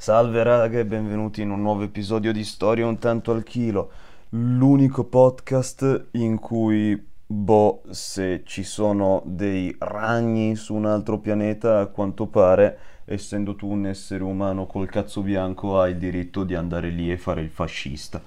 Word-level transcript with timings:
Salve 0.00 0.44
raga 0.44 0.78
e 0.78 0.84
benvenuti 0.84 1.42
in 1.42 1.50
un 1.50 1.60
nuovo 1.60 1.82
episodio 1.82 2.32
di 2.32 2.44
Storia 2.44 2.86
un 2.86 2.98
tanto 2.98 3.32
al 3.32 3.42
chilo, 3.42 3.90
l'unico 4.28 5.02
podcast 5.02 6.10
in 6.12 6.38
cui, 6.38 7.04
boh, 7.26 7.82
se 7.90 8.42
ci 8.46 8.62
sono 8.62 9.20
dei 9.26 9.74
ragni 9.80 10.54
su 10.54 10.76
un 10.76 10.86
altro 10.86 11.18
pianeta, 11.18 11.80
a 11.80 11.86
quanto 11.86 12.26
pare, 12.26 12.78
essendo 13.06 13.56
tu 13.56 13.68
un 13.68 13.86
essere 13.86 14.22
umano 14.22 14.66
col 14.66 14.88
cazzo 14.88 15.20
bianco, 15.20 15.80
hai 15.80 15.90
il 15.90 15.98
diritto 15.98 16.44
di 16.44 16.54
andare 16.54 16.90
lì 16.90 17.10
e 17.10 17.18
fare 17.18 17.40
il 17.40 17.50
fascista. 17.50 18.22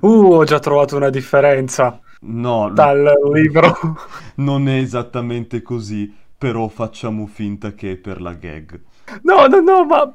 Uh, 0.00 0.32
ho 0.32 0.44
già 0.44 0.58
trovato 0.58 0.96
una 0.96 1.10
differenza 1.10 2.00
No, 2.22 2.70
dal 2.70 3.08
libro. 3.32 3.72
non 4.36 4.68
è 4.68 4.78
esattamente 4.78 5.62
così, 5.62 6.12
però 6.36 6.66
facciamo 6.66 7.26
finta 7.26 7.72
che 7.72 7.92
è 7.92 7.96
per 7.96 8.20
la 8.20 8.32
gag. 8.32 8.80
No, 9.22 9.46
no, 9.46 9.60
no, 9.60 9.84
ma 9.84 10.12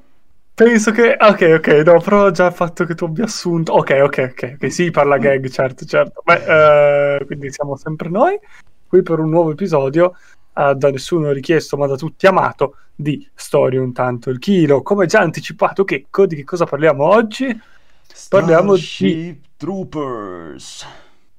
penso 0.58 0.92
che... 0.92 1.16
Ok, 1.20 1.54
ok, 1.58 1.68
no, 1.86 2.02
però 2.02 2.32
già 2.32 2.47
il 2.47 2.54
fatto 2.54 2.84
che 2.86 2.96
tu 2.96 3.06
abbia 3.06 3.25
assunto... 3.25 3.74
Ok, 3.74 4.00
ok, 4.02 4.29
ok, 4.32 4.56
ok, 4.56 4.71
sì, 4.71 4.89
parla 4.89 5.20
gag, 5.20 5.47
certo, 5.50 5.86
certo. 5.86 6.24
Beh, 6.25 7.18
eh, 7.20 7.25
quindi 7.25 7.52
siamo 7.52 7.75
sempre 7.75 8.10
noi, 8.10 8.39
qui 8.88 9.04
per 9.04 9.20
un 9.20 9.30
nuovo 9.30 9.52
episodio, 9.52 10.16
eh, 10.56 10.74
da 10.74 10.89
nessuno 10.89 11.32
richiesto, 11.32 11.78
ma 11.78 11.86
da 11.86 11.96
tutti 11.96 12.25
amato, 12.25 12.78
di 12.96 13.30
Storia 13.36 13.80
un 13.80 13.93
tanto 13.93 14.32
il 14.32 14.39
chilo. 14.39 14.82
Come 14.82 15.06
già 15.06 15.20
anticipato, 15.20 15.83
Checco, 15.83 16.25
di 16.25 16.36
che 16.36 16.43
cosa 16.43 16.66
parliamo 16.66 17.04
oggi? 17.04 17.46
Parliamo 18.28 18.74
di 18.74 18.82
Starship 18.82 19.42
Troopers. 19.58 20.88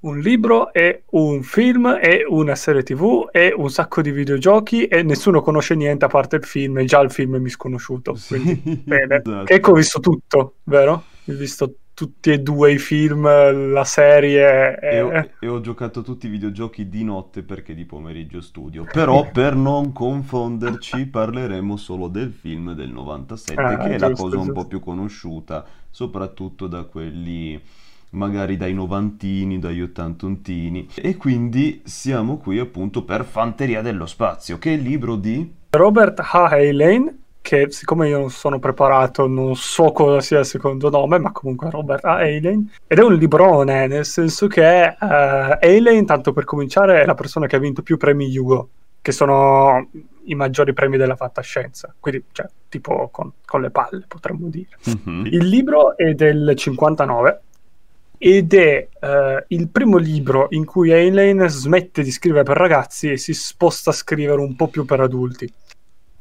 Un 0.00 0.18
libro 0.20 0.72
e 0.72 1.04
un 1.10 1.42
film 1.42 1.86
e 2.00 2.24
una 2.28 2.54
serie 2.54 2.82
tv 2.82 3.28
e 3.32 3.52
un 3.56 3.70
sacco 3.70 4.00
di 4.02 4.10
videogiochi 4.12 4.86
e 4.86 5.02
nessuno 5.02 5.40
conosce 5.42 5.74
niente 5.74 6.04
a 6.04 6.08
parte 6.08 6.36
il 6.36 6.44
film 6.44 6.78
e 6.78 6.84
già 6.84 7.00
il 7.00 7.10
film 7.10 7.36
è 7.36 7.38
misconosciuto. 7.38 8.22
Quindi, 8.26 8.54
Sì, 8.64 8.78
bene. 8.84 9.16
esatto. 9.24 9.52
Ecco, 9.52 9.70
ho 9.72 9.74
visto 9.74 10.00
tutto, 10.00 10.56
vero? 10.64 10.92
Ho 11.26 11.32
visto 11.34 11.74
tutti 11.94 12.30
e 12.30 12.38
due 12.40 12.72
i 12.72 12.78
film, 12.78 13.24
la 13.72 13.84
serie. 13.84 14.78
E 14.78 15.00
ho, 15.00 15.12
E... 15.12 15.34
e 15.40 15.48
ho 15.48 15.60
giocato 15.60 16.02
tutti 16.02 16.26
i 16.26 16.30
videogiochi 16.30 16.88
di 16.88 17.02
notte 17.04 17.42
perché 17.42 17.74
di 17.74 17.84
pomeriggio 17.84 18.40
studio. 18.40 18.88
Però 18.90 19.30
per 19.32 19.54
non 19.56 19.92
confonderci 19.92 21.06
parleremo 21.06 21.76
solo 21.76 22.08
del 22.08 22.32
film 22.32 22.72
del 22.74 22.90
97, 22.90 23.60
Ah, 23.62 23.76
che 23.76 23.94
è 23.94 23.98
la 23.98 24.10
cosa 24.12 24.38
un 24.38 24.46
giusto. 24.46 24.52
po' 24.52 24.66
più 24.66 24.80
conosciuta, 24.80 25.66
soprattutto 25.90 26.66
da 26.66 26.84
quelli 26.84 27.60
magari 28.10 28.56
dai 28.56 28.72
novantini, 28.72 29.58
dagli 29.58 29.80
ottantontini. 29.80 30.88
E 30.94 31.16
quindi 31.16 31.82
siamo 31.84 32.38
qui 32.38 32.58
appunto 32.58 33.04
per 33.04 33.24
Fanteria 33.24 33.82
dello 33.82 34.06
Spazio, 34.06 34.58
che 34.58 34.70
è 34.70 34.74
il 34.74 34.82
libro 34.82 35.16
di... 35.16 35.54
Robert 35.70 36.20
H. 36.20 36.48
Heinlein, 36.52 37.18
che 37.40 37.70
siccome 37.70 38.08
io 38.08 38.18
non 38.18 38.30
sono 38.30 38.58
preparato, 38.58 39.26
non 39.26 39.54
so 39.54 39.92
cosa 39.92 40.20
sia 40.20 40.40
il 40.40 40.46
secondo 40.46 40.88
nome, 40.90 41.18
ma 41.18 41.32
comunque 41.32 41.70
Robert 41.70 42.04
H. 42.04 42.20
Heinlein. 42.20 42.70
Ed 42.86 42.98
è 42.98 43.02
un 43.02 43.14
librone, 43.14 43.86
nel 43.86 44.04
senso 44.04 44.46
che 44.46 44.84
eh, 44.84 45.58
Heinlein, 45.60 46.06
tanto 46.06 46.32
per 46.32 46.44
cominciare, 46.44 47.02
è 47.02 47.06
la 47.06 47.14
persona 47.14 47.46
che 47.46 47.56
ha 47.56 47.60
vinto 47.60 47.82
più 47.82 47.96
premi 47.96 48.34
Hugo, 48.36 48.68
che 49.02 49.12
sono 49.12 49.88
i 50.24 50.34
maggiori 50.34 50.72
premi 50.72 50.96
della 50.96 51.16
fantascienza. 51.16 51.94
Quindi, 51.98 52.24
cioè, 52.32 52.46
tipo 52.68 53.08
con, 53.10 53.32
con 53.44 53.60
le 53.62 53.70
palle, 53.70 54.04
potremmo 54.06 54.48
dire. 54.48 54.68
Mhm. 54.84 55.26
Il 55.26 55.46
libro 55.46 55.96
è 55.96 56.14
del 56.14 56.52
59 56.54 57.40
ed 58.18 58.52
è 58.52 58.88
eh, 59.00 59.44
il 59.48 59.68
primo 59.68 59.96
libro 59.96 60.48
in 60.50 60.64
cui 60.64 60.90
Heinlein 60.90 61.48
smette 61.48 62.02
di 62.02 62.10
scrivere 62.10 62.42
per 62.44 62.56
ragazzi 62.56 63.10
e 63.12 63.16
si 63.16 63.32
sposta 63.32 63.90
a 63.90 63.94
scrivere 63.94 64.40
un 64.40 64.56
po' 64.56 64.68
più 64.68 64.84
per 64.84 65.00
adulti. 65.00 65.50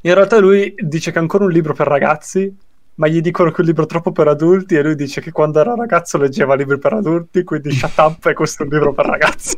In 0.01 0.13
realtà 0.13 0.37
lui 0.39 0.73
dice 0.77 1.11
che 1.11 1.17
è 1.17 1.21
ancora 1.21 1.43
un 1.45 1.51
libro 1.51 1.73
per 1.73 1.87
ragazzi, 1.87 2.55
ma 2.95 3.07
gli 3.07 3.19
dicono 3.21 3.49
che 3.49 3.57
è 3.57 3.61
un 3.61 3.65
libro 3.67 3.85
troppo 3.85 4.11
per 4.11 4.27
adulti 4.27 4.75
e 4.75 4.83
lui 4.83 4.95
dice 4.95 5.21
che 5.21 5.31
quando 5.31 5.59
era 5.59 5.75
ragazzo 5.75 6.17
leggeva 6.17 6.55
libri 6.55 6.77
per 6.79 6.93
adulti, 6.93 7.43
quindi 7.43 7.71
shut 7.71 7.97
up 7.97 8.25
e 8.27 8.33
questo 8.33 8.63
è 8.63 8.65
un 8.67 8.71
libro 8.73 8.93
per 8.93 9.05
ragazzi. 9.05 9.57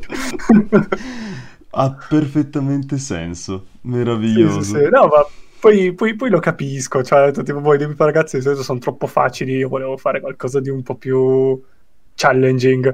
Ha 1.71 1.95
perfettamente 2.07 2.97
senso, 2.97 3.67
Sì, 3.71 3.87
meraviglioso. 3.87 4.61
sì, 4.61 4.79
sì. 4.79 4.89
No, 4.89 5.07
ma 5.07 5.25
poi, 5.59 5.93
poi- 5.93 6.15
poi 6.15 6.29
lo 6.29 6.39
capisco, 6.39 7.03
cioè, 7.03 7.31
tipo, 7.31 7.59
voi 7.61 7.77
libri 7.77 7.95
per 7.95 8.07
ragazzi 8.07 8.37
di 8.37 8.43
solito 8.43 8.63
sono 8.63 8.79
troppo 8.79 9.07
facili, 9.07 9.53
io 9.57 9.69
volevo 9.69 9.97
fare 9.97 10.19
qualcosa 10.21 10.59
di 10.59 10.69
un 10.69 10.83
po' 10.83 10.95
più 10.95 11.61
challenging. 12.19 12.93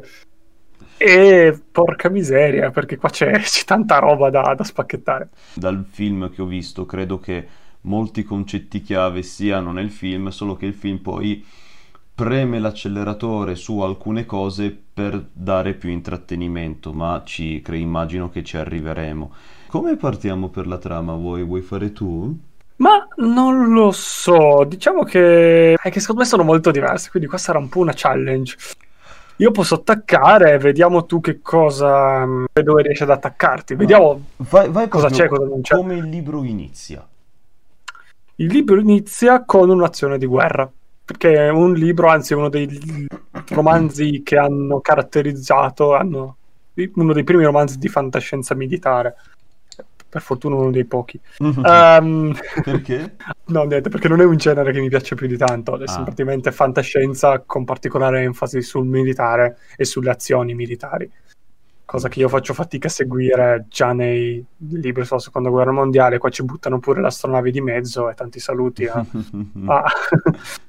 E 0.98 1.60
porca 1.72 2.10
miseria, 2.10 2.70
perché 2.70 2.98
qua 2.98 3.10
c'è, 3.10 3.32
c'è 3.42 3.64
tanta 3.66 4.00
roba 4.00 4.30
da, 4.30 4.54
da 4.56 4.64
spacchettare. 4.64 5.30
Dal 5.54 5.86
film 5.90 6.32
che 6.32 6.42
ho 6.42 6.46
visto, 6.46 6.86
credo 6.86 7.20
che 7.20 7.48
molti 7.82 8.24
concetti 8.24 8.82
chiave 8.82 9.24
siano 9.24 9.72
nel 9.72 9.92
film, 9.92 10.30
solo 10.30 10.56
che 10.56 10.68
il 10.68 10.74
film 10.74 11.00
poi 11.00 11.46
preme 12.16 12.60
l'acceleratore 12.60 13.56
su 13.56 13.80
alcune 13.80 14.26
cose 14.26 14.78
per 14.94 15.28
dare 15.34 15.74
più 15.74 15.90
intrattenimento, 15.90 16.94
ma 16.94 17.22
ci 17.26 17.62
cre- 17.62 17.78
immagino 17.78 18.30
che 18.30 18.44
ci 18.44 18.56
arriveremo. 18.56 19.34
Come 19.68 19.98
partiamo 19.98 20.48
per 20.48 20.66
la 20.66 20.78
trama? 20.78 21.14
Vuoi, 21.14 21.44
vuoi 21.44 21.62
fare 21.62 21.92
tu? 21.92 22.38
Ma 22.78 23.08
non 23.18 23.74
lo 23.74 23.92
so, 23.92 24.64
diciamo 24.66 25.04
che, 25.04 25.74
è 25.74 25.92
che 25.92 26.00
secondo 26.00 26.22
me 26.22 26.28
sono 26.28 26.44
molto 26.44 26.72
diverse, 26.72 27.10
quindi 27.10 27.28
questa 27.28 27.52
era 27.52 27.60
un 27.60 27.68
po' 27.68 27.80
una 27.80 27.94
challenge. 27.94 28.56
Io 29.38 29.52
posso 29.52 29.76
attaccare, 29.76 30.58
vediamo 30.58 31.06
tu 31.06 31.20
che 31.20 31.42
cosa, 31.42 32.26
dove 32.54 32.82
riesci 32.84 33.04
ad 33.04 33.10
attaccarti, 33.10 33.76
vediamo 33.76 34.28
Vai, 34.38 34.70
vai 34.70 34.88
cosa 34.88 35.10
c'è, 35.10 35.28
cosa 35.28 35.46
non 35.46 35.62
c'è. 35.62 35.76
come 35.76 35.96
il 35.96 36.06
libro 36.06 36.44
inizia. 36.44 37.06
Il 38.36 38.48
libro 38.48 38.80
inizia 38.80 39.44
con 39.44 39.70
un'azione 39.70 40.18
di 40.18 40.26
guerra, 40.26 40.70
perché 41.04 41.34
è 41.36 41.50
un 41.50 41.74
libro, 41.74 42.08
anzi 42.08 42.34
uno 42.34 42.48
dei 42.50 43.08
romanzi 43.50 44.22
che 44.24 44.38
hanno 44.38 44.80
caratterizzato, 44.80 45.94
hanno, 45.94 46.38
uno 46.94 47.14
dei 47.14 47.24
primi 47.24 47.44
romanzi 47.44 47.78
di 47.78 47.90
fantascienza 47.90 48.56
militare, 48.56 49.16
per 50.16 50.24
fortuna 50.24 50.56
uno 50.56 50.72
dei 50.72 50.86
pochi. 50.86 51.20
Ehm, 51.66 52.34
Perché? 52.64 53.18
no, 53.48 53.64
niente, 53.64 53.90
perché 53.90 54.08
non 54.08 54.22
è 54.22 54.24
un 54.24 54.38
genere 54.38 54.72
che 54.72 54.80
mi 54.80 54.88
piace 54.88 55.14
più 55.14 55.28
di 55.28 55.36
tanto, 55.36 55.78
è 55.78 55.84
Ah. 55.84 55.88
semplicemente 55.88 56.54
fantascienza 56.54 57.44
con 57.46 57.66
particolare 57.66 58.22
enfasi 58.22 58.62
sul 58.62 58.86
militare 58.86 59.58
e 59.76 59.84
sulle 59.84 60.12
azioni 60.12 60.54
militari. 60.54 61.12
Cosa 61.84 62.08
che 62.08 62.20
io 62.22 62.30
faccio 62.30 62.54
fatica 62.54 62.88
a 62.88 62.92
seguire 62.92 63.66
già 63.68 63.92
nei 63.92 64.42
libri 64.70 65.04
sulla 65.04 65.20
seconda 65.20 65.50
guerra 65.50 65.74
mondiale. 65.74 66.18
Qua 66.18 66.30
ci 66.30 66.46
buttano 66.46 66.80
pure 66.80 67.02
le 67.02 67.08
astronavi 67.08 67.52
di 67.52 67.60
mezzo 67.60 68.10
e 68.10 68.14
tanti 68.14 68.40
saluti 68.40 68.86
a, 68.88 69.06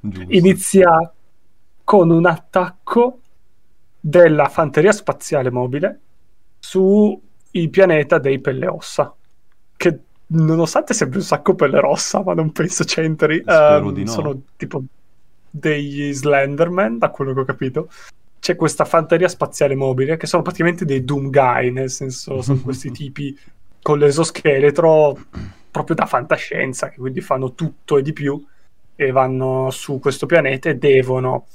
Giusto. 0.01 0.27
inizia 0.29 1.13
con 1.85 2.11
un 2.11 2.27
attacco 2.27 3.21
della 4.01 4.49
fanteria 4.49 4.91
spaziale 4.91 5.53
mobile 5.53 6.01
sul 6.59 7.21
pianeta 7.71 8.19
dei 8.19 8.39
Pelle 8.39 8.67
Ossa, 8.67 9.15
che 9.19 9.26
nonostante 10.29 10.95
sembri 10.95 11.19
un 11.19 11.25
sacco 11.25 11.55
pelle 11.55 11.81
rossa, 11.81 12.23
ma 12.23 12.35
non 12.35 12.53
penso 12.53 12.85
c'entri, 12.85 13.41
Spero 13.41 13.89
ehm, 13.89 13.93
di 13.93 14.05
no. 14.05 14.11
sono 14.11 14.41
tipo 14.57 14.83
degli 15.49 16.13
Slenderman, 16.13 16.99
da 16.99 17.11
quello 17.11 17.33
che 17.33 17.41
ho 17.41 17.45
capito. 17.45 17.89
C'è 18.39 18.57
questa 18.57 18.85
fanteria 18.85 19.29
spaziale 19.29 19.75
mobile, 19.75 20.17
che 20.17 20.27
sono 20.27 20.43
praticamente 20.43 20.85
dei 20.85 21.05
Doom 21.05 21.31
Guy, 21.31 21.71
nel 21.71 21.91
senso 21.91 22.43
sono 22.43 22.61
questi 22.61 22.91
tipi 22.93 23.37
con 23.83 23.99
l'esoscheletro 23.99 25.19
proprio 25.71 25.95
da 25.97 26.07
fantascienza, 26.07 26.89
che 26.89 26.99
quindi 26.99 27.21
fanno 27.21 27.53
tutto 27.55 27.99
e 27.99 28.03
di 28.03 28.13
più 28.13 28.45
e 28.95 29.11
vanno 29.11 29.71
su 29.71 29.99
questo 29.99 30.27
pianeta 30.27 30.71
e 30.71 30.77
devono 30.77 31.47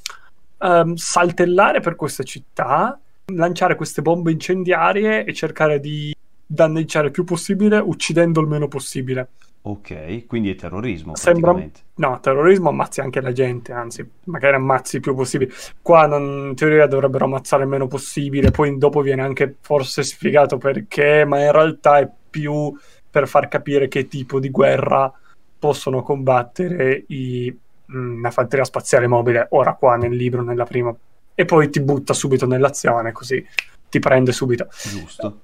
ehm, 0.59 0.96
saltellare 0.96 1.80
per 1.80 1.96
questa 1.96 2.24
città, 2.24 3.00
lanciare 3.34 3.76
queste 3.76 4.02
bombe 4.02 4.32
incendiarie 4.32 5.26
e 5.26 5.34
cercare 5.34 5.80
di 5.80 6.14
danneggiare 6.52 7.08
il 7.08 7.12
più 7.12 7.24
possibile 7.24 7.78
uccidendo 7.78 8.42
il 8.42 8.48
meno 8.48 8.68
possibile. 8.68 9.30
Ok, 9.64 10.26
quindi 10.26 10.50
è 10.50 10.56
terrorismo 10.56 11.16
Sembra-. 11.16 11.56
No, 11.96 12.20
terrorismo 12.20 12.70
ammazzi 12.70 13.00
anche 13.00 13.22
la 13.22 13.32
gente, 13.32 13.72
anzi, 13.72 14.03
magari 14.26 14.56
ammazzi 14.56 14.96
il 14.96 15.02
più 15.02 15.14
possibile. 15.14 15.52
Qua 15.82 16.08
non- 16.08 16.48
in 16.50 16.56
teoria 16.56 16.88
dovrebbero 16.88 17.26
ammazzare 17.26 17.64
il 17.64 17.70
meno 17.70 17.88
possibile, 17.88 18.50
poi 18.50 18.76
dopo 18.78 19.02
viene 19.02 19.22
anche 19.22 19.56
forse 19.62 20.03
spiegato 20.03 20.58
perché, 20.58 21.26
ma 21.26 21.44
in 21.44 21.52
realtà 21.52 22.00
è 22.00 22.09
più 22.30 22.76
per 23.09 23.28
far 23.28 23.47
capire 23.47 23.88
che 23.88 24.08
tipo 24.08 24.40
di 24.40 24.50
guerra 24.50 25.12
possono 25.59 26.02
combattere 26.02 27.04
i, 27.08 27.56
mh, 27.86 28.22
la 28.22 28.32
fanteria 28.32 28.66
spaziale 28.66 29.06
mobile, 29.06 29.47
ora 29.52 29.76
qua 29.76 29.96
nel 29.96 30.16
libro, 30.16 30.42
nella 30.42 30.66
prima, 30.66 30.94
e 31.36 31.46
poi 31.46 31.70
ti 31.70 31.82
butta 31.82 32.14
subito 32.14 32.47
nell'azione, 32.47 33.12
così 33.12 33.46
ti 33.90 34.00
prende 34.00 34.32
subito 34.32 34.68
Giusto. 34.90 35.40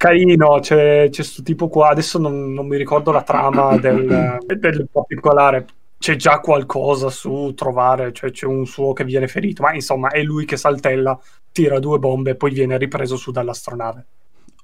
Carino, 0.00 0.58
c'è, 0.60 1.08
c'è 1.10 1.22
sto 1.22 1.42
tipo 1.42 1.68
qua, 1.68 1.90
adesso 1.90 2.18
non, 2.18 2.52
non 2.54 2.66
mi 2.66 2.76
ricordo 2.78 3.10
la 3.12 3.22
trama 3.22 3.76
del, 3.76 4.38
del 4.46 4.88
particolare, 4.90 5.66
c'è 5.98 6.16
già 6.16 6.40
qualcosa 6.40 7.10
su 7.10 7.52
trovare, 7.54 8.12
cioè 8.12 8.30
c'è 8.30 8.46
un 8.46 8.64
suo 8.66 8.94
che 8.94 9.04
viene 9.04 9.28
ferito, 9.28 9.62
ma 9.62 9.74
insomma 9.74 10.08
è 10.08 10.22
lui 10.22 10.46
che 10.46 10.56
saltella, 10.56 11.18
tira 11.52 11.78
due 11.78 11.98
bombe 11.98 12.30
e 12.30 12.36
poi 12.36 12.52
viene 12.52 12.78
ripreso 12.78 13.16
su 13.16 13.30
dall'astronave. 13.30 14.06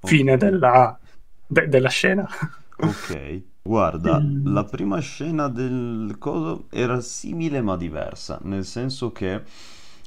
Fine 0.03 0.37
della, 0.39 0.99
de- 1.47 1.69
della 1.69 1.89
scena. 1.91 2.27
Ok. 2.79 3.43
Guarda, 3.63 4.31
Mm, 4.31 4.45
la 4.45 4.65
prima 4.65 5.01
scena 5.01 5.49
del 5.49 6.17
coso 6.19 6.67
era 6.71 7.01
simile 7.01 7.61
ma 7.63 7.77
diversa, 7.77 8.39
nel 8.45 8.65
senso 8.65 9.11
che 9.11 9.43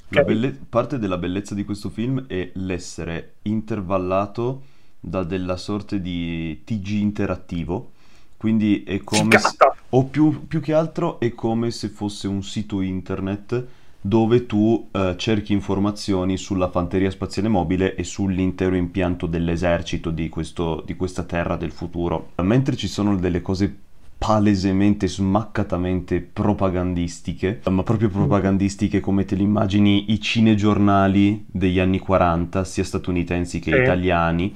la 0.09 0.21
ok, 0.21 0.23
belle- 0.23 0.53
parte 0.69 0.97
della 0.97 1.17
bellezza 1.17 1.55
di 1.55 1.65
questo 1.65 1.89
film 1.89 2.25
è 2.27 2.51
l'essere 2.55 3.35
intervallato 3.43 4.63
da 4.99 5.23
della 5.23 5.57
sorte 5.57 6.01
di 6.01 6.61
TG 6.63 6.99
interattivo, 6.99 7.91
quindi 8.37 8.83
è 8.83 9.03
come 9.03 9.37
se, 9.37 9.55
o 9.89 10.05
più, 10.05 10.47
più 10.47 10.61
che 10.61 10.73
altro 10.73 11.19
è 11.19 11.33
come 11.33 11.71
se 11.71 11.89
fosse 11.89 12.27
un 12.27 12.43
sito 12.43 12.81
internet 12.81 13.65
dove 14.01 14.45
tu 14.45 14.87
eh, 14.93 15.15
cerchi 15.17 15.51
informazioni 15.51 16.37
sulla 16.37 16.69
fanteria 16.69 17.11
spaziale 17.11 17.49
mobile 17.49 17.95
e 17.95 18.03
sull'intero 18.05 18.75
impianto 18.75 19.25
dell'esercito 19.25 20.09
di 20.09 20.29
questo- 20.29 20.83
di 20.85 20.95
questa 20.95 21.23
terra 21.23 21.57
del 21.57 21.71
futuro. 21.71 22.31
Mentre 22.41 22.75
ci 22.77 22.87
sono 22.87 23.15
delle 23.17 23.41
cose 23.41 23.75
palesemente, 24.17 25.07
smaccatamente 25.07 26.19
propagandistiche, 26.21 27.61
ma 27.69 27.83
proprio 27.83 28.09
propagandistiche 28.09 28.99
come 28.99 29.23
te 29.25 29.35
li 29.35 29.43
immagini 29.43 30.11
i 30.11 30.19
cinegiornali 30.19 31.45
degli 31.49 31.79
anni 31.79 31.99
40, 31.99 32.63
sia 32.65 32.83
statunitensi 32.83 33.59
che 33.59 33.71
Sì. 33.71 33.77
italiani, 33.77 34.53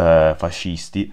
eh, 0.00 0.34
fascisti, 0.36 1.12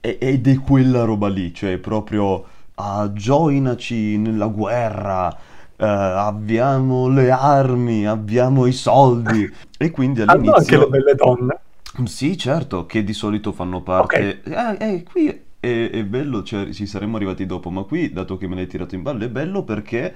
ed 0.00 0.46
è 0.46 0.58
quella 0.60 1.04
roba 1.04 1.28
lì, 1.28 1.52
cioè 1.52 1.78
proprio 1.78 2.44
ah, 2.74 3.08
joinaci 3.10 4.16
nella 4.18 4.46
guerra, 4.46 5.30
eh, 5.76 5.84
abbiamo 5.86 7.08
le 7.08 7.30
armi, 7.30 8.06
abbiamo 8.06 8.66
i 8.66 8.72
soldi. 8.72 9.50
E 9.76 9.90
quindi 9.90 10.20
Hanno 10.26 10.52
anche 10.52 10.76
le 10.76 10.84
all'inizio, 10.84 10.88
belle 10.88 11.14
donne. 11.14 11.58
sì, 12.04 12.36
certo, 12.38 12.86
che 12.86 13.02
di 13.04 13.12
solito 13.12 13.52
fanno 13.52 13.82
parte. 13.82 14.42
Eh, 14.42 14.76
eh, 14.78 15.02
qui 15.02 15.28
è, 15.60 15.90
è 15.90 16.04
bello, 16.04 16.42
cioè 16.42 16.70
ci 16.72 16.86
saremmo 16.86 17.16
arrivati 17.16 17.46
dopo, 17.46 17.70
ma 17.70 17.82
qui, 17.82 18.12
dato 18.12 18.36
che 18.36 18.46
me 18.46 18.54
l'hai 18.54 18.66
tirato 18.66 18.94
in 18.94 19.02
ballo, 19.02 19.24
è 19.24 19.28
bello 19.28 19.62
perché 19.64 20.14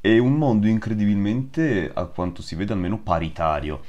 è 0.00 0.18
un 0.18 0.34
mondo 0.34 0.66
incredibilmente, 0.66 1.90
a 1.92 2.04
quanto 2.06 2.42
si 2.42 2.54
vede, 2.54 2.72
almeno 2.72 2.98
paritario. 2.98 3.80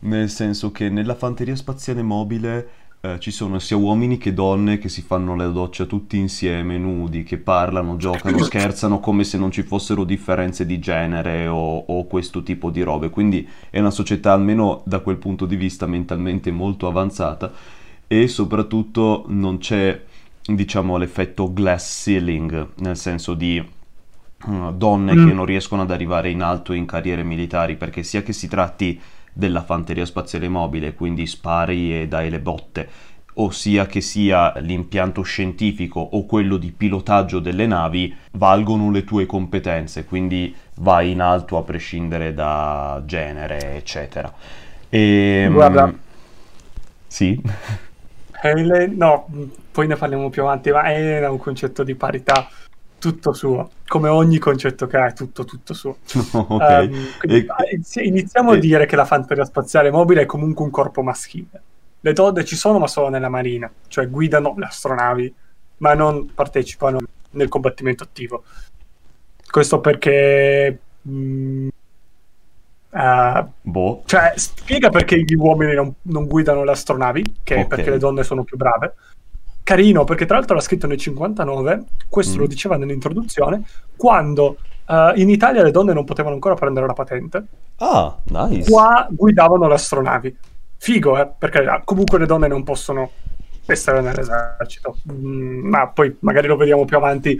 Nel 0.00 0.28
senso 0.30 0.70
che 0.72 0.88
nella 0.90 1.14
fanteria 1.14 1.56
spaziale 1.56 2.02
mobile 2.02 2.68
eh, 3.06 3.20
ci 3.20 3.30
sono 3.30 3.58
sia 3.58 3.76
uomini 3.76 4.18
che 4.18 4.34
donne 4.34 4.78
che 4.78 4.88
si 4.88 5.02
fanno 5.02 5.36
la 5.36 5.46
doccia 5.46 5.84
tutti 5.84 6.16
insieme, 6.18 6.78
nudi, 6.78 7.22
che 7.22 7.38
parlano, 7.38 7.96
giocano, 7.96 8.42
scherzano 8.42 8.98
come 9.00 9.22
se 9.24 9.38
non 9.38 9.50
ci 9.50 9.62
fossero 9.62 10.04
differenze 10.04 10.66
di 10.66 10.78
genere 10.78 11.46
o, 11.46 11.78
o 11.78 12.06
questo 12.06 12.42
tipo 12.42 12.70
di 12.70 12.82
robe. 12.82 13.10
Quindi 13.10 13.48
è 13.70 13.78
una 13.78 13.90
società, 13.90 14.32
almeno 14.32 14.82
da 14.84 15.00
quel 15.00 15.16
punto 15.16 15.46
di 15.46 15.56
vista, 15.56 15.86
mentalmente 15.86 16.50
molto 16.50 16.88
avanzata 16.88 17.52
e 18.08 18.28
soprattutto 18.28 19.24
non 19.28 19.58
c'è, 19.58 20.02
diciamo, 20.44 20.96
l'effetto 20.96 21.52
glass 21.52 22.02
ceiling, 22.02 22.68
nel 22.76 22.96
senso 22.96 23.34
di 23.34 23.56
eh, 23.56 24.72
donne 24.74 25.14
che 25.14 25.20
Mm, 25.20 25.30
non 25.30 25.44
riescono 25.44 25.82
ad 25.82 25.90
arrivare 25.90 26.30
in 26.30 26.42
alto 26.42 26.72
in 26.72 26.86
carriere 26.86 27.22
militari, 27.22 27.76
perché 27.76 28.02
sia 28.02 28.22
che 28.22 28.32
si 28.32 28.48
tratti 28.48 29.00
della 29.36 29.62
fanteria 29.62 30.06
spaziale 30.06 30.48
mobile, 30.48 30.94
quindi 30.94 31.26
spari 31.26 32.00
e 32.00 32.08
dai 32.08 32.30
le 32.30 32.40
botte, 32.40 32.88
o 33.34 33.50
sia 33.50 33.84
che 33.84 34.00
sia 34.00 34.54
l'impianto 34.60 35.20
scientifico 35.20 36.00
o 36.00 36.24
quello 36.24 36.56
di 36.56 36.72
pilotaggio 36.72 37.38
delle 37.38 37.66
navi, 37.66 38.16
valgono 38.32 38.90
le 38.90 39.04
tue 39.04 39.26
competenze, 39.26 40.06
quindi 40.06 40.56
vai 40.76 41.10
in 41.10 41.20
alto 41.20 41.58
a 41.58 41.62
prescindere 41.62 42.32
da 42.32 43.02
genere, 43.04 43.76
eccetera. 43.76 44.32
E, 44.88 45.48
guarda, 45.52 45.92
sì, 47.06 47.38
Helen, 48.40 48.94
no, 48.96 49.26
poi 49.70 49.86
ne 49.86 49.96
parliamo 49.96 50.30
più 50.30 50.40
avanti, 50.42 50.70
ma 50.70 50.80
ha 50.80 51.30
un 51.30 51.38
concetto 51.38 51.82
di 51.82 51.94
parità 51.94 52.48
tutto 52.98 53.32
suo, 53.32 53.70
come 53.86 54.08
ogni 54.08 54.38
concetto 54.38 54.86
che 54.86 54.96
ha, 54.96 55.06
è 55.06 55.12
tutto, 55.12 55.44
tutto 55.44 55.74
suo. 55.74 55.98
ok. 56.32 56.60
Ehm, 56.62 57.06
quindi 57.18 57.46
E, 57.46 57.74
inizi- 57.74 58.06
iniziamo 58.06 58.52
a 58.52 58.56
e- 58.56 58.58
dire 58.58 58.86
che 58.86 58.96
la 58.96 59.04
fanteria 59.04 59.44
spaziale 59.44 59.90
mobile 59.90 60.22
è 60.22 60.26
comunque 60.26 60.64
un 60.64 60.70
corpo 60.70 61.02
maschile. 61.02 61.62
Le 62.00 62.12
donne 62.12 62.44
ci 62.44 62.56
sono, 62.56 62.78
ma 62.78 62.86
solo 62.86 63.08
nella 63.08 63.28
marina, 63.28 63.70
cioè 63.88 64.08
guidano 64.08 64.54
le 64.56 64.66
astronavi, 64.66 65.34
ma 65.78 65.94
non 65.94 66.32
partecipano 66.34 66.98
nel 67.30 67.48
combattimento 67.48 68.04
attivo. 68.04 68.44
Questo 69.50 69.80
perché... 69.80 70.78
mh, 71.02 71.68
eh, 72.90 73.46
boh, 73.60 74.02
cioè, 74.06 74.32
spiega 74.36 74.88
perché 74.88 75.22
gli 75.22 75.34
uomini 75.34 75.74
non, 75.74 75.92
non 76.02 76.26
guidano 76.26 76.64
le 76.64 76.70
astronavi, 76.70 77.36
che 77.42 77.56
è 77.56 77.66
perché 77.66 77.90
le 77.90 77.98
donne 77.98 78.22
sono 78.22 78.42
più 78.44 78.56
brave. 78.56 78.94
Carino, 79.66 80.04
perché 80.04 80.26
tra 80.26 80.36
l'altro 80.36 80.54
l'ha 80.54 80.60
scritto 80.60 80.86
nel 80.86 80.96
59, 80.96 81.82
questo 82.08 82.38
lo 82.38 82.44
Mm. 82.44 82.48
diceva 82.48 82.76
nell'introduzione, 82.76 83.64
quando 83.96 84.58
eh, 84.88 85.12
in 85.16 85.28
Italia 85.28 85.64
le 85.64 85.72
donne 85.72 85.92
non 85.92 86.04
potevano 86.04 86.34
ancora 86.36 86.54
prendere 86.54 86.86
la 86.86 86.92
patente, 86.92 87.44
Ah, 87.78 88.16
nice. 88.26 88.70
qua 88.70 89.08
guidavano 89.10 89.66
le 89.66 89.74
astronavi. 89.74 90.36
Figo, 90.76 91.18
eh? 91.18 91.28
Perché 91.36 91.58
ah, 91.66 91.82
comunque 91.84 92.16
le 92.20 92.26
donne 92.26 92.46
non 92.46 92.62
possono 92.62 93.10
essere 93.66 94.00
nell'esercito. 94.02 94.98
Mm, 95.12 95.66
ma 95.68 95.88
poi 95.88 96.16
magari 96.20 96.46
lo 96.46 96.54
vediamo 96.56 96.84
più 96.84 96.96
avanti, 96.96 97.36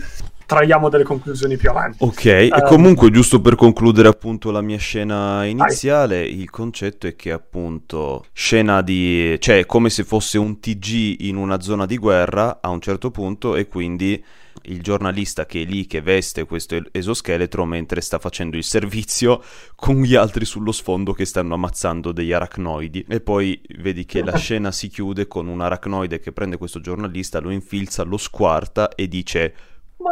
traiamo 0.46 0.88
delle 0.88 1.04
conclusioni 1.04 1.56
più 1.56 1.70
avanti. 1.70 1.98
Ok, 1.98 2.24
e 2.50 2.50
Ehm, 2.52 2.62
comunque 2.62 3.10
giusto 3.10 3.40
per 3.40 3.54
concludere 3.56 4.08
appunto 4.08 4.50
la 4.50 4.60
mia 4.60 4.78
scena 4.78 5.46
vai. 5.56 5.70
iniziale, 5.70 6.24
il 6.24 6.48
concetto 6.50 7.06
è 7.06 7.16
che 7.16 7.32
appunto 7.32 8.26
scena 8.32 8.82
di, 8.82 9.36
cioè 9.40 9.66
come 9.66 9.90
se 9.90 10.04
fosse 10.04 10.38
un 10.38 10.60
TG 10.60 11.20
in 11.20 11.36
una 11.36 11.60
zona 11.60 11.86
di 11.86 11.98
guerra 11.98 12.58
a 12.60 12.68
un 12.70 12.80
certo 12.80 13.10
punto 13.10 13.56
e 13.56 13.66
quindi 13.66 14.22
il 14.68 14.80
giornalista 14.82 15.44
che 15.46 15.62
è 15.62 15.64
lì 15.64 15.86
che 15.86 16.00
veste 16.00 16.44
questo 16.44 16.76
el- 16.76 16.88
esoscheletro 16.90 17.64
mentre 17.66 18.00
sta 18.00 18.18
facendo 18.18 18.56
il 18.56 18.64
servizio 18.64 19.42
con 19.76 20.00
gli 20.02 20.14
altri 20.14 20.44
sullo 20.44 20.72
sfondo 20.72 21.12
che 21.12 21.24
stanno 21.24 21.54
ammazzando 21.54 22.10
degli 22.12 22.32
aracnoidi 22.32 23.04
e 23.08 23.20
poi 23.20 23.60
vedi 23.78 24.04
che 24.06 24.22
la 24.24 24.36
scena 24.36 24.72
si 24.72 24.88
chiude 24.88 25.26
con 25.26 25.46
un 25.48 25.60
aracnoide 25.60 26.18
che 26.20 26.32
prende 26.32 26.56
questo 26.56 26.80
giornalista, 26.80 27.40
lo 27.40 27.50
infilza, 27.50 28.02
lo 28.04 28.16
squarta 28.16 28.88
e 28.94 29.08
dice 29.08 29.54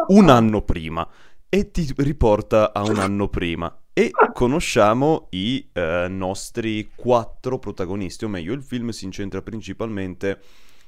un 0.08 0.28
anno 0.28 0.62
prima 0.62 1.06
e 1.48 1.70
ti 1.70 1.92
riporta 1.98 2.72
a 2.72 2.82
un 2.84 2.98
anno 2.98 3.28
prima. 3.28 3.76
E 3.92 4.10
conosciamo 4.32 5.28
i 5.30 5.68
eh, 5.72 6.06
nostri 6.08 6.90
quattro 6.96 7.58
protagonisti, 7.60 8.24
o 8.24 8.28
meglio, 8.28 8.52
il 8.52 8.62
film 8.62 8.88
si 8.90 9.04
incentra 9.04 9.40
principalmente 9.40 10.40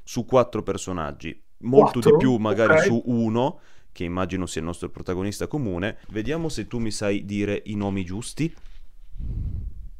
su 0.03 0.25
quattro 0.25 0.63
personaggi, 0.63 1.41
molto 1.59 2.01
di 2.01 2.11
Quattro? 2.11 2.17
più 2.19 2.37
magari 2.37 2.75
Ok. 2.75 2.83
su 2.83 3.01
uno, 3.07 3.61
che 3.93 4.05
immagino 4.05 4.47
sia 4.47 4.61
il 4.61 4.67
nostro 4.67 4.89
protagonista 4.91 5.47
comune. 5.47 5.99
Vediamo 6.09 6.49
se 6.49 6.67
tu 6.67 6.79
mi 6.79 6.91
sai 6.91 7.25
dire 7.25 7.63
i 7.67 7.77
nomi 7.77 8.05
giusti. 8.05 8.53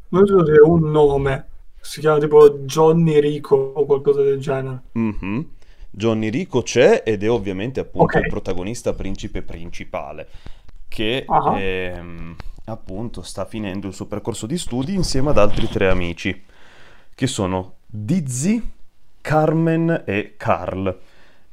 Non 0.09 0.27
so 0.27 0.45
se 0.45 0.53
è 0.55 0.61
un 0.61 0.91
nome, 0.91 1.49
si 1.81 2.01
chiama 2.01 2.19
tipo 2.19 2.51
Johnny 2.65 3.21
Rico 3.21 3.55
o 3.57 3.85
qualcosa 3.87 4.23
del 4.23 4.39
genere. 4.41 4.83
Mhm. 4.95 5.56
Johnny 5.99 6.29
Rico 6.29 6.61
c'è 6.61 7.03
ed 7.07 7.23
è 7.23 7.31
ovviamente 7.31 7.81
appunto 7.81 8.19
Ok. 8.19 8.25
il 8.25 8.29
protagonista 8.29 8.93
principe 8.93 9.41
principale 9.41 10.29
che 10.89 11.25
Ah. 11.27 11.59
ehm, 11.59 12.37
appunto 12.67 13.23
sta 13.23 13.47
finendo 13.47 13.87
il 13.87 13.95
suo 13.95 14.05
percorso 14.07 14.45
di 14.47 14.59
studi 14.59 14.93
insieme 14.93 15.31
ad 15.31 15.39
altri 15.39 15.67
tre 15.69 15.89
amici 15.89 16.45
che 17.15 17.27
sono 17.27 17.77
Dizzy, 17.87 18.63
Carmen 19.23 20.03
e 20.05 20.35
Carl 20.37 20.99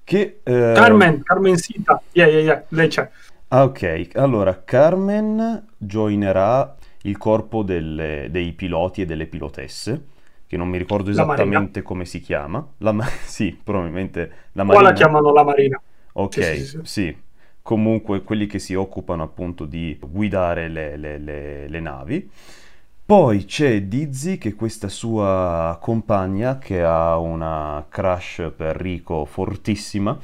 che 0.04 0.42
eh, 0.44 0.72
Carmen, 0.76 1.24
Carmen 1.24 1.56
Sita, 1.56 2.02
yeah, 2.12 2.28
yeah, 2.28 2.42
yeah, 2.42 2.64
lei 2.70 2.90
c'è. 2.90 3.10
Ah, 3.48 3.64
ok. 3.64 4.10
Allora, 4.16 4.62
Carmen 4.66 5.68
joinerà 5.78 6.76
il 7.04 7.18
corpo 7.18 7.64
delle- 7.64 8.28
dei 8.30 8.52
piloti 8.52 9.04
e 9.04 9.06
delle 9.06 9.26
pilotesse, 9.28 10.08
che 10.54 10.58
non 10.58 10.70
mi 10.70 10.78
ricordo 10.78 11.10
Marina. 11.24 11.34
esattamente 11.36 11.82
come 11.82 12.06
si 12.06 12.20
chiama. 12.22 12.66
La 12.80 12.92
ma- 12.94 13.06
sì, 13.26 13.58
probabilmente 13.62 14.32
la 14.54 14.64
Qua 14.66 14.82
la 14.82 14.92
Marina. 14.92 14.94
chiamano 14.94 15.32
la 15.32 15.44
Marina. 15.44 15.82
Ok, 16.14 16.42
Sì, 16.42 16.44
sì, 16.44 16.66
sì, 16.66 16.80
sì. 16.82 17.18
Comunque 17.62 18.24
quelli 18.24 18.46
che 18.46 18.60
si 18.60 18.74
occupano 18.76 19.24
appunto 19.24 19.66
di 19.66 19.98
guidare 20.02 20.68
le, 20.68 20.98
le- 20.98 21.18
le- 21.18 21.68
le 21.68 21.80
navi. 21.80 22.30
Poi 23.06 23.46
c'è 23.46 23.84
Dizzy, 23.84 24.38
che 24.38 24.50
è 24.50 24.56
questa 24.56 24.88
sua 24.90 25.78
compagna 25.82 26.58
che 26.58 26.84
ha 26.84 27.18
una 27.20 27.86
crush 27.90 28.52
per 28.56 28.76
Rico 28.78 29.26
fortissima 29.26 30.18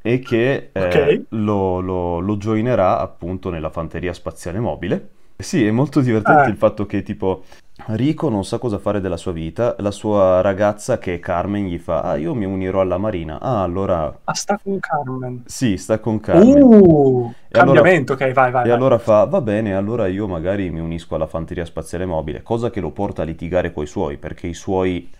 e 0.00 0.18
che 0.20 0.70
eh, 0.72 1.24
lo, 1.30 1.80
lo, 1.80 2.18
lo 2.20 2.36
joinerà 2.36 2.98
appunto 3.00 3.50
nella 3.50 3.70
fanteria 3.70 4.12
spaziale 4.12 4.58
mobile. 4.60 5.08
Sì, 5.36 5.64
è 5.66 5.70
molto 5.70 6.00
divertente 6.00 6.48
Eh. 6.48 6.52
il 6.52 6.56
fatto 6.56 6.86
che 6.86 7.02
tipo 7.02 7.44
Rico 7.86 8.28
non 8.28 8.44
sa 8.44 8.58
cosa 8.58 8.78
fare 8.78 9.00
della 9.00 9.16
sua 9.16 9.32
vita, 9.32 9.74
la 9.78 9.90
sua 9.90 10.40
ragazza 10.42 10.98
che 10.98 11.14
è 11.14 11.18
Carmen 11.20 11.66
gli 11.66 11.78
fa 11.78 12.02
Ah, 12.02 12.16
io 12.16 12.34
mi 12.34 12.44
unirò 12.44 12.80
alla 12.80 12.98
Marina. 12.98 13.40
Ah, 13.40 13.62
allora 13.62 14.14
Ah, 14.24 14.34
sta 14.34 14.58
con 14.62 14.78
Carmen. 14.78 15.42
sì, 15.46 15.76
sta 15.78 15.98
con 15.98 16.20
Carmen. 16.20 16.60
Uh, 16.62 17.32
E 17.48 17.58
allora- 17.58 17.80
cambiamento, 17.80 18.12
ok, 18.12 18.32
vai, 18.32 18.50
vai, 18.50 18.64
E 18.64 18.68
vai. 18.68 18.70
allora 18.72 18.98
fa, 18.98 19.24
va 19.24 19.40
bene, 19.40 19.74
allora 19.74 20.06
io 20.06 20.26
magari 20.28 20.70
mi 20.70 20.80
unisco 20.80 21.14
alla 21.14 21.26
fanteria 21.26 21.64
spaziale 21.64 22.04
mobile, 22.04 22.42
cosa 22.42 22.68
che 22.68 22.80
lo 22.80 22.90
porta 22.90 23.22
a 23.22 23.24
litigare 23.24 23.72
coi 23.72 23.86
suoi, 23.86 24.18
perché 24.18 24.46
i 24.48 24.54
suoi 24.54 25.10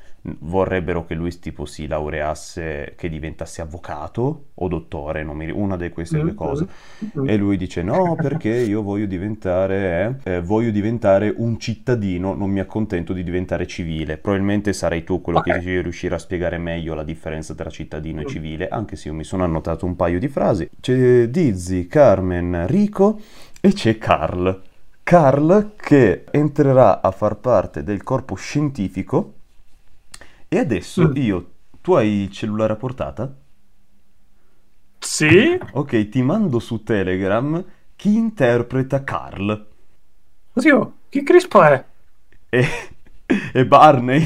vorrebbero 0.40 1.04
che 1.04 1.14
lui 1.14 1.36
tipo 1.38 1.64
si 1.64 1.86
laureasse, 1.86 2.94
che 2.96 3.08
diventasse 3.08 3.62
avvocato 3.62 4.46
o 4.54 4.68
dottore, 4.68 5.22
non 5.22 5.36
mi, 5.36 5.50
una 5.50 5.76
di 5.76 5.90
queste 5.90 6.18
due 6.18 6.34
cose. 6.34 6.66
E 7.26 7.36
lui 7.36 7.56
dice 7.56 7.82
no, 7.82 8.16
perché 8.20 8.48
io 8.48 8.82
voglio 8.82 9.06
diventare, 9.06 10.20
eh, 10.24 10.40
voglio 10.40 10.70
diventare 10.70 11.32
un 11.36 11.58
cittadino, 11.58 12.34
non 12.34 12.50
mi 12.50 12.60
accontento 12.60 13.12
di 13.12 13.22
diventare 13.22 13.66
civile. 13.66 14.18
Probabilmente 14.18 14.72
sarai 14.72 15.04
tu 15.04 15.20
quello 15.20 15.38
okay. 15.38 15.60
che 15.60 15.80
riuscirà 15.82 16.16
a 16.16 16.18
spiegare 16.18 16.58
meglio 16.58 16.94
la 16.94 17.04
differenza 17.04 17.54
tra 17.54 17.70
cittadino 17.70 18.20
e 18.20 18.26
civile, 18.26 18.68
anche 18.68 18.96
se 18.96 19.08
io 19.08 19.14
mi 19.14 19.24
sono 19.24 19.44
annotato 19.44 19.86
un 19.86 19.96
paio 19.96 20.18
di 20.18 20.28
frasi. 20.28 20.68
C'è 20.80 21.28
Dizzy, 21.28 21.86
Carmen, 21.86 22.66
Rico 22.66 23.20
e 23.60 23.72
c'è 23.72 23.98
Carl. 23.98 24.62
Carl 25.02 25.72
che 25.74 26.24
entrerà 26.30 27.00
a 27.00 27.10
far 27.12 27.36
parte 27.36 27.82
del 27.82 28.02
corpo 28.02 28.34
scientifico 28.34 29.36
e 30.48 30.58
adesso 30.58 31.08
mm. 31.08 31.16
io, 31.16 31.50
tu 31.82 31.92
hai 31.92 32.08
il 32.22 32.30
cellulare 32.30 32.72
a 32.72 32.76
portata? 32.76 33.34
Sì. 34.98 35.58
Ok, 35.72 36.08
ti 36.08 36.22
mando 36.22 36.58
su 36.58 36.82
Telegram 36.82 37.64
chi 37.94 38.16
interpreta 38.16 39.04
Carl. 39.04 39.66
Oddio, 40.54 40.92
chi 41.08 41.22
crispo 41.22 41.62
è? 41.62 41.84
E, 42.48 42.66
e 43.52 43.66
Barney. 43.66 44.24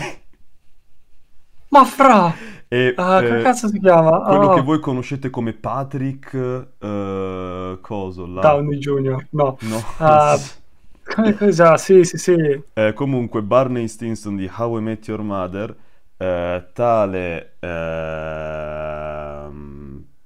Ma 1.69 1.85
fra! 1.85 2.35
E, 2.69 2.95
ah, 2.97 3.23
eh, 3.23 3.29
che 3.29 3.43
cazzo 3.43 3.69
si 3.69 3.79
chiama? 3.81 4.21
Quello 4.21 4.47
oh. 4.47 4.55
che 4.55 4.63
voi 4.63 4.79
conoscete 4.79 5.29
come 5.29 5.53
Patrick... 5.53 6.33
Uh, 6.79 7.81
coso? 7.81 8.27
La... 8.27 8.41
Downey 8.41 8.79
Jr. 8.79 9.27
No. 9.31 9.59
No. 9.61 9.83
Uh, 11.05 11.37
cosa? 11.37 11.77
Sì, 11.79 12.05
sì, 12.05 12.17
sì. 12.17 12.63
Eh, 12.73 12.93
comunque, 12.93 13.43
Barney 13.43 13.89
Stinson 13.89 14.37
di 14.37 14.49
How 14.55 14.79
I 14.79 14.83
Met 14.83 15.09
Your 15.09 15.21
Mother 15.23 15.77
eh, 16.23 16.65
tale 16.73 17.55
eh, 17.59 19.47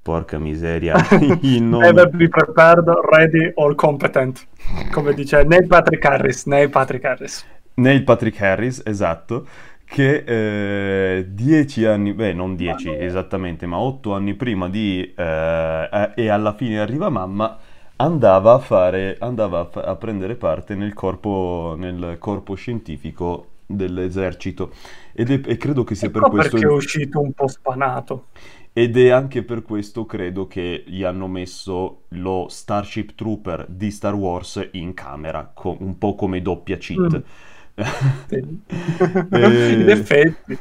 porca 0.03 0.39
miseria 0.39 0.95
il 1.41 1.63
nome. 1.63 1.87
Never 1.87 2.11
be 2.11 2.29
prepared, 2.29 2.87
ready 3.11 3.51
or 3.55 3.75
competent. 3.75 4.47
Come 4.93 5.15
dice 5.15 5.43
Neil 5.45 5.67
Patrick 5.67 6.05
Harris 6.05 6.45
Neil 6.45 6.69
Patrick 6.69 7.05
Harris. 7.05 7.47
Neil 7.75 8.05
Patrick 8.05 8.41
Harris 8.41 8.83
esatto 8.85 9.47
che 9.85 10.25
eh, 10.27 11.27
dieci 11.29 11.85
anni, 11.85 12.13
beh 12.13 12.33
non 12.33 12.57
dieci 12.57 12.91
esattamente, 12.91 13.67
ma 13.67 13.79
otto 13.79 14.15
anni 14.15 14.35
prima 14.35 14.69
di 14.69 15.15
eh, 15.17 16.13
e 16.15 16.29
alla 16.29 16.55
fine 16.55 16.81
arriva 16.81 17.09
mamma, 17.09 17.57
andava 17.97 18.55
a 18.55 18.59
fare, 18.59 19.17
andava 19.21 19.71
a 19.73 19.95
prendere 19.95 20.35
parte 20.35 20.75
nel 20.75 20.93
corpo, 20.93 21.77
nel 21.79 22.17
corpo 22.19 22.55
scientifico 22.55 23.51
dell'esercito. 23.67 24.73
Ed 25.13 25.31
è, 25.31 25.41
e 25.45 25.57
credo 25.57 25.85
che 25.85 25.95
sia 25.95 26.09
ecco 26.09 26.21
per 26.21 26.31
questo 26.31 26.51
perché 26.53 26.67
è 26.67 26.71
uscito 26.71 27.21
un 27.21 27.33
po' 27.33 27.49
spanato. 27.49 28.27
Ed 28.73 28.97
è 28.99 29.09
anche 29.09 29.43
per 29.43 29.63
questo 29.63 30.05
credo 30.05 30.47
che 30.47 30.85
gli 30.87 31.03
hanno 31.03 31.27
messo 31.27 32.03
lo 32.09 32.47
Starship 32.49 33.15
Trooper 33.15 33.67
di 33.69 33.91
Star 33.91 34.15
Wars 34.15 34.69
in 34.73 34.93
camera 34.93 35.51
co- 35.55 35.77
un 35.81 35.97
po' 35.97 36.15
come 36.15 36.43
doppia 36.43 36.77
cheat. 36.77 37.17
Mm. 37.17 37.77
e... 39.31 39.73
in 39.73 39.89
effetti. 39.89 40.59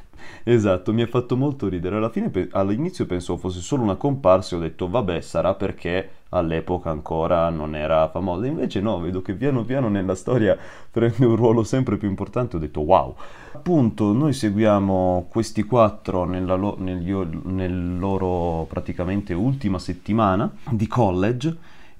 Esatto, 0.47 0.93
mi 0.93 1.01
ha 1.01 1.07
fatto 1.07 1.35
molto 1.35 1.67
ridere. 1.67 1.95
Alla 1.97 2.09
fine, 2.09 2.29
pe- 2.29 2.47
all'inizio 2.51 3.05
pensavo 3.05 3.39
fosse 3.39 3.59
solo 3.59 3.83
una 3.83 3.95
comparsa 3.95 4.55
e 4.55 4.59
ho 4.59 4.61
detto, 4.61 4.87
vabbè, 4.87 5.19
sarà 5.21 5.55
perché 5.55 6.09
all'epoca 6.37 6.89
ancora 6.89 7.49
non 7.49 7.75
era 7.75 8.09
famosa. 8.09 8.45
Invece 8.45 8.81
no, 8.81 8.99
vedo 8.99 9.21
che 9.21 9.33
piano 9.33 9.63
piano 9.63 9.89
nella 9.89 10.15
storia 10.15 10.57
prende 10.91 11.25
un 11.25 11.35
ruolo 11.35 11.63
sempre 11.63 11.97
più 11.97 12.07
importante. 12.07 12.55
Ho 12.55 12.59
detto, 12.59 12.81
wow. 12.81 13.15
Appunto, 13.53 14.13
noi 14.13 14.33
seguiamo 14.33 15.27
questi 15.29 15.63
quattro 15.63 16.25
nella 16.25 16.55
lo- 16.55 16.75
negli, 16.79 17.13
nel 17.13 17.97
loro 17.97 18.65
praticamente 18.69 19.33
ultima 19.33 19.79
settimana 19.79 20.51
di 20.69 20.87
college 20.87 21.57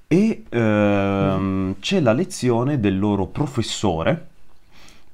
e 0.08 0.44
ehm, 0.48 1.76
c'è 1.80 2.00
la 2.00 2.14
lezione 2.14 2.80
del 2.80 3.00
loro 3.00 3.26
professore 3.26 4.34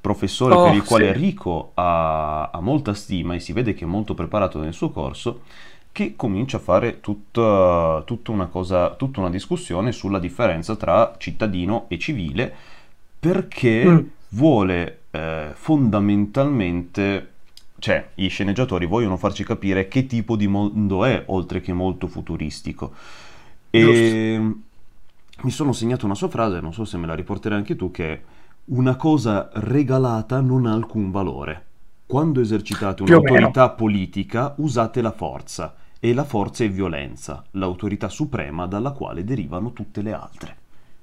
professore 0.02 0.56
oh, 0.56 0.64
per 0.64 0.74
il 0.74 0.84
quale 0.84 1.14
sì. 1.14 1.20
Rico 1.20 1.72
ha, 1.76 2.50
ha, 2.50 2.60
molta 2.60 2.96
stima 2.96 3.36
e 3.36 3.40
si 3.40 3.54
vede 3.54 3.76
che 3.76 3.86
è 3.86 3.88
molto 3.88 4.16
preparato 4.16 4.60
nel 4.60 4.74
suo 4.74 4.90
corso, 4.90 5.42
che 5.92 6.16
comincia 6.16 6.58
a 6.58 6.62
fare 6.62 7.00
tutta, 7.02 8.02
tutta, 8.06 8.32
una, 8.32 8.48
cosa, 8.48 8.92
tutta 8.92 9.20
una 9.20 9.30
discussione 9.30 9.92
sulla 9.92 10.20
differenza 10.20 10.76
tra 10.76 11.16
cittadino 11.18 11.86
e 11.90 12.00
civile, 12.00 12.54
perché 13.20 13.86
mm. 13.86 14.00
vuole 14.30 15.02
eh, 15.12 15.50
fondamentalmente 15.54 17.28
cioè 17.82 18.10
i 18.16 18.28
sceneggiatori 18.28 18.86
vogliono 18.86 19.18
farci 19.18 19.44
capire 19.44 19.88
che 19.88 20.06
tipo 20.06 20.36
di 20.36 20.46
mondo 20.46 21.04
è, 21.04 21.24
oltre 21.28 21.62
che 21.62 21.74
molto 21.74 22.06
futuristico. 22.06 22.94
E 23.72 24.38
Giusto. 24.38 24.60
mi 25.42 25.50
sono 25.50 25.74
segnato 25.74 26.06
una 26.06 26.14
sua 26.14 26.30
frase, 26.30 26.60
non 26.60 26.74
so 26.74 26.86
se 26.86 26.98
me 26.98 27.08
la 27.08 27.16
riporterai 27.16 27.58
anche 27.58 27.76
tu, 27.76 27.90
che 27.90 28.22
una 28.66 28.96
cosa 28.96 29.50
regalata 29.54 30.42
non 30.42 30.68
ha 30.68 30.74
alcun 30.74 31.10
valore. 31.10 31.66
Quando 32.06 32.40
esercitate 32.40 33.02
un'autorità 33.02 33.70
politica 33.72 34.54
usate 34.58 35.02
la 35.02 35.12
forza 35.12 35.74
e 36.04 36.16
la 36.16 36.24
forza 36.24 36.64
è 36.64 36.70
violenza, 36.70 37.46
l'autorità 37.52 38.10
suprema 38.10 38.66
dalla 38.66 38.90
quale 38.90 39.24
derivano 39.24 39.72
tutte 39.72 40.02
le 40.02 40.14
altre. 40.14 40.56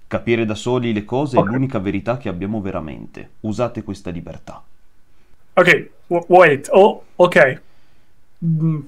Capire 0.08 0.44
da 0.44 0.56
soli 0.56 0.92
le 0.92 1.04
cose 1.04 1.38
okay. 1.38 1.48
è 1.48 1.52
l'unica 1.52 1.78
verità 1.78 2.16
che 2.16 2.28
abbiamo 2.28 2.60
veramente. 2.60 3.30
Usate 3.40 3.84
questa 3.84 4.10
libertà. 4.10 4.60
Ok, 5.52 5.90
w- 6.08 6.24
wait, 6.26 6.68
oh, 6.72 7.04
ok. 7.14 7.60
Mm. 8.44 8.80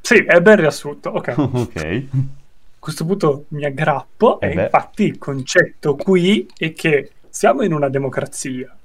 Sì, 0.00 0.16
è 0.16 0.40
ben 0.40 0.56
riassunto, 0.56 1.10
ok. 1.10 1.34
ok. 1.38 1.76
A 1.76 2.80
questo 2.80 3.04
punto 3.04 3.44
mi 3.48 3.64
aggrappo 3.64 4.40
eh 4.40 4.50
e 4.50 4.54
beh. 4.54 4.62
infatti 4.64 5.04
il 5.04 5.18
concetto 5.18 5.94
qui 5.94 6.50
è 6.56 6.72
che 6.72 7.12
siamo 7.28 7.62
in 7.62 7.72
una 7.72 7.88
democrazia, 7.88 8.76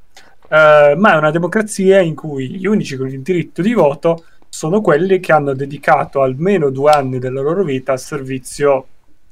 uh, 0.49 0.95
ma 0.97 1.13
è 1.13 1.17
una 1.17 1.31
democrazia 1.31 1.99
in 1.99 2.13
cui 2.13 2.51
gli 2.51 2.67
unici 2.67 2.95
con 2.95 3.07
il 3.07 3.21
diritto 3.21 3.63
di 3.63 3.73
voto 3.73 4.23
sono 4.49 4.81
quelli 4.81 5.19
che 5.19 5.31
hanno 5.31 5.53
dedicato 5.53 6.21
almeno 6.21 6.69
due 6.69 6.91
anni 6.91 7.19
della 7.19 7.41
loro 7.41 7.63
vita 7.63 7.91
al 7.91 7.99
servizio 7.99 8.87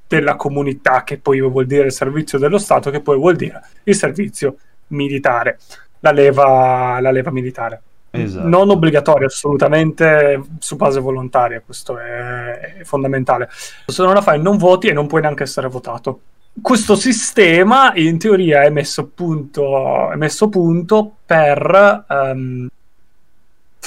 della 0.08 0.36
comunità, 0.36 1.04
che 1.04 1.18
poi 1.18 1.42
vuol 1.42 1.66
dire 1.66 1.88
il 1.88 1.92
servizio 1.92 2.38
dello 2.38 2.58
Stato, 2.58 2.90
che 2.90 3.02
poi 3.02 3.18
vuol 3.18 3.36
dire 3.36 3.62
il 3.84 3.96
servizio 3.96 4.58
militare, 4.88 5.60
la 6.00 6.12
leva, 6.12 7.00
la 7.02 7.12
leva 7.12 7.32
militare. 7.32 7.82
Esatto. 8.12 8.48
Non 8.48 8.70
obbligatorio, 8.70 9.28
assolutamente 9.28 10.42
su 10.60 10.78
base 10.78 11.02
volontaria, 11.02 11.62
questo 11.66 12.00
è, 12.00 12.78
è 12.78 12.84
fondamentale. 12.84 13.50
Se 13.52 14.04
non 14.04 14.14
la 14.14 14.22
fai 14.22 14.42
non 14.42 14.58
voti 14.58 14.88
e 14.88 14.94
non 14.94 15.08
puoi 15.08 15.22
neanche 15.22 15.44
essere 15.44 15.68
votato 15.68 16.22
questo 16.62 16.96
sistema 16.96 17.92
in 17.96 18.18
teoria 18.18 18.64
è 18.64 18.70
messo 18.70 19.02
a 19.02 19.08
punto, 19.14 20.12
è 20.12 20.16
messo 20.16 20.46
a 20.46 20.50
punto 20.50 21.18
per 21.26 22.06
um, 22.10 22.68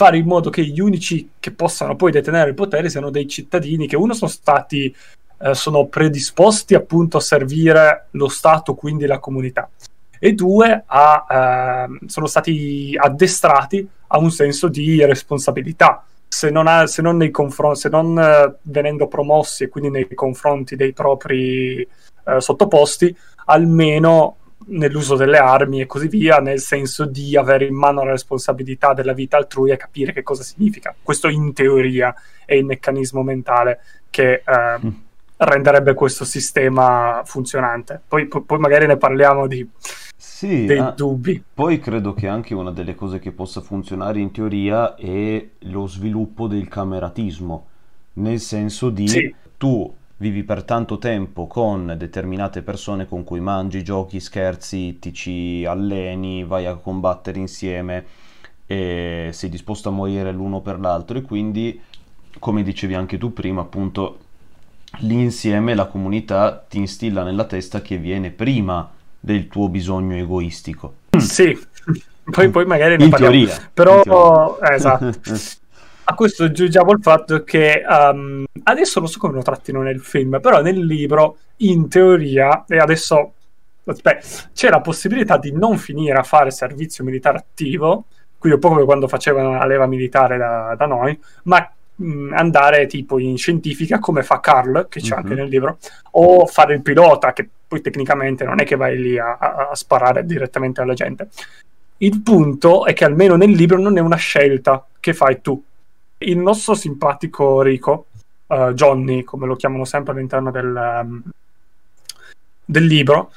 fare 0.01 0.17
in 0.17 0.25
modo 0.25 0.49
che 0.49 0.65
gli 0.65 0.81
unici 0.81 1.33
che 1.39 1.51
possano 1.51 1.95
poi 1.95 2.11
detenere 2.11 2.49
il 2.49 2.55
potere 2.55 2.89
siano 2.89 3.11
dei 3.11 3.29
cittadini 3.29 3.87
che 3.87 3.97
uno 3.97 4.15
sono 4.15 4.31
stati 4.31 4.95
eh, 5.43 5.55
sono 5.55 5.89
predisposti 5.89 6.75
appunto 6.75 7.19
a 7.19 7.21
servire 7.21 8.07
lo 8.13 8.29
Stato, 8.29 8.75
quindi 8.75 9.05
la 9.05 9.19
comunità, 9.19 9.69
e 10.19 10.33
due 10.33 10.85
a, 10.87 11.27
eh, 11.29 12.07
sono 12.09 12.27
stati 12.27 12.97
addestrati 12.99 13.87
a 14.07 14.19
un 14.19 14.31
senso 14.31 14.69
di 14.69 15.05
responsabilità. 15.05 16.03
Se 16.27 16.49
non, 16.49 16.67
ha, 16.67 16.87
se 16.87 17.03
non, 17.03 17.19
nei 17.19 17.31
confron- 17.31 17.75
se 17.75 17.91
non 17.91 18.19
eh, 18.19 18.55
venendo 18.63 19.07
promossi 19.07 19.65
e 19.65 19.69
quindi 19.69 19.91
nei 19.91 20.09
confronti 20.15 20.77
dei 20.77 20.95
propri 20.95 21.81
eh, 21.81 22.41
sottoposti, 22.41 23.15
almeno 23.47 24.37
nell'uso 24.67 25.17
delle 25.17 25.39
armi 25.39 25.81
e 25.81 25.87
così 25.87 26.09
via, 26.09 26.39
nel 26.39 26.61
senso 26.61 27.05
di 27.05 27.37
avere 27.37 27.67
in 27.67 27.75
mano 27.75 28.05
la 28.05 28.13
responsabilità 28.13 28.93
della 28.93 29.13
vita 29.13 29.37
altrui 29.37 29.71
e 29.71 29.77
capire 29.77 30.13
che 30.13 30.23
cosa 30.23 30.43
significa. 30.43 30.95
Questo 31.03 31.29
in 31.29 31.53
teoria 31.53 32.15
è 32.45 32.55
il 32.55 32.65
meccanismo 32.65 33.23
mentale 33.23 33.81
che 34.11 34.43
eh, 34.45 34.79
mm. 34.85 34.89
renderebbe 35.37 35.95
questo 35.95 36.25
sistema 36.25 37.23
funzionante. 37.25 38.01
Poi, 38.07 38.27
poi, 38.27 38.43
poi 38.43 38.59
magari 38.59 38.87
ne 38.87 38.97
parliamo 38.97 39.47
di, 39.47 39.67
sì, 40.17 40.67
dei 40.67 40.79
ah, 40.79 40.91
dubbi. 40.91 41.43
Poi 41.53 41.79
credo 41.79 42.13
che 42.13 42.29
anche 42.29 42.55
una 42.55 42.71
delle 42.71 42.95
cose 42.95 43.19
che 43.19 43.33
possa 43.33 43.61
funzionare 43.61 44.21
in 44.21 44.31
teoria 44.31 44.95
è 44.95 45.47
lo 45.61 45.87
sviluppo 45.87 46.47
del 46.47 46.69
cameratismo, 46.69 47.67
nel 48.15 48.39
senso 48.39 48.91
di 48.91 49.09
sì. 49.09 49.35
tu 49.57 49.95
vivi 50.21 50.43
per 50.45 50.65
tanto 50.65 50.99
tempo 50.99 51.47
con 51.47 51.95
determinate 51.97 52.61
persone 52.61 53.09
con 53.09 53.25
cui 53.25 53.41
mangi, 53.41 53.83
giochi, 53.83 54.21
scherzi, 54.21 54.99
ti 54.99 55.15
ci 55.15 55.65
alleni, 55.67 56.45
vai 56.45 56.67
a 56.67 56.75
combattere 56.75 57.39
insieme 57.39 58.05
e 58.67 59.31
sei 59.33 59.49
disposto 59.49 59.89
a 59.89 59.93
morire 59.93 60.31
l'uno 60.31 60.61
per 60.61 60.79
l'altro 60.79 61.17
e 61.17 61.23
quindi, 61.23 61.81
come 62.39 62.63
dicevi 62.63 62.95
anche 62.95 63.17
tu 63.17 63.33
prima, 63.33 63.63
appunto, 63.63 64.19
l'insieme, 64.99 65.75
la 65.75 65.87
comunità 65.87 66.67
ti 66.69 66.77
instilla 66.77 67.23
nella 67.23 67.45
testa 67.45 67.81
che 67.81 67.97
viene 67.97 68.31
prima 68.31 68.91
del 69.19 69.49
tuo 69.49 69.71
bisogno 69.71 70.17
egoistico. 70.17 70.95
Sì, 71.19 71.59
Poi, 72.31 72.49
poi 72.51 72.65
magari 72.67 72.97
ne 72.97 73.05
in 73.05 73.11
parliamo. 73.11 73.35
teoria. 73.37 73.71
Però, 73.73 73.97
in 73.97 74.03
teoria. 74.03 74.71
eh, 74.71 74.75
esatto. 74.75 75.19
A 76.11 76.15
questo 76.15 76.43
aggiungiamo 76.43 76.91
il 76.91 76.99
fatto 77.01 77.45
che 77.45 77.85
um, 77.89 78.45
adesso 78.65 78.99
non 78.99 79.09
so 79.09 79.21
come 79.21 79.35
lo 79.35 79.43
trattino 79.43 79.81
nel 79.81 80.01
film, 80.01 80.41
però 80.41 80.61
nel 80.61 80.85
libro, 80.85 81.37
in 81.59 81.89
teoria, 81.89 82.65
e 82.67 82.79
adesso 82.79 83.35
aspetta, 83.85 84.27
c'è 84.53 84.71
la 84.71 84.81
possibilità 84.81 85.37
di 85.39 85.53
non 85.53 85.79
finire 85.79 86.19
a 86.19 86.25
fare 86.25 86.51
servizio 86.51 87.05
militare 87.05 87.39
attivo, 87.39 88.07
quindi 88.39 88.59
un 88.59 88.65
po' 88.65 88.75
come 88.75 88.85
quando 88.85 89.07
facevano 89.07 89.53
la 89.57 89.65
leva 89.67 89.87
militare 89.87 90.37
da, 90.37 90.75
da 90.77 90.87
noi, 90.87 91.17
ma 91.45 91.71
mh, 91.95 92.33
andare 92.35 92.87
tipo 92.87 93.21
in 93.21 93.37
scientifica 93.37 94.01
come 94.01 94.25
fa 94.25 94.41
Carl, 94.41 94.89
che 94.89 94.99
c'è 95.01 95.15
Mhm. 95.15 95.23
anche 95.23 95.35
nel 95.35 95.49
libro, 95.49 95.79
o 96.13 96.45
fare 96.47 96.75
il 96.75 96.83
pilota, 96.83 97.33
che 97.33 97.49
poi 97.69 97.81
tecnicamente 97.81 98.43
non 98.45 98.61
è 98.61 98.65
che 98.65 98.75
vai 98.75 98.99
lì 99.01 99.17
a, 99.17 99.37
a- 99.39 99.69
a 99.71 99.75
sparare 99.77 100.25
direttamente 100.27 100.81
alla 100.81 100.95
gente. 100.95 101.29
Il 101.99 102.21
punto 102.23 102.85
è 102.85 102.95
che 102.95 103.05
almeno 103.05 103.37
nel 103.37 103.51
libro 103.51 103.79
non 103.79 103.97
è 103.97 104.01
una 104.01 104.17
scelta 104.17 104.85
che 104.99 105.15
fai 105.15 105.41
tu. 105.41 105.63
Il 106.23 106.39
nostro 106.39 106.75
simpatico 106.75 107.63
Rico, 107.63 108.07
eh, 108.47 108.73
Johnny, 108.75 109.25
come 109.25 109.47
lo 109.47 109.57
chiamano 109.57 109.85
sempre 109.85 110.13
all'interno 110.13 110.51
del, 110.51 110.77
ehm, 110.77 111.23
del 112.65 112.85
libro, 112.85 113.33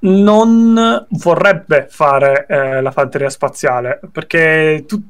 non 0.00 1.06
vorrebbe 1.10 1.86
fare 1.88 2.46
eh, 2.46 2.80
la 2.82 2.90
fanteria 2.90 3.30
spaziale 3.30 4.00
perché 4.12 4.84
tu- 4.86 5.02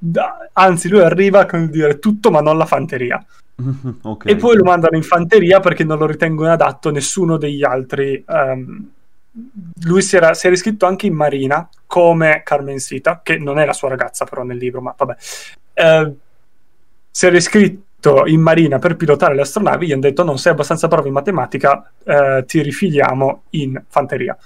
anzi 0.52 0.88
lui 0.88 1.00
arriva 1.00 1.46
con 1.46 1.68
dire 1.68 1.98
tutto 1.98 2.30
ma 2.30 2.40
non 2.40 2.56
la 2.56 2.64
fanteria 2.64 3.24
Ok. 4.02 4.28
e 4.28 4.36
poi 4.36 4.56
lo 4.56 4.62
mandano 4.62 4.96
in 4.96 5.02
fanteria 5.02 5.58
perché 5.58 5.82
non 5.82 5.98
lo 5.98 6.06
ritengono 6.06 6.52
adatto 6.52 6.90
nessuno 6.90 7.36
degli 7.36 7.64
altri. 7.64 8.24
ehm, 8.26 8.90
lui 9.82 10.02
si 10.02 10.16
era, 10.16 10.32
si 10.34 10.46
era 10.46 10.54
iscritto 10.54 10.86
anche 10.86 11.06
in 11.06 11.14
Marina 11.14 11.68
come 11.86 12.42
Carmen 12.44 12.78
Sita, 12.78 13.20
che 13.22 13.36
non 13.36 13.58
è 13.58 13.64
la 13.64 13.72
sua 13.72 13.88
ragazza 13.88 14.24
però 14.24 14.42
nel 14.42 14.56
libro, 14.56 14.80
ma 14.80 14.94
vabbè. 14.96 15.16
Eh, 15.74 16.12
si 17.16 17.26
era 17.26 17.36
iscritto 17.36 18.26
in 18.26 18.40
Marina 18.40 18.80
per 18.80 18.96
pilotare 18.96 19.36
le 19.36 19.42
astronavi, 19.42 19.86
gli 19.86 19.92
hanno 19.92 20.00
detto 20.00 20.24
non 20.24 20.36
sei 20.36 20.50
abbastanza 20.50 20.88
bravo 20.88 21.06
in 21.06 21.12
matematica, 21.12 21.92
eh, 22.02 22.42
ti 22.44 22.60
rifiliamo 22.60 23.44
in 23.50 23.80
fanteria. 23.86 24.36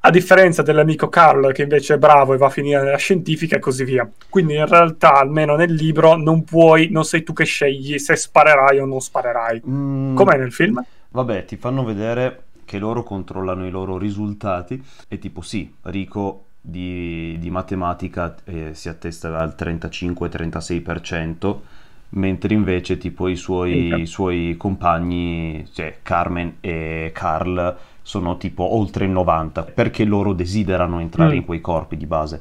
A 0.00 0.10
differenza 0.10 0.60
dell'amico 0.60 1.08
Carl 1.08 1.50
che 1.52 1.62
invece 1.62 1.94
è 1.94 1.98
bravo 1.98 2.34
e 2.34 2.36
va 2.36 2.48
a 2.48 2.50
finire 2.50 2.82
nella 2.82 2.98
scientifica 2.98 3.56
e 3.56 3.58
così 3.58 3.84
via. 3.84 4.06
Quindi 4.28 4.54
in 4.54 4.66
realtà, 4.66 5.14
almeno 5.14 5.56
nel 5.56 5.72
libro, 5.72 6.14
non 6.14 6.44
puoi, 6.44 6.90
non 6.90 7.06
sei 7.06 7.22
tu 7.22 7.32
che 7.32 7.44
scegli 7.44 7.96
se 7.96 8.16
sparerai 8.16 8.80
o 8.80 8.84
non 8.84 9.00
sparerai. 9.00 9.62
Mm, 9.66 10.14
Com'è 10.14 10.36
nel 10.36 10.52
film? 10.52 10.84
Vabbè, 11.08 11.46
ti 11.46 11.56
fanno 11.56 11.84
vedere 11.84 12.42
che 12.66 12.76
loro 12.76 13.02
controllano 13.02 13.66
i 13.66 13.70
loro 13.70 13.96
risultati 13.96 14.84
e 15.08 15.18
tipo 15.18 15.40
sì, 15.40 15.72
Rico 15.84 16.44
di, 16.60 17.38
di 17.38 17.50
matematica 17.50 18.34
eh, 18.44 18.74
si 18.74 18.90
attesta 18.90 19.38
al 19.38 19.54
35-36%, 19.58 21.56
mentre 22.14 22.54
invece 22.54 22.98
tipo 22.98 23.28
i 23.28 23.36
suoi, 23.36 24.00
i 24.02 24.06
suoi 24.06 24.54
compagni, 24.56 25.64
cioè 25.72 25.98
Carmen 26.02 26.56
e 26.60 27.10
Carl, 27.14 27.76
sono 28.02 28.36
tipo 28.36 28.74
oltre 28.74 29.04
il 29.06 29.10
90%, 29.12 29.72
perché 29.74 30.04
loro 30.04 30.32
desiderano 30.32 31.00
entrare 31.00 31.34
Mm. 31.34 31.38
in 31.38 31.44
quei 31.44 31.60
corpi 31.60 31.96
di 31.96 32.06
base. 32.06 32.40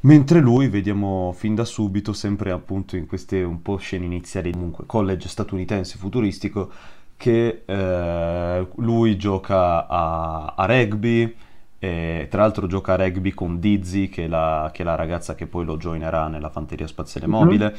Mentre 0.00 0.40
lui, 0.40 0.68
vediamo 0.68 1.32
fin 1.34 1.54
da 1.54 1.64
subito, 1.64 2.12
sempre 2.12 2.50
appunto 2.50 2.94
in 2.96 3.06
queste 3.06 3.42
un 3.42 3.62
po' 3.62 3.76
scene 3.78 4.04
iniziali, 4.04 4.52
comunque 4.52 4.84
college 4.86 5.28
statunitense 5.28 5.96
futuristico, 5.96 6.70
che 7.16 7.62
eh, 7.64 8.66
lui 8.76 9.16
gioca 9.16 9.86
a, 9.86 10.54
a 10.56 10.66
rugby, 10.66 11.34
e 11.78 12.26
tra 12.30 12.42
l'altro 12.42 12.66
gioca 12.66 12.92
a 12.94 12.96
rugby 12.96 13.30
con 13.32 13.58
Dizzy, 13.60 14.08
che 14.10 14.24
è 14.24 14.28
la, 14.28 14.70
che 14.74 14.82
è 14.82 14.84
la 14.84 14.94
ragazza 14.94 15.34
che 15.34 15.46
poi 15.46 15.64
lo 15.64 15.78
joinerà 15.78 16.28
nella 16.28 16.50
fanteria 16.50 16.86
spaziale 16.86 17.26
Mhm. 17.26 17.32
mobile. 17.32 17.76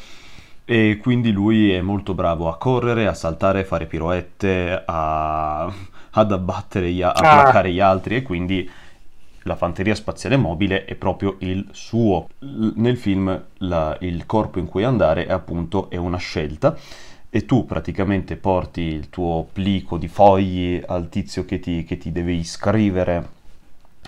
E 0.67 0.97
quindi 0.99 1.31
lui 1.31 1.71
è 1.71 1.81
molto 1.81 2.15
bravo 2.15 2.49
a 2.49 2.57
correre, 2.57 3.05
a 3.07 3.13
saltare, 3.13 3.61
a 3.61 3.65
fare 3.65 3.85
piroette, 3.85 4.81
a- 4.85 5.71
ad 6.11 6.31
abbattere, 6.31 6.91
gli, 6.91 7.01
a 7.03 7.11
Ah. 7.11 7.19
placare 7.43 7.71
gli 7.71 7.79
altri 7.79 8.15
e 8.15 8.21
quindi 8.23 8.67
la 9.43 9.55
fanteria 9.55 9.93
spaziale 9.93 10.37
mobile 10.37 10.85
è 10.85 10.95
proprio 10.95 11.35
il 11.39 11.67
suo. 11.71 12.29
L- 12.39 12.69
nel 12.77 12.97
film 12.97 13.43
la- 13.59 13.95
il 14.01 14.25
corpo 14.25 14.57
in 14.57 14.65
cui 14.65 14.83
andare 14.83 15.27
è 15.27 15.31
appunto 15.31 15.89
è 15.91 15.97
una 15.97 16.17
scelta 16.17 16.75
e 17.29 17.45
tu 17.45 17.65
praticamente 17.65 18.35
porti 18.35 18.81
il 18.81 19.09
tuo 19.11 19.47
plico 19.53 19.97
di 19.99 20.07
fogli 20.07 20.81
al 20.83 21.09
tizio 21.09 21.45
che 21.45 21.59
ti, 21.59 21.83
che 21.83 21.97
ti 21.97 22.11
deve 22.11 22.31
iscrivere 22.31 23.33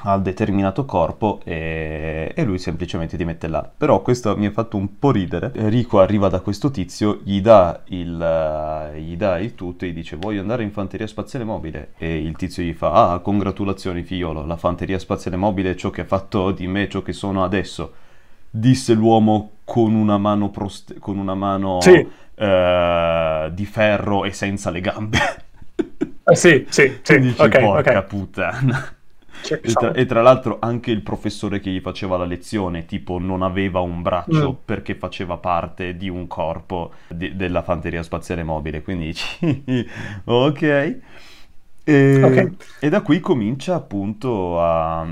al 0.04 0.22
determinato 0.22 0.86
corpo 0.86 1.40
e, 1.44 2.32
e 2.36 2.44
lui 2.44 2.60
semplicemente 2.60 3.18
ti 3.18 3.26
mette 3.26 3.48
là. 3.48 3.70
Però 3.76 4.02
questo 4.02 4.36
mi 4.38 4.46
ha 4.46 4.52
fatto 4.52 4.78
un 4.78 5.00
po' 5.00 5.12
ridere. 5.12 5.52
Rico 5.54 6.00
arriva 6.00 6.28
da 6.30 6.40
questo 6.42 6.70
tizio, 6.72 7.20
gli 7.24 7.42
dà 7.42 7.82
il, 7.86 8.22
eh, 8.22 9.02
gli 9.02 9.16
dà 9.18 9.40
il 9.40 9.56
tutto 9.56 9.86
e 9.86 9.90
gli 9.90 9.94
dice 9.94 10.16
voglio 10.18 10.42
andare 10.42 10.64
in 10.64 10.72
fanteria 10.72 11.08
spaziale 11.08 11.46
mobile 11.46 11.94
e 11.98 12.18
il 12.18 12.36
tizio 12.36 12.64
gli 12.64 12.74
fa 12.74 13.12
ah 13.14 13.20
congratulazioni 13.20 14.04
figliolo, 14.04 14.46
la 14.46 14.58
fanteria 14.58 15.00
spaziale 15.00 15.38
mobile 15.38 15.72
è 15.72 15.76
ciò 15.76 15.90
che 15.90 16.02
ha 16.02 16.06
fatto 16.06 16.52
di 16.52 16.68
me 16.68 16.88
ciò 16.90 17.02
che 17.02 17.14
sono 17.14 17.44
adesso. 17.44 17.94
Disse 18.50 18.94
l'uomo 18.94 19.52
con 19.64 19.94
una 19.94 20.18
mano, 20.18 20.50
prost- 20.50 20.98
con 21.00 21.18
una 21.18 21.36
mano 21.36 21.80
Sì. 21.82 22.08
eh, 22.36 23.50
di 23.54 23.66
ferro 23.66 24.24
e 24.26 24.32
senza 24.32 24.70
le 24.70 24.82
gambe. 24.82 25.20
Eh, 26.24 26.36
sì, 26.36 26.66
sì, 26.70 27.00
sì. 27.02 27.20
dici, 27.20 27.42
ok, 27.42 27.60
porca 27.60 28.00
ok. 28.00 28.06
puttana. 28.06 28.97
E 29.50 29.60
tra, 29.74 29.92
e 29.94 30.06
tra 30.06 30.22
l'altro 30.22 30.58
anche 30.60 30.92
il 30.92 31.02
professore 31.02 31.60
che 31.60 31.70
gli 31.70 31.80
faceva 31.80 32.18
la 32.18 32.26
lezione, 32.26 32.86
tipo, 32.86 33.20
non 33.20 33.42
aveva 33.44 33.80
un 33.80 34.02
braccio 34.02 34.52
Mm. 34.52 34.66
perché 34.66 34.96
faceva 34.96 35.38
parte 35.38 35.96
di 35.96 36.10
un 36.10 36.28
corpo 36.28 36.92
di- 37.08 37.36
della 37.36 37.62
fanteria 37.62 38.04
spaziale 38.04 38.44
mobile. 38.44 38.82
Quindi 38.82 39.06
dici, 39.06 39.64
ok. 40.26 40.98
E, 41.84 42.22
Ok. 42.24 42.52
e 42.82 42.90
da 42.90 43.02
qui 43.02 43.20
comincia 43.22 43.76
appunto 43.76 44.60
a- 44.62 45.08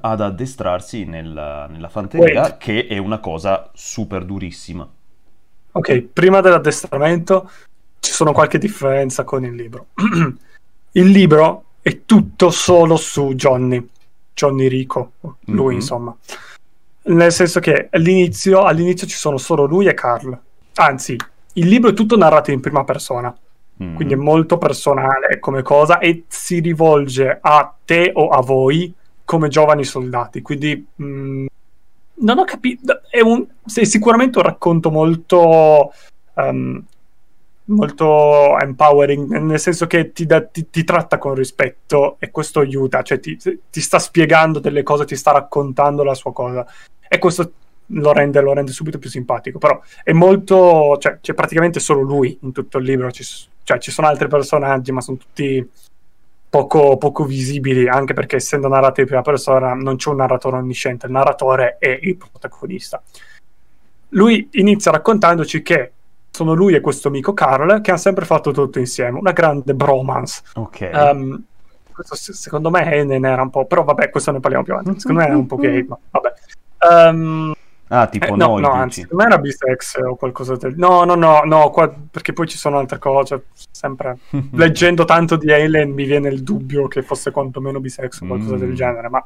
ad 0.00 0.20
addestrarsi 0.20 1.04
nella, 1.04 1.68
nella 1.70 1.88
fanteria, 1.88 2.42
Wait. 2.42 2.56
che 2.56 2.86
è 2.88 2.98
una 2.98 3.18
cosa 3.18 3.70
super 3.74 4.24
durissima. 4.24 4.88
Ok, 5.72 6.00
prima 6.12 6.40
dell'addestramento 6.40 7.48
ci 8.00 8.10
sono 8.10 8.32
qualche 8.32 8.58
differenza 8.58 9.22
con 9.22 9.44
il 9.44 9.54
libro. 9.54 9.88
il 10.92 11.06
libro 11.10 11.65
è 11.86 12.00
tutto 12.04 12.50
solo 12.50 12.96
su 12.96 13.34
Johnny, 13.34 13.88
Johnny 14.34 14.66
Rico, 14.66 15.12
lui 15.44 15.74
Mhm. 15.74 15.80
insomma. 15.80 16.16
Nel 17.04 17.30
senso 17.30 17.60
che 17.60 17.86
all'inizio, 17.92 18.62
all'inizio 18.64 19.06
ci 19.06 19.14
sono 19.16 19.36
solo 19.38 19.66
lui 19.66 19.86
e 19.86 19.94
Carl. 19.94 20.36
Anzi, 20.74 21.16
il 21.52 21.68
libro 21.68 21.90
è 21.90 21.94
tutto 21.94 22.16
narrato 22.16 22.50
in 22.50 22.58
prima 22.60 22.82
persona, 22.82 23.32
Mm. 23.80 23.94
quindi 23.94 24.14
è 24.14 24.16
molto 24.16 24.58
personale 24.58 25.38
come 25.38 25.62
cosa 25.62 25.98
e 25.98 26.24
si 26.26 26.58
rivolge 26.58 27.38
a 27.40 27.72
te 27.84 28.10
o 28.14 28.30
a 28.30 28.40
voi 28.42 28.92
come 29.24 29.46
giovani 29.48 29.84
soldati. 29.84 30.42
Quindi 30.42 30.84
mh, 30.96 31.46
non 32.14 32.38
ho 32.38 32.44
capito. 32.44 33.02
È, 33.08 33.20
un, 33.20 33.46
è 33.64 33.84
sicuramente 33.84 34.38
un 34.38 34.44
racconto 34.44 34.90
molto. 34.90 35.92
ehm, 36.34 36.84
molto 37.66 38.58
empowering, 38.58 39.38
nel 39.38 39.58
senso 39.58 39.86
che 39.86 40.12
ti, 40.12 40.26
dà- 40.26 40.44
ti- 40.44 40.68
ti 40.70 40.84
tratta 40.84 41.18
con 41.18 41.34
rispetto 41.34 42.16
e 42.18 42.30
questo 42.30 42.60
aiuta, 42.60 43.02
cioè 43.02 43.18
ti, 43.18 43.36
ti 43.36 43.80
sta 43.80 43.98
spiegando 43.98 44.58
delle 44.58 44.82
cose, 44.82 45.04
ti 45.04 45.16
sta 45.16 45.32
raccontando 45.32 46.02
la 46.02 46.14
sua 46.14 46.32
cosa 46.32 46.66
e 47.08 47.18
questo 47.18 47.52
lo 47.90 48.12
rende, 48.12 48.40
lo 48.40 48.52
rende 48.52 48.72
subito 48.72 48.98
più 48.98 49.10
simpatico, 49.10 49.58
però 49.58 49.80
è 50.02 50.12
molto, 50.12 50.96
cioè 50.98 51.18
c'è 51.20 51.34
praticamente 51.34 51.80
solo 51.80 52.00
lui 52.02 52.36
in 52.42 52.52
tutto 52.52 52.78
il 52.78 52.84
libro, 52.84 53.10
ci, 53.10 53.24
cioè, 53.62 53.78
ci 53.78 53.90
sono 53.90 54.06
altri 54.08 54.28
personaggi 54.28 54.92
ma 54.92 55.00
sono 55.00 55.16
tutti 55.16 55.68
poco, 56.48 56.96
poco 56.96 57.24
visibili, 57.24 57.88
anche 57.88 58.14
perché 58.14 58.36
essendo 58.36 58.68
narrati 58.68 59.00
in 59.00 59.06
prima 59.06 59.22
persona 59.22 59.74
non 59.74 59.96
c'è 59.96 60.10
un 60.10 60.16
narratore 60.16 60.56
onnisciente, 60.56 61.06
il 61.06 61.12
narratore 61.12 61.76
è 61.78 61.98
il 62.00 62.16
protagonista. 62.16 63.02
Lui 64.10 64.48
inizia 64.52 64.92
raccontandoci 64.92 65.62
che 65.62 65.92
sono 66.36 66.52
lui 66.52 66.74
e 66.74 66.80
questo 66.80 67.08
amico 67.08 67.32
Carl 67.32 67.80
che 67.80 67.90
hanno 67.90 67.98
sempre 67.98 68.24
fatto 68.26 68.50
tutto 68.52 68.78
insieme, 68.78 69.18
una 69.18 69.32
grande 69.32 69.74
bromance. 69.74 70.42
Ok. 70.54 70.80
Ehm, 70.82 71.42
questo 71.92 72.14
se- 72.14 72.34
secondo 72.34 72.68
me 72.70 72.92
Enen 72.92 73.24
era 73.24 73.40
un 73.40 73.48
po', 73.50 73.64
però 73.64 73.82
vabbè, 73.84 74.10
questo 74.10 74.30
ne 74.30 74.40
parliamo 74.40 74.64
più 74.64 74.74
avanti. 74.74 75.00
Secondo 75.00 75.22
me 75.22 75.26
era 75.28 75.36
un 75.36 75.46
po' 75.46 75.56
gay, 75.56 75.82
ma 75.88 75.98
vabbè. 76.10 76.32
Ehm, 77.08 77.54
ah, 77.88 78.06
tipo 78.08 78.26
eh, 78.26 78.36
no, 78.36 78.46
no, 78.48 78.56
dici. 78.58 78.70
anzi, 78.70 79.00
secondo 79.00 79.24
me 79.24 79.30
era 79.32 79.40
bisex 79.40 79.96
o 80.06 80.14
qualcosa 80.16 80.56
del... 80.56 80.74
No, 80.76 81.04
no, 81.04 81.14
no, 81.14 81.40
no, 81.44 81.70
qua- 81.70 81.90
perché 82.10 82.34
poi 82.34 82.46
ci 82.46 82.58
sono 82.58 82.78
altre 82.78 82.98
cose, 82.98 83.46
sempre... 83.70 84.18
Leggendo 84.52 85.06
tanto 85.06 85.36
di 85.36 85.50
Alien 85.50 85.90
mi 85.92 86.04
viene 86.04 86.28
il 86.28 86.42
dubbio 86.42 86.86
che 86.86 87.00
fosse 87.02 87.30
quantomeno 87.30 87.80
bisex 87.80 88.20
o 88.20 88.26
qualcosa 88.26 88.56
Mm. 88.56 88.58
del 88.58 88.74
genere, 88.74 89.08
ma... 89.08 89.24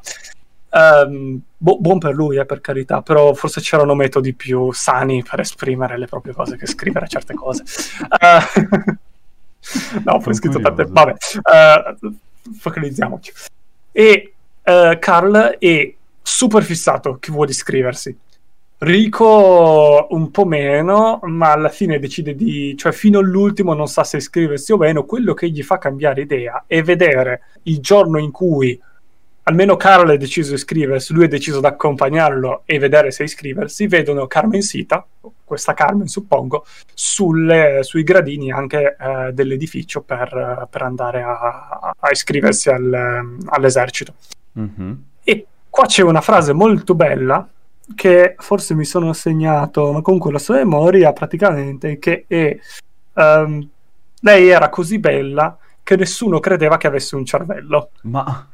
ehm, 0.70 1.40
bu- 1.56 1.78
buon 1.80 1.98
per 1.98 2.14
lui, 2.14 2.36
eh, 2.36 2.46
per 2.46 2.60
carità, 2.60 3.02
però 3.02 3.34
forse 3.34 3.60
c'erano 3.60 3.94
metodi 3.94 4.34
più 4.34 4.72
sani 4.72 5.22
per 5.22 5.40
esprimere 5.40 5.98
le 5.98 6.06
proprie 6.06 6.32
cose 6.32 6.56
che 6.56 6.66
scrivere 6.66 7.08
certe 7.08 7.34
cose. 7.34 7.64
Eh, 8.20 8.98
no, 10.04 10.18
poi 10.18 10.34
scritto 10.34 10.60
tante... 10.60 10.86
Vabbè, 10.88 11.14
eh, 11.52 11.96
focalizziamoci. 12.58 13.32
E 13.92 14.32
eh, 14.62 14.98
Carl 15.00 15.56
è 15.58 15.94
super 16.22 16.62
fissato 16.62 17.18
che 17.18 17.32
vuole 17.32 17.50
iscriversi. 17.50 18.16
Rico 18.78 20.06
un 20.08 20.30
po' 20.30 20.46
meno, 20.46 21.20
ma 21.24 21.52
alla 21.52 21.68
fine 21.68 21.98
decide 21.98 22.34
di, 22.34 22.74
cioè 22.78 22.92
fino 22.92 23.18
all'ultimo 23.18 23.74
non 23.74 23.88
sa 23.88 24.04
se 24.04 24.16
iscriversi 24.16 24.72
o 24.72 24.78
meno, 24.78 25.04
quello 25.04 25.34
che 25.34 25.50
gli 25.50 25.62
fa 25.62 25.76
cambiare 25.76 26.22
idea 26.22 26.64
è 26.66 26.82
vedere 26.82 27.42
il 27.64 27.80
giorno 27.80 28.18
in 28.18 28.30
cui 28.30 28.80
almeno 29.44 29.76
Carl 29.76 30.10
è 30.10 30.16
deciso 30.16 30.50
di 30.50 30.54
iscriversi, 30.56 31.12
lui 31.12 31.24
è 31.24 31.28
deciso 31.28 31.60
di 31.60 31.66
accompagnarlo 31.66 32.62
e 32.64 32.78
vedere 32.78 33.10
se 33.10 33.24
iscriversi, 33.24 33.86
vedono 33.86 34.26
Carmen 34.26 34.62
Sita, 34.62 35.06
questa 35.44 35.74
Carmen 35.74 36.06
suppongo, 36.06 36.64
sulle, 36.94 37.80
sui 37.82 38.02
gradini 38.02 38.52
anche 38.52 38.96
eh, 38.98 39.32
dell'edificio 39.32 40.02
per, 40.02 40.68
per 40.70 40.82
andare 40.82 41.22
a, 41.22 41.94
a 41.98 42.10
iscriversi 42.10 42.68
al, 42.68 43.38
all'esercito. 43.46 44.14
Mm-hmm. 44.58 44.92
E 45.24 45.46
qua 45.68 45.86
c'è 45.86 46.02
una 46.02 46.20
frase 46.20 46.52
molto 46.52 46.94
bella 46.94 47.48
che 47.94 48.36
forse 48.38 48.74
mi 48.74 48.84
sono 48.84 49.12
segnato, 49.12 49.92
ma 49.92 50.02
comunque 50.02 50.30
la 50.30 50.38
sua 50.38 50.56
memoria 50.56 51.12
praticamente, 51.12 51.98
che 51.98 52.24
è 52.28 52.56
um, 53.14 53.68
lei 54.20 54.48
era 54.48 54.68
così 54.68 54.98
bella 54.98 55.56
che 55.82 55.96
nessuno 55.96 56.38
credeva 56.38 56.76
che 56.76 56.86
avesse 56.86 57.16
un 57.16 57.24
cervello. 57.24 57.90
Ma... 58.02 58.48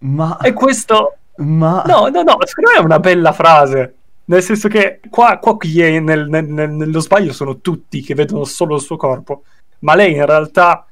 ma... 0.00 0.38
E 0.38 0.52
questo... 0.52 1.16
Ma... 1.36 1.82
No, 1.86 2.08
no, 2.08 2.22
no, 2.22 2.36
secondo 2.44 2.70
me 2.70 2.76
è 2.76 2.80
una 2.80 3.00
bella 3.00 3.32
frase. 3.32 3.94
Nel 4.26 4.42
senso 4.42 4.68
che 4.68 5.00
qua, 5.08 5.38
qua 5.38 5.56
chi 5.56 5.80
è 5.80 5.98
nel, 5.98 6.28
nel, 6.28 6.44
nello 6.46 7.00
sbaglio 7.00 7.32
sono 7.32 7.58
tutti 7.58 8.00
che 8.00 8.14
vedono 8.14 8.44
solo 8.44 8.76
il 8.76 8.82
suo 8.82 8.96
corpo, 8.96 9.42
ma 9.80 9.94
lei 9.94 10.14
in 10.14 10.24
realtà, 10.24 10.86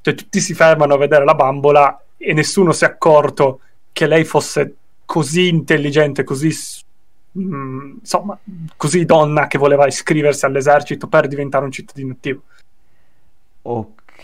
cioè 0.00 0.14
tutti 0.14 0.40
si 0.40 0.54
fermano 0.54 0.94
a 0.94 0.98
vedere 0.98 1.24
la 1.24 1.34
bambola 1.34 2.00
e 2.16 2.32
nessuno 2.32 2.72
si 2.72 2.84
è 2.84 2.88
accorto 2.88 3.60
che 3.92 4.06
lei 4.06 4.24
fosse 4.24 4.74
così 5.04 5.48
intelligente, 5.48 6.22
così 6.22 6.52
Mm, 7.38 7.98
insomma, 7.98 8.38
così 8.76 9.04
donna 9.04 9.46
che 9.46 9.58
voleva 9.58 9.86
iscriversi 9.86 10.46
all'esercito 10.46 11.06
per 11.06 11.28
diventare 11.28 11.64
un 11.64 11.70
cittadino 11.70 12.12
attivo. 12.12 12.42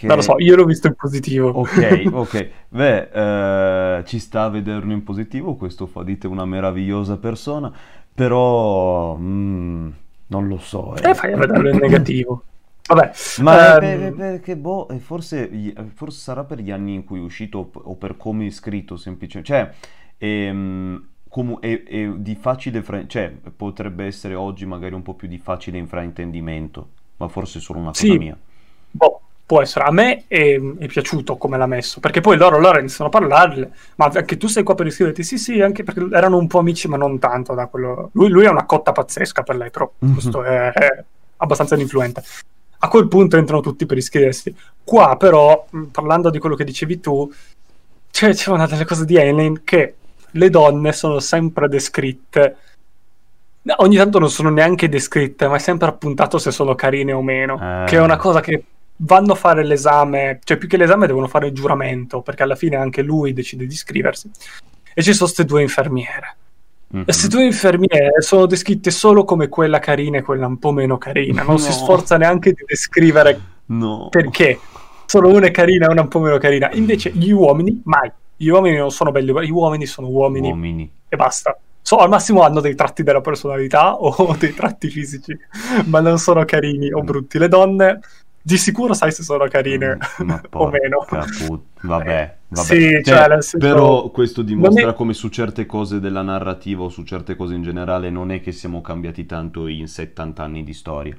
Ok. 0.02 0.08
Non 0.08 0.16
lo 0.16 0.22
so, 0.22 0.34
io 0.38 0.56
l'ho 0.56 0.64
visto 0.64 0.88
in 0.88 0.94
positivo. 0.94 1.48
Ok, 1.48 2.06
ok. 2.10 2.48
Beh, 2.68 3.98
eh, 3.98 4.04
ci 4.04 4.18
sta 4.18 4.44
a 4.44 4.48
vederlo 4.48 4.92
in 4.92 5.04
positivo, 5.04 5.54
questo 5.54 5.86
fa 5.86 6.02
di 6.02 6.18
te 6.18 6.26
una 6.26 6.44
meravigliosa 6.44 7.16
persona, 7.18 7.72
però 8.12 9.16
mm, 9.16 9.88
non 10.26 10.48
lo 10.48 10.58
so. 10.58 10.96
Eh. 10.96 11.10
E 11.10 11.14
fai 11.14 11.32
a 11.32 11.36
vederlo 11.36 11.70
in 11.70 11.78
negativo. 11.78 12.42
Vabbè, 12.84 13.12
ma 13.42 13.76
um... 13.76 14.16
perché 14.16 14.56
boh, 14.56 14.88
forse, 14.98 15.48
forse, 15.94 16.18
sarà 16.18 16.42
per 16.42 16.58
gli 16.58 16.72
anni 16.72 16.94
in 16.94 17.04
cui 17.04 17.20
è 17.20 17.22
uscito 17.22 17.70
o 17.72 17.94
per 17.94 18.16
come 18.16 18.46
è 18.46 18.50
scritto 18.50 18.96
semplicemente. 18.96 19.52
Cioè, 19.52 19.72
ehm, 20.18 21.06
com- 21.28 21.60
è, 21.60 21.84
è 21.84 22.08
di 22.08 22.34
facile, 22.34 22.82
fra- 22.82 23.06
cioè 23.06 23.30
potrebbe 23.30 24.04
essere 24.04 24.34
oggi 24.34 24.66
magari 24.66 24.94
un 24.94 25.02
po' 25.02 25.14
più 25.14 25.28
di 25.28 25.38
facile 25.38 25.78
infraintendimento, 25.78 26.88
ma 27.18 27.28
forse 27.28 27.58
è 27.58 27.62
solo 27.62 27.78
una 27.78 27.90
cosa 27.90 28.00
sì. 28.00 28.18
mia. 28.18 28.36
Boh, 28.90 29.20
può 29.44 29.60
essere. 29.60 29.84
A 29.84 29.90
me 29.90 30.24
è, 30.26 30.58
è, 30.58 30.86
piaciuto 30.86 31.36
come 31.36 31.58
l'ha 31.58 31.66
messo, 31.66 32.00
perché 32.00 32.20
poi 32.20 32.36
loro, 32.36 32.58
loro 32.58 32.78
iniziano 32.78 33.10
a 33.10 33.12
parlarle, 33.12 33.70
ma 33.96 34.10
anche 34.12 34.36
tu 34.36 34.46
sei 34.46 34.62
qua 34.62 34.74
per 34.74 34.86
iscriverti? 34.86 35.22
Sì, 35.22 35.38
sì, 35.38 35.60
anche 35.60 35.82
perché 35.82 36.08
erano 36.12 36.38
un 36.38 36.46
po' 36.46 36.58
amici, 36.58 36.88
ma 36.88 36.96
non 36.96 37.18
tanto 37.18 37.54
da 37.54 37.66
quello... 37.66 38.10
Lui, 38.12 38.28
lui 38.28 38.44
è 38.44 38.48
una 38.48 38.64
cotta 38.64 38.92
pazzesca 38.92 39.42
per 39.42 39.56
lei, 39.56 39.70
però 39.70 39.90
mm-hmm. 40.04 40.12
questo 40.14 40.42
è, 40.42 40.72
è 40.72 41.04
abbastanza 41.36 41.76
influente. 41.76 42.22
A 42.78 42.88
quel 42.88 43.08
punto 43.08 43.36
entrano 43.36 43.60
tutti 43.60 43.86
per 43.86 43.96
iscriversi. 43.96 44.54
Qua 44.82 45.16
però, 45.16 45.66
parlando 45.90 46.30
di 46.30 46.38
quello 46.38 46.56
che 46.56 46.64
dicevi 46.64 47.00
tu, 47.00 47.30
c'è, 48.10 48.34
c'è 48.34 48.50
una 48.50 48.66
delle 48.66 48.84
cose 48.84 49.04
di 49.04 49.16
Eileen 49.16 49.62
che 49.64 49.96
le 50.32 50.50
donne 50.50 50.92
sono 50.92 51.20
sempre 51.20 51.68
descritte. 51.68 52.56
ogni 53.76 53.96
tanto 53.96 54.18
non 54.18 54.30
sono 54.30 54.50
neanche 54.50 54.88
descritte, 54.88 55.46
ma 55.46 55.56
è 55.56 55.60
sempre 55.60 55.88
appuntato 55.88 56.38
se 56.38 56.50
sono 56.50 56.74
carine 56.74 57.12
o 57.12 57.22
meno. 57.22 57.54
Eh. 57.54 57.84
Che 57.86 57.96
è 57.96 58.00
una 58.00 58.16
cosa 58.16 58.40
che 58.40 58.64
vanno 59.04 59.32
a 59.32 59.36
fare 59.36 59.64
l'esame, 59.64 60.40
cioè 60.44 60.56
più 60.56 60.68
che 60.68 60.76
l'esame 60.76 61.06
devono 61.06 61.26
fare 61.26 61.48
il 61.48 61.52
giuramento, 61.52 62.22
perché 62.22 62.42
alla 62.42 62.54
fine 62.54 62.76
anche 62.76 63.02
lui 63.02 63.32
decide 63.32 63.66
di 63.66 63.72
iscriversi. 63.72 64.30
E 64.94 65.02
ci 65.02 65.12
sono 65.12 65.24
queste 65.24 65.44
due 65.44 65.62
infermiere. 65.62 66.36
Mm-hmm. 66.94 67.04
Queste 67.04 67.28
due 67.28 67.44
infermiere 67.44 68.20
sono 68.20 68.46
descritte 68.46 68.90
solo 68.90 69.24
come 69.24 69.48
quella 69.48 69.78
carina 69.78 70.18
e 70.18 70.22
quella 70.22 70.46
un 70.46 70.58
po' 70.58 70.72
meno 70.72 70.98
carina. 70.98 71.42
Non 71.42 71.52
no. 71.54 71.58
si 71.58 71.72
sforza 71.72 72.16
neanche 72.16 72.52
di 72.52 72.64
descrivere 72.66 73.40
no. 73.66 74.08
perché. 74.10 74.58
Solo 75.06 75.28
una 75.28 75.46
è 75.46 75.50
carina 75.50 75.88
e 75.88 75.90
una 75.90 76.02
un 76.02 76.08
po' 76.08 76.20
meno 76.20 76.38
carina. 76.38 76.70
Invece 76.72 77.10
gli 77.10 77.30
uomini, 77.30 77.80
mai 77.84 78.10
gli 78.42 78.48
uomini 78.48 78.76
non 78.76 78.90
sono 78.90 79.12
belli, 79.12 79.32
gli 79.44 79.50
uomini 79.50 79.86
sono 79.86 80.08
uomini, 80.08 80.48
uomini. 80.48 80.90
e 81.08 81.16
basta. 81.16 81.56
So, 81.80 81.98
al 81.98 82.08
massimo 82.08 82.42
hanno 82.42 82.60
dei 82.60 82.74
tratti 82.74 83.04
della 83.04 83.20
personalità 83.20 83.94
o 84.02 84.36
dei 84.36 84.52
tratti 84.52 84.88
fisici, 84.88 85.36
ma 85.86 86.00
non 86.00 86.18
sono 86.18 86.44
carini 86.44 86.92
o 86.92 87.02
brutti. 87.02 87.38
Le 87.38 87.48
donne 87.48 88.00
di 88.42 88.58
sicuro 88.58 88.92
sai 88.92 89.12
se 89.12 89.22
sono 89.22 89.46
carine 89.46 89.96
mm, 90.22 90.30
o 90.50 90.68
meno. 90.68 91.04
Put- 91.06 91.62
vabbè, 91.82 92.36
vabbè. 92.48 92.64
Sì, 92.64 93.00
cioè, 93.02 93.02
cioè, 93.02 93.42
senso... 93.42 93.58
Però 93.58 94.10
questo 94.10 94.42
dimostra 94.42 94.90
è... 94.90 94.94
come 94.94 95.14
su 95.14 95.28
certe 95.28 95.64
cose 95.64 96.00
della 96.00 96.22
narrativa 96.22 96.82
o 96.82 96.88
su 96.88 97.04
certe 97.04 97.36
cose 97.36 97.54
in 97.54 97.62
generale 97.62 98.10
non 98.10 98.32
è 98.32 98.40
che 98.40 98.50
siamo 98.50 98.80
cambiati 98.80 99.24
tanto 99.26 99.68
in 99.68 99.86
70 99.86 100.42
anni 100.42 100.64
di 100.64 100.74
storia. 100.74 101.16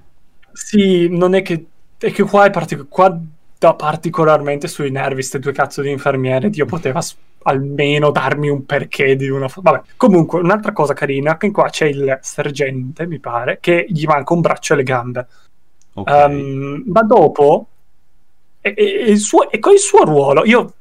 Sì, 0.51 1.07
non 1.09 1.33
è 1.33 1.41
che... 1.41 1.65
È 1.97 2.11
che 2.11 2.23
qua 2.23 2.45
è 2.45 2.49
particolare... 2.49 2.89
Qua 2.89 3.21
da 3.63 3.75
particolarmente 3.75 4.67
sui 4.67 4.91
nervi 4.91 5.15
queste 5.15 5.39
due 5.39 5.53
cazzo 5.53 5.81
di 5.81 5.89
infermiere 5.89 6.49
Dio 6.49 6.65
poteva 6.65 7.01
almeno 7.43 8.11
darmi 8.11 8.49
un 8.49 8.65
perché 8.65 9.15
di 9.15 9.29
una 9.29 9.47
vabbè 9.49 9.81
comunque 9.95 10.41
un'altra 10.41 10.73
cosa 10.73 10.93
carina 10.93 11.37
che 11.37 11.49
qua 11.49 11.69
c'è 11.69 11.85
il 11.85 12.19
sergente 12.21 13.07
mi 13.07 13.19
pare 13.19 13.59
che 13.61 13.85
gli 13.87 14.03
manca 14.03 14.33
un 14.33 14.41
braccio 14.41 14.73
e 14.73 14.75
le 14.75 14.83
gambe 14.83 15.27
okay. 15.93 16.25
um, 16.25 16.83
ma 16.87 17.01
dopo 17.01 17.67
e, 18.61 18.73
e, 18.75 18.83
il 19.11 19.19
suo, 19.19 19.49
e 19.49 19.59
con 19.59 19.73
il 19.73 19.79
suo 19.79 20.03
ruolo 20.03 20.45
io 20.45 20.73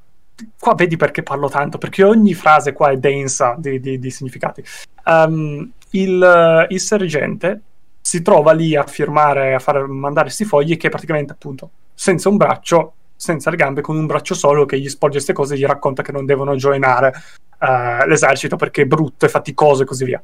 qua 0.59 0.75
vedi 0.75 0.97
perché 0.97 1.23
parlo 1.23 1.49
tanto 1.49 1.79
perché 1.79 2.03
ogni 2.03 2.35
frase 2.35 2.73
qua 2.73 2.91
è 2.91 2.97
densa 2.97 3.55
di, 3.59 3.81
di, 3.81 3.99
di 3.99 4.11
significati 4.11 4.63
um, 5.05 5.71
il, 5.91 6.67
il 6.69 6.81
sergente 6.81 7.61
si 8.03 8.21
trova 8.21 8.53
lì 8.53 8.75
a 8.75 8.85
firmare, 8.85 9.55
a 9.55 9.59
far 9.59 9.87
mandare 9.87 10.27
questi 10.27 10.45
fogli 10.45 10.77
che 10.77 10.89
praticamente 10.89 11.33
appunto 11.33 11.71
senza 11.95 12.29
un 12.29 12.37
braccio, 12.37 12.95
senza 13.15 13.49
le 13.49 13.57
gambe, 13.57 13.81
con 13.81 13.97
un 13.97 14.07
braccio 14.07 14.35
solo 14.35 14.67
che 14.67 14.79
gli 14.79 14.89
sporge 14.89 15.15
queste 15.15 15.33
cose 15.33 15.55
e 15.55 15.59
gli 15.59 15.65
racconta 15.65 16.03
che 16.03 16.13
non 16.13 16.27
devono 16.27 16.57
joinare 16.57 17.13
uh, 17.61 18.07
l'esercito 18.07 18.57
perché 18.57 18.83
è 18.83 18.87
brutto 18.87 19.25
e 19.25 19.29
faticoso 19.29 19.83
e 19.83 19.87
così 19.87 20.05
via. 20.05 20.21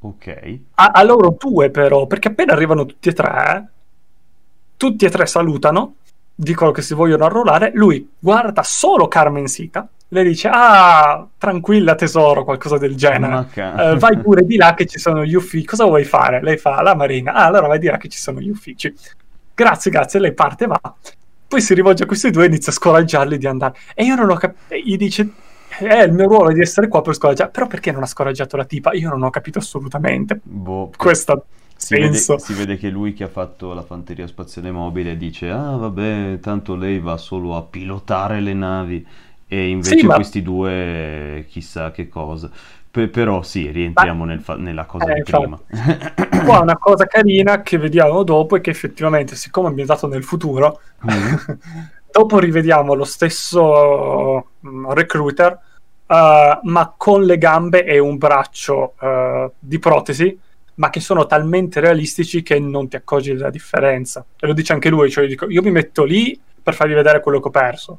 Ok. 0.00 0.58
A, 0.74 0.90
a 0.94 1.02
loro 1.02 1.36
due 1.38 1.70
però, 1.70 2.06
perché 2.06 2.28
appena 2.28 2.52
arrivano 2.52 2.86
tutti 2.86 3.08
e 3.08 3.12
tre, 3.12 3.68
tutti 4.76 5.04
e 5.04 5.10
tre 5.10 5.26
salutano, 5.26 5.96
dicono 6.34 6.70
che 6.70 6.82
si 6.82 6.94
vogliono 6.94 7.24
arruolare, 7.24 7.72
lui 7.74 8.08
guarda 8.18 8.62
solo 8.62 9.08
Carmen 9.08 9.46
Sita, 9.46 9.88
le 10.10 10.22
dice 10.22 10.48
ah 10.50 11.26
tranquilla 11.36 11.94
tesoro 11.94 12.42
qualcosa 12.42 12.78
del 12.78 12.94
genere 12.94 13.46
uh, 13.54 13.98
vai 13.98 14.18
pure 14.18 14.46
di 14.46 14.56
là 14.56 14.72
che 14.72 14.86
ci 14.86 14.98
sono 14.98 15.22
gli 15.22 15.34
uffici 15.34 15.66
cosa 15.66 15.84
vuoi 15.84 16.04
fare? 16.04 16.40
lei 16.40 16.56
fa 16.56 16.80
la 16.80 16.94
marina 16.94 17.34
ah 17.34 17.44
allora 17.44 17.66
vai 17.66 17.78
di 17.78 17.88
là 17.88 17.98
che 17.98 18.08
ci 18.08 18.18
sono 18.18 18.40
gli 18.40 18.48
uffici 18.48 18.90
grazie, 19.58 19.90
grazie, 19.90 20.20
lei 20.20 20.32
parte 20.34 20.66
va. 20.66 20.80
Poi 21.48 21.60
si 21.60 21.74
rivolge 21.74 22.04
a 22.04 22.06
questi 22.06 22.30
due 22.30 22.44
e 22.44 22.46
inizia 22.46 22.70
a 22.70 22.74
scoraggiarli 22.74 23.38
di 23.38 23.46
andare. 23.48 23.76
E 23.94 24.04
io 24.04 24.14
non 24.14 24.30
ho 24.30 24.36
capito, 24.36 24.76
gli 24.76 24.96
dice, 24.96 25.28
è 25.78 26.02
il 26.02 26.12
mio 26.12 26.26
ruolo 26.26 26.52
di 26.52 26.60
essere 26.60 26.88
qua 26.88 27.02
per 27.02 27.14
scoraggiare. 27.14 27.50
Però 27.50 27.66
perché 27.66 27.92
non 27.92 28.02
ha 28.02 28.06
scoraggiato 28.06 28.56
la 28.56 28.64
tipa? 28.64 28.92
Io 28.92 29.08
non 29.08 29.22
ho 29.22 29.30
capito 29.30 29.58
assolutamente. 29.58 30.40
Boh, 30.42 30.90
Questo 30.96 31.46
si 31.76 31.94
vede, 31.94 32.16
si 32.16 32.54
vede, 32.54 32.76
che 32.76 32.88
lui 32.88 33.12
che 33.12 33.22
ha 33.22 33.28
fatto 33.28 33.72
la 33.72 33.82
fanteria 33.82 34.26
spaziale 34.26 34.72
mobile 34.72 35.16
dice, 35.16 35.48
ah 35.48 35.76
vabbè, 35.76 36.40
tanto 36.40 36.74
lei 36.74 36.98
va 36.98 37.16
solo 37.16 37.56
a 37.56 37.62
pilotare 37.62 38.40
le 38.40 38.52
navi. 38.52 39.06
E 39.46 39.68
invece 39.68 39.98
sì, 39.98 40.04
ma... 40.04 40.16
questi 40.16 40.42
due 40.42 41.46
chissà 41.48 41.92
che 41.92 42.08
cosa. 42.08 42.50
P- 42.90 43.06
però 43.06 43.42
sì, 43.42 43.70
rientriamo 43.70 44.24
nel 44.24 44.40
fa- 44.40 44.56
nella 44.56 44.86
cosa 44.86 45.06
eh, 45.06 45.14
di 45.14 45.22
prima. 45.22 45.58
Qua 46.44 46.60
una 46.60 46.76
cosa 46.76 47.06
carina 47.06 47.62
che 47.62 47.78
vediamo 47.78 48.24
dopo 48.24 48.56
è 48.56 48.60
che 48.60 48.70
effettivamente, 48.70 49.36
siccome 49.36 49.66
è 49.66 49.70
ambientato 49.70 50.08
nel 50.08 50.24
futuro, 50.24 50.80
mm. 51.08 51.34
dopo 52.10 52.38
rivediamo 52.40 52.94
lo 52.94 53.04
stesso 53.04 54.50
um, 54.60 54.92
recruiter, 54.92 55.58
uh, 56.08 56.58
ma 56.62 56.94
con 56.96 57.24
le 57.24 57.38
gambe 57.38 57.84
e 57.84 57.98
un 57.98 58.18
braccio 58.18 58.94
uh, 59.00 59.50
di 59.58 59.78
protesi, 59.78 60.38
ma 60.74 60.90
che 60.90 61.00
sono 61.00 61.26
talmente 61.26 61.80
realistici 61.80 62.42
che 62.42 62.58
non 62.58 62.88
ti 62.88 62.96
accorgi 62.96 63.32
della 63.32 63.50
differenza. 63.50 64.24
E 64.38 64.46
lo 64.46 64.52
dice 64.52 64.72
anche 64.72 64.88
lui, 64.88 65.10
cioè 65.10 65.24
io, 65.24 65.30
dico, 65.30 65.48
io 65.48 65.62
mi 65.62 65.70
metto 65.70 66.04
lì 66.04 66.38
per 66.62 66.74
farvi 66.74 66.94
vedere 66.94 67.20
quello 67.20 67.40
che 67.40 67.48
ho 67.48 67.50
perso 67.50 67.98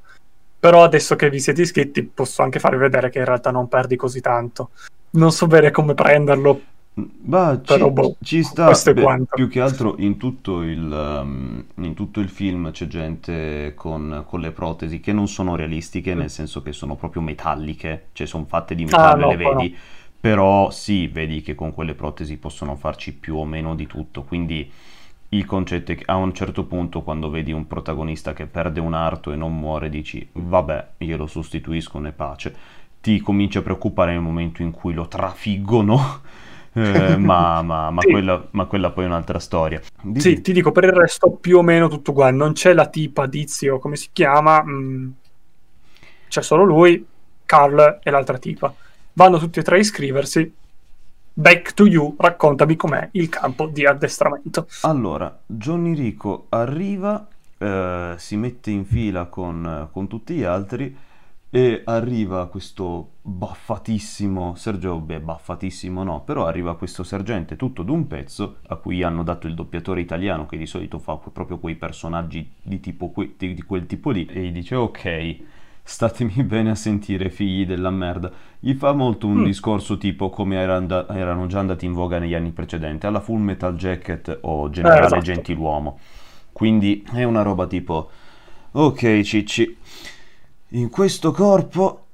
però 0.60 0.84
adesso 0.84 1.16
che 1.16 1.30
vi 1.30 1.40
siete 1.40 1.62
iscritti 1.62 2.04
posso 2.04 2.42
anche 2.42 2.60
farvi 2.60 2.78
vedere 2.78 3.10
che 3.10 3.20
in 3.20 3.26
realtà 3.26 3.50
non 3.50 3.70
perdi 3.70 3.96
così 3.96 4.20
tanto. 4.20 4.72
Non 5.12 5.32
so 5.32 5.48
bene 5.48 5.72
come 5.72 5.94
prenderlo. 5.94 6.62
Ma 6.94 7.62
ci, 7.64 7.92
boh, 7.92 8.18
ci 8.22 8.44
sta 8.44 8.72
beh, 8.72 9.26
più 9.34 9.48
che 9.48 9.62
altro 9.62 9.96
in 10.00 10.18
tutto, 10.18 10.64
il, 10.64 11.22
um, 11.22 11.64
in 11.76 11.94
tutto 11.94 12.20
il 12.20 12.28
film 12.28 12.72
c'è 12.72 12.88
gente 12.88 13.74
con, 13.76 14.26
con, 14.28 14.42
le 14.42 14.52
protesi 14.52 15.00
che 15.00 15.14
non 15.14 15.28
sono 15.28 15.56
realistiche, 15.56 16.14
nel 16.14 16.30
senso 16.30 16.62
che 16.62 16.74
sono 16.74 16.96
proprio 16.96 17.22
metalliche, 17.22 18.08
cioè 18.12 18.28
sono 18.28 18.46
fatte 18.46 18.76
di 18.76 18.84
metallo, 18.84 19.24
ah, 19.24 19.26
no, 19.26 19.30
le 19.30 19.38
vedi. 19.38 19.70
No 19.70 19.78
però 20.20 20.70
sì, 20.70 21.08
vedi 21.08 21.42
che 21.42 21.56
con 21.56 21.74
quelle 21.74 21.94
protesi 21.94 22.36
possono 22.36 22.76
farci 22.76 23.14
più 23.14 23.38
o 23.38 23.46
meno 23.46 23.74
di 23.74 23.88
tutto, 23.88 24.24
quindi 24.24 24.70
il 25.30 25.46
concetto 25.46 25.92
è 25.92 25.96
che 25.96 26.04
a 26.08 26.16
un 26.16 26.34
certo 26.34 26.66
punto 26.66 27.04
quando 27.04 27.30
vedi 27.30 27.52
un 27.52 27.68
protagonista 27.68 28.34
che 28.34 28.48
perde 28.48 28.80
un 28.80 28.94
arto 28.94 29.32
e 29.32 29.36
non 29.36 29.56
muore 29.58 29.88
dici 29.88 30.28
vabbè 30.32 30.88
glielo 30.98 31.28
sostituisco 31.28 32.00
ne 32.00 32.12
pace 32.14 32.56
ti 33.00 33.20
cominci 33.20 33.60
a 33.60 33.62
preoccupare 33.62 34.12
nel 34.12 34.22
momento 34.22 34.64
in 34.64 34.72
cui 34.72 34.94
lo 34.94 35.08
trafiggono 35.08 36.22
eh, 36.74 37.16
ma, 37.18 37.62
ma, 37.62 37.90
ma, 37.92 38.02
Sì. 38.02 38.10
quella, 38.12 38.48
ma 38.52 38.66
quella 38.66 38.92
poi 38.92 39.04
è 39.06 39.08
un'altra 39.08 39.40
storia 39.40 39.82
Di- 40.02 40.20
Sì, 40.22 40.42
ti 40.42 40.52
dico, 40.54 40.72
per 40.72 40.84
il 40.84 40.92
resto 40.92 41.32
più 41.32 41.58
o 41.58 41.62
meno 41.64 41.88
tutto 41.88 42.12
uguale. 42.12 42.36
Non 42.36 42.54
c'è 42.54 42.74
la 42.74 42.88
tipa 42.88 43.26
Dizio, 43.26 43.80
come 43.80 43.96
si 43.96 44.10
chiama? 44.12 44.62
mm, 44.64 45.10
c'è 46.28 46.42
solo 46.42 46.64
lui, 46.64 47.06
Carl 47.46 48.00
e 48.04 48.12
l'altra 48.12 48.38
tipa. 48.38 48.74
Vanno 49.14 49.38
tutti 49.40 49.60
e 49.60 49.64
tre 49.64 49.78
a 49.78 49.80
iscriversi. 49.80 50.54
Back 51.34 51.74
to 51.74 51.86
you, 51.86 52.16
raccontami 52.18 52.76
com'è 52.76 53.10
il 53.14 53.30
campo 53.30 53.68
di 53.68 53.86
addestramento. 53.86 54.68
Allora, 54.82 55.42
Johnny 55.46 55.94
Rico 55.94 56.46
arriva, 56.50 57.28
eh, 57.58 58.16
si 58.18 58.38
mette 58.38 58.72
in 58.72 58.86
fila 58.86 59.26
con, 59.26 59.90
con 59.92 60.08
tutti 60.08 60.36
gli 60.36 60.44
altri 60.44 60.96
e 61.52 61.82
arriva 61.86 62.48
questo 62.48 63.14
baffatissimo 63.24 64.54
Sergio, 64.56 65.00
beh, 65.00 65.20
baffatissimo 65.20 66.04
no, 66.04 66.22
però 66.24 66.46
arriva 66.46 66.76
questo 66.76 67.04
sergente 67.04 67.56
tutto 67.56 67.82
d'un 67.82 68.06
pezzo 68.08 68.58
a 68.68 68.76
cui 68.76 69.02
hanno 69.02 69.24
dato 69.24 69.48
il 69.48 69.56
doppiatore 69.56 70.00
italiano 70.02 70.46
che 70.46 70.58
di 70.58 70.68
solito 70.68 71.00
fa 71.00 71.16
proprio 71.18 71.58
quei 71.58 71.76
personaggi 71.76 72.48
di, 72.62 72.80
tipo 72.80 73.10
que- 73.10 73.34
di, 73.38 73.62
quel 73.64 73.88
tipo 73.88 74.12
lì 74.12 74.26
e 74.28 74.42
gli 74.44 74.52
dice 74.52 74.76
ok, 74.76 75.38
statemi 75.82 76.44
bene 76.44 76.70
a 76.72 76.76
sentire 76.76 77.30
figli 77.32 77.66
della 77.66 77.90
merda. 77.90 78.32
Gli 78.60 78.74
fa 78.74 78.94
molto 78.94 79.26
un 79.26 79.40
Mm. 79.40 79.44
discorso 79.44 79.98
tipo 79.98 80.30
come 80.30 80.56
era 80.58 80.76
and- 80.76 81.06
erano 81.10 81.48
già 81.48 81.60
andati 81.60 81.86
in 81.86 81.94
voga 81.94 82.20
negli 82.20 82.36
anni 82.36 82.52
precedenti, 82.52 83.08
alla 83.08 83.22
Full 83.22 83.40
Metal 83.42 83.76
Jacket 83.76 84.38
o 84.42 84.70
Generale 84.70 85.18
Eh, 85.18 85.20
esatto. 85.20 85.22
Gentiluomo. 85.22 86.00
Quindi 86.52 87.04
è 87.12 87.24
una 87.24 87.42
roba 87.42 87.66
tipo 87.68 88.10
ok 88.72 89.22
cicci, 89.22 89.78
in 90.72 90.90
questo 90.90 91.32
corpo 91.32 92.06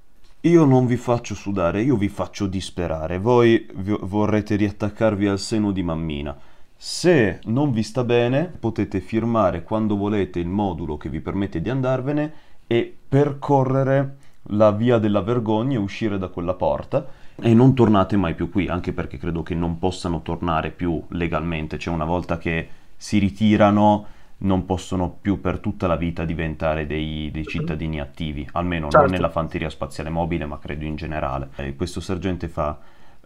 io 0.41 0.63
non 0.63 0.85
vi 0.85 0.95
faccio 0.95 1.33
sudare, 1.33 1.81
io 1.81 1.97
vi 1.97 2.07
faccio 2.07 2.45
disperare. 2.45 3.17
Voi 3.17 3.65
vorrete 3.73 4.55
riattaccarvi 4.55 5.27
al 5.27 5.39
seno 5.39 5.71
di 5.71 5.81
mammina. 5.81 6.37
Se 6.77 7.39
non 7.45 7.71
vi 7.71 7.81
sta 7.81 8.03
bene, 8.03 8.45
potete 8.45 9.01
firmare 9.01 9.63
quando 9.63 9.97
volete 9.97 10.39
il 10.39 10.47
modulo 10.47 10.97
che 10.97 11.09
vi 11.09 11.19
permette 11.19 11.61
di 11.61 11.69
andarvene 11.69 12.33
e 12.67 12.95
percorrere 13.07 14.17
la 14.49 14.71
via 14.71 14.99
della 14.99 15.21
vergogna 15.21 15.75
e 15.75 15.81
uscire 15.81 16.17
da 16.17 16.27
quella 16.27 16.53
porta 16.53 17.07
e 17.41 17.53
non 17.53 17.73
tornate 17.73 18.15
mai 18.15 18.35
più 18.35 18.49
qui, 18.49 18.67
anche 18.67 18.93
perché 18.93 19.17
credo 19.17 19.41
che 19.41 19.55
non 19.55 19.79
possano 19.79 20.21
tornare 20.21 20.69
più 20.69 21.03
legalmente, 21.09 21.79
cioè 21.79 21.93
una 21.93 22.05
volta 22.05 22.37
che 22.37 22.67
si 22.95 23.17
ritirano 23.17 24.05
non 24.37 24.65
possono 24.65 25.17
più 25.21 25.39
per 25.39 25.59
tutta 25.59 25.87
la 25.87 25.95
vita 25.95 26.25
diventare 26.25 26.85
dei, 26.85 27.29
dei 27.31 27.45
cittadini 27.45 27.99
attivi, 27.99 28.47
almeno 28.53 28.89
Certo. 28.89 28.99
non 29.05 29.09
nella 29.15 29.29
fanteria 29.29 29.69
spaziale 29.69 30.09
mobile, 30.09 30.45
ma 30.45 30.59
credo 30.59 30.85
in 30.85 30.95
generale. 30.95 31.49
E 31.55 31.75
questo 31.75 31.99
sergente 32.01 32.47
fa: 32.47 32.77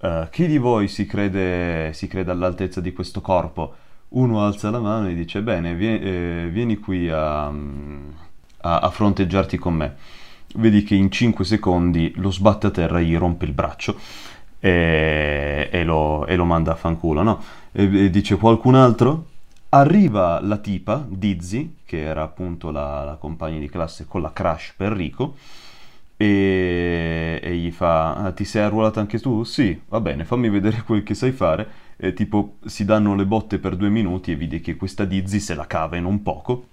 eh, 0.02 0.28
Chi 0.32 0.48
di 0.48 0.58
voi 0.58 0.88
si 0.88 1.06
crede, 1.06 1.92
si 1.94 2.08
crede 2.08 2.32
all'altezza 2.32 2.80
di 2.82 2.94
questo 2.94 3.22
corpo? 3.22 3.74
Uno 4.10 4.44
alza 4.46 4.70
la 4.70 4.80
mano 4.80 5.08
e 5.10 5.16
dice: 5.16 5.42
Bene, 5.42 5.74
vie- 5.76 6.00
eh, 6.46 6.50
vieni 6.52 6.78
qui 6.78 7.10
a, 7.10 7.46
a- 7.48 7.52
a 8.62 8.90
fronteggiarti 8.90 9.58
con 9.58 9.74
me. 9.74 9.96
Vedi 10.56 10.84
che 10.84 10.96
in 10.96 11.12
5 11.12 11.46
secondi 11.46 12.12
lo 12.16 12.32
sbatte 12.32 12.68
a 12.68 12.72
terra 12.72 13.00
e 13.00 13.04
gli 13.06 13.16
rompe 13.16 13.46
il 13.46 13.52
braccio 13.54 13.96
e, 14.60 15.70
e 15.72 15.84
lo, 15.84 16.26
e 16.26 16.36
lo 16.36 16.46
manda 16.46 16.72
a 16.72 16.76
fanculo, 16.76 17.22
no? 17.24 17.42
E, 17.72 18.06
e 18.06 18.10
dice 18.10 18.36
qualcun 18.38 18.76
altro? 18.76 19.26
Arriva 19.72 20.40
la 20.42 20.58
tipa, 20.58 21.06
Dizzy, 21.08 21.76
che 21.86 22.02
era 22.02 22.24
appunto 22.24 22.72
la, 22.72 23.04
la 23.04 23.16
compagna 23.18 23.60
di 23.60 23.70
classe 23.70 24.06
con 24.08 24.22
la 24.22 24.32
crush 24.34 24.74
per 24.76 24.92
Rico, 24.94 25.36
e, 26.18 27.40
e 27.42 27.56
gli 27.56 27.70
fa: 27.72 28.16
"Ah, 28.16 28.32
Ti 28.32 28.46
sei 28.46 28.64
arruolata 28.64 29.00
anche 29.00 29.20
tu? 29.20 29.44
Sì, 29.44 29.80
va 29.90 30.00
bene, 30.02 30.26
fammi 30.26 30.50
vedere 30.50 30.82
quel 30.84 31.04
che 31.04 31.14
sai 31.14 31.32
fare. 31.32 31.68
E 31.98 32.14
tipo 32.14 32.56
si 32.66 32.84
danno 32.86 33.14
le 33.16 33.26
botte 33.26 33.60
per 33.60 33.76
due 33.76 33.90
minuti 33.90 34.32
e 34.32 34.36
vedi 34.38 34.60
che 34.62 34.76
questa 34.76 35.06
Dizzy 35.06 35.40
se 35.40 35.54
la 35.54 35.68
cava 35.68 35.98
in 35.98 36.06
un 36.06 36.24
poco. 36.24 36.66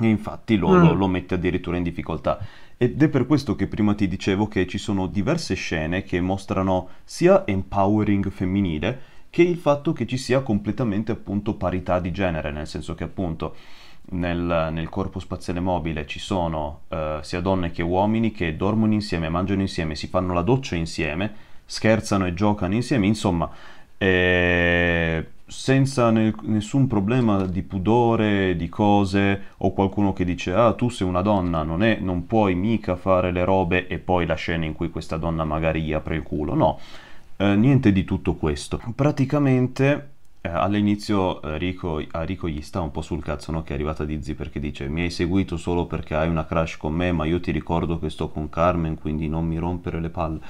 E 0.00 0.08
infatti 0.08 0.56
lo, 0.56 0.74
Mm. 0.74 0.80
lo- 0.80 0.92
lo 0.92 1.06
mette 1.06 1.34
addirittura 1.34 1.76
in 1.76 1.82
difficoltà. 1.84 2.38
Ed 2.76 3.00
è 3.00 3.08
per 3.08 3.26
questo 3.26 3.54
che 3.54 3.68
prima 3.68 3.94
ti 3.94 4.08
dicevo 4.08 4.48
che 4.48 4.66
ci 4.66 4.78
sono 4.78 5.06
diverse 5.06 5.54
scene 5.54 6.02
che 6.02 6.20
mostrano 6.20 6.88
sia 7.04 7.46
empowering 7.46 8.28
femminile 8.30 9.00
che 9.34 9.42
il 9.42 9.56
fatto 9.56 9.92
che 9.92 10.06
ci 10.06 10.16
sia 10.16 10.42
completamente 10.42 11.10
appunto 11.10 11.54
parità 11.54 11.98
di 11.98 12.12
genere, 12.12 12.52
nel 12.52 12.68
senso 12.68 12.94
che 12.94 13.02
appunto 13.02 13.56
nel, 14.10 14.68
nel 14.70 14.88
corpo 14.88 15.18
spaziale 15.18 15.58
mobile 15.58 16.06
ci 16.06 16.20
sono 16.20 16.82
eh, 16.86 17.18
sia 17.22 17.40
donne 17.40 17.72
che 17.72 17.82
uomini 17.82 18.30
che 18.30 18.54
dormono 18.54 18.92
insieme, 18.92 19.28
mangiano 19.28 19.62
insieme, 19.62 19.96
si 19.96 20.06
fanno 20.06 20.34
la 20.34 20.42
doccia 20.42 20.76
insieme, 20.76 21.34
scherzano 21.64 22.26
e 22.26 22.34
giocano 22.34 22.74
insieme, 22.74 23.06
insomma, 23.06 23.50
eh, 23.98 25.26
senza 25.46 26.10
ne- 26.10 26.32
nessun 26.42 26.86
problema 26.86 27.44
di 27.44 27.62
pudore, 27.64 28.54
di 28.54 28.68
cose, 28.68 29.46
o 29.56 29.72
qualcuno 29.72 30.12
che 30.12 30.24
dice, 30.24 30.52
ah, 30.52 30.74
tu 30.74 30.90
sei 30.90 31.08
una 31.08 31.22
donna, 31.22 31.64
non, 31.64 31.82
è, 31.82 31.98
non 32.00 32.28
puoi 32.28 32.54
mica 32.54 32.94
fare 32.94 33.32
le 33.32 33.42
robe, 33.44 33.88
e 33.88 33.98
poi 33.98 34.26
la 34.26 34.36
scena 34.36 34.64
in 34.64 34.74
cui 34.74 34.90
questa 34.90 35.16
donna 35.16 35.42
magari 35.42 35.82
gli 35.82 35.92
apre 35.92 36.14
il 36.14 36.22
culo, 36.22 36.54
no. 36.54 36.78
Eh, 37.36 37.54
niente 37.56 37.92
di 37.92 38.04
tutto 38.04 38.34
questo. 38.36 38.80
Praticamente 38.94 40.10
eh, 40.40 40.48
all'inizio 40.48 41.42
eh, 41.42 41.58
Rico, 41.58 42.00
a 42.12 42.22
Rico 42.22 42.48
gli 42.48 42.62
sta 42.62 42.80
un 42.80 42.90
po' 42.92 43.02
sul 43.02 43.22
cazzo, 43.22 43.50
no? 43.52 43.62
Che 43.62 43.72
è 43.72 43.74
arrivata 43.74 44.04
Dizzy 44.04 44.34
perché 44.34 44.60
dice 44.60 44.88
mi 44.88 45.02
hai 45.02 45.10
seguito 45.10 45.56
solo 45.56 45.86
perché 45.86 46.14
hai 46.14 46.28
una 46.28 46.46
crush 46.46 46.76
con 46.76 46.92
me, 46.94 47.10
ma 47.12 47.24
io 47.24 47.40
ti 47.40 47.50
ricordo 47.50 47.98
che 47.98 48.08
sto 48.10 48.28
con 48.28 48.48
Carmen, 48.48 48.94
quindi 48.98 49.28
non 49.28 49.46
mi 49.46 49.58
rompere 49.58 50.00
le 50.00 50.10
palle. 50.10 50.40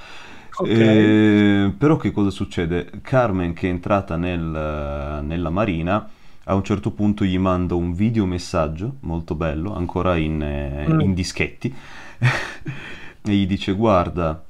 Ok. 0.57 0.79
Eh, 0.79 1.73
però 1.77 1.97
che 1.97 2.11
cosa 2.11 2.29
succede? 2.29 2.89
Carmen 3.01 3.53
che 3.53 3.67
è 3.67 3.69
entrata 3.71 4.15
nel- 4.15 5.19
nella 5.23 5.49
marina 5.49 6.09
a 6.45 6.55
un 6.55 6.63
certo 6.63 6.91
punto 6.91 7.25
gli 7.25 7.37
manda 7.39 7.73
un 7.75 7.93
videomessaggio 7.93 8.97
molto 9.01 9.35
bello, 9.35 9.73
ancora 9.75 10.15
in, 10.17 10.41
eh, 10.41 10.85
Mm. 10.87 10.99
in 10.99 11.13
dischetti, 11.15 11.73
e 13.21 13.31
gli 13.33 13.47
dice 13.47 13.73
guarda, 13.73 14.44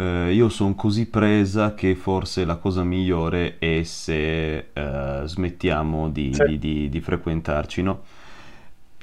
eh, 0.00 0.32
io 0.32 0.48
sono 0.48 0.74
così 0.74 1.06
presa 1.08 1.74
che 1.74 1.94
forse 1.94 2.44
la 2.44 2.56
cosa 2.56 2.82
migliore 2.84 3.58
è 3.58 3.82
se 3.82 4.68
eh, 4.72 5.22
smettiamo 5.24 6.08
di, 6.10 6.30
Sì. 6.30 6.42
di- 6.42 6.58
di- 6.58 6.88
di 6.88 7.00
frequentarci, 7.00 7.82
no? 7.82 8.02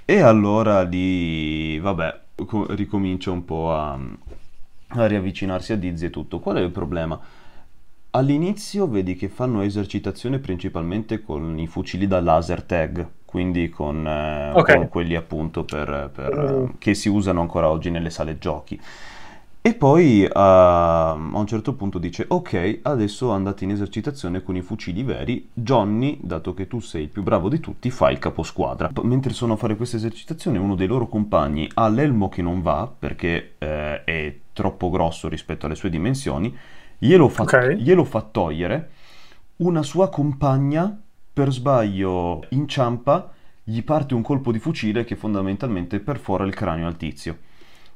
E 0.05 0.21
allora 0.21 0.83
lì, 0.83 1.77
vabbè, 1.79 2.21
co- 2.45 2.73
ricomincia 2.73 3.31
un 3.31 3.43
po' 3.45 3.73
a, 3.73 3.93
a 4.89 5.05
riavvicinarsi 5.05 5.73
a 5.73 5.77
Dizzy 5.77 6.05
e 6.05 6.09
tutto. 6.09 6.39
Qual 6.39 6.55
è 6.57 6.61
il 6.61 6.71
problema? 6.71 7.19
All'inizio 8.11 8.87
vedi 8.87 9.15
che 9.15 9.27
fanno 9.29 9.61
esercitazione 9.61 10.39
principalmente 10.39 11.21
con 11.21 11.59
i 11.59 11.67
fucili 11.67 12.07
da 12.07 12.21
laser 12.21 12.63
tag, 12.63 13.07
quindi 13.25 13.69
con, 13.69 14.07
eh, 14.07 14.53
Ok. 14.53 14.69
con 14.69 14.87
quelli 14.87 15.15
appunto 15.15 15.65
per, 15.65 16.09
per, 16.13 16.33
Mm. 16.35 16.65
che 16.79 16.93
si 16.95 17.09
usano 17.09 17.41
ancora 17.41 17.69
oggi 17.69 17.89
nelle 17.91 18.09
sale 18.09 18.37
giochi. 18.39 18.79
E 19.67 19.73
poi 19.73 20.25
ah, 20.31 21.11
a 21.11 21.15
un 21.37 21.45
certo 21.45 21.73
punto 21.73 21.97
dice: 21.97 22.23
Ok, 22.29 22.79
adesso 22.83 23.31
andate 23.31 23.65
in 23.65 23.71
esercitazione 23.71 24.41
con 24.41 24.55
i 24.55 24.61
fucili 24.61 25.03
veri. 25.03 25.49
Johnny, 25.51 26.19
dato 26.21 26.53
che 26.53 26.67
tu 26.67 26.79
sei 26.79 27.01
il 27.01 27.09
più 27.09 27.21
bravo 27.21 27.49
di 27.49 27.59
tutti, 27.59 27.91
fa 27.91 28.09
il 28.09 28.17
caposquadra. 28.17 28.89
Mentre 29.01 29.33
sono 29.33 29.53
a 29.53 29.55
fare 29.57 29.75
questa 29.75 29.97
esercitazione, 29.97 30.57
uno 30.57 30.75
dei 30.75 30.87
loro 30.87 31.09
compagni 31.09 31.69
ha 31.73 31.89
l'elmo 31.89 32.29
che 32.29 32.41
non 32.41 32.61
va 32.61 32.89
perché 32.97 33.55
eh, 33.57 34.05
è 34.05 34.35
troppo 34.53 34.89
grosso 34.89 35.27
rispetto 35.27 35.65
alle 35.65 35.75
sue 35.75 35.89
dimensioni. 35.89 36.55
Glielo 36.97 37.27
fa, 37.27 37.43
Ok. 37.43 37.73
glielo 37.73 38.05
fa 38.05 38.21
togliere. 38.21 38.91
Una 39.57 39.83
sua 39.83 40.07
compagna, 40.07 40.97
per 41.33 41.51
sbaglio, 41.51 42.45
inciampa, 42.51 43.33
gli 43.65 43.83
parte 43.83 44.13
un 44.13 44.21
colpo 44.21 44.53
di 44.53 44.59
fucile 44.59 45.03
che 45.03 45.17
fondamentalmente 45.17 45.99
perfora 45.99 46.45
il 46.45 46.55
cranio 46.55 46.87
al 46.87 46.95
tizio. 46.95 47.39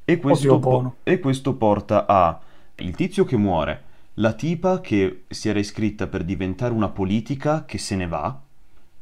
E 0.06 0.18
questo, 0.20 0.60
po- 0.60 0.96
e 1.04 1.20
questo 1.20 1.54
porta 1.56 2.06
a 2.08 2.40
il 2.78 2.96
tizio 2.96 3.24
che 3.24 3.38
muore, 3.38 3.84
la 4.16 4.34
tipa 4.34 4.82
che 4.82 5.24
si 5.30 5.50
era 5.50 5.60
iscritta 5.60 6.08
per 6.08 6.24
diventare 6.24 6.74
una 6.74 6.90
politica 6.90 7.66
che 7.66 7.78
se 7.78 7.96
ne 7.96 8.08
va 8.08 8.40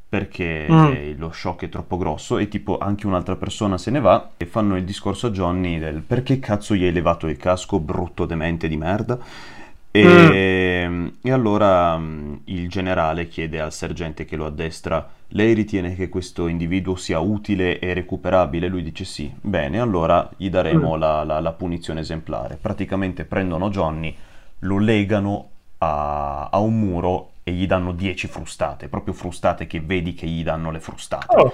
perché 0.09 0.65
Mm. 0.69 1.19
lo 1.19 1.31
shock 1.31 1.65
è 1.65 1.69
troppo 1.69 1.95
grosso 1.97 2.39
e 2.39 2.47
tipo 2.47 2.79
anche 2.79 3.05
un'altra 3.05 3.35
persona 3.35 3.77
se 3.77 3.91
ne 3.91 3.99
va 3.99 4.31
e 4.37 4.45
fanno 4.47 4.75
il 4.75 4.83
discorso 4.83 5.27
a 5.27 5.29
Johnny 5.29 5.77
del 5.77 6.01
perché 6.01 6.39
cazzo 6.39 6.73
gli 6.75 6.83
hai 6.83 6.91
levato 6.91 7.27
il 7.27 7.37
casco 7.37 7.79
brutto 7.79 8.25
demente 8.25 8.67
di 8.67 8.75
merda? 8.77 9.19
E, 9.91 11.11
e 11.21 11.31
allora 11.31 11.97
mm, 11.97 12.33
il 12.45 12.69
generale 12.69 13.27
chiede 13.27 13.59
al 13.59 13.73
sergente 13.73 14.25
che 14.25 14.35
lo 14.35 14.45
addestra 14.45 15.07
lei 15.29 15.53
ritiene 15.53 15.95
che 15.95 16.09
questo 16.09 16.47
individuo 16.47 16.95
sia 16.95 17.19
utile 17.19 17.79
e 17.79 17.93
recuperabile? 17.93 18.67
Lui 18.67 18.81
dice 18.83 19.05
sì. 19.05 19.31
Bene, 19.41 19.79
allora 19.79 20.29
gli 20.37 20.49
daremo 20.49 20.95
Mm. 20.95 20.99
la, 20.99 21.23
la- 21.23 21.39
la 21.39 21.51
punizione 21.53 21.99
esemplare. 22.01 22.57
Praticamente 22.59 23.25
prendono 23.25 23.69
Johnny, 23.69 24.15
lo 24.59 24.77
legano 24.79 25.49
a, 25.79 26.49
a 26.51 26.57
un 26.59 26.79
muro 26.79 27.31
e 27.43 27.51
gli 27.53 27.65
danno 27.67 27.91
10 27.93 28.27
frustate, 28.27 28.87
proprio 28.89 29.13
frustate 29.13 29.65
che 29.67 29.79
vedi 29.79 30.13
che 30.13 30.27
gli 30.27 30.43
danno 30.43 30.71
le 30.71 30.79
frustate. 30.79 31.35
Oh. 31.35 31.53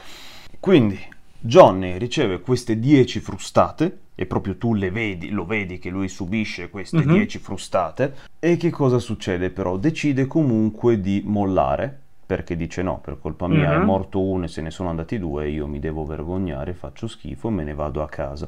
Quindi 0.60 0.98
Johnny 1.40 1.98
riceve 1.98 2.42
queste 2.42 2.80
10 2.80 3.20
frustate 3.20 4.00
e 4.16 4.26
proprio 4.26 4.58
tu 4.58 4.74
le 4.74 4.90
vedi, 4.90 5.30
lo 5.30 5.46
vedi 5.46 5.78
che 5.78 5.90
lui 5.90 6.08
subisce 6.08 6.70
queste 6.70 7.04
Mhm. 7.04 7.14
10 7.14 7.38
frustate 7.40 8.16
e 8.40 8.56
che 8.58 8.70
cosa 8.72 8.98
succede 9.00 9.50
però? 9.52 9.78
Decide 9.78 10.26
comunque 10.26 11.00
di 11.02 11.22
mollare 11.26 12.00
perché 12.26 12.56
dice 12.56 12.82
no, 12.82 13.00
per 13.00 13.20
colpa 13.20 13.48
mia 13.48 13.74
è 13.74 13.78
Mhm. 13.78 13.80
morto 13.80 14.20
uno 14.22 14.46
e 14.46 14.48
se 14.48 14.62
ne 14.62 14.72
sono 14.72 14.90
andati 14.90 15.20
due, 15.20 15.50
io 15.50 15.68
mi 15.68 15.80
devo 15.80 16.06
vergognare, 16.06 16.74
faccio 16.74 17.08
schifo 17.08 17.48
e 17.50 17.52
me 17.52 17.64
ne 17.64 17.74
vado 17.74 18.02
a 18.02 18.08
casa. 18.10 18.48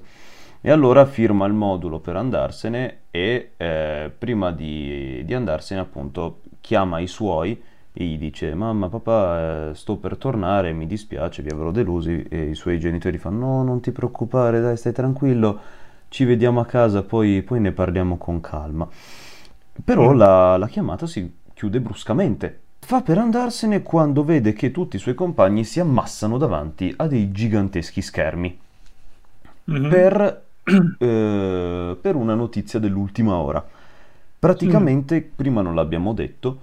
E 0.60 0.72
allora 0.72 1.06
firma 1.06 1.46
il 1.46 1.54
modulo 1.54 2.00
per 2.00 2.16
andarsene 2.16 3.02
e 3.12 3.52
eh, 3.58 4.12
prima 4.18 4.52
di, 4.52 5.22
di 5.24 5.34
andarsene 5.34 5.80
appunto 5.80 6.42
chiama 6.62 7.00
i 7.00 7.08
suoi 7.08 7.62
e 7.94 8.04
gli 8.04 8.18
dice 8.18 8.54
mamma, 8.54 8.90
papà, 8.90 9.70
eh, 9.70 9.76
sto 9.76 9.98
per 9.98 10.18
tornare, 10.18 10.74
mi 10.74 10.86
dispiace, 10.88 11.42
vi 11.42 11.50
avrò 11.50 11.72
delusi 11.72 12.24
e 12.30 12.50
i 12.50 12.56
suoi 12.56 12.80
genitori 12.80 13.18
fanno 13.18 13.40
no, 13.40 13.64
non 13.64 13.82
ti 13.82 13.92
preoccupare, 13.92 14.60
dai, 14.62 14.78
stai 14.78 14.94
tranquillo, 14.94 15.60
ci 16.10 16.26
vediamo 16.26 16.60
a 16.60 16.66
casa, 16.66 17.04
poi, 17.04 17.42
poi 17.44 17.60
ne 17.60 17.72
parliamo 17.72 18.18
con 18.18 18.40
calma. 18.42 18.88
Però 19.84 20.12
Mm. 20.12 20.14
la, 20.14 20.58
la 20.58 20.68
chiamata 20.68 21.06
si 21.08 21.32
chiude 21.54 21.80
bruscamente. 21.82 22.62
Fa 22.88 23.02
per 23.02 23.18
andarsene 23.18 23.84
quando 23.84 24.24
vede 24.24 24.54
che 24.54 24.72
tutti 24.72 24.96
i 24.96 25.00
suoi 25.00 25.14
compagni 25.14 25.66
si 25.66 25.82
ammassano 25.82 26.38
davanti 26.38 26.94
a 26.96 27.08
dei 27.08 27.34
giganteschi 27.34 28.02
schermi 28.02 28.58
Mhm. 29.66 29.90
per, 29.90 30.44
eh, 30.98 31.98
per 32.00 32.16
una 32.16 32.34
notizia 32.34 32.80
dell'ultima 32.80 33.36
ora. 33.36 33.62
Praticamente, 34.40 35.22
prima 35.22 35.62
non 35.62 35.76
l'abbiamo 35.76 36.14
detto, 36.14 36.60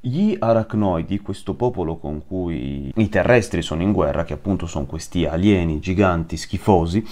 gli 0.00 0.36
arachnoidi, 0.38 1.20
questo 1.20 1.54
popolo 1.54 1.96
con 1.96 2.26
cui 2.26 2.92
i 2.94 3.08
terrestri 3.08 3.62
sono 3.62 3.80
in 3.80 3.92
guerra, 3.92 4.24
che 4.24 4.34
appunto 4.34 4.66
sono 4.66 4.84
questi 4.84 5.24
alieni 5.24 5.80
giganti 5.80 6.36
schifosi, 6.36 7.02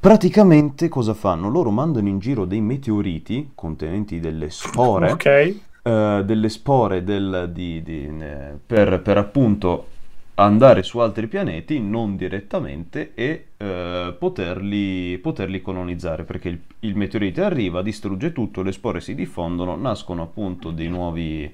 praticamente 0.00 0.88
cosa 0.88 1.14
fanno? 1.14 1.48
Loro 1.48 1.70
mandano 1.70 2.08
in 2.08 2.18
giro 2.18 2.44
dei 2.46 2.60
meteoriti 2.60 3.52
contenenti 3.54 4.18
delle 4.18 4.50
spore 4.50 5.12
Ok. 5.12 5.66
Eh, 5.82 6.22
delle 6.24 6.48
spore 6.48 7.04
del- 7.04 7.50
di- 7.52 7.82
di- 7.82 8.06
eh, 8.20 8.52
per, 8.64 9.00
per 9.00 9.18
appunto 9.18 9.88
andare 10.34 10.84
su 10.84 10.98
altri 10.98 11.26
pianeti 11.26 11.80
non 11.80 12.16
direttamente 12.16 13.10
e 13.14 13.46
eh, 13.56 14.14
poterli, 14.16 15.18
poterli 15.18 15.60
colonizzare 15.60 16.22
perché 16.24 16.48
il, 16.48 16.60
il 16.80 16.96
meteorite 16.96 17.42
arriva, 17.42 17.82
distrugge 17.82 18.32
tutto, 18.32 18.62
le 18.62 18.70
spore 18.72 19.00
si 19.00 19.14
diffondono, 19.16 19.74
nascono 19.76 20.22
appunto 20.22 20.70
dei 20.70 20.88
nuovi, 20.88 21.52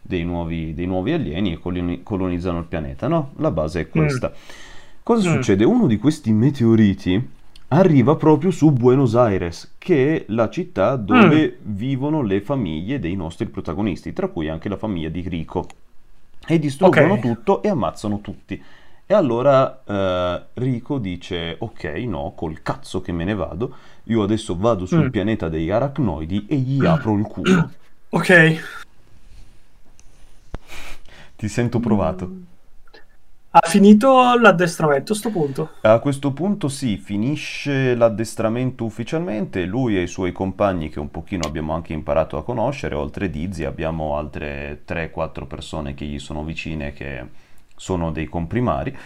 dei 0.00 0.24
nuovi, 0.24 0.74
dei 0.74 0.86
nuovi 0.86 1.12
alieni 1.12 1.52
e 1.52 1.58
coloni- 1.58 2.02
colonizzano 2.04 2.58
il 2.58 2.64
pianeta, 2.66 3.08
no? 3.08 3.32
La 3.38 3.50
base 3.50 3.80
è 3.80 3.88
questa. 3.88 4.32
Cosa 5.02 5.28
Mm. 5.28 5.32
succede? 5.32 5.64
Uno 5.64 5.86
di 5.88 5.98
questi 5.98 6.32
meteoriti 6.32 7.28
arriva 7.72 8.16
proprio 8.16 8.50
su 8.50 8.72
Buenos 8.72 9.14
Aires, 9.14 9.74
che 9.78 10.16
è 10.16 10.24
la 10.28 10.50
città 10.50 10.96
dove 10.96 11.58
vivono 11.62 12.22
le 12.22 12.40
famiglie 12.40 12.98
dei 12.98 13.14
nostri 13.16 13.46
protagonisti, 13.46 14.12
tra 14.12 14.28
cui 14.28 14.48
anche 14.48 14.68
la 14.68 14.76
famiglia 14.76 15.08
di 15.08 15.26
Rico. 15.28 15.66
E 16.46 16.58
distruggono 16.58 17.18
Ok. 17.18 17.20
tutto 17.20 17.62
e 17.62 17.68
ammazzano 17.68 18.20
tutti. 18.20 18.62
E 19.06 19.14
allora 19.14 19.82
eh, 19.84 20.44
Rico 20.54 20.98
dice: 20.98 21.56
Ok, 21.60 21.84
no, 22.06 22.32
col 22.36 22.62
cazzo 22.62 23.00
che 23.00 23.12
me 23.12 23.24
ne 23.24 23.34
vado. 23.34 23.74
Io 24.04 24.22
adesso 24.22 24.56
vado 24.56 24.86
sul 24.86 25.04
Mm. 25.04 25.10
pianeta 25.10 25.48
degli 25.48 25.70
aracnoidi 25.70 26.46
e 26.48 26.56
gli 26.56 26.84
apro 26.84 27.16
il 27.16 27.24
culo. 27.26 27.70
Ok. 28.10 28.30
Ti 31.36 31.48
sento 31.48 31.80
provato. 31.80 32.30
Ha 33.52 33.66
finito 33.66 34.38
l'addestramento 34.38 35.12
a 35.12 35.16
sto 35.16 35.30
punto. 35.30 35.70
A 35.80 35.98
questo 35.98 36.32
punto 36.32 36.68
sì, 36.68 36.96
finisce 36.98 37.96
l'addestramento 37.96 38.84
ufficialmente, 38.84 39.64
lui 39.64 39.98
e 39.98 40.02
i 40.02 40.06
suoi 40.06 40.30
compagni 40.30 40.88
che 40.88 41.00
un 41.00 41.10
pochino 41.10 41.48
abbiamo 41.48 41.74
anche 41.74 41.92
imparato 41.92 42.36
a 42.36 42.44
conoscere, 42.44 42.94
oltre 42.94 43.28
Dizzy 43.28 43.64
abbiamo 43.64 44.16
altre 44.16 44.82
3-4 44.86 45.48
persone 45.48 45.94
che 45.94 46.04
gli 46.04 46.20
sono 46.20 46.44
vicine 46.44 46.92
che 46.92 47.24
sono 47.74 48.12
dei 48.12 48.26
comprimari, 48.26 48.96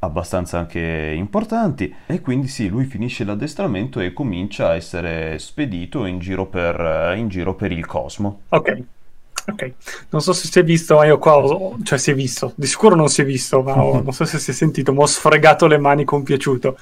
abbastanza 0.00 0.58
anche 0.58 1.14
importanti, 1.16 1.94
e 2.06 2.20
quindi 2.20 2.48
sì, 2.48 2.68
lui 2.68 2.86
finisce 2.86 3.22
l'addestramento 3.22 4.00
e 4.00 4.12
comincia 4.12 4.70
a 4.70 4.74
essere 4.74 5.38
spedito 5.38 6.04
in 6.04 6.18
giro 6.18 6.46
per, 6.46 7.14
in 7.16 7.28
giro 7.28 7.54
per 7.54 7.70
il 7.70 7.86
cosmo. 7.86 8.40
Ok. 8.48 8.82
Ok. 9.46 9.72
Non 10.10 10.20
so 10.22 10.32
se 10.32 10.46
si 10.46 10.58
è 10.58 10.64
visto, 10.64 10.96
ma 10.96 11.04
io 11.04 11.18
qua 11.18 11.36
ho... 11.38 11.76
Cioè 11.82 11.98
si 11.98 12.10
è 12.10 12.14
visto. 12.14 12.52
Di 12.56 12.66
sicuro 12.66 12.94
non 12.96 13.08
si 13.08 13.20
è 13.22 13.24
visto, 13.24 13.62
ma 13.62 13.82
ho- 13.82 14.00
non 14.02 14.12
so 14.12 14.24
se 14.24 14.38
si 14.38 14.50
è 14.50 14.54
sentito, 14.54 14.92
ma 14.92 15.02
ho 15.02 15.06
sfregato 15.06 15.66
le 15.66 15.78
mani 15.78 16.04
compiaciuto. 16.04 16.78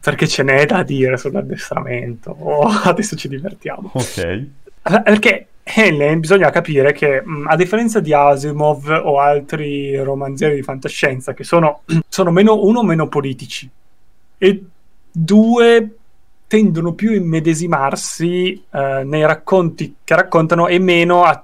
Perché 0.00 0.26
ce 0.26 0.42
n'è 0.42 0.66
da 0.66 0.82
dire 0.82 1.16
sull'addestramento. 1.16 2.34
Oh, 2.38 2.66
adesso 2.84 3.14
ci 3.16 3.28
divertiamo. 3.28 3.90
Ok. 3.94 4.18
Eh, 4.18 4.48
Perché 4.82 5.46
Helen 5.62 6.18
bisogna 6.20 6.50
capire 6.50 6.92
che 6.92 7.22
mh, 7.24 7.44
a 7.46 7.56
differenza 7.56 8.00
di 8.00 8.12
Asimov 8.12 8.88
o 9.04 9.20
altri 9.20 9.96
romanzieri 10.02 10.56
di 10.56 10.62
fantascienza 10.62 11.34
che 11.34 11.44
sono, 11.44 11.82
sono 12.08 12.30
meno, 12.30 12.64
uno 12.64 12.82
meno 12.82 13.06
politici 13.08 13.68
e 14.38 14.64
due 15.12 15.96
tendono 16.48 16.94
più 16.94 17.12
a 17.12 17.14
immedesimarsi 17.14 18.64
eh, 18.70 19.02
nei 19.04 19.24
racconti 19.24 19.96
che 20.02 20.14
raccontano 20.16 20.66
e 20.66 20.78
meno 20.80 21.22
a 21.24 21.42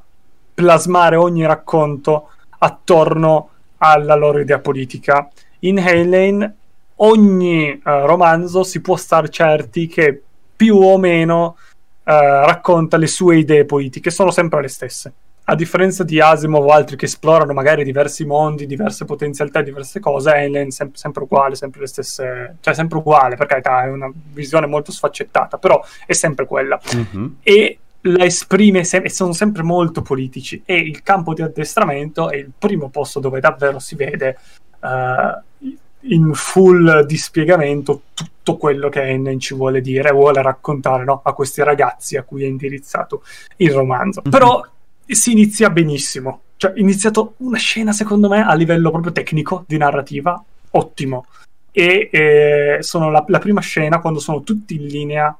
plasmare 0.62 1.14
ogni 1.14 1.46
racconto 1.46 2.30
attorno 2.58 3.50
alla 3.78 4.16
loro 4.16 4.40
idea 4.40 4.58
politica. 4.58 5.28
In 5.60 5.78
Helen 5.78 6.52
ogni 6.96 7.68
eh, 7.68 7.80
romanzo 7.84 8.64
si 8.64 8.80
può 8.80 8.96
star 8.96 9.28
certi 9.28 9.86
che 9.86 10.20
più 10.56 10.76
o 10.78 10.98
meno 10.98 11.56
eh, 12.02 12.12
racconta 12.44 12.96
le 12.96 13.06
sue 13.06 13.36
idee 13.38 13.66
politiche, 13.66 14.10
sono 14.10 14.32
sempre 14.32 14.60
le 14.62 14.66
stesse. 14.68 15.12
A 15.44 15.54
differenza 15.54 16.02
di 16.02 16.20
Asimov 16.20 16.64
o 16.66 16.72
altri 16.72 16.96
che 16.96 17.04
esplorano 17.04 17.52
magari 17.52 17.84
diversi 17.84 18.26
mondi, 18.26 18.66
diverse 18.66 19.04
potenzialità, 19.04 19.62
diverse 19.62 20.00
cose, 20.00 20.34
Helen 20.34 20.66
è 20.66 20.70
sem- 20.72 20.92
sempre 20.92 21.22
uguale, 21.22 21.54
sempre 21.54 21.82
le 21.82 21.86
stesse, 21.86 22.56
cioè 22.60 22.74
sempre 22.74 22.98
uguale, 22.98 23.36
per 23.36 23.46
carità, 23.46 23.84
è 23.84 23.88
una 23.88 24.10
visione 24.32 24.66
molto 24.66 24.90
sfaccettata, 24.90 25.56
però 25.56 25.80
è 26.04 26.12
sempre 26.14 26.46
quella 26.46 26.78
Mhm. 26.94 27.36
e 27.44 27.78
la 28.02 28.24
esprime 28.24 28.84
sem- 28.84 29.04
e 29.04 29.10
sono 29.10 29.32
sempre 29.32 29.62
molto 29.62 30.02
politici 30.02 30.62
e 30.64 30.76
il 30.76 31.02
campo 31.02 31.34
di 31.34 31.42
addestramento 31.42 32.30
è 32.30 32.36
il 32.36 32.50
primo 32.56 32.88
posto 32.88 33.20
dove 33.20 33.40
davvero 33.40 33.78
si 33.78 33.96
vede 33.96 34.38
eh, 34.80 35.76
in 36.02 36.32
full 36.32 37.04
dispiegamento 37.04 38.02
tutto 38.14 38.56
quello 38.56 38.88
che 38.88 39.02
Hennen 39.02 39.40
ci 39.40 39.54
vuole 39.54 39.80
dire, 39.80 40.12
vuole 40.12 40.42
raccontare 40.42 41.04
no, 41.04 41.20
a 41.24 41.32
questi 41.32 41.62
ragazzi 41.62 42.16
a 42.16 42.22
cui 42.22 42.44
è 42.44 42.46
indirizzato 42.46 43.22
il 43.56 43.72
romanzo. 43.72 44.22
Mhm. 44.24 44.30
Però 44.30 44.64
si 45.04 45.32
inizia 45.32 45.70
benissimo, 45.70 46.42
cioè 46.56 46.72
è 46.72 46.78
iniziato 46.78 47.34
una 47.38 47.58
scena 47.58 47.92
secondo 47.92 48.28
me 48.28 48.46
a 48.46 48.54
livello 48.54 48.90
proprio 48.90 49.12
tecnico 49.12 49.64
di 49.66 49.76
narrativa 49.76 50.42
ottimo 50.70 51.26
e 51.72 52.08
eh, 52.12 52.76
sono 52.80 53.10
la, 53.10 53.24
la 53.26 53.38
prima 53.38 53.60
scena 53.60 54.00
quando 54.00 54.20
sono 54.20 54.42
tutti 54.42 54.76
in 54.76 54.86
linea 54.86 55.36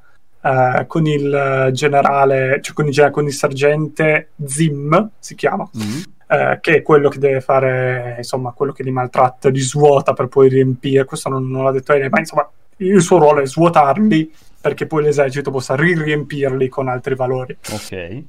eh, 0.49 0.87
con 0.87 1.07
il 1.07 1.69
generale, 1.73 2.61
cioè 2.63 2.75
con 2.75 2.87
il, 2.89 3.09
con 3.11 3.27
il 3.27 3.33
sergente 3.33 4.31
Zim, 4.47 5.11
si 5.19 5.35
chiama, 5.35 5.69
Mhm. 5.73 6.03
eh, 6.29 6.59
che 6.61 6.77
è 6.77 6.83
quello 6.83 7.09
che 7.09 7.19
deve 7.19 7.41
fare, 7.41 8.15
insomma, 8.19 8.53
quello 8.53 8.73
che 8.73 8.83
li 8.83 8.91
maltratta, 8.91 9.49
li 9.51 9.61
svuota 9.61 10.13
per 10.13 10.29
poi 10.29 10.49
riempire. 10.49 11.05
Questo 11.05 11.29
non, 11.29 11.49
non 11.49 11.65
l'ha 11.65 11.73
detto 11.73 11.93
lei, 11.93 12.09
ma 12.09 12.19
insomma, 12.19 12.49
il 12.79 13.01
suo 13.01 13.19
ruolo 13.19 13.41
è 13.41 13.47
svuotarli 13.47 14.33
perché 14.61 14.87
poi 14.87 15.03
l'esercito 15.03 15.51
possa 15.51 15.75
ri-riempirli 15.77 16.69
con 16.69 16.89
altri 16.89 17.15
valori. 17.15 17.57
Ok. 17.73 18.23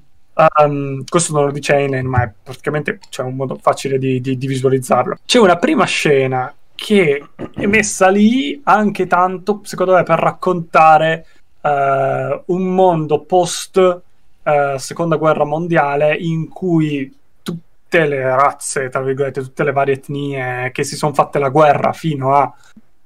Um, 0.63 1.03
questo 1.07 1.33
non 1.33 1.45
lo 1.45 1.51
dice 1.51 1.73
Helen, 1.75 2.05
ma 2.05 2.23
è 2.23 2.31
praticamente 2.41 2.99
c'è 3.09 3.23
un 3.23 3.35
modo 3.35 3.57
facile 3.61 3.97
di, 3.97 4.21
di- 4.21 4.37
di 4.37 4.47
visualizzarlo. 4.47 5.17
C'è 5.25 5.37
una 5.39 5.57
prima 5.57 5.83
scena 5.85 6.53
che 6.75 7.21
è 7.53 7.65
messa 7.65 8.07
lì 8.07 8.61
anche 8.63 9.05
tanto, 9.05 9.59
secondo 9.63 9.95
me, 9.95 10.03
per 10.03 10.17
raccontare 10.19 11.25
eh, 11.61 12.43
un 12.45 12.73
mondo 12.73 13.21
post 13.21 14.01
eh, 14.43 14.75
seconda 14.77 15.17
guerra 15.17 15.45
mondiale 15.45 16.15
in 16.15 16.49
cui 16.49 17.15
tutte 17.41 18.07
le 18.07 18.21
razze, 18.21 18.89
tra 18.89 19.01
virgolette, 19.01 19.41
tutte 19.41 19.63
le 19.63 19.71
varie 19.71 19.95
etnie 19.95 20.71
che 20.71 20.83
si 20.83 20.95
sono 20.95 21.13
fatte 21.13 21.39
la 21.39 21.49
guerra 21.49 21.93
fino 21.93 22.35
a 22.35 22.53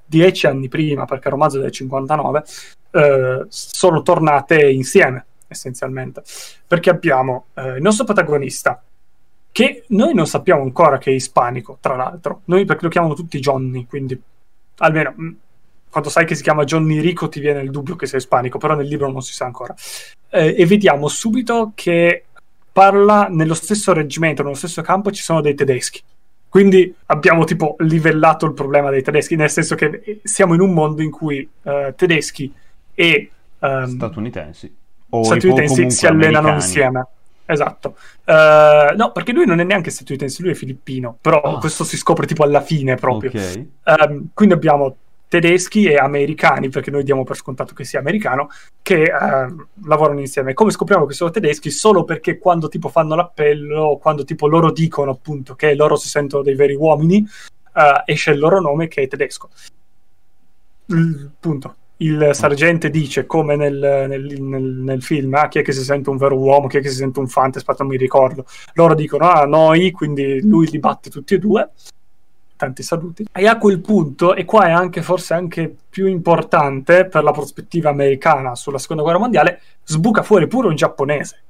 dieci 0.06 0.48
anni 0.48 0.68
prima, 0.68 1.06
perché 1.06 1.28
il 1.28 1.34
romanzo 1.34 1.58
è 1.58 1.62
del 1.62 1.72
59, 1.72 2.44
eh, 2.92 3.46
sono 3.48 4.02
tornate 4.02 4.70
insieme 4.70 5.26
essenzialmente. 5.48 6.24
Perché 6.68 6.90
abbiamo 6.90 7.46
eh, 7.54 7.76
il 7.76 7.82
nostro 7.82 8.06
protagonista 8.06 8.82
che 9.52 9.86
noi 9.90 10.14
non 10.16 10.26
sappiamo 10.26 10.64
ancora 10.64 10.98
che 10.98 11.12
è 11.12 11.14
ispanico 11.14 11.78
tra 11.80 11.96
l'altro. 11.96 12.42
Noi 12.46 12.66
perché 12.66 12.84
lo 12.84 12.90
chiamano 12.90 13.14
tutti 13.14 13.40
Johnny 13.40 13.86
quindi 13.86 14.20
almeno 14.78 15.14
mh, 15.16 15.36
quando 15.94 16.10
sai 16.10 16.26
che 16.26 16.34
si 16.34 16.42
chiama 16.42 16.64
Johnny 16.64 17.00
Rico 17.00 17.30
ti 17.30 17.40
viene 17.40 17.62
il 17.62 17.70
dubbio 17.70 17.96
che 17.96 18.08
sia 18.08 18.18
ispanico 18.18 18.58
però 18.58 18.74
nel 18.74 18.88
libro 18.88 19.12
non 19.12 19.22
si 19.22 19.32
sa 19.32 19.46
ancora 19.46 19.76
Eh, 20.30 20.56
e 20.58 20.66
vediamo 20.66 21.08
subito 21.08 21.72
che 21.76 22.26
parla 22.74 23.28
nello 23.30 23.54
stesso 23.54 23.94
reggimento, 23.94 24.42
nello 24.42 24.56
stesso 24.56 24.82
campo 24.82 25.12
ci 25.12 25.22
sono 25.22 25.42
dei 25.42 25.54
tedeschi. 25.54 26.02
Quindi 26.50 26.94
abbiamo 27.06 27.46
tipo 27.46 27.76
livellato 27.80 28.48
il 28.48 28.54
problema 28.54 28.90
dei 28.90 29.04
tedeschi, 29.04 29.36
nel 29.36 29.52
senso 29.52 29.76
che 29.76 30.22
siamo 30.24 30.56
in 30.56 30.60
un 30.60 30.74
mondo 30.74 31.04
in 31.04 31.12
cui 31.12 31.48
uh, 31.62 31.94
tedeschi 31.96 32.52
e 32.96 33.32
um, 33.60 33.86
statunitensi, 33.86 34.76
o 35.10 35.24
statunitensi 35.24 35.90
si 35.92 36.06
allenano 36.08 36.50
americani. 36.50 36.56
insieme. 36.56 37.08
Esatto. 37.46 37.96
Uh, 38.26 38.96
no, 38.96 39.12
perché 39.14 39.34
lui 39.34 39.46
non 39.46 39.60
è 39.60 39.64
neanche 39.64 39.92
statunitense, 39.92 40.42
lui 40.42 40.52
è 40.52 40.56
filippino, 40.56 41.18
però 41.22 41.42
oh. 41.42 41.58
questo 41.60 41.84
si 41.84 41.98
scopre 41.98 42.26
tipo 42.26 42.44
alla 42.44 42.62
fine 42.62 42.96
proprio. 42.96 43.30
Okay. 43.30 43.70
Um, 43.84 44.30
quindi 44.34 44.56
abbiamo 44.56 44.96
tedeschi 45.34 45.86
e 45.86 45.96
americani, 45.96 46.70
perché 46.70 46.92
noi 46.92 47.04
diamo 47.04 47.24
per 47.24 47.36
scontato 47.36 47.74
che 47.74 47.86
sia 47.86 47.98
americano, 47.98 48.50
che 48.84 49.12
uh, 49.12 49.66
lavorano 49.88 50.20
insieme. 50.20 50.54
Come 50.54 50.70
scopriamo 50.70 51.08
che 51.08 51.16
sono 51.16 51.32
tedeschi? 51.32 51.72
Solo 51.72 52.04
perché 52.04 52.38
quando 52.38 52.68
tipo 52.68 52.88
fanno 52.88 53.16
l'appello, 53.16 53.98
quando 54.00 54.26
tipo 54.26 54.46
loro 54.46 54.72
dicono 54.72 55.10
appunto 55.10 55.56
che 55.56 55.74
loro 55.74 55.96
si 55.96 56.08
sentono 56.08 56.44
dei 56.44 56.54
veri 56.54 56.76
uomini, 56.76 57.26
uh, 57.74 58.04
esce 58.06 58.30
il 58.30 58.38
loro 58.38 58.62
nome 58.62 58.88
che 58.88 59.02
è 59.02 59.08
tedesco. 59.08 59.50
L- 60.86 61.30
punto 61.40 61.78
il 61.98 62.30
sergente 62.34 62.90
dice, 62.90 63.26
come 63.26 63.56
nel, 63.56 64.06
nel, 64.10 64.42
nel, 64.42 64.64
nel, 64.64 65.02
film, 65.02 65.34
ah, 65.36 65.48
chi 65.48 65.60
è 65.60 65.62
che 65.62 65.72
si 65.72 65.84
sente 65.84 66.10
un 66.10 66.18
vero 66.18 66.38
uomo, 66.38 66.68
chi 66.68 66.78
è 66.78 66.82
che 66.82 66.90
si 66.90 66.98
sente 66.98 67.20
un 67.20 67.28
fante, 67.28 67.60
aspetta, 67.60 67.84
non 67.84 67.94
mi 67.94 67.98
ricordo. 67.98 68.46
Loro 68.74 68.94
dicono, 68.94 69.30
ah, 69.30 69.46
noi, 69.46 69.92
quindi 69.92 70.42
lui 70.42 70.70
li 70.70 70.80
batte 70.80 71.10
tutti 71.10 71.36
e 71.36 71.40
due. 71.40 71.72
Tanti 72.64 72.82
saluti. 72.82 73.26
E 73.30 73.46
a 73.46 73.58
quel 73.58 73.82
punto, 73.82 74.36
e 74.36 74.46
qua 74.46 74.68
è 74.68 74.72
anche 74.72 75.02
forse 75.02 75.34
anche 75.34 75.76
più 75.90 76.08
importante 76.08 77.06
per 77.06 77.22
la 77.22 77.34
prospettiva 77.34 77.90
americana 77.90 78.56
sulla 78.56 78.78
seconda 78.78 79.04
guerra 79.04 79.20
mondiale, 79.20 79.60
sbuca 79.84 80.24
fuori 80.24 80.48
pure 80.48 80.70
un 80.70 80.76
giapponese. 80.76 81.42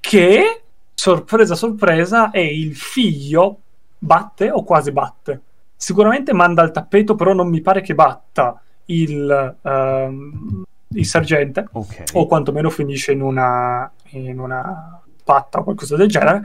Che, 0.00 0.62
sorpresa 0.92 1.54
sorpresa, 1.54 2.32
è 2.32 2.40
il 2.40 2.74
figlio, 2.74 3.58
batte 3.96 4.50
o 4.50 4.64
quasi 4.64 4.90
batte. 4.90 5.40
Sicuramente 5.76 6.32
manda 6.32 6.62
al 6.62 6.72
tappeto, 6.72 7.14
però 7.14 7.32
non 7.32 7.48
mi 7.48 7.60
pare 7.60 7.80
che 7.80 7.94
batta 7.94 8.60
il, 8.86 9.56
uh, 9.60 10.64
il 10.88 11.06
sergente, 11.06 11.68
okay. 11.70 12.06
o 12.14 12.26
quantomeno 12.26 12.70
finisce 12.70 13.12
in 13.12 13.22
una, 13.22 13.88
in 14.10 14.40
una 14.40 15.00
patta 15.22 15.60
o 15.60 15.62
qualcosa 15.62 15.94
del 15.94 16.08
genere, 16.08 16.44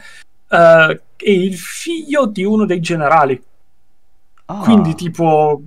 uh, 0.49 0.55
è 1.15 1.29
il 1.29 1.57
figlio 1.57 2.27
di 2.27 2.43
uno 2.43 2.65
dei 2.65 2.81
generali. 2.81 3.47
Ah. 4.51 4.61
Quindi, 4.63 4.95
tipo, 4.95 5.61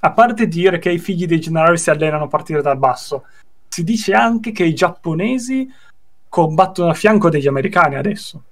a 0.00 0.12
parte 0.12 0.48
dire 0.48 0.78
che 0.78 0.90
i 0.90 0.98
figli 0.98 1.26
dei 1.26 1.40
generali 1.40 1.78
si 1.78 1.90
allenano 1.90 2.24
a 2.24 2.28
partire 2.28 2.62
dal 2.62 2.78
basso, 2.78 3.24
si 3.68 3.84
dice 3.84 4.12
anche 4.12 4.50
che 4.50 4.64
i 4.64 4.74
giapponesi 4.74 5.70
combattono 6.28 6.90
a 6.90 6.94
fianco 6.94 7.30
degli 7.30 7.46
americani 7.46 7.94
adesso. 7.94 8.42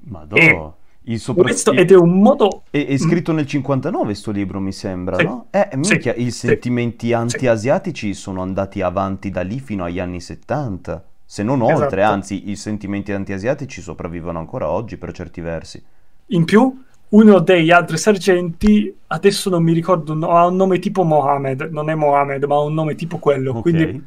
Madonna. 0.00 0.74
Sopra... 1.16 1.42
Questo, 1.42 1.72
ed 1.72 1.90
è 1.90 1.96
un 1.96 2.20
modo... 2.20 2.64
È, 2.68 2.84
è 2.86 2.96
scritto 2.98 3.32
mm. 3.32 3.36
nel 3.36 3.46
59 3.46 4.14
sto 4.14 4.30
libro, 4.30 4.60
mi 4.60 4.72
sembra, 4.72 5.16
sì. 5.16 5.24
no? 5.24 5.46
Eh, 5.50 5.70
minchia, 5.74 6.12
sì. 6.12 6.22
i 6.22 6.30
sentimenti 6.30 7.06
sì. 7.06 7.12
anti-asiatici 7.14 8.12
sono 8.12 8.42
andati 8.42 8.82
avanti 8.82 9.30
da 9.30 9.40
lì 9.40 9.58
fino 9.58 9.84
agli 9.84 9.98
anni 9.98 10.20
70, 10.20 11.02
se 11.24 11.42
non 11.42 11.62
oltre, 11.62 12.02
esatto. 12.02 12.14
anzi 12.14 12.50
i 12.50 12.56
sentimenti 12.56 13.10
anti-asiatici 13.10 13.80
sopravvivono 13.80 14.38
ancora 14.38 14.68
oggi 14.68 14.98
per 14.98 15.12
certi 15.12 15.40
versi. 15.40 15.82
In 16.26 16.44
più, 16.44 16.84
uno 17.12 17.38
degli 17.40 17.70
altri 17.70 17.98
sergenti, 17.98 18.94
adesso 19.08 19.50
non 19.50 19.62
mi 19.62 19.72
ricordo, 19.72 20.12
ha 20.30 20.46
un 20.46 20.56
nome 20.56 20.78
tipo 20.78 21.02
Mohammed, 21.02 21.68
non 21.70 21.90
è 21.90 21.94
Mohammed, 21.94 22.44
ma 22.44 22.56
ha 22.56 22.60
un 22.60 22.74
nome 22.74 22.94
tipo 22.94 23.18
quello, 23.18 23.50
okay. 23.56 23.62
quindi 23.62 24.04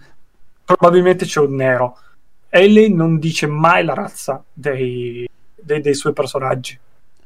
probabilmente 0.64 1.26
c'è 1.26 1.40
un 1.40 1.56
nero. 1.56 1.98
E 2.50 2.68
lei 2.68 2.94
non 2.94 3.20
dice 3.20 3.48
mai 3.48 3.84
la 3.84 3.94
razza 3.94 4.44
dei, 4.52 5.28
dei, 5.56 5.82
dei 5.82 5.94
suoi 5.94 6.14
personaggi 6.14 6.80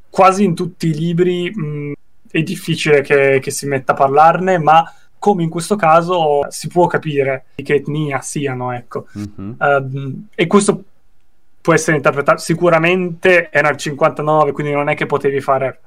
quasi 0.10 0.44
in 0.44 0.56
tutti 0.56 0.88
i 0.88 0.94
libri 0.94 1.52
mh, 1.54 1.94
è 2.30 2.42
difficile 2.42 3.02
che, 3.02 3.40
che, 3.42 3.52
si 3.52 3.66
metta 3.68 3.94
a 3.94 3.96
parlarne, 3.96 4.58
ma 4.58 4.92
come 5.18 5.44
in 5.44 5.50
questo 5.50 5.76
caso 5.76 6.46
si 6.50 6.68
può 6.68 6.88
capire 6.88 7.46
di 7.56 7.64
che 7.64 7.76
etnia 7.76 8.22
siano, 8.22 8.72
ecco. 8.72 9.08
Mm-hmm. 9.18 9.52
Uh, 9.58 10.26
e 10.36 10.48
questo 10.48 10.84
può 11.70 11.78
essere 11.78 11.98
interpretato 11.98 12.40
sicuramente 12.40 13.52
era 13.52 13.70
il 13.70 13.78
59, 13.78 14.54
quindi 14.54 14.74
non 14.74 14.90
è 14.90 14.96
che 14.96 15.06
potevi 15.06 15.40
fare 15.40 15.80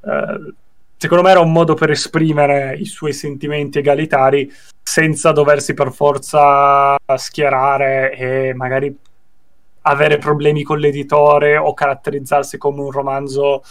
uh, 0.00 0.54
secondo 0.96 1.24
me 1.24 1.30
era 1.30 1.40
un 1.40 1.50
modo 1.50 1.74
per 1.74 1.90
esprimere 1.90 2.76
i 2.76 2.84
suoi 2.84 3.12
sentimenti 3.12 3.78
egalitari 3.78 4.48
senza 4.80 5.32
doversi 5.32 5.74
per 5.74 5.90
forza 5.90 6.94
schierare 7.16 8.14
e 8.14 8.54
magari 8.54 8.96
avere 9.82 10.18
problemi 10.18 10.62
con 10.62 10.78
l'editore 10.78 11.56
o 11.56 11.74
caratterizzarsi 11.74 12.56
come 12.56 12.82
un 12.82 12.92
romanzo 12.92 13.64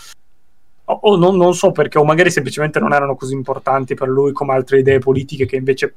o, 0.83 0.99
o 1.01 1.15
non, 1.15 1.37
non, 1.37 1.53
so 1.53 1.71
perché 1.71 1.97
o 1.97 2.03
magari 2.03 2.29
semplicemente 2.29 2.79
non 2.79 2.91
erano 2.91 3.15
così 3.15 3.33
importanti 3.33 3.93
per 3.93 4.09
lui 4.09 4.33
come 4.33 4.53
altre 4.53 4.79
idee 4.79 4.99
politiche 4.99 5.45
che 5.45 5.55
invece 5.55 5.95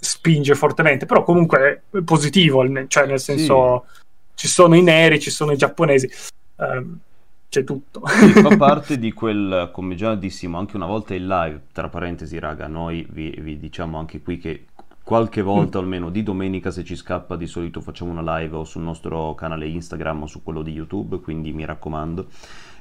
spinge 0.00 0.56
fortemente 0.56 1.06
però 1.06 1.22
comunque 1.22 1.82
è 1.88 1.98
positivo 2.00 2.64
cioè 2.88 3.06
nel 3.06 3.20
senso 3.20 3.84
sì. 3.86 4.00
Ci 4.42 4.48
sono 4.48 4.74
i 4.74 4.82
neri 4.82 5.20
ci 5.20 5.30
sono 5.30 5.52
i 5.52 5.56
giapponesi 5.56 6.10
um, 6.56 6.98
c'è 7.48 7.62
tutto 7.62 8.02
sì, 8.06 8.32
fa 8.32 8.56
parte 8.58 8.98
di 8.98 9.12
quel 9.12 9.70
come 9.72 9.94
già 9.94 10.16
dissimo 10.16 10.58
anche 10.58 10.74
una 10.74 10.86
volta 10.86 11.14
in 11.14 11.28
live 11.28 11.60
tra 11.70 11.88
parentesi 11.88 12.40
raga 12.40 12.66
noi 12.66 13.06
vi, 13.08 13.38
vi 13.40 13.56
diciamo 13.56 14.00
anche 14.00 14.20
qui 14.20 14.38
che 14.38 14.64
qualche 15.04 15.42
volta 15.42 15.78
mm. 15.78 15.82
almeno 15.82 16.10
di 16.10 16.24
domenica 16.24 16.72
se 16.72 16.82
ci 16.82 16.96
scappa 16.96 17.36
di 17.36 17.46
solito 17.46 17.80
facciamo 17.80 18.10
una 18.10 18.38
live 18.38 18.56
o 18.56 18.64
sul 18.64 18.82
nostro 18.82 19.32
canale 19.36 19.68
Instagram 19.68 20.22
o 20.22 20.26
su 20.26 20.42
quello 20.42 20.62
di 20.62 20.72
YouTube 20.72 21.20
quindi 21.20 21.52
mi 21.52 21.64
raccomando 21.64 22.26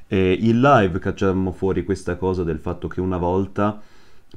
eh, 0.07 0.35
in 0.41 0.61
live 0.61 0.97
cacciamo 0.97 1.51
fuori 1.51 1.83
questa 1.83 2.15
cosa 2.15 2.43
del 2.43 2.57
fatto 2.57 2.87
che 2.87 3.01
una 3.01 3.17
volta 3.17 3.79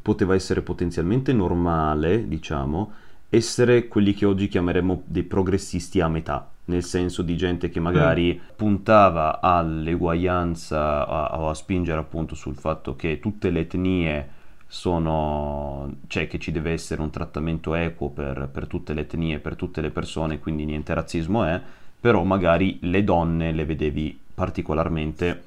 poteva 0.02 0.34
essere 0.34 0.60
potenzialmente 0.60 1.32
normale 1.32 2.28
diciamo 2.28 2.92
essere 3.34 3.88
quelli 3.88 4.14
che 4.14 4.26
oggi 4.26 4.48
chiameremo 4.48 5.02
dei 5.06 5.22
progressisti 5.22 6.00
a 6.00 6.08
metà 6.08 6.48
nel 6.66 6.82
senso 6.82 7.22
di 7.22 7.36
gente 7.36 7.68
che 7.68 7.80
magari 7.80 8.40
mm. 8.40 8.54
puntava 8.56 9.40
all'eguaglianza 9.40 11.36
o 11.36 11.46
a, 11.46 11.50
a 11.50 11.54
spingere 11.54 12.00
appunto 12.00 12.34
sul 12.34 12.56
fatto 12.56 12.96
che 12.96 13.18
tutte 13.20 13.50
le 13.50 13.60
etnie 13.60 14.28
sono, 14.66 15.96
cioè 16.06 16.26
che 16.26 16.38
ci 16.38 16.50
deve 16.50 16.72
essere 16.72 17.02
un 17.02 17.10
trattamento 17.10 17.74
equo 17.74 18.08
per, 18.08 18.48
per 18.50 18.66
tutte 18.66 18.94
le 18.94 19.02
etnie, 19.02 19.38
per 19.38 19.56
tutte 19.56 19.80
le 19.80 19.90
persone, 19.90 20.38
quindi 20.38 20.64
niente 20.64 20.94
razzismo 20.94 21.44
è, 21.44 21.60
però 22.00 22.22
magari 22.24 22.78
le 22.82 23.04
donne 23.04 23.52
le 23.52 23.64
vedevi 23.64 24.18
particolarmente 24.34 25.42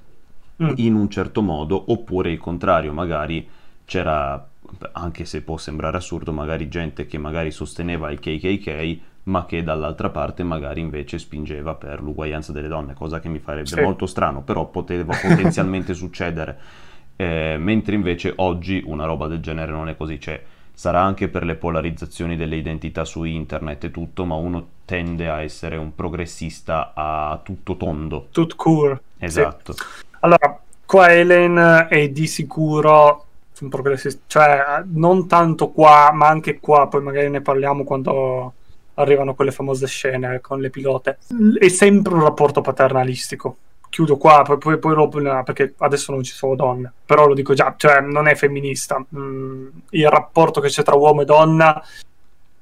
mm. 0.62 0.74
in 0.76 0.94
un 0.94 1.10
certo 1.10 1.42
modo, 1.42 1.84
oppure 1.88 2.32
il 2.32 2.38
contrario, 2.38 2.94
magari 2.94 3.48
c'era, 3.86 4.48
anche 4.93 5.26
se 5.26 5.41
può 5.41 5.57
sembrare 5.57 5.97
assurdo, 5.97 6.32
magari 6.32 6.68
gente 6.68 7.05
che 7.05 7.18
magari 7.18 7.51
sosteneva 7.51 8.11
il 8.11 8.20
KKK, 8.20 8.99
ma 9.24 9.45
che 9.45 9.63
dall'altra 9.63 10.09
parte 10.09 10.43
magari 10.43 10.82
invece 10.82 11.20
spingeva 11.20 11.76
per 11.76 12.01
l'uguaglianza 12.01 12.51
delle 12.51 12.68
donne, 12.68 12.93
cosa 12.93 13.20
che 13.20 13.30
mi 13.30 13.39
farebbe 13.39 13.68
sì. 13.68 13.82
molto 13.82 14.05
strano, 14.05 14.41
però 14.41 14.65
poteva 14.68 15.18
potenzialmente 15.18 15.93
succedere 15.95 16.86
eh, 17.20 17.57
mentre 17.59 17.95
invece 17.95 18.32
oggi 18.38 18.82
una 18.86 19.05
roba 19.05 19.28
del 19.28 19.41
genere 19.41 19.72
non 19.72 19.89
è 19.89 19.97
così, 19.97 20.20
cioè 20.20 20.41
sarà 20.72 21.01
anche 21.01 21.28
per 21.28 21.43
le 21.43 21.55
polarizzazioni 21.55 22.36
delle 22.36 22.55
identità 22.55 23.03
su 23.03 23.24
internet 23.24 23.86
e 23.86 23.91
tutto, 23.91 24.24
ma 24.24 24.36
uno 24.36 24.68
tende 24.86 25.28
a 25.28 25.41
essere 25.41 25.76
un 25.76 25.95
progressista 25.95 26.93
a 26.93 27.39
tutto 27.43 27.76
tondo. 27.76 28.28
Tut 28.32 28.55
cool. 28.55 29.01
Esatto. 29.18 29.74
Sì. 29.74 29.82
Allora, 30.20 30.59
qua 30.86 31.11
Ellen 31.11 31.88
è 31.89 32.07
di 32.09 32.28
sicuro 32.28 33.26
un 33.64 33.70
progressista, 33.70 34.22
cioè 34.28 34.84
non 34.86 35.28
tanto 35.28 35.70
qua, 35.70 36.12
ma 36.14 36.28
anche 36.28 36.60
qua, 36.60 36.88
poi 36.88 37.01
magari 37.01 37.30
ne 37.30 37.41
parliamo 37.41 37.84
quando 37.84 38.53
arrivano 38.95 39.36
quelle 39.36 39.51
famose 39.51 39.88
scene 39.88 40.41
con 40.41 40.60
le 40.60 40.70
pilote. 40.70 41.18
È 41.58 41.68
sempre 41.68 42.14
un 42.14 42.24
rapporto 42.24 42.62
paternalistico 42.62 43.58
chiudo 43.89 44.18
qua, 44.18 44.43
poi, 44.43 44.58
poi, 44.58 44.78
poi, 44.78 45.43
perché 45.43 45.74
adesso 45.78 46.12
non 46.12 46.24
ci 46.24 46.34
sono 46.34 46.55
donne, 46.55 46.91
però 47.05 47.26
lo 47.26 47.34
dico 47.34 47.53
già, 47.53 47.74
cioè 47.78 48.01
non 48.01 48.28
è 48.28 48.36
femminista. 48.36 49.03
Mm, 49.16 49.68
il 49.91 50.10
rapporto 50.10 50.62
che 50.62 50.68
c'è 50.68 50.84
tra 50.84 50.95
uomo 50.95 51.22
e 51.22 51.26
donna, 51.26 51.82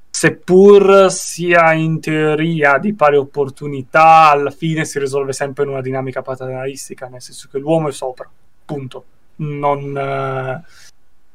seppur 0.09 1.11
sia 1.11 1.73
in 1.73 1.99
teoria 1.99 2.77
di 2.77 2.93
pari 2.93 3.17
opportunità, 3.17 4.29
alla 4.29 4.51
fine 4.51 4.85
si 4.85 4.99
risolve 4.99 5.33
sempre 5.33 5.63
in 5.63 5.71
una 5.71 5.81
dinamica 5.81 6.21
paternalistica, 6.21 7.07
nel 7.07 7.21
senso 7.21 7.49
che 7.51 7.59
l'uomo 7.59 7.89
è 7.89 7.91
sopra, 7.91 8.29
punto. 8.63 9.05
Non... 9.37 9.97
Eh, 9.97 10.84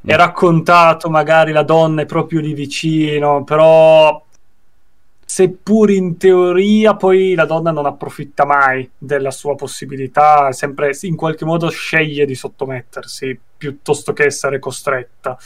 è 0.03 0.16
raccontato 0.16 1.11
magari 1.11 1.53
la 1.53 1.62
donna 1.62 2.03
è 2.03 2.07
proprio 2.07 2.40
lì 2.40 2.55
vicino, 2.55 3.44
però 3.44 4.22
seppur 5.24 5.90
in 5.90 6.16
teoria 6.16 6.96
poi 6.96 7.34
la 7.34 7.44
donna 7.44 7.70
non 7.70 7.86
approfitta 7.86 8.44
mai 8.44 8.90
della 8.96 9.30
sua 9.30 9.55
possibilità, 9.55 10.51
sempre 10.53 10.96
in 11.03 11.16
qualche 11.16 11.44
modo 11.44 11.68
sceglie 11.68 12.24
di 12.24 12.34
sottomettersi 12.34 13.38
piuttosto 13.57 14.12
che 14.12 14.24
essere 14.24 14.59
costretta. 14.59 15.38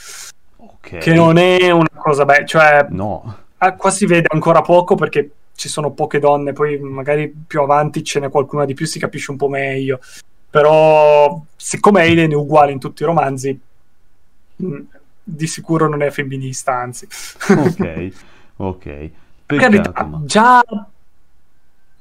Okay. 0.57 1.01
Che 1.01 1.13
non 1.13 1.37
è 1.37 1.71
una 1.71 1.91
cosa 1.95 2.25
bella, 2.25 2.47
cioè 2.47 2.87
no. 2.91 3.39
Qua 3.77 3.91
si 3.91 4.07
vede 4.07 4.29
ancora 4.31 4.61
poco 4.61 4.95
perché 4.95 5.31
ci 5.55 5.69
sono 5.69 5.93
poche 5.93 6.19
donne, 6.19 6.53
poi 6.53 6.79
magari 6.79 7.33
più 7.47 7.61
avanti 7.61 8.05
ce 8.05 8.21
n'è 8.21 8.29
qualcuna 8.29 8.65
di 8.65 8.75
più, 8.75 8.87
si 8.87 8.99
capisce 8.99 9.31
un 9.31 9.37
po' 9.37 9.49
meglio. 9.49 10.01
Però, 10.51 11.43
siccome 11.57 12.03
Alien 12.03 12.31
è 12.31 12.35
uguale 12.35 12.73
in 12.73 12.79
tutti 12.79 13.03
i 13.03 13.07
romanzi, 13.07 13.59
di 14.57 15.47
sicuro 15.47 15.89
non 15.89 16.03
è 16.03 16.11
femminista, 16.11 16.75
anzi. 16.75 17.07
Ok, 17.49 18.13
ok. 18.57 19.11
Peccato, 19.47 19.71
Carità, 19.71 20.05
ma... 20.05 20.21
già 20.25 20.63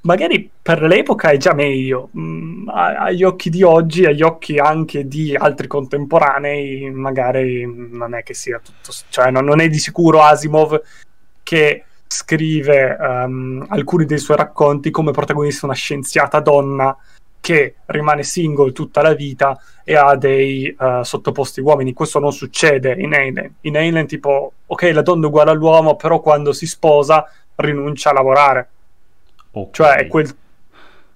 magari 0.03 0.49
per 0.61 0.81
l'epoca 0.83 1.29
è 1.29 1.37
già 1.37 1.53
meglio. 1.53 2.09
Mm, 2.17 2.69
agli 2.69 3.23
occhi 3.23 3.49
di 3.49 3.63
oggi, 3.63 4.05
agli 4.05 4.21
occhi 4.21 4.57
anche 4.57 5.07
di 5.07 5.35
altri 5.35 5.67
contemporanei, 5.67 6.89
magari 6.91 7.65
non 7.65 8.13
è 8.13 8.23
che 8.23 8.33
sia 8.33 8.59
tutto. 8.59 8.91
cioè, 9.09 9.31
non, 9.31 9.45
non 9.45 9.59
è 9.59 9.67
di 9.67 9.79
sicuro 9.79 10.21
Asimov 10.21 10.81
che 11.41 11.85
scrive 12.07 12.97
ehm, 12.99 13.65
alcuni 13.69 14.05
dei 14.05 14.19
suoi 14.19 14.37
racconti 14.37 14.91
come 14.91 15.11
protagonista 15.11 15.65
una 15.65 15.75
scienziata 15.75 16.39
donna 16.39 16.95
che 17.43 17.75
rimane 17.87 18.23
single 18.23 18.71
tutta 18.71 19.01
la 19.01 19.13
vita 19.13 19.59
e 19.83 19.97
ha 19.97 20.15
dei 20.15 20.65
eh, 20.67 21.01
sottoposti 21.03 21.59
uomini. 21.59 21.91
Questo 21.91 22.19
non 22.19 22.31
succede 22.31 22.93
in 22.97 23.13
Alien. 23.13 23.55
In 23.61 23.75
Alien, 23.75 24.07
tipo, 24.07 24.53
ok, 24.65 24.91
la 24.93 25.01
donna 25.01 25.25
è 25.25 25.27
uguale 25.27 25.51
all'uomo, 25.51 25.97
però 25.97 26.21
quando 26.21 26.53
si 26.53 26.65
sposa 26.65 27.29
rinuncia 27.55 28.11
a 28.11 28.13
lavorare. 28.13 28.69
ok. 29.51 29.73
Cioè, 29.75 29.95
è 29.97 30.07
quel... 30.07 30.33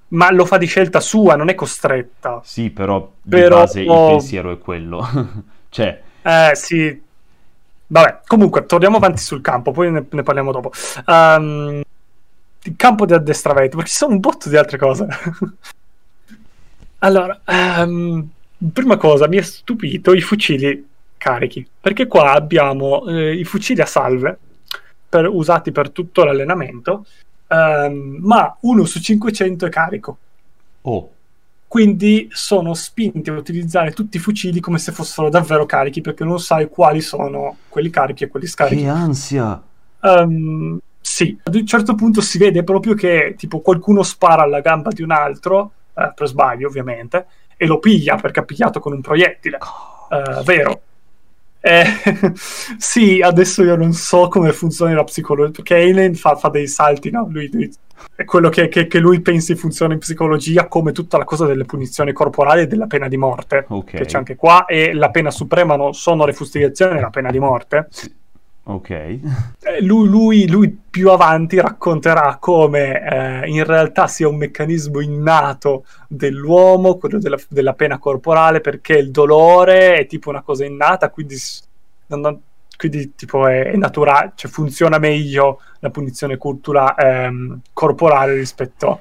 Ma 0.09 0.29
lo 0.31 0.45
fa 0.45 0.57
di 0.57 0.65
scelta 0.65 0.99
sua, 0.99 1.37
non 1.37 1.47
è 1.47 1.55
costretta. 1.55 2.41
Sì, 2.43 2.71
però 2.71 3.09
di 3.21 3.29
Però- 3.29 3.59
base 3.59 3.79
il 3.79 3.87
pensiero 3.87 4.51
è 4.51 4.57
quello. 4.57 5.07
cioè, 5.69 6.01
Eh, 6.23 6.51
sì. 6.55 7.01
Vabbè, 7.89 8.19
comunque, 8.27 8.65
torniamo 8.65 8.97
avanti 8.97 9.21
sul 9.21 9.39
campo, 9.39 9.71
poi 9.71 9.89
ne, 9.91 10.05
ne 10.09 10.23
parliamo 10.23 10.51
dopo. 10.51 10.71
Il 12.63 12.75
campo 12.75 13.05
di 13.05 13.13
addestramento, 13.13 13.77
perché 13.77 13.91
ci 13.91 13.97
sono 13.97 14.11
un 14.13 14.19
botto 14.19 14.49
di 14.49 14.57
altre 14.57 14.77
cose. 14.77 15.07
allora, 16.99 17.41
ehm, 17.45 18.27
prima 18.73 18.97
cosa, 18.97 19.27
mi 19.27 19.37
è 19.37 19.41
stupito 19.41 20.13
i 20.13 20.21
fucili 20.21 20.85
carichi, 21.17 21.67
perché 21.79 22.07
qua 22.07 22.31
abbiamo 22.33 23.05
eh, 23.07 23.33
i 23.35 23.43
fucili 23.43 23.81
a 23.81 23.85
salve, 23.85 24.37
per- 25.09 25.27
usati 25.27 25.71
per 25.71 25.89
tutto 25.91 26.23
l'allenamento, 26.23 27.05
ehm, 27.47 28.17
ma 28.21 28.55
uno 28.61 28.85
su 28.85 28.99
500 28.99 29.65
è 29.65 29.69
carico. 29.69 30.17
oh, 30.83 31.11
Quindi 31.67 32.29
sono 32.31 32.73
spinti 32.73 33.29
a 33.29 33.33
utilizzare 33.33 33.91
tutti 33.91 34.17
i 34.17 34.19
fucili 34.21 34.59
come 34.61 34.79
se 34.79 34.91
fossero 34.93 35.29
davvero 35.29 35.65
carichi, 35.65 36.01
perché 36.01 36.23
non 36.23 36.39
sai 36.39 36.69
quali 36.69 37.01
sono 37.01 37.57
quelli 37.67 37.89
carichi 37.89 38.23
e 38.23 38.27
quelli 38.29 38.47
scarichi. 38.47 38.83
che 38.83 38.87
ansia! 38.87 39.61
Ehm, 40.01 40.79
sì, 41.01 41.37
ad 41.43 41.55
un 41.55 41.65
certo 41.65 41.95
punto 41.95 42.21
si 42.21 42.37
vede 42.37 42.63
proprio 42.63 42.93
che 42.93 43.35
tipo 43.37 43.59
qualcuno 43.61 44.03
spara 44.03 44.43
alla 44.43 44.61
gamba 44.61 44.91
di 44.91 45.01
un 45.01 45.11
altro, 45.11 45.71
eh, 45.97 46.11
per 46.15 46.27
sbaglio 46.27 46.67
ovviamente, 46.67 47.25
e 47.57 47.65
lo 47.65 47.79
piglia 47.79 48.15
perché 48.15 48.39
ha 48.41 48.43
pigliato 48.43 48.79
con 48.79 48.93
un 48.93 49.01
proiettile. 49.01 49.57
Eh, 50.11 50.43
vero. 50.43 50.81
Eh, 51.59 51.85
sì, 52.77 53.19
adesso 53.21 53.63
io 53.63 53.75
non 53.75 53.91
so 53.93 54.27
come 54.27 54.53
funzioni 54.53 54.93
la 54.93 55.03
psicologia, 55.03 55.51
perché 55.51 55.75
Alien 55.75 56.15
fa, 56.15 56.35
fa 56.35 56.49
dei 56.49 56.67
salti, 56.67 57.09
no? 57.09 57.27
Lui, 57.29 57.49
lui- 57.51 57.71
è 58.15 58.23
quello 58.25 58.49
che, 58.49 58.67
che- 58.67 58.85
che 58.85 58.99
lui 58.99 59.21
pensi 59.21 59.55
funziona 59.55 59.93
in 59.93 59.99
psicologia 59.99 60.67
come 60.67 60.91
tutta 60.91 61.17
la 61.17 61.23
cosa 61.25 61.47
delle 61.47 61.65
punizioni 61.65 62.13
corporali 62.13 62.61
e 62.61 62.67
della 62.67 62.85
pena 62.85 63.07
di 63.07 63.17
morte, 63.17 63.65
Ok. 63.69 63.95
che 63.95 64.05
c'è 64.05 64.17
anche 64.17 64.35
qua, 64.35 64.65
e 64.65 64.93
la 64.93 65.09
pena 65.09 65.31
suprema 65.31 65.75
non 65.75 65.93
sono 65.93 66.25
le 66.25 66.33
fustigazioni, 66.33 66.99
è 66.99 67.01
la 67.01 67.09
pena 67.09 67.31
di 67.31 67.39
morte. 67.39 67.87
Sì. 67.89 68.13
Ok. 68.69 68.89
Eh, 68.89 69.21
lui, 69.81 70.07
lui- 70.09 70.47
lui 70.49 70.77
più 70.89 71.09
avanti 71.09 71.59
racconterà 71.59 72.35
come 72.39 73.01
eh, 73.43 73.47
in 73.49 73.63
realtà 73.63 74.07
sia 74.07 74.27
un 74.27 74.35
meccanismo 74.35 74.99
innato 74.99 75.85
dell'uomo, 76.09 76.95
quello 76.97 77.17
della, 77.17 77.37
della 77.47 77.73
pena 77.73 77.97
corporale, 77.97 78.59
perché 78.59 78.97
il 78.97 79.09
dolore 79.11 79.95
è 79.99 80.05
tipo 80.05 80.29
una 80.29 80.41
cosa 80.41 80.65
innata, 80.65 81.09
quindi, 81.09 81.35
non- 82.07 82.19
non- 82.19 82.41
quindi 82.77 83.13
tipo 83.15 83.47
è, 83.47 83.71
è 83.71 83.75
naturale, 83.77 84.33
cioè 84.35 84.51
funziona 84.51 84.97
meglio 84.97 85.61
la 85.79 85.89
punizione 85.89 86.35
cultura, 86.37 86.93
ehm, 86.95 87.59
corporale 87.71 88.33
rispetto 88.33 88.99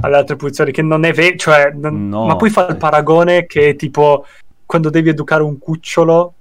alle 0.00 0.16
altre 0.16 0.34
punizioni, 0.34 0.72
che 0.72 0.82
non 0.82 1.04
è 1.04 1.12
vero, 1.12 1.36
cioè, 1.36 1.70
non- 1.72 2.08
No. 2.08 2.26
ma 2.26 2.34
poi 2.34 2.50
fa 2.50 2.66
il 2.66 2.76
paragone 2.76 3.46
che 3.46 3.76
tipo 3.76 4.26
quando 4.66 4.90
devi 4.90 5.10
educare 5.10 5.44
un 5.44 5.56
cucciolo 5.58 6.34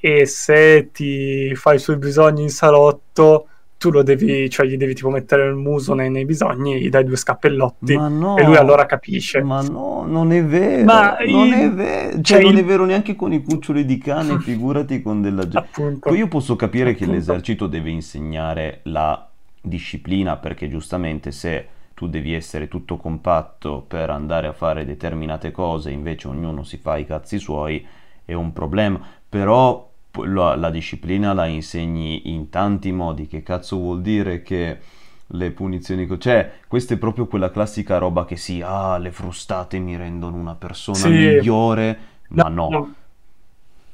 e 0.00 0.26
se 0.26 0.90
ti 0.92 1.54
fai 1.54 1.76
i 1.76 1.78
suoi 1.78 1.96
bisogni 1.96 2.42
in 2.42 2.50
salotto 2.50 3.48
tu 3.78 3.90
lo 3.90 4.02
devi, 4.02 4.50
cioè 4.50 4.66
gli 4.66 4.76
devi 4.76 4.92
tipo 4.92 5.08
mettere 5.08 5.46
il 5.46 5.54
muso 5.54 5.94
nei, 5.94 6.10
nei 6.10 6.24
bisogni, 6.24 6.80
gli 6.80 6.88
dai 6.88 7.04
due 7.04 7.16
scappellotti 7.16 7.94
no. 7.96 8.36
e 8.36 8.42
lui 8.42 8.56
allora 8.56 8.86
capisce. 8.86 9.40
Ma 9.40 9.62
no, 9.62 10.04
non 10.04 10.32
è 10.32 10.44
vero. 10.44 10.82
Ma 10.84 11.16
non 11.24 11.46
il- 11.46 11.54
è 11.54 11.70
vero. 11.70 12.10
Cioè, 12.14 12.22
cioè, 12.22 12.42
non 12.42 12.52
il- 12.54 12.58
è 12.58 12.64
vero 12.64 12.84
neanche 12.84 13.14
con 13.14 13.32
i 13.32 13.40
cuccioli 13.40 13.84
di 13.84 13.98
cane, 13.98 14.38
figurati 14.42 15.00
con 15.00 15.22
della 15.22 15.42
gente. 15.42 15.58
Appunto. 15.58 16.08
Poi 16.08 16.18
io 16.18 16.26
posso 16.26 16.56
capire 16.56 16.94
che 16.94 17.04
Appunto. 17.04 17.12
l'esercito 17.12 17.66
deve 17.68 17.90
insegnare 17.90 18.80
la 18.84 19.28
disciplina 19.60 20.36
perché 20.38 20.68
giustamente 20.68 21.30
se 21.30 21.68
tu 21.94 22.08
devi 22.08 22.32
essere 22.34 22.66
tutto 22.66 22.96
compatto 22.96 23.84
per 23.86 24.10
andare 24.10 24.48
a 24.48 24.52
fare 24.52 24.84
determinate 24.84 25.52
cose, 25.52 25.90
invece 25.92 26.26
ognuno 26.26 26.64
si 26.64 26.78
fa 26.78 26.96
i 26.96 27.06
cazzi 27.06 27.38
suoi, 27.38 27.86
è 28.24 28.32
un 28.34 28.52
problema. 28.52 29.00
Però 29.28 29.87
la, 30.24 30.56
la 30.56 30.70
disciplina 30.70 31.32
la 31.32 31.46
insegni 31.46 32.32
in 32.32 32.50
tanti 32.50 32.92
modi. 32.92 33.26
Che 33.26 33.42
cazzo 33.42 33.76
vuol 33.76 34.00
dire 34.02 34.42
che 34.42 34.78
le 35.26 35.50
punizioni... 35.50 36.06
co- 36.06 36.18
Cioè, 36.18 36.52
questa 36.66 36.94
è 36.94 36.96
proprio 36.98 37.26
quella 37.26 37.50
classica 37.50 37.98
roba 37.98 38.24
che 38.24 38.36
sì, 38.36 38.62
ah, 38.64 38.98
le 38.98 39.10
frustate 39.12 39.78
mi 39.78 39.96
rendono 39.96 40.36
una 40.36 40.54
persona 40.54 40.96
Sì. 40.98 41.10
migliore, 41.10 41.98
ma 42.28 42.48
no. 42.48 42.94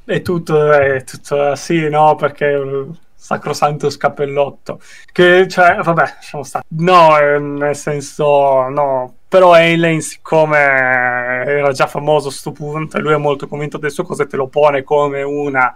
È 0.05 0.21
tutto, 0.21 0.71
è 0.71 1.03
tutto, 1.03 1.55
sì, 1.55 1.89
no, 1.89 2.15
perché 2.15 2.45
il 2.45 2.95
sacrosanto 3.15 3.89
scappellotto. 3.89 4.79
Che, 5.11 5.49
cioè, 5.49 5.77
vabbè, 5.83 6.03
lasciamo 6.03 6.43
stare. 6.45 6.65
No, 6.69 7.17
nel 7.39 7.75
senso, 7.75 8.69
no. 8.69 9.15
Però 9.27 9.55
Alien, 9.55 10.01
siccome 10.03 10.59
era 10.59 11.73
già 11.73 11.87
famoso 11.87 12.29
a 12.29 12.33
sto 12.33 12.53
punto 12.53 12.99
e 12.99 13.01
lui 13.01 13.15
è 13.15 13.17
molto 13.17 13.49
convinto 13.49 13.79
delle 13.79 13.91
sue 13.91 14.05
cose, 14.05 14.27
te 14.27 14.37
lo 14.37 14.47
pone 14.47 14.85
come 14.85 15.23
una, 15.23 15.75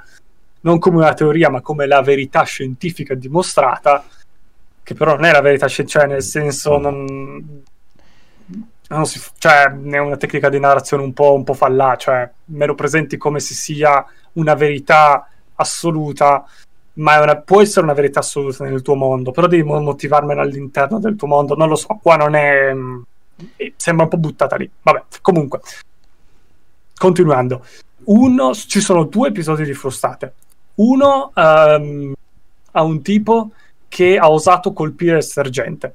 non 0.60 0.78
come 0.78 0.96
una 0.96 1.14
teoria, 1.14 1.50
ma 1.50 1.60
come 1.60 1.86
la 1.86 2.02
verità 2.02 2.42
scientifica 2.42 3.14
dimostrata, 3.14 4.04
che 4.82 4.94
però 4.94 5.14
non 5.14 5.24
è 5.24 5.32
la 5.32 5.40
verità 5.40 5.66
scientifica, 5.66 6.04
cioè, 6.04 6.12
nel 6.12 6.22
senso, 6.22 6.78
non... 6.78 7.62
non 8.88 9.06
si, 9.06 9.20
cioè, 9.38 9.64
è 9.64 9.98
una 9.98 10.16
tecnica 10.16 10.48
di 10.48 10.58
narrazione 10.58 11.02
un 11.02 11.12
po', 11.12 11.34
un 11.34 11.44
po' 11.44 11.54
fallà, 11.54 11.96
cioè 11.96 12.28
me 12.46 12.66
lo 12.66 12.74
presenti 12.74 13.16
come 13.16 13.40
se 13.40 13.54
sia 13.54 14.04
una 14.32 14.54
verità 14.54 15.28
assoluta, 15.56 16.44
ma 16.94 17.16
è 17.16 17.22
una- 17.22 17.36
può 17.36 17.60
essere 17.60 17.84
una 17.84 17.94
verità 17.94 18.20
assoluta 18.20 18.64
nel 18.64 18.82
tuo 18.82 18.94
mondo, 18.94 19.30
però 19.30 19.46
devi 19.46 19.62
mo- 19.62 19.80
motivarmela 19.80 20.42
all'interno 20.42 20.98
del 20.98 21.16
tuo 21.16 21.26
mondo, 21.28 21.54
non 21.54 21.68
lo 21.68 21.76
so, 21.76 21.98
qua 22.02 22.16
non 22.16 22.34
è... 22.34 22.72
mm, 22.72 23.00
eh, 23.56 23.74
sembra 23.76 24.04
un 24.04 24.10
po' 24.10 24.16
buttata 24.18 24.56
lì, 24.56 24.68
vabbè, 24.82 25.04
comunque, 25.22 25.60
continuando. 26.96 27.64
Uno, 28.04 28.54
ci 28.54 28.80
sono 28.80 29.04
due 29.04 29.28
episodi 29.28 29.64
di 29.64 29.74
frustate. 29.74 30.34
Uno 30.78 31.32
ehm, 31.34 32.12
ha 32.72 32.82
un 32.82 33.02
tipo 33.02 33.50
che 33.88 34.16
ha 34.16 34.30
osato 34.30 34.72
colpire 34.72 35.16
il 35.16 35.22
sergente. 35.22 35.94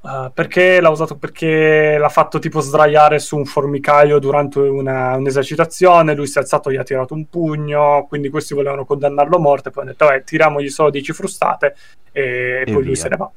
Uh, 0.00 0.30
perché 0.32 0.80
l'ha 0.80 0.88
usato? 0.88 1.16
Perché 1.16 1.98
l'ha 1.98 2.08
fatto 2.08 2.38
tipo 2.38 2.60
sdraiare 2.60 3.18
su 3.18 3.36
un 3.36 3.44
formicaio 3.44 4.20
durante 4.20 4.60
una, 4.60 5.16
un'esercitazione. 5.16 6.14
Lui 6.14 6.28
si 6.28 6.38
è 6.38 6.42
alzato 6.42 6.70
gli 6.70 6.76
ha 6.76 6.84
tirato 6.84 7.12
un 7.14 7.28
pugno. 7.28 8.06
Quindi 8.08 8.28
questi 8.30 8.54
volevano 8.54 8.84
condannarlo 8.84 9.36
a 9.36 9.40
morte. 9.40 9.70
Poi 9.70 9.82
hanno 9.82 9.92
detto: 9.92 10.06
Vabbè, 10.06 10.22
tiramogli 10.22 10.68
solo 10.68 10.90
10 10.90 11.12
frustate. 11.12 11.74
E, 12.12 12.66
E 12.66 12.70
poi 12.70 12.84
lui 12.84 12.94
via. 12.94 12.94
se 12.94 13.08
ne 13.08 13.16
va. 13.16 13.30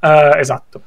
Uh, 0.00 0.36
esatto. 0.38 0.82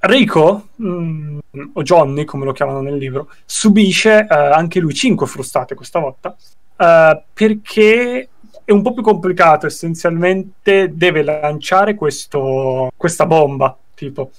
Rico, 0.00 0.68
mm, 0.82 1.38
o 1.74 1.82
Johnny 1.82 2.24
come 2.24 2.46
lo 2.46 2.52
chiamano 2.52 2.80
nel 2.80 2.96
libro, 2.96 3.28
subisce 3.44 4.26
uh, 4.28 4.34
anche 4.34 4.80
lui 4.80 4.94
5 4.94 5.26
frustate 5.26 5.74
questa 5.74 5.98
volta. 5.98 6.34
Uh, 6.80 7.22
perché 7.32 8.28
è 8.64 8.72
un 8.72 8.82
po' 8.82 8.92
più 8.92 9.02
complicato. 9.02 9.66
Essenzialmente 9.66 10.90
deve 10.94 11.22
lanciare 11.22 11.94
questo, 11.94 12.90
questa 12.96 13.26
bomba, 13.26 13.76
tipo, 13.94 14.30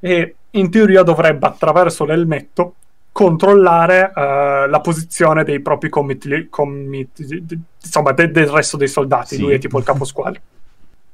e 0.00 0.34
in 0.52 0.70
teoria 0.70 1.02
dovrebbe 1.02 1.46
attraverso 1.46 2.04
l'elmetto 2.04 2.74
controllare 3.12 4.12
eh, 4.14 4.66
la 4.68 4.80
posizione 4.80 5.44
dei 5.44 5.60
propri 5.60 5.88
commiti, 5.88 6.46
commiti- 6.48 7.44
insomma, 7.82 8.12
de- 8.12 8.30
del 8.30 8.48
resto 8.48 8.76
dei 8.76 8.88
soldati. 8.88 9.34
Sì. 9.34 9.40
Lui 9.40 9.54
è 9.54 9.58
tipo 9.58 9.78
il 9.78 9.84
caposquadra. 9.84 10.40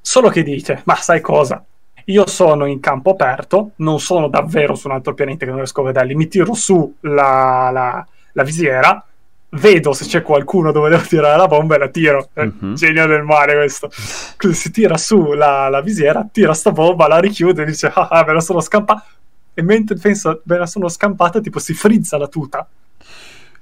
Solo 0.00 0.28
che 0.28 0.42
dice: 0.42 0.82
Ma 0.84 0.94
sai 0.96 1.20
cosa? 1.20 1.64
Io 2.08 2.26
sono 2.28 2.66
in 2.66 2.78
campo 2.78 3.10
aperto, 3.10 3.72
non 3.76 3.98
sono 3.98 4.28
davvero 4.28 4.76
su 4.76 4.86
un 4.86 4.94
altro 4.94 5.14
pianeta 5.14 5.40
che 5.44 5.46
non 5.50 5.56
riesco 5.56 5.80
a 5.80 5.84
vederli. 5.84 6.14
Mi 6.14 6.28
tiro 6.28 6.54
su 6.54 6.94
la, 7.00 7.70
la- 7.72 8.06
la 8.32 8.42
visiera, 8.44 9.04
vedo 9.56 9.92
se 9.92 10.04
c'è 10.04 10.22
qualcuno 10.22 10.72
dove 10.72 10.88
devo 10.90 11.02
tirare 11.02 11.36
la 11.36 11.46
bomba 11.46 11.74
e 11.74 11.78
la 11.78 11.88
tiro. 11.88 12.28
Mhm. 12.34 12.74
Genio 12.74 13.06
del 13.06 13.22
mare 13.22 13.54
questo. 13.54 13.90
Quindi 14.36 14.56
si 14.56 14.70
tira 14.70 14.96
su 14.96 15.32
la, 15.32 15.68
la 15.68 15.80
visiera, 15.80 16.26
tira 16.30 16.54
sta 16.54 16.70
bomba, 16.72 17.08
la 17.08 17.18
richiude 17.18 17.62
e 17.62 17.66
dice 17.66 17.90
ah, 17.94 18.08
ah, 18.08 18.24
me 18.26 18.32
la 18.32 18.40
sono 18.40 18.60
scampata. 18.60 19.04
E 19.54 19.62
mentre 19.62 19.96
pensa 19.96 20.38
me 20.44 20.58
la 20.58 20.66
sono 20.66 20.88
scampata, 20.88 21.40
tipo 21.40 21.58
si 21.58 21.74
frizza 21.74 22.18
la 22.18 22.28
tuta. 22.28 22.66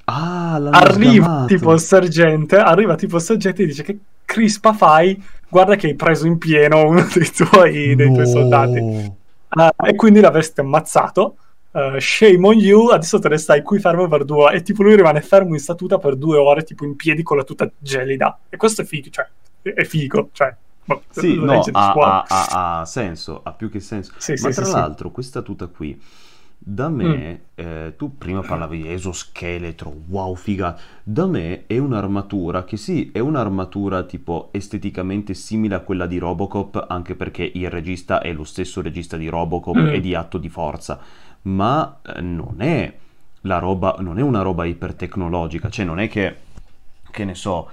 Ah, 0.06 0.54
Arriva 0.70 1.24
sgamato. 1.24 1.46
tipo 1.46 1.72
il 1.72 1.80
sergente, 1.80 2.56
arriva 2.58 2.94
tipo 2.94 3.16
il 3.16 3.22
sergente 3.22 3.62
e 3.62 3.66
dice 3.66 3.82
che 3.82 3.98
crispa 4.24 4.72
fai? 4.74 5.22
Guarda 5.48 5.76
che 5.76 5.86
hai 5.86 5.94
preso 5.94 6.26
in 6.26 6.36
pieno 6.36 6.86
uno 6.88 7.06
dei 7.14 7.30
tuoi, 7.30 7.94
dei 7.94 8.12
tuoi 8.12 8.26
soldati. 8.26 9.12
Ah, 9.48 9.72
e 9.86 9.94
quindi 9.94 10.20
l'avresti 10.20 10.60
ammazzato. 10.60 11.36
Uh, 11.74 11.98
shame 11.98 12.46
on 12.46 12.56
you, 12.58 12.90
adesso 12.90 13.18
te 13.18 13.28
ne 13.28 13.36
stai 13.36 13.62
qui 13.62 13.80
fermo 13.80 14.06
per 14.06 14.24
due 14.24 14.44
ore. 14.44 14.56
E 14.58 14.62
tipo 14.62 14.82
lui 14.84 14.94
rimane 14.94 15.20
fermo 15.20 15.54
in 15.54 15.58
statuta 15.60 15.98
per 15.98 16.14
due 16.16 16.36
ore, 16.36 16.62
tipo 16.62 16.84
in 16.84 16.94
piedi 16.94 17.22
con 17.24 17.36
la 17.36 17.42
tuta 17.44 17.68
gelida. 17.78 18.38
E 18.48 18.56
questo 18.56 18.82
è 18.82 18.84
figo, 18.84 19.10
cioè, 19.10 19.26
è 19.62 19.84
figo, 19.84 20.28
cioè. 20.32 20.54
boh, 20.84 21.02
Sì, 21.10 21.40
no, 21.42 21.70
ha, 21.72 22.24
ha- 22.28 22.80
ha- 22.80 22.84
senso, 22.84 23.40
ha 23.42 23.52
più 23.52 23.70
che 23.70 23.80
senso. 23.80 24.12
Sì, 24.16 24.36
Ma 24.36 24.50
sì, 24.50 24.52
tra 24.52 24.64
sì, 24.64 24.70
l'altro, 24.70 25.10
questa 25.10 25.42
tuta 25.42 25.66
qui, 25.66 26.00
da 26.58 26.88
me, 26.88 27.42
eh, 27.54 27.94
tu 27.96 28.16
prima 28.16 28.42
parlavi 28.42 28.82
di 28.82 28.92
esoscheletro, 28.92 29.92
wow, 30.08 30.34
figa. 30.34 30.78
Da 31.02 31.26
me 31.26 31.64
è 31.66 31.78
un'armatura 31.78 32.64
che 32.64 32.76
sì, 32.76 33.10
è 33.12 33.18
un'armatura 33.18 34.04
tipo 34.04 34.48
esteticamente 34.52 35.34
simile 35.34 35.74
a 35.76 35.80
quella 35.80 36.06
di 36.06 36.18
Robocop, 36.18 36.86
anche 36.88 37.14
perché 37.16 37.50
il 37.54 37.68
regista 37.70 38.20
è 38.20 38.32
lo 38.32 38.44
stesso 38.44 38.80
regista 38.82 39.16
di 39.16 39.28
Robocop 39.28 39.76
Mm. 39.76 39.88
e 39.88 40.00
di 40.00 40.14
Atto 40.14 40.38
di 40.38 40.48
Forza, 40.48 41.00
ma 41.44 42.00
eh, 42.02 42.20
non 42.20 42.56
è 42.60 42.92
roba, 43.40 43.96
non 44.00 44.18
è 44.18 44.22
una 44.22 44.42
roba 44.42 44.64
ipertecnologica, 44.64 45.68
cioè 45.68 45.84
non 45.84 45.98
è 45.98 46.08
che, 46.08 46.36
che 47.10 47.24
ne 47.24 47.34
so, 47.34 47.70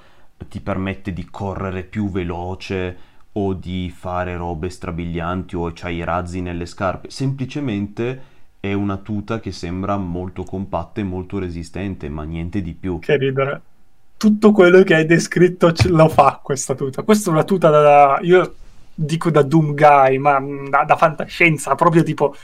ti 0.47 0.59
permette 0.59 1.13
di 1.13 1.27
correre 1.29 1.83
più 1.83 2.09
veloce 2.09 3.09
o 3.33 3.53
di 3.53 3.93
fare 3.95 4.35
robe 4.35 4.69
strabilianti 4.69 5.55
o 5.55 5.71
c'hai 5.73 5.97
i 5.97 6.03
razzi 6.03 6.41
nelle 6.41 6.65
scarpe, 6.65 7.09
semplicemente 7.09 8.29
è 8.59 8.73
una 8.73 8.97
tuta 8.97 9.39
che 9.39 9.51
sembra 9.51 9.97
molto 9.97 10.43
compatta 10.43 11.01
e 11.01 11.03
molto 11.03 11.39
resistente, 11.39 12.09
ma 12.09 12.23
niente 12.23 12.61
di 12.61 12.73
più. 12.73 12.99
Che 12.99 13.17
ridere. 13.17 13.61
Tutto 14.17 14.51
quello 14.51 14.83
che 14.83 14.93
hai 14.93 15.05
descritto 15.07 15.71
ce- 15.71 15.89
lo 15.89 16.07
fa 16.07 16.39
questa 16.43 16.75
tuta. 16.75 17.01
Questa 17.01 17.31
è 17.31 17.33
una 17.33 17.43
tuta 17.43 17.69
da. 17.71 18.19
Io 18.21 18.53
dico 18.93 19.31
da 19.31 19.41
Doom 19.41 19.73
Guy, 19.73 20.17
ma 20.19 20.39
da, 20.69 20.83
da 20.83 20.95
fantascienza, 20.95 21.73
proprio 21.73 22.03
tipo 22.03 22.35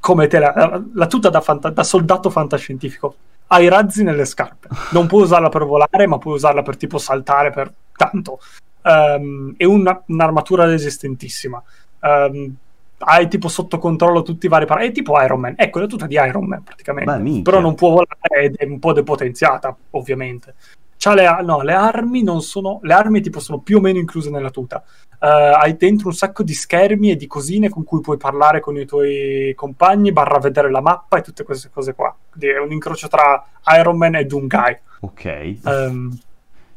come 0.00 0.26
te 0.26 0.38
la, 0.38 0.82
la 0.94 1.06
tuta 1.06 1.28
da, 1.28 1.40
fanta- 1.40 1.70
da 1.70 1.82
soldato 1.82 2.30
fantascientifico. 2.30 3.14
Ha 3.48 3.60
i 3.60 3.68
razzi 3.68 4.02
nelle 4.02 4.24
scarpe. 4.24 4.68
Non 4.92 5.06
puoi 5.06 5.22
usarla 5.22 5.48
per 5.48 5.64
volare, 5.64 6.06
ma 6.06 6.18
puoi 6.18 6.34
usarla 6.34 6.62
per 6.62 6.76
tipo 6.76 6.98
saltare 6.98 7.50
per 7.50 7.72
tanto. 7.96 8.40
Ehm, 8.82 9.54
è 9.56 9.64
una- 9.64 10.02
un'armatura 10.06 10.64
resistentissima. 10.64 11.62
Ehm, 12.00 12.54
hai 13.00 13.28
tipo 13.28 13.48
sotto 13.48 13.78
controllo 13.78 14.22
tutti 14.22 14.46
i 14.46 14.48
vari 14.48 14.66
parametri. 14.66 14.92
È 14.92 15.02
tipo 15.02 15.20
Iron 15.22 15.40
Man. 15.40 15.54
Ecco, 15.56 15.78
è 15.78 15.82
la 15.82 15.86
tuta 15.88 16.06
di 16.06 16.14
Iron 16.14 16.46
Man 16.46 16.62
praticamente. 16.62 17.10
Però 17.42 17.60
non 17.60 17.74
può 17.74 17.90
volare 17.90 18.44
ed 18.44 18.56
è 18.56 18.64
un 18.64 18.78
po' 18.78 18.92
depotenziata, 18.92 19.74
ovviamente. 19.90 20.54
C'ha 20.98 21.14
le, 21.14 21.26
a- 21.26 21.40
no, 21.42 21.62
le 21.62 21.72
armi 21.72 22.22
non 22.22 22.42
sono. 22.42 22.80
Le 22.82 22.92
armi 22.92 23.20
tipo 23.20 23.38
sono 23.40 23.58
più 23.60 23.78
o 23.78 23.80
meno 23.80 23.98
incluse 23.98 24.30
nella 24.30 24.50
tuta. 24.50 24.82
Eh, 25.20 25.26
hai 25.26 25.76
dentro 25.76 26.08
un 26.08 26.14
sacco 26.14 26.42
di 26.42 26.52
schermi 26.54 27.10
e 27.10 27.16
di 27.16 27.26
cosine 27.26 27.68
con 27.68 27.84
cui 27.84 28.00
puoi 28.00 28.16
parlare 28.16 28.60
con 28.60 28.76
i 28.76 28.84
tuoi 28.84 29.52
compagni, 29.56 30.12
barra 30.12 30.38
vedere 30.38 30.70
la 30.70 30.80
mappa 30.80 31.18
e 31.18 31.22
tutte 31.22 31.44
queste 31.44 31.70
cose 31.72 31.94
qua. 31.94 32.14
Quindi 32.30 32.54
è 32.54 32.58
un 32.60 32.72
incrocio 32.72 33.08
tra 33.08 33.44
Iron 33.78 33.96
Man 33.96 34.16
e 34.16 34.24
Doom 34.24 34.46
Guy 34.46 34.78
Ok, 35.00 35.24
ehm, 35.64 36.18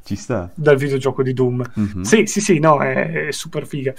ci 0.04 0.16
sta. 0.16 0.50
dal 0.54 0.76
videogioco 0.78 1.22
di 1.24 1.34
Doom. 1.34 1.64
Mhm. 1.74 2.02
Sì, 2.02 2.26
sì, 2.28 2.42
sì, 2.42 2.60
no, 2.60 2.80
è, 2.80 3.28
è 3.28 3.32
super 3.32 3.66
figa. 3.66 3.94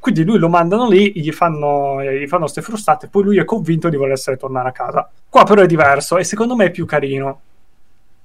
Quindi 0.00 0.24
lui 0.24 0.38
lo 0.38 0.48
mandano 0.48 0.88
lì, 0.88 1.12
gli 1.14 1.30
fanno, 1.32 2.02
gli 2.02 2.26
fanno 2.26 2.46
ste 2.48 2.62
frustate, 2.62 3.06
poi 3.08 3.22
lui 3.24 3.38
è 3.38 3.44
convinto 3.44 3.88
di 3.88 3.96
volessere 3.96 4.36
tornare 4.36 4.68
a 4.68 4.72
casa. 4.72 5.08
Qua 5.28 5.44
però 5.44 5.62
è 5.62 5.66
diverso 5.66 6.18
e 6.18 6.24
secondo 6.24 6.54
me 6.56 6.66
è 6.66 6.70
più 6.70 6.84
carino. 6.86 7.40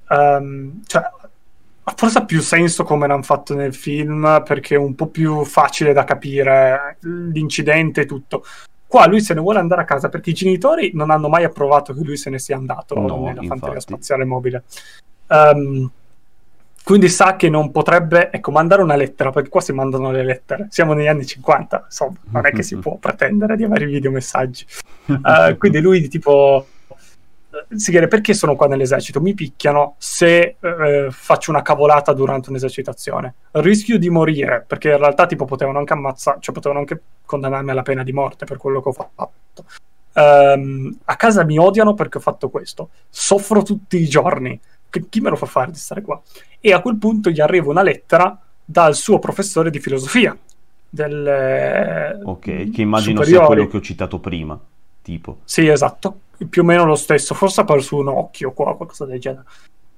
Ehm, 0.10 0.82
cioè, 0.86 1.02
forse 1.96 2.18
ha 2.20 2.26
più 2.26 2.42
senso 2.42 2.84
come 2.84 3.08
l'hanno 3.08 3.24
fatto 3.24 3.54
nel 3.56 3.74
film 3.74 4.44
perché 4.46 4.76
è 4.76 4.78
un 4.78 4.96
po' 4.96 5.08
più 5.08 5.44
facile 5.44 5.94
da 5.94 6.04
capire 6.04 6.98
l'incidente 7.02 8.02
e 8.02 8.06
tutto. 8.06 8.44
Qua 8.88 9.08
lui 9.08 9.22
se 9.22 9.34
ne 9.34 9.42
vuole 9.42 9.60
andare 9.60 9.82
a 9.82 9.86
casa 9.86 10.08
perché 10.08 10.30
i 10.30 10.34
genitori 10.34 10.92
non 10.94 11.10
hanno 11.10 11.28
mai 11.28 11.44
approvato 11.44 11.94
che 11.94 12.04
lui 12.04 12.16
se 12.16 12.30
ne 12.30 12.40
sia 12.40 12.56
andato 12.56 12.94
No, 12.96 13.08
nella 13.18 13.30
infatti. 13.30 13.48
fanteria 13.48 13.80
spaziale 13.80 14.24
mobile. 14.24 14.64
Ehm, 15.28 15.90
quindi 16.84 17.08
sa 17.08 17.36
che 17.38 17.50
non 17.50 17.72
potrebbe 17.72 18.30
ecco, 18.30 18.52
mandare 18.52 18.82
una 18.82 18.96
lettera, 18.96 19.32
perché 19.32 19.48
qua 19.50 19.62
si 19.62 19.72
mandano 19.72 20.12
le 20.12 20.24
lettere. 20.24 20.68
Siamo 20.70 20.92
negli 20.94 21.08
anni 21.08 21.26
50, 21.26 21.84
insomma, 21.86 22.18
non 22.30 22.46
è 22.46 22.52
che 22.52 22.62
si 22.62 22.76
può 22.80 22.98
pretendere 22.98 23.56
di 23.56 23.64
avere 23.64 23.86
i 23.86 23.92
videomessaggi. 23.92 24.66
Eh, 25.06 25.58
quindi 25.58 25.82
lui 25.82 26.08
tipo 26.08 26.66
si 27.76 27.92
chiede 27.92 28.08
perché 28.08 28.34
sono 28.34 28.56
qua 28.56 28.68
nell'esercito, 28.68 29.22
mi 29.22 29.34
picchiano 29.34 29.96
se 29.98 30.56
eh, 30.60 31.08
faccio 31.12 31.52
una 31.52 31.62
cavolata 31.62 32.14
durante 32.14 32.50
un'esercitazione. 32.50 33.36
Rischio 33.52 33.98
di 34.00 34.10
morire, 34.10 34.64
perché 34.68 34.92
in 34.92 34.98
realtà 34.98 35.26
tipo 35.26 35.46
potevano 35.46 35.80
anche 35.80 35.94
ammazzare, 35.94 36.38
cioè 36.42 36.54
potevano 36.54 36.80
anche 36.80 37.02
condannarmi 37.26 37.72
alla 37.72 37.84
pena 37.84 38.04
di 38.04 38.12
morte 38.12 38.46
per 38.46 38.58
quello 38.58 38.82
che 38.82 38.90
ho 38.90 38.94
fatto. 38.94 39.66
Ehm, 40.14 40.98
a 41.06 41.16
casa 41.16 41.44
mi 41.44 41.58
odiano 41.58 41.94
perché 41.94 42.18
ho 42.18 42.22
fatto 42.22 42.50
questo. 42.50 42.90
Soffro 43.10 43.64
tutti 43.64 43.98
i 43.98 44.08
giorni. 44.08 44.60
Che- 44.90 45.06
chi 45.10 45.22
me 45.22 45.30
lo 45.30 45.36
fa 45.36 45.46
fare 45.48 45.72
di 45.72 45.78
stare 45.78 46.02
qua? 46.02 46.22
E 46.60 46.72
a 46.74 46.82
quel 46.82 46.98
punto 46.98 47.30
gli 47.30 47.42
arriva 47.42 47.70
una 47.70 47.82
lettera 47.82 48.40
dal 48.64 48.96
suo 48.96 49.20
professore 49.20 49.70
di 49.70 49.80
filosofia. 49.80 50.38
Del, 50.90 52.22
Ok, 52.24 52.70
che 52.70 52.82
immagino 52.82 53.24
sia 53.24 53.38
superiori. 53.40 53.46
quello 53.48 53.68
che 53.68 53.78
ho 53.78 53.82
citato 53.82 54.20
prima, 54.20 54.60
tipo. 55.02 55.40
Sì, 55.44 55.68
esatto, 55.68 56.20
più 56.50 56.62
o 56.62 56.66
meno 56.66 56.86
lo 56.86 56.96
stesso, 56.96 57.34
forse 57.34 57.62
ha 57.62 57.66
perso 57.66 57.98
un 57.98 58.08
occhio 58.08 58.52
qua, 58.52 58.76
qualcosa 58.76 59.06
del 59.06 59.20
genere. 59.20 59.46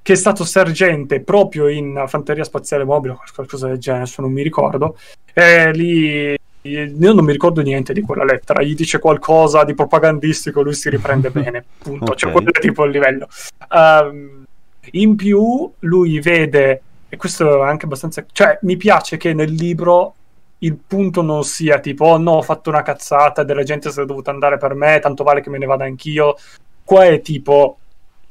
Che 0.01 0.13
è 0.13 0.15
stato 0.15 0.43
sergente 0.45 1.21
proprio 1.21 1.67
in 1.67 2.03
Fanteria 2.07 2.43
Spaziale 2.43 2.83
Mobile, 2.83 3.13
o 3.13 3.21
qualcosa 3.33 3.67
del 3.67 3.79
genere, 3.79 4.03
adesso 4.03 4.21
non 4.21 4.31
mi 4.31 4.43
ricordo. 4.43 4.97
E 5.33 5.71
lì 5.71 6.35
io 6.61 7.13
non 7.13 7.23
mi 7.25 7.31
ricordo 7.31 7.61
niente 7.61 7.93
di 7.93 8.01
quella 8.01 8.23
lettera, 8.23 8.63
gli 8.63 8.73
dice 8.75 8.99
qualcosa 8.99 9.63
di 9.63 9.73
propagandistico, 9.73 10.61
lui 10.61 10.73
si 10.73 10.89
riprende 10.89 11.29
bene, 11.31 11.63
punto. 11.77 12.13
Cioè, 12.15 12.29
Ok. 12.29 12.35
quello 12.35 12.51
è 12.53 12.59
tipo 12.59 12.83
il 12.85 12.91
livello. 12.91 13.27
Ehm, 13.71 14.43
in 14.91 15.15
più, 15.15 15.71
lui 15.79 16.19
vede, 16.19 16.81
e 17.09 17.17
questo 17.17 17.63
è 17.63 17.67
anche 17.67 17.85
abbastanza. 17.85 18.23
cioè, 18.31 18.59
mi 18.61 18.77
piace 18.77 19.17
che 19.17 19.33
nel 19.33 19.51
libro 19.51 20.13
il 20.59 20.77
punto 20.77 21.21
non 21.21 21.43
sia 21.43 21.79
tipo, 21.79 22.05
oh 22.05 22.17
no, 22.17 22.31
ho 22.33 22.41
fatto 22.41 22.69
una 22.69 22.81
cazzata, 22.81 23.43
della 23.43 23.63
gente 23.63 23.91
se 23.91 24.01
è 24.03 24.05
dovuta 24.05 24.31
andare 24.31 24.57
per 24.57 24.73
me, 24.73 24.99
tanto 24.99 25.23
vale 25.23 25.41
che 25.41 25.49
me 25.49 25.57
ne 25.57 25.65
vada 25.65 25.85
anch'io. 25.85 26.35
Qua 26.83 27.05
è 27.05 27.21
tipo, 27.21 27.77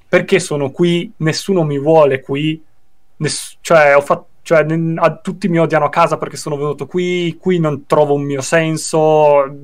perché 0.08 0.40
sono 0.40 0.70
qui, 0.70 1.12
nessuno 1.18 1.62
mi 1.64 1.78
vuole 1.78 2.20
qui, 2.20 2.62
ness- 3.16 3.56
cioè, 3.60 3.96
ho 3.96 4.00
fatto. 4.00 4.28
Cioè, 4.44 4.62
ne- 4.64 5.00
a- 5.00 5.16
tutti 5.16 5.48
mi 5.48 5.58
odiano 5.58 5.86
a 5.86 5.88
casa 5.88 6.18
perché 6.18 6.36
sono 6.36 6.56
venuto 6.56 6.86
qui, 6.86 7.36
qui 7.40 7.58
non 7.58 7.86
trovo 7.86 8.14
un 8.14 8.22
mio 8.24 8.42
senso. 8.42 9.60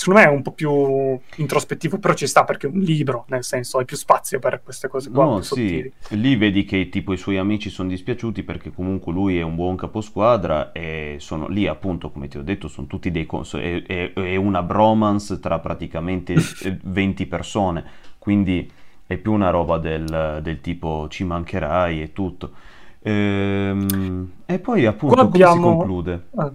Secondo 0.00 0.20
me 0.20 0.26
è 0.26 0.30
un 0.30 0.40
po' 0.40 0.52
più 0.52 1.18
introspettivo, 1.36 1.98
però 1.98 2.14
ci 2.14 2.26
sta 2.26 2.44
perché 2.44 2.66
è 2.66 2.70
un 2.70 2.78
libro, 2.78 3.26
nel 3.28 3.44
senso, 3.44 3.76
hai 3.76 3.84
più 3.84 3.98
spazio 3.98 4.38
per 4.38 4.62
queste 4.64 4.88
cose 4.88 5.10
qua. 5.10 5.24
No, 5.26 5.42
sì, 5.42 5.92
lì 6.12 6.36
vedi 6.36 6.64
che 6.64 6.88
tipo 6.88 7.12
i 7.12 7.18
suoi 7.18 7.36
amici 7.36 7.68
sono 7.68 7.90
dispiaciuti 7.90 8.42
perché 8.42 8.72
comunque 8.72 9.12
lui 9.12 9.38
è 9.38 9.42
un 9.42 9.56
buon 9.56 9.76
caposquadra 9.76 10.72
e 10.72 11.16
sono 11.18 11.48
lì 11.48 11.66
appunto, 11.66 12.10
come 12.10 12.28
ti 12.28 12.38
ho 12.38 12.42
detto, 12.42 12.66
sono 12.66 12.86
tutti 12.86 13.10
dei 13.10 13.26
cons- 13.26 13.56
è, 13.56 13.82
è- 13.82 14.12
è 14.14 14.36
una 14.36 14.62
bromance 14.62 15.38
tra 15.38 15.58
praticamente 15.58 16.32
eh, 16.64 16.78
20 16.82 17.26
persone, 17.26 17.84
quindi 18.16 18.72
è 19.06 19.18
più 19.18 19.32
una 19.32 19.50
roba 19.50 19.76
del, 19.76 20.38
del 20.42 20.62
tipo 20.62 21.08
ci 21.10 21.24
mancherai 21.24 22.00
e 22.00 22.12
tutto. 22.14 22.52
Ehm, 23.02 24.30
e 24.46 24.58
poi 24.60 24.86
appunto 24.86 25.14
Qua 25.14 25.24
come 25.24 25.36
si 25.36 25.42
abbiamo- 25.42 25.76
conclude? 25.76 26.26
Ah. 26.36 26.52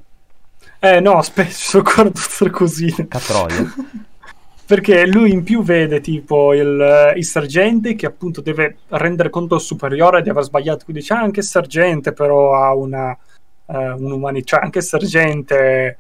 Eh 0.80 1.00
no, 1.00 1.22
ancora 1.74 2.10
tutte 2.10 2.44
le 2.44 2.50
cosine. 2.50 3.08
Catroia. 3.08 3.74
Perché 4.66 5.06
lui 5.06 5.32
in 5.32 5.44
più 5.44 5.62
vede 5.62 6.02
tipo 6.02 6.52
il, 6.54 7.14
il 7.16 7.26
sergente 7.26 7.94
che 7.94 8.08
appunto 8.08 8.42
deve 8.42 8.78
rendere 8.90 9.30
conto 9.30 9.54
al 9.56 9.62
superiore 9.62 10.24
di 10.24 10.30
aver 10.30 10.44
sbagliato. 10.44 10.86
Quindi 10.86 11.02
dice 11.04 11.14
"Ah, 11.14 11.20
anche 11.22 11.42
il 11.42 11.46
sergente 11.46 12.14
però 12.14 12.56
ha 12.56 12.74
una 12.74 13.16
eh, 13.68 13.92
un'umanità, 13.92 14.46
cioè 14.56 14.64
anche 14.64 14.80
il 14.80 14.84
sergente 14.84 15.98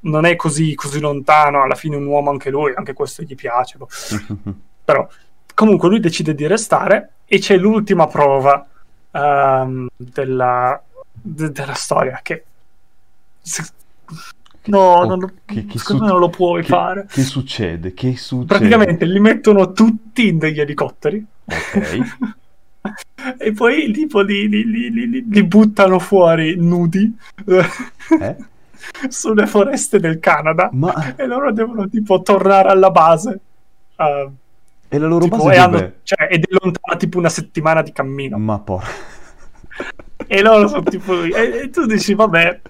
non 0.00 0.24
è 0.24 0.34
così, 0.36 0.74
così 0.74 0.98
lontano, 0.98 1.62
alla 1.62 1.74
fine 1.74 1.96
un 1.96 2.06
uomo 2.06 2.30
anche 2.30 2.48
lui, 2.50 2.72
anche 2.74 2.94
questo 2.94 3.22
gli 3.22 3.34
piace. 3.34 3.76
boh. 3.78 3.88
Però 4.84 5.06
comunque 5.54 5.88
lui 5.88 6.00
decide 6.00 6.34
di 6.34 6.46
restare 6.46 7.10
e 7.26 7.38
c'è 7.38 7.56
l'ultima 7.56 8.06
prova 8.06 8.66
ehm, 9.10 9.88
della, 9.96 10.82
de- 11.12 11.52
della 11.52 11.74
storia 11.74 12.20
che 12.22 12.44
se- 13.42 13.64
no, 14.64 15.04
non 15.04 15.18
lo, 15.20 15.30
che- 15.44 15.64
che 15.66 15.78
secondo 15.78 16.04
me 16.04 16.10
non 16.10 16.20
lo 16.20 16.28
puoi 16.28 16.62
che, 16.62 16.68
fare. 16.68 17.06
che 17.10 17.22
succede? 17.22 17.94
Che 17.94 18.16
succede? 18.16 18.46
Praticamente 18.46 19.04
li 19.06 19.20
mettono 19.20 19.72
tutti 19.72 20.28
in 20.28 20.38
degli 20.38 20.60
elicotteri. 20.60 21.24
Ok. 21.44 22.00
e 23.38 23.52
poi 23.52 23.90
tipo 23.92 24.20
li, 24.20 24.48
li, 24.48 24.64
li, 24.64 24.90
li- 24.90 25.26
li 25.28 25.44
buttano 25.44 25.98
fuori 25.98 26.56
nudi 26.56 27.14
Eh? 27.46 28.36
sulle 29.08 29.46
foreste 29.46 29.98
del 30.00 30.18
Canada 30.20 30.70
Ma... 30.72 31.14
e 31.16 31.26
loro 31.26 31.52
devono 31.52 31.88
tipo 31.88 32.22
tornare 32.22 32.68
alla 32.70 32.90
base. 32.90 33.40
Uh, 33.96 34.32
E 34.88 34.98
la 34.98 35.06
loro 35.06 35.24
tipo, 35.24 35.36
base 35.36 35.48
e 35.48 35.58
dov'è? 35.58 35.78
hanno- 35.78 35.92
cioè, 36.02 36.28
ed 36.30 36.44
è 36.44 36.48
lontana 36.62 36.96
tipo 36.96 37.18
una 37.18 37.28
settimana 37.28 37.82
di 37.82 37.92
cammino. 37.92 38.38
Ma 38.38 38.58
porca... 38.58 38.88
E 40.32 40.42
loro 40.42 40.68
sono 40.68 40.84
tipo. 40.84 41.24
E, 41.24 41.62
e 41.62 41.70
tu 41.70 41.86
dici, 41.86 42.14
vabbè. 42.14 42.60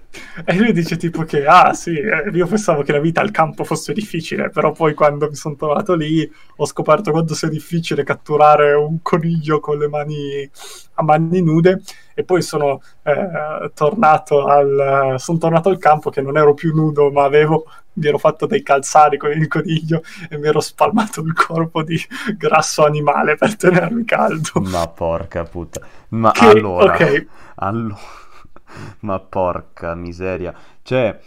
E 0.47 0.57
lui 0.57 0.73
dice 0.73 0.97
tipo 0.97 1.25
che, 1.25 1.45
ah 1.45 1.75
sì, 1.75 1.91
eh, 1.91 2.31
io 2.33 2.47
pensavo 2.47 2.83
che 2.83 2.93
la 2.93 3.01
vita 3.01 3.21
al 3.21 3.31
campo 3.31 3.65
fosse 3.65 3.93
difficile, 3.93 4.49
però 4.49 4.73
poi 4.73 4.95
quando 4.95 5.29
mi 5.29 5.35
sono 5.35 5.57
trovato 5.57 5.95
lì 5.95 6.29
ho 6.57 6.65
scoperto 6.65 7.11
quanto 7.11 7.35
sia 7.35 7.49
difficile 7.49 8.03
catturare 8.03 8.73
un 8.73 9.03
coniglio 9.03 9.61
con 9.61 9.77
le 9.79 9.89
mani 9.89 10.51
a 10.95 11.03
mani 11.03 11.43
nude. 11.43 11.83
E 12.21 12.25
poi 12.25 12.43
sono 12.43 12.83
eh, 13.03 13.71
tornato 13.75 14.45
al. 14.45 15.15
sono 15.19 15.39
tornato 15.39 15.71
al 15.71 15.79
campo 15.79 16.11
che 16.11 16.21
non 16.21 16.37
ero 16.37 16.55
più 16.55 16.75
nudo, 16.75 17.11
ma 17.11 17.25
avevo. 17.25 17.65
Mi 17.95 18.07
ero 18.07 18.19
fatto 18.19 18.47
dei 18.47 18.63
calzari 18.63 19.17
con 19.19 19.31
il 19.33 19.49
coniglio 19.49 20.03
e 20.29 20.39
mi 20.39 20.47
ero 20.47 20.61
spalmato 20.61 21.23
il 21.23 21.33
corpo 21.33 21.83
di 21.83 21.99
grasso 22.37 22.85
animale 22.85 23.37
per 23.37 23.57
tenermi 23.57 24.05
caldo. 24.05 24.61
Ma 24.61 24.87
porca 24.89 25.45
puttana. 25.45 25.87
Ma 26.09 26.31
Che- 26.31 26.45
allora... 26.45 26.95
ok. 26.95 27.27
Allora... 27.57 27.99
Ma 29.01 29.19
porca 29.19 29.95
miseria. 29.95 30.55
Cioè... 30.83 31.19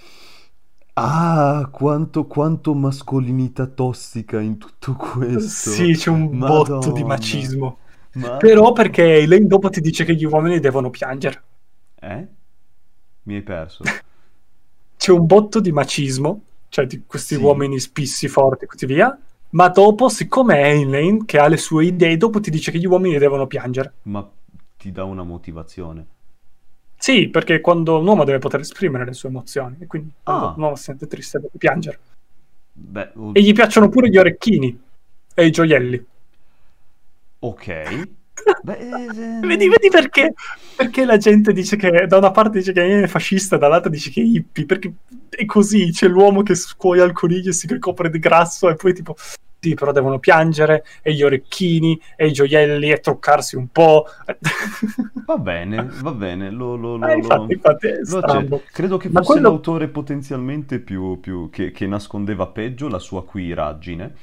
Ah, 0.95 1.69
quanto, 1.71 2.27
quanto 2.27 2.75
mascolinità 2.75 3.65
tossica 3.65 4.39
in 4.39 4.57
tutto 4.59 4.93
questo. 4.93 5.71
Sì, 5.71 5.93
c'è 5.93 6.09
un 6.11 6.37
botto 6.37 6.91
di 6.91 7.01
Madonna. 7.01 7.07
macismo. 7.07 7.77
Ma- 8.13 8.37
Però 8.37 8.71
perché 8.73 9.17
Elaine 9.19 9.47
dopo 9.47 9.69
ti 9.69 9.81
dice 9.81 10.03
che 10.05 10.15
gli 10.15 10.25
uomini 10.25 10.59
devono 10.59 10.89
piangere. 10.89 11.41
Eh? 11.99 12.27
Mi 13.23 13.35
hai 13.35 13.41
perso. 13.41 13.83
C'è 14.97 15.11
un 15.11 15.25
botto 15.25 15.59
di 15.59 15.71
macismo, 15.71 16.41
cioè 16.69 16.85
di 16.85 17.03
questi 17.05 17.35
Sì. 17.35 17.41
uomini 17.41 17.79
spissi, 17.79 18.27
forti 18.27 18.65
e 18.65 18.67
così 18.67 18.85
via. 18.85 19.17
Ma 19.51 19.67
dopo, 19.69 20.09
siccome 20.09 20.55
è 20.61 20.69
Elaine 20.75 21.25
che 21.25 21.37
ha 21.39 21.47
le 21.47 21.57
sue 21.57 21.85
idee, 21.85 22.17
dopo 22.17 22.39
ti 22.39 22.49
dice 22.49 22.71
che 22.71 22.79
gli 22.79 22.85
uomini 22.85 23.17
devono 23.17 23.45
piangere. 23.47 23.93
Ma 24.03 24.27
ti 24.77 24.91
dà 24.91 25.03
una 25.03 25.23
motivazione. 25.23 26.05
Sì, 26.97 27.27
perché 27.27 27.59
quando 27.61 27.99
un 27.99 28.07
uomo 28.07 28.23
deve 28.23 28.39
poter 28.39 28.61
esprimere 28.61 29.05
le 29.05 29.13
sue 29.13 29.29
emozioni, 29.29 29.75
e 29.79 29.87
quindi 29.87 30.11
Ah. 30.23 30.53
un 30.55 30.63
uomo 30.63 30.75
si 30.75 30.83
sente 30.83 31.05
triste 31.07 31.37
deve 31.39 31.51
piangere. 31.57 31.99
Beh, 32.71 33.09
o- 33.15 33.31
E 33.33 33.41
gli 33.41 33.53
piacciono 33.53 33.89
pure 33.89 34.09
gli 34.09 34.17
orecchini 34.17 34.81
e 35.35 35.45
i 35.45 35.51
gioielli. 35.51 36.05
Ok. 37.47 38.07
Beh, 38.63 38.77
eh, 38.77 39.39
Vedi, 39.41 39.69
vedi 39.69 39.89
perché? 39.89 40.33
Perché 40.75 41.05
la 41.05 41.17
gente 41.17 41.53
dice 41.53 41.75
che 41.75 42.07
da 42.07 42.17
una 42.17 42.31
parte 42.31 42.57
dice 42.57 42.73
che 42.73 43.03
è 43.03 43.07
fascista, 43.07 43.57
dall'altra 43.57 43.89
dice 43.89 44.09
che 44.09 44.21
è 44.21 44.23
hippie, 44.25 44.65
perché 44.65 44.91
è 45.29 45.45
così, 45.45 45.91
c'è 45.91 46.07
l'uomo 46.07 46.41
che 46.41 46.55
scuoia 46.55 47.03
il 47.03 47.11
coniglio 47.13 47.49
e 47.49 47.53
si 47.53 47.67
ricopre 47.67 48.09
di 48.09 48.19
grasso 48.19 48.69
e 48.69 48.75
poi 48.75 48.93
tipo, 48.93 49.15
sì, 49.59 49.75
però 49.75 49.91
devono 49.93 50.19
piangere, 50.19 50.83
e 51.01 51.13
gli 51.13 51.23
orecchini, 51.23 51.97
e 52.17 52.27
i 52.27 52.33
gioielli, 52.33 52.91
e 52.91 52.99
truccarsi 52.99 53.55
un 53.55 53.67
po'. 53.69 54.07
Va 55.25 55.37
bene, 55.37 55.89
va 56.01 56.11
bene. 56.11 56.49
Lo, 56.49 56.75
lo, 56.75 56.97
lo, 56.97 57.07
Eh, 57.07 57.15
infatti, 57.15 57.53
infatti, 57.53 57.87
lo. 58.49 58.61
Credo 58.73 58.97
che 58.97 59.09
fosse 59.09 59.25
quello- 59.25 59.49
l'autore 59.49 59.87
potenzialmente 59.87 60.79
più, 60.79 61.17
più- 61.21 61.49
che, 61.49 61.71
che 61.71 61.87
nascondeva 61.87 62.47
peggio 62.47 62.89
la 62.89 62.99
sua 62.99 63.23
quiraggine. 63.23 64.13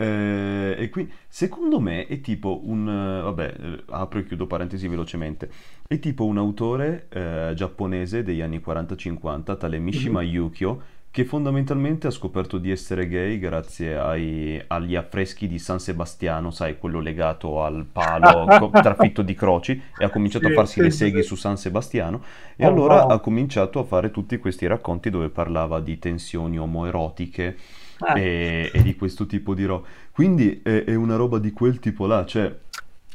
Eh, 0.00 0.76
e 0.78 0.88
qui, 0.88 1.10
secondo 1.28 1.78
me, 1.78 2.06
è 2.06 2.20
tipo 2.20 2.60
un... 2.64 2.88
eh, 2.88 3.22
vabbè, 3.22 3.54
eh, 3.60 3.82
apro 3.90 4.18
e 4.20 4.24
chiudo 4.24 4.46
parentesi 4.46 4.88
velocemente. 4.88 5.50
È 5.86 5.98
tipo 5.98 6.24
un 6.24 6.38
autore 6.38 7.06
eh, 7.10 7.52
giapponese 7.54 8.22
degli 8.22 8.40
anni 8.40 8.58
40-50, 8.60 9.56
tale 9.58 9.78
Mishima 9.78 10.22
Yukio, 10.22 10.82
che 11.10 11.24
fondamentalmente 11.24 12.06
ha 12.06 12.10
scoperto 12.10 12.56
di 12.58 12.70
essere 12.70 13.08
gay 13.08 13.38
grazie 13.38 13.96
ai- 13.98 14.62
agli 14.68 14.94
affreschi 14.94 15.48
di 15.48 15.58
San 15.58 15.80
Sebastiano, 15.80 16.50
sai, 16.52 16.78
quello 16.78 17.00
legato 17.00 17.62
al 17.64 17.84
palo 17.84 18.52
co- 18.54 18.76
trafitto 18.80 19.20
di 19.22 19.34
croci, 19.34 19.82
e 19.96 20.04
ha 20.04 20.10
cominciato 20.10 20.46
Sì, 20.46 20.48
a 20.48 20.52
farsi 20.52 20.80
sì, 20.80 20.80
le 20.80 20.90
seghe 20.90 21.22
sì. 21.22 21.22
su 21.22 21.34
San 21.34 21.56
Sebastiano, 21.58 22.22
e 22.56 22.64
Oh, 22.64 22.64
allora 22.64 23.06
no. 23.06 23.08
ha 23.08 23.18
cominciato 23.18 23.80
a 23.80 23.84
fare 23.84 24.10
tutti 24.12 24.38
questi 24.38 24.66
racconti 24.68 25.10
dove 25.10 25.28
parlava 25.30 25.80
di 25.80 25.98
tensioni 25.98 26.58
omoerotiche 26.58 27.56
Ah, 28.00 28.24
e, 28.24 28.70
e 28.74 28.82
di 28.82 28.96
questo 28.96 29.26
tipo 29.26 29.54
di 29.54 29.64
roba. 29.64 29.86
Quindi 30.10 30.60
è, 30.62 30.84
è 30.84 30.94
una 30.94 31.16
roba 31.16 31.38
di 31.38 31.52
quel 31.52 31.78
tipo 31.78 32.06
là, 32.06 32.24
cioè 32.26 32.54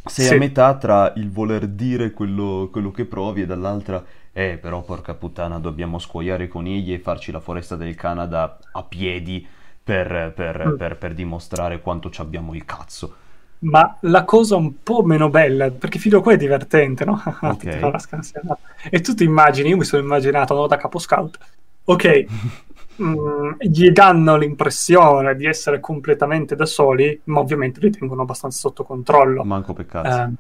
sei 0.08 0.28
Sì. 0.28 0.28
a 0.28 0.34
metà 0.34 0.78
tra 0.78 1.14
il 1.16 1.32
voler 1.32 1.68
dire 1.68 2.12
quello, 2.12 2.70
quello 2.72 2.92
che 2.92 3.06
provi 3.06 3.42
e 3.42 3.46
dall'altra, 3.46 4.04
eh, 4.32 4.58
però 4.62 4.84
porca 4.84 5.16
puttana, 5.16 5.60
dobbiamo 5.60 6.00
scuoiare 6.00 6.46
i 6.46 6.48
conigli 6.48 6.94
e 6.94 7.00
farci 7.00 7.32
la 7.32 7.40
foresta 7.40 7.76
del 7.76 7.96
Canada 7.96 8.58
a 8.72 8.84
piedi 8.84 9.46
per, 9.84 10.34
per- 10.36 10.74
Mm. 10.74 10.78
per- 10.78 10.98
per 10.98 11.14
dimostrare 11.14 11.82
quanto 11.82 12.10
ci 12.10 12.22
abbiamo 12.22 12.54
il 12.54 12.66
cazzo. 12.66 13.16
Ma 13.60 13.98
la 14.02 14.26
cosa 14.26 14.56
un 14.58 14.84
po' 14.84 15.02
meno 15.04 15.30
bella, 15.30 15.72
perché 15.72 15.98
fino 15.98 16.20
a 16.20 16.22
qua 16.22 16.34
è 16.34 16.38
divertente, 16.38 17.04
no? 17.06 17.22
Ok. 17.42 17.66
Ti 17.68 17.78
fa 17.80 17.90
la 17.90 17.98
scansionata. 18.00 18.60
E 18.90 19.02
tu 19.02 19.14
ti 19.16 19.24
immagini, 19.24 19.70
io 19.70 19.78
mi 19.78 19.86
sono 19.86 20.04
immaginato 20.04 20.54
no, 20.54 20.68
da 20.68 20.78
capo 20.78 21.00
scout, 21.00 21.38
ok, 21.86 22.26
mm, 23.02 23.52
gli 23.60 23.90
danno 23.92 24.38
l'impressione 24.38 25.36
di 25.36 25.46
essere 25.46 25.80
completamente 25.80 26.56
da 26.56 26.66
soli, 26.66 27.20
ma 27.26 27.40
ovviamente 27.40 27.80
li 27.80 27.92
tengono 27.92 28.22
abbastanza 28.22 28.60
sotto 28.60 28.84
controllo. 28.84 29.44
Manco 29.44 29.74
per 29.74 29.86
cazzo. 29.86 30.22
Ehm, 30.22 30.36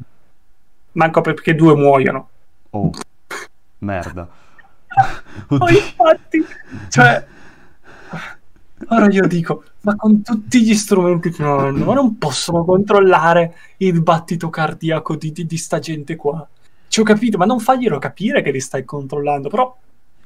manco 0.93 1.22
perché 1.22 1.56
due 1.56 1.76
muoiono. 1.76 2.30
Oh, 2.72 2.89
merda. 3.80 4.28
Oh, 5.49 5.70
infatti, 5.70 6.41
cioè, 6.88 7.26
ora 8.88 9.08
io 9.10 9.28
dico, 9.28 9.64
ma 9.82 9.93
con 9.97 10.22
tutti 10.22 10.64
gli 10.64 10.74
strumenti 10.74 11.30
che 11.32 11.43
hanno, 11.43 11.84
ma 11.84 11.93
non 11.93 12.18
possono 12.18 12.64
controllare 12.64 13.56
il 13.78 14.01
battito 14.01 14.49
cardiaco 14.49 15.18
di, 15.18 15.34
di, 15.34 15.45
di 15.45 15.58
sta 15.58 15.80
gente 15.80 16.16
qua. 16.16 16.47
Ci 16.88 17.01
ho 17.01 17.03
capito, 17.03 17.38
ma 17.38 17.43
non 17.43 17.60
faglielo 17.60 17.99
capire 17.99 18.41
che 18.41 18.51
li 18.51 18.62
stai 18.62 18.86
controllando, 18.86 19.49
però 19.49 19.76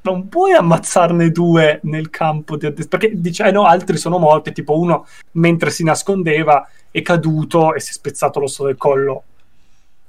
non 0.02 0.30
puoi 0.30 0.54
ammazzarne 0.54 1.30
due 1.32 1.80
nel 1.84 2.10
campo 2.10 2.56
di 2.56 2.66
addestramento, 2.66 2.97
perché 2.97 3.22
dice, 3.22 3.45
eh 3.45 3.52
no, 3.52 3.66
altri 3.66 3.97
sono 3.97 4.18
morti, 4.18 4.52
tipo 4.52 4.78
uno 4.78 5.06
mentre 5.32 5.70
si 5.70 5.84
nascondeva 5.84 6.68
è 6.91 7.02
caduto 7.02 7.74
e 7.74 7.80
si 7.80 7.91
è 7.91 7.93
spezzato 7.93 8.39
l'osso 8.39 8.66
del 8.66 8.78
collo. 8.78 9.24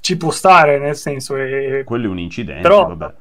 Ci 0.01 0.17
può 0.17 0.31
stare, 0.31 0.79
nel 0.79 0.97
senso, 0.97 1.37
è, 1.37 1.83
Quello 1.85 2.07
è 2.07 2.09
un 2.09 2.19
incidente, 2.19 2.63
Però- 2.63 2.87
vabbè. 2.87 3.15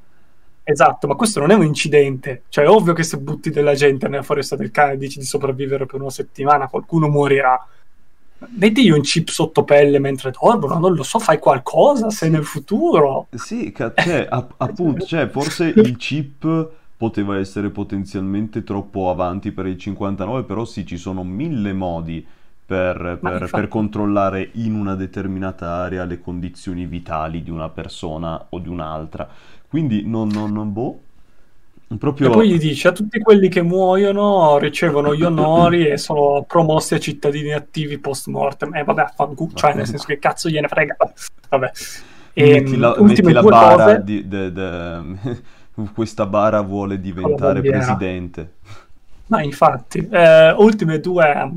Esatto, 0.64 1.08
ma 1.08 1.16
questo 1.16 1.40
non 1.40 1.50
è 1.50 1.56
un 1.56 1.64
incidente. 1.64 2.44
Cioè, 2.50 2.66
è 2.66 2.70
ovvio 2.70 2.94
che 2.94 3.02
se 3.02 3.18
butti 3.18 3.50
della 3.50 3.74
gente 3.74 4.08
nella 4.08 4.22
foresta 4.22 4.56
del 4.56 4.70
cane 4.70 4.94
e 4.94 4.98
dici 4.98 5.18
di 5.18 5.26
sopravvivere 5.26 5.88
per 5.88 6.00
una 6.00 6.12
settimana, 6.12 6.68
qualcuno 6.68 7.08
morirà. 7.08 7.60
Mettigli 8.48 8.90
un 8.90 9.02
chip 9.02 9.30
sotto 9.30 9.64
pelle 9.64 10.00
mentre 10.00 10.32
dormono, 10.32 10.78
non 10.80 10.94
lo 10.94 11.04
so, 11.04 11.20
fai 11.20 11.40
qualcosa 11.40 12.10
se 12.10 12.30
nel 12.30 12.46
futuro. 12.46 13.28
Sì, 13.36 13.74
cioè, 13.76 14.28
app- 14.30 14.54
appunto, 14.58 15.06
cioè, 15.06 15.28
forse 15.30 15.66
il 15.68 15.98
chip 15.98 16.70
poteva 16.96 17.38
essere 17.38 17.70
potenzialmente 17.70 18.64
troppo 18.64 19.10
avanti 19.10 19.52
per 19.52 19.66
il 19.68 19.78
59, 19.78 20.44
però 20.44 20.66
sì, 20.66 20.86
ci 20.86 20.98
sono 20.98 21.24
mille 21.24 21.74
modi 21.74 22.26
per, 22.66 23.20
per- 23.22 23.42
infatti- 23.42 23.52
per 23.52 23.68
controllare 23.68 24.50
in 24.54 24.74
una 24.76 24.96
determinata 24.96 25.72
area 25.72 26.06
le 26.06 26.20
condizioni 26.20 26.86
vitali 26.86 27.44
di 27.44 27.50
una 27.50 27.70
persona 27.70 28.48
o 28.50 28.60
di 28.60 28.70
un'altra. 28.70 29.28
Quindi 29.68 30.06
non, 30.06 30.30
non, 30.30 30.52
non 30.52 30.72
boh, 30.74 31.02
proprio... 31.98 32.30
E 32.30 32.32
poi 32.32 32.50
gli 32.50 32.58
dice 32.60 32.90
a 32.90 32.92
tutti 32.92 33.20
quelli 33.20 33.50
che 33.50 33.62
muoiono 33.62 34.58
ricevono 34.60 35.16
gli 35.16 35.24
onori 35.24 35.88
e 35.88 35.98
sono 35.98 36.44
promossi 36.48 36.94
a 36.94 37.00
cittadini 37.00 37.52
attivi 37.52 37.98
post 37.98 38.28
mortem. 38.28 38.76
E 38.76 38.84
vabbè, 38.84 39.12
fanculo, 39.16 39.52
cioè 39.56 39.74
nel 39.74 39.88
senso 39.88 40.06
che 40.06 40.20
cazzo 40.20 40.50
gliene 40.50 40.68
frega. 40.68 40.96
Vabbè. 41.50 41.72
E, 42.34 42.52
metti 42.52 42.78
la, 42.78 42.90
ultime 42.98 43.34
metti 43.34 43.34
la 43.34 43.42
bara 43.42 43.84
cose. 43.84 44.04
di, 44.04 44.28
de- 44.28 44.52
de- 44.52 45.02
questa 45.94 46.26
bara 46.26 46.62
vuole 46.62 47.00
diventare 47.00 47.62
presidente. 47.62 48.54
Ma 49.28 49.42
infatti, 49.42 50.08
eh, 50.10 50.52
ultime 50.58 51.00
due 51.00 51.52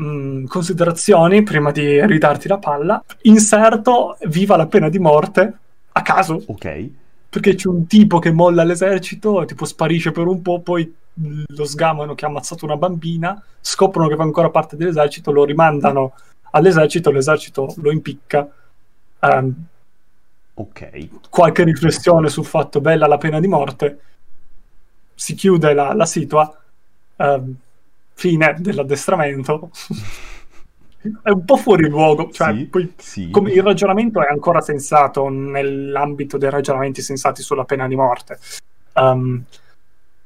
mm, 0.00 0.44
considerazioni 0.46 1.42
prima 1.42 1.70
di 1.70 2.04
ridarti 2.04 2.48
la 2.48 2.58
palla. 2.58 3.02
Inserto 3.22 4.16
viva 4.26 4.56
la 4.56 4.66
pena 4.66 4.88
di 4.88 4.98
morte 4.98 5.56
a 5.92 6.02
caso, 6.02 6.42
Ok, 6.46 6.88
perché 7.32 7.54
c'è 7.54 7.66
un 7.68 7.86
tipo 7.86 8.18
che 8.18 8.30
molla 8.30 8.62
l'esercito, 8.62 9.42
tipo 9.46 9.64
sparisce 9.64 10.12
per 10.12 10.26
un 10.26 10.42
po', 10.42 10.60
poi 10.60 10.94
lo 11.14 11.64
sgamano 11.64 12.14
che 12.14 12.26
ha 12.26 12.28
ammazzato 12.28 12.66
una 12.66 12.76
bambina, 12.76 13.42
scoprono 13.58 14.06
che 14.06 14.16
fa 14.16 14.22
ancora 14.22 14.50
parte 14.50 14.76
dell'esercito, 14.76 15.32
lo 15.32 15.46
rimandano 15.46 16.12
all'esercito, 16.50 17.10
l'esercito 17.10 17.72
lo 17.78 17.90
impicca. 17.90 18.46
Ehm, 19.20 19.64
ok. 20.52 21.08
qualche 21.30 21.64
riflessione 21.64 22.28
sul 22.28 22.44
fatto 22.44 22.82
bella 22.82 23.06
la 23.06 23.16
pena 23.16 23.40
di 23.40 23.48
morte, 23.48 24.00
si 25.14 25.32
chiude 25.32 25.72
la, 25.72 25.94
la 25.94 26.04
situa, 26.04 26.54
ehm, 27.16 27.54
fine 28.12 28.56
dell'addestramento 28.58 29.70
è 31.22 31.30
un 31.30 31.44
po' 31.44 31.56
fuori 31.56 31.88
luogo. 31.88 32.30
Cioè, 32.30 32.54
Sì, 32.54 32.66
poi, 32.66 32.92
sì. 32.96 33.30
come 33.30 33.52
il 33.52 33.62
ragionamento 33.62 34.20
è 34.20 34.30
ancora 34.30 34.60
sensato 34.60 35.28
nell'ambito 35.28 36.38
dei 36.38 36.50
ragionamenti 36.50 37.02
sensati 37.02 37.42
sulla 37.42 37.64
pena 37.64 37.88
di 37.88 37.96
morte. 37.96 38.38
Um, 38.94 39.42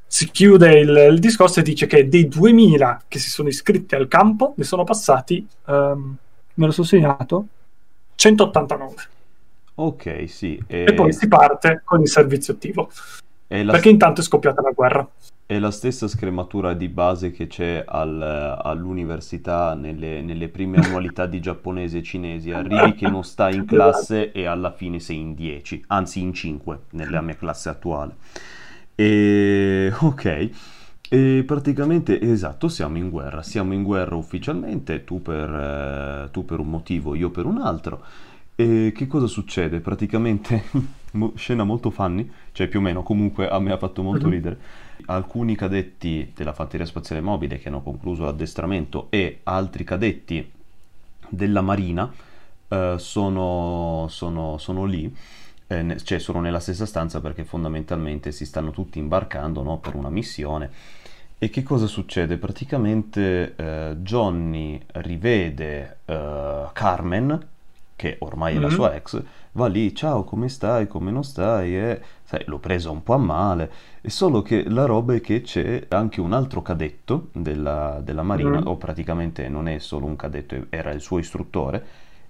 si 0.06 0.30
chiude 0.30 0.78
il, 0.78 1.08
il 1.10 1.18
discorso 1.18 1.60
e 1.60 1.62
dice 1.62 1.86
che 1.86 2.08
dei 2.08 2.28
2000 2.28 3.02
che 3.08 3.18
si 3.18 3.28
sono 3.28 3.48
iscritti 3.48 3.94
al 3.94 4.08
campo 4.08 4.54
ne 4.56 4.64
sono 4.64 4.84
passati, 4.84 5.46
um, 5.66 6.16
me 6.54 6.66
lo 6.66 6.72
sono 6.72 6.86
segnato, 6.86 7.46
189. 8.14 8.94
Ok, 9.74 10.24
sì. 10.28 10.62
E, 10.66 10.84
E 10.88 10.94
poi 10.94 11.12
si 11.12 11.28
parte 11.28 11.82
con 11.84 12.00
il 12.00 12.08
servizio 12.08 12.54
attivo. 12.54 12.90
La, 13.48 13.72
Perché 13.72 13.88
intanto 13.88 14.20
è 14.20 14.24
scoppiata 14.24 14.60
la 14.62 14.70
guerra. 14.72 15.08
è 15.46 15.58
la 15.60 15.70
stessa 15.70 16.08
scrematura 16.08 16.74
di 16.74 16.88
base 16.88 17.30
che 17.30 17.46
c'è 17.46 17.84
al- 17.86 18.20
all'università 18.62 19.74
nelle, 19.74 20.20
nelle 20.20 20.48
prime 20.48 20.78
annualità 20.78 21.26
di 21.26 21.40
giapponesi 21.40 21.98
e 21.98 22.02
cinesi. 22.02 22.50
Arrivi 22.50 22.94
che 22.94 23.08
non 23.08 23.22
stai 23.24 23.54
in 23.54 23.64
classe 23.64 24.32
e 24.32 24.46
alla 24.46 24.72
fine 24.72 24.98
sei 24.98 25.18
in 25.18 25.34
10, 25.34 25.84
anzi 25.88 26.20
in 26.20 26.32
5 26.34 26.78
nella 26.90 27.20
mia 27.20 27.36
classe 27.36 27.68
attuale. 27.68 28.16
E 28.94 29.92
ok. 30.00 30.50
E 31.08 31.44
praticamente, 31.46 32.20
esatto, 32.20 32.68
siamo 32.68 32.96
in 32.96 33.10
guerra. 33.10 33.42
Siamo 33.42 33.72
in 33.74 33.84
guerra 33.84 34.16
ufficialmente, 34.16 35.04
tu 35.04 35.22
per, 35.22 35.48
eh, 36.26 36.30
tu 36.32 36.44
per 36.44 36.58
un 36.58 36.68
motivo, 36.68 37.14
io 37.14 37.30
per 37.30 37.44
un 37.46 37.58
altro. 37.58 38.02
E 38.56 38.92
che 38.94 39.06
cosa 39.06 39.26
succede? 39.26 39.80
Praticamente, 39.80 40.64
mo- 41.16 41.32
scena 41.36 41.64
molto 41.64 41.90
funny, 41.90 42.30
cioè 42.52 42.68
più 42.68 42.78
o 42.78 42.82
meno, 42.82 43.02
comunque 43.02 43.48
a 43.48 43.58
me 43.58 43.72
ha 43.72 43.78
fatto 43.78 44.02
molto 44.02 44.26
Mhm. 44.26 44.32
ridere. 44.32 44.58
Alcuni 45.06 45.56
cadetti 45.56 46.32
della 46.34 46.52
Fanteria 46.52 46.86
Spaziale 46.86 47.20
Mobile 47.20 47.58
che 47.58 47.68
hanno 47.68 47.82
concluso 47.82 48.24
l'addestramento 48.24 49.06
e 49.10 49.40
altri 49.44 49.84
cadetti 49.84 50.50
della 51.28 51.60
Marina 51.60 52.12
eh, 52.68 52.94
sono, 52.98 54.06
sono- 54.08 54.58
sono 54.58 54.84
lì, 54.84 55.14
eh, 55.68 55.96
cioè 56.02 56.18
sono 56.18 56.40
nella 56.40 56.58
stessa 56.60 56.84
stanza 56.86 57.20
perché 57.20 57.44
fondamentalmente 57.44 58.32
si 58.32 58.44
stanno 58.44 58.70
tutti 58.72 58.98
imbarcando, 58.98 59.62
no, 59.62 59.78
per 59.78 59.94
una 59.94 60.10
missione. 60.10 60.70
E 61.38 61.50
che 61.50 61.62
cosa 61.62 61.86
succede? 61.86 62.38
Praticamente 62.38 63.54
eh, 63.56 63.96
Johnny 63.98 64.80
rivede 64.94 65.98
eh, 66.06 66.66
Carmen, 66.72 67.46
che 67.94 68.16
ormai 68.20 68.56
è 68.56 68.58
la 68.58 68.66
Mhm. 68.68 68.72
sua 68.72 68.94
ex, 68.94 69.22
va 69.56 69.66
lì, 69.66 69.94
ciao, 69.94 70.22
come 70.24 70.48
stai, 70.48 70.86
come 70.86 71.10
non 71.10 71.24
stai? 71.24 71.76
E, 71.76 72.00
sai, 72.22 72.42
l'ho 72.46 72.58
presa 72.58 72.90
un 72.90 73.02
po' 73.02 73.14
a 73.14 73.18
male. 73.18 73.70
È 74.00 74.08
solo 74.08 74.42
che 74.42 74.68
la 74.68 74.84
roba 74.84 75.14
è 75.14 75.20
che 75.20 75.40
c'è 75.40 75.86
anche 75.88 76.20
un 76.20 76.32
altro 76.32 76.62
cadetto 76.62 77.28
della, 77.32 78.00
della 78.04 78.22
Marina, 78.22 78.58
Mhm. 78.60 78.66
o 78.68 78.76
praticamente 78.76 79.48
non 79.48 79.66
è 79.66 79.78
solo 79.78 80.06
un 80.06 80.16
cadetto, 80.16 80.66
era 80.70 80.92
il 80.92 81.00
suo 81.00 81.18
istruttore, 81.18 81.84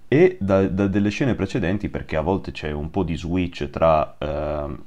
e 0.07 0.37
da, 0.39 0.67
da 0.67 0.87
delle 0.87 1.09
scene 1.09 1.35
precedenti, 1.35 1.89
perché 1.89 2.15
a 2.15 2.21
volte 2.21 2.51
c'è 2.51 2.71
un 2.71 2.89
po' 2.89 3.03
di 3.03 3.15
switch 3.17 3.69
tra 3.69 4.15
ehm, 4.17 4.83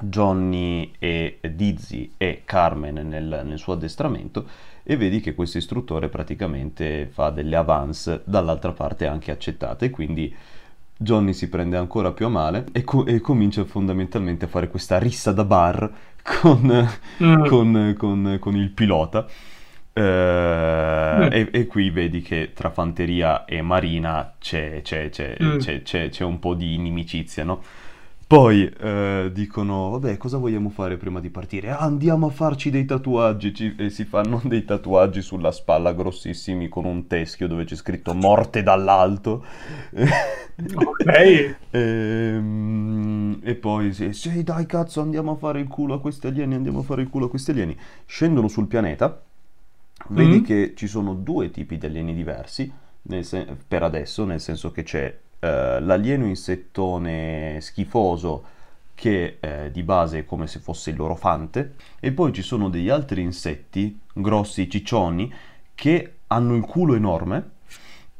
Johnny 0.00 0.92
e 0.98 1.38
Dizzy 1.54 2.12
e 2.16 2.42
Carmen 2.44 2.94
nel, 3.06 3.42
nel 3.44 3.58
suo 3.58 3.74
addestramento, 3.74 4.46
e 4.82 4.96
vedi 4.96 5.20
che 5.20 5.34
questo 5.34 5.58
istruttore 5.58 6.08
praticamente 6.08 7.06
fa 7.12 7.30
delle 7.30 7.54
avance 7.56 8.22
dall'altra 8.24 8.72
parte 8.72 9.06
anche 9.06 9.30
accettate, 9.30 9.90
quindi 9.90 10.34
Johnny 11.02 11.32
si 11.32 11.48
prende 11.48 11.76
ancora 11.76 12.12
più 12.12 12.26
a 12.26 12.28
male 12.30 12.64
e, 12.72 12.82
co- 12.84 13.04
e 13.06 13.20
comincia 13.20 13.64
fondamentalmente 13.64 14.44
a 14.46 14.48
fare 14.48 14.68
questa 14.68 14.98
rissa 14.98 15.32
da 15.32 15.44
bar 15.44 15.90
con, 16.22 16.88
Mm. 17.22 17.46
con- 17.46 17.94
con- 17.98 18.36
con 18.40 18.56
il 18.56 18.70
pilota. 18.70 19.26
Eh, 19.94 20.00
Mm. 20.02 21.28
e, 21.30 21.48
e 21.52 21.66
qui 21.66 21.90
vedi 21.90 22.22
che 22.22 22.52
tra 22.54 22.70
fanteria 22.70 23.44
e 23.44 23.60
marina 23.60 24.34
c'è, 24.38 24.80
c'è- 24.82 25.10
c'è- 25.10 25.36
Mm. 25.42 25.58
c'è- 25.58 25.82
c'è- 25.82 26.08
c'è 26.08 26.24
un 26.24 26.38
po' 26.38 26.54
di 26.54 26.74
inimicizia, 26.74 27.44
no? 27.44 27.62
Poi 28.32 28.64
eh, 28.66 29.30
dicono, 29.30 29.90
vabbè, 29.90 30.16
cosa 30.16 30.38
vogliamo 30.38 30.70
fare 30.70 30.96
prima 30.96 31.20
di 31.20 31.28
partire? 31.28 31.68
"Ah, 31.70 31.80
andiamo 31.80 32.28
a 32.28 32.30
farci 32.30 32.70
dei 32.70 32.86
tatuaggi, 32.86 33.52
Ci- 33.52 33.74
e 33.76 33.90
si 33.90 34.04
fanno 34.06 34.40
dei 34.46 34.64
tatuaggi 34.64 35.20
sulla 35.20 35.52
spalla 35.52 35.92
grossissimi 35.92 36.68
con 36.68 36.86
un 36.86 37.06
teschio 37.06 37.46
dove 37.46 37.64
c'è 37.64 37.74
scritto 37.76 38.14
morte 38.14 38.62
dall'alto. 38.62 39.44
Ok. 40.74 41.06
Ehm, 41.70 43.40
E, 43.42 43.54
poi, 43.56 43.92
sì, 43.92 44.12
sì, 44.12 44.42
dai 44.42 44.66
cazzo, 44.66 45.00
andiamo 45.00 45.32
a 45.32 45.36
fare 45.36 45.60
il 45.60 45.66
culo 45.68 45.94
a 45.94 46.00
questi 46.00 46.26
alieni, 46.28 46.54
andiamo 46.54 46.80
a 46.80 46.82
fare 46.82 47.02
il 47.02 47.08
culo 47.10 47.26
a 47.26 47.28
questi 47.30 47.50
alieni. 47.50 47.76
Scendono 48.06 48.48
sul 48.48 48.66
pianeta, 48.66 49.20
vedi 50.08 50.40
Mm. 50.40 50.44
che 50.44 50.72
ci 50.76 50.86
sono 50.86 51.14
due 51.14 51.50
tipi 51.50 51.78
di 51.78 51.86
alieni 51.86 52.14
diversi, 52.14 52.70
sen- 53.20 53.56
per 53.66 53.82
adesso, 53.82 54.24
nel 54.24 54.40
senso 54.40 54.70
che 54.70 54.82
c'è 54.82 55.18
eh, 55.42 55.80
l'alieno 55.80 56.26
insettone 56.26 57.58
schifoso 57.60 58.44
che 58.94 59.38
eh, 59.40 59.70
di 59.72 59.82
base 59.82 60.20
è 60.20 60.24
come 60.24 60.46
se 60.46 60.60
fosse 60.60 60.90
il 60.90 60.96
loro 60.96 61.16
fante, 61.16 61.74
e 61.98 62.12
poi 62.12 62.32
ci 62.32 62.42
sono 62.42 62.68
degli 62.68 62.88
altri 62.88 63.22
insetti, 63.22 63.98
grossi, 64.12 64.70
ciccioni, 64.70 65.32
che 65.74 66.14
hanno 66.28 66.54
il 66.54 66.62
culo 66.62 66.94
enorme, 66.94 67.50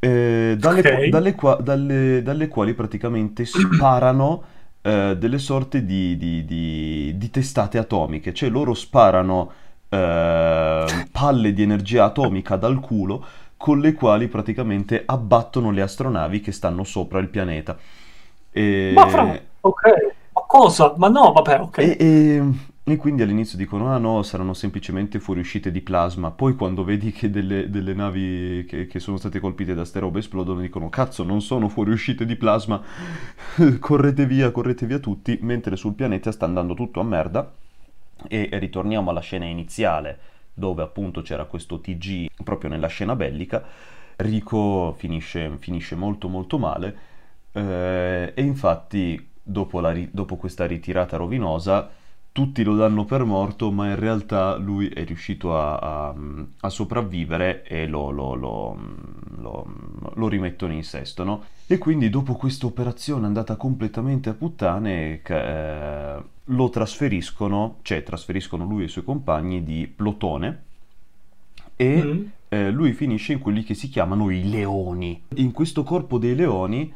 eh, 0.01 0.57
dalle, 0.59 0.81
Ok. 0.81 0.89
qua- 0.95 1.09
dalle 1.09 1.35
qua- 1.35 1.59
dalle- 1.63 2.23
dalle 2.23 2.49
quali 2.49 2.75
praticamente 2.75 3.45
sparano 3.45 4.43
eh, 4.83 5.17
delle 5.17 5.39
sorte 5.39 5.85
di, 5.85 6.17
di- 6.17 6.45
di- 6.45 7.15
di 7.17 7.31
testate 7.31 7.79
atomiche, 7.79 8.35
cioè 8.35 8.49
loro 8.51 8.75
sparano 8.75 9.53
eh, 9.89 10.85
palle 11.13 11.53
di 11.53 11.63
energia 11.63 12.05
atomica 12.07 12.57
dal 12.57 12.81
culo 12.81 13.25
con 13.63 13.79
le 13.79 13.93
quali 13.93 14.27
praticamente 14.27 15.05
abbattono 15.07 15.71
le 15.71 15.83
astronavi 15.83 16.41
che 16.41 16.51
stanno 16.51 16.83
sopra 16.83 17.21
il 17.21 17.29
pianeta. 17.29 17.79
E... 18.51 18.93
Ma 18.97 19.09
fra... 19.09 19.41
Ok. 19.61 19.83
Ma 20.35 20.43
cosa? 20.49 20.95
Ma 20.97 21.09
no, 21.09 21.31
vabbè, 21.33 21.61
ok. 21.61 21.79
E, 21.79 21.97
e- 21.99 22.43
e 22.85 22.97
quindi 22.97 23.23
all'inizio 23.23 23.57
dicono: 23.57 23.95
Ah 23.95 23.99
no, 23.99 24.23
saranno 24.25 24.55
semplicemente 24.55 25.21
fuoriuscite 25.21 25.71
di 25.71 25.81
plasma. 25.81 26.33
Poi, 26.33 26.57
quando 26.57 26.83
vedi 26.83 27.13
che 27.13 27.31
delle, 27.31 27.71
delle 27.71 27.95
navi 27.95 28.65
che, 28.69 28.87
che 28.89 28.99
sono 28.99 29.17
state 29.19 29.39
colpite 29.39 29.75
da 29.75 29.85
ste 29.85 30.01
robe 30.01 30.19
esplodono, 30.19 30.61
dicono: 30.61 30.89
Cazzo, 30.89 31.23
non 31.23 31.41
sono 31.41 31.69
fuoriuscite 31.69 32.25
di 32.27 32.35
plasma. 32.35 32.83
correte 33.79 34.27
via, 34.27 34.51
correte 34.51 34.87
via 34.87 34.99
tutti. 34.99 35.39
Mentre 35.43 35.77
sul 35.77 35.95
pianeta 35.95 36.33
sta 36.33 36.45
andando 36.45 36.75
tutto 36.75 36.99
a 37.01 37.05
merda. 37.05 37.53
E 38.29 38.49
ritorniamo 38.53 39.11
alla 39.11 39.21
scena 39.21 39.45
iniziale, 39.47 40.19
dove 40.55 40.83
appunto 40.83 41.23
c'era 41.23 41.45
questo 41.45 41.81
TG 41.81 42.29
proprio 42.45 42.71
nella 42.71 42.89
scena 42.89 43.17
bellica. 43.17 43.65
Rico 44.17 44.93
finisce, 44.97 45.57
finisce 45.59 45.95
molto 45.97 46.29
molto 46.29 46.59
male. 46.59 46.97
eh, 47.53 48.33
e 48.35 48.43
infatti, 48.43 49.31
dopo, 49.43 49.81
la 49.81 49.95
dopo 50.11 50.37
questa 50.37 50.67
ritirata 50.67 51.17
rovinosa, 51.17 51.91
tutti 52.33 52.63
lo 52.63 52.75
danno 52.77 53.05
per 53.05 53.25
morto, 53.25 53.71
ma 53.71 53.89
in 53.91 53.97
realtà 53.99 54.57
lui 54.57 54.89
è 54.89 55.05
riuscito 55.05 55.57
a, 55.57 55.77
a- 55.77 56.15
a 56.61 56.69
sopravvivere 56.71 57.63
e 57.65 57.87
lo, 57.87 58.11
lo- 58.11 58.35
lo- 58.35 58.77
lo- 60.15 60.29
rimettono 60.29 60.73
in 60.73 60.83
sesto, 60.83 61.25
no? 61.25 61.43
E 61.67 61.77
quindi 61.79 62.09
dopo 62.11 62.35
questa 62.35 62.67
operazione 62.67 63.27
andata 63.27 63.57
completamente 63.57 64.31
a 64.31 64.35
puttane, 64.35 65.21
eh, 65.23 66.23
lo 66.47 66.69
trasferiscono, 66.71 67.77
cioè 67.83 68.03
trasferiscono 68.03 68.65
lui 68.65 68.83
e 68.83 68.85
i 68.87 68.89
suoi 68.89 69.05
compagni 69.05 69.63
di 69.63 69.87
Plotone 69.95 70.63
e 71.77 72.03
Mm. 72.05 72.25
eh, 72.49 72.71
lui 72.71 72.93
finisce 72.93 73.33
in 73.33 73.39
quelli 73.39 73.63
che 73.63 73.75
si 73.75 73.89
chiamano 73.89 74.31
i 74.31 74.49
leoni. 74.49 75.23
In 75.37 75.53
questo 75.53 75.83
corpo 75.83 76.19
dei 76.19 76.35
leoni 76.35 76.93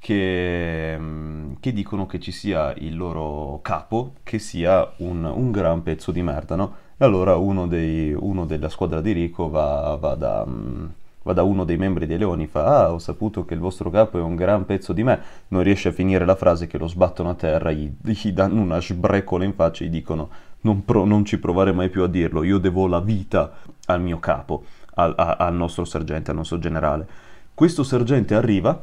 che, 0.00 0.96
mm, 0.98 1.52
che 1.60 1.72
dicono 1.72 2.06
che 2.06 2.18
ci 2.20 2.32
sia 2.32 2.72
il 2.78 2.96
loro 2.96 3.60
capo, 3.62 4.14
che 4.24 4.38
sia 4.40 4.90
un, 4.98 5.24
un 5.24 5.50
gran 5.52 5.82
pezzo 5.82 6.10
di 6.10 6.22
merda, 6.22 6.56
no? 6.56 6.74
E 6.96 7.04
allora 7.04 7.36
uno, 7.36 7.66
dei- 7.66 8.12
uno 8.12 8.46
della 8.46 8.68
squadra 8.68 9.00
di 9.00 9.12
Rico 9.12 9.48
va, 9.50 9.96
va 10.00 10.14
da, 10.14 10.44
mm, 10.46 10.86
va 11.22 11.32
da 11.34 11.42
uno 11.42 11.64
dei 11.64 11.76
membri 11.76 12.06
dei 12.06 12.18
leoni 12.18 12.44
e 12.44 12.46
fa 12.46 12.64
Ah, 12.84 12.92
ho 12.92 12.98
saputo 12.98 13.44
che 13.44 13.54
il 13.54 13.60
vostro 13.60 13.90
capo 13.90 14.18
è 14.18 14.22
un 14.22 14.36
gran 14.36 14.64
pezzo 14.66 14.92
di 14.92 15.02
me. 15.04 15.20
Non 15.48 15.62
riesce 15.62 15.88
a 15.88 15.92
finire 15.92 16.24
la 16.24 16.34
frase 16.36 16.66
che 16.66 16.78
lo 16.78 16.86
sbattono 16.88 17.30
a 17.30 17.34
terra, 17.34 17.70
gli, 17.72 17.90
gli 18.02 18.32
danno 18.32 18.60
una 18.60 18.80
sbreccola 18.80 19.44
in 19.44 19.54
faccia 19.54 19.84
e 19.84 19.88
gli 19.88 19.90
dicono 19.90 20.28
non, 20.62 20.84
pro- 20.84 21.04
non 21.04 21.24
ci 21.24 21.38
provare 21.38 21.72
mai 21.72 21.88
più 21.90 22.02
a 22.02 22.06
dirlo, 22.08 22.42
io 22.42 22.58
devo 22.58 22.86
la 22.86 23.00
vita 23.00 23.52
al 23.86 24.00
mio 24.00 24.18
capo, 24.18 24.64
al, 24.94 25.14
a- 25.16 25.36
al 25.38 25.54
nostro 25.54 25.84
sergente, 25.84 26.30
al 26.30 26.36
nostro 26.38 26.58
generale. 26.58 27.06
Questo 27.54 27.82
sergente 27.82 28.34
arriva 28.34 28.82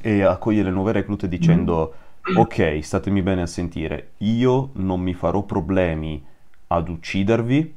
e 0.00 0.22
accoglie 0.22 0.62
le 0.62 0.70
nuove 0.70 0.92
reclute 0.92 1.28
dicendo 1.28 1.94
ok, 2.32 2.78
statemi 2.82 3.22
bene 3.22 3.42
a 3.42 3.46
sentire, 3.46 4.12
io 4.18 4.70
non 4.74 5.00
mi 5.00 5.14
farò 5.14 5.42
problemi 5.42 6.24
ad 6.68 6.88
uccidervi 6.88 7.74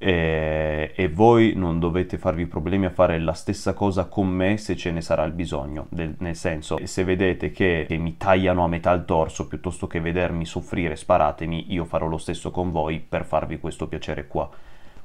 e, 0.00 0.92
e 0.94 1.08
voi 1.08 1.54
non 1.56 1.80
dovete 1.80 2.18
farvi 2.18 2.46
problemi 2.46 2.84
a 2.86 2.90
fare 2.90 3.18
la 3.18 3.32
stessa 3.32 3.72
cosa 3.72 4.04
con 4.04 4.28
me 4.28 4.56
se 4.56 4.76
ce 4.76 4.92
ne 4.92 5.00
sarà 5.00 5.24
il 5.24 5.32
bisogno. 5.32 5.86
Del- 5.90 6.14
nel 6.18 6.36
senso, 6.36 6.78
se 6.84 7.02
vedete 7.04 7.50
che, 7.50 7.84
che 7.88 7.96
mi 7.96 8.16
tagliano 8.16 8.62
a 8.62 8.68
metà 8.68 8.92
il 8.92 9.04
torso 9.04 9.48
piuttosto 9.48 9.86
che 9.86 10.00
vedermi 10.00 10.44
soffrire, 10.44 10.94
sparatemi, 10.94 11.72
io 11.72 11.84
farò 11.84 12.06
lo 12.06 12.18
stesso 12.18 12.50
con 12.50 12.70
voi 12.70 13.00
per 13.00 13.24
farvi 13.24 13.58
questo 13.58 13.88
piacere 13.88 14.26
qua. 14.28 14.48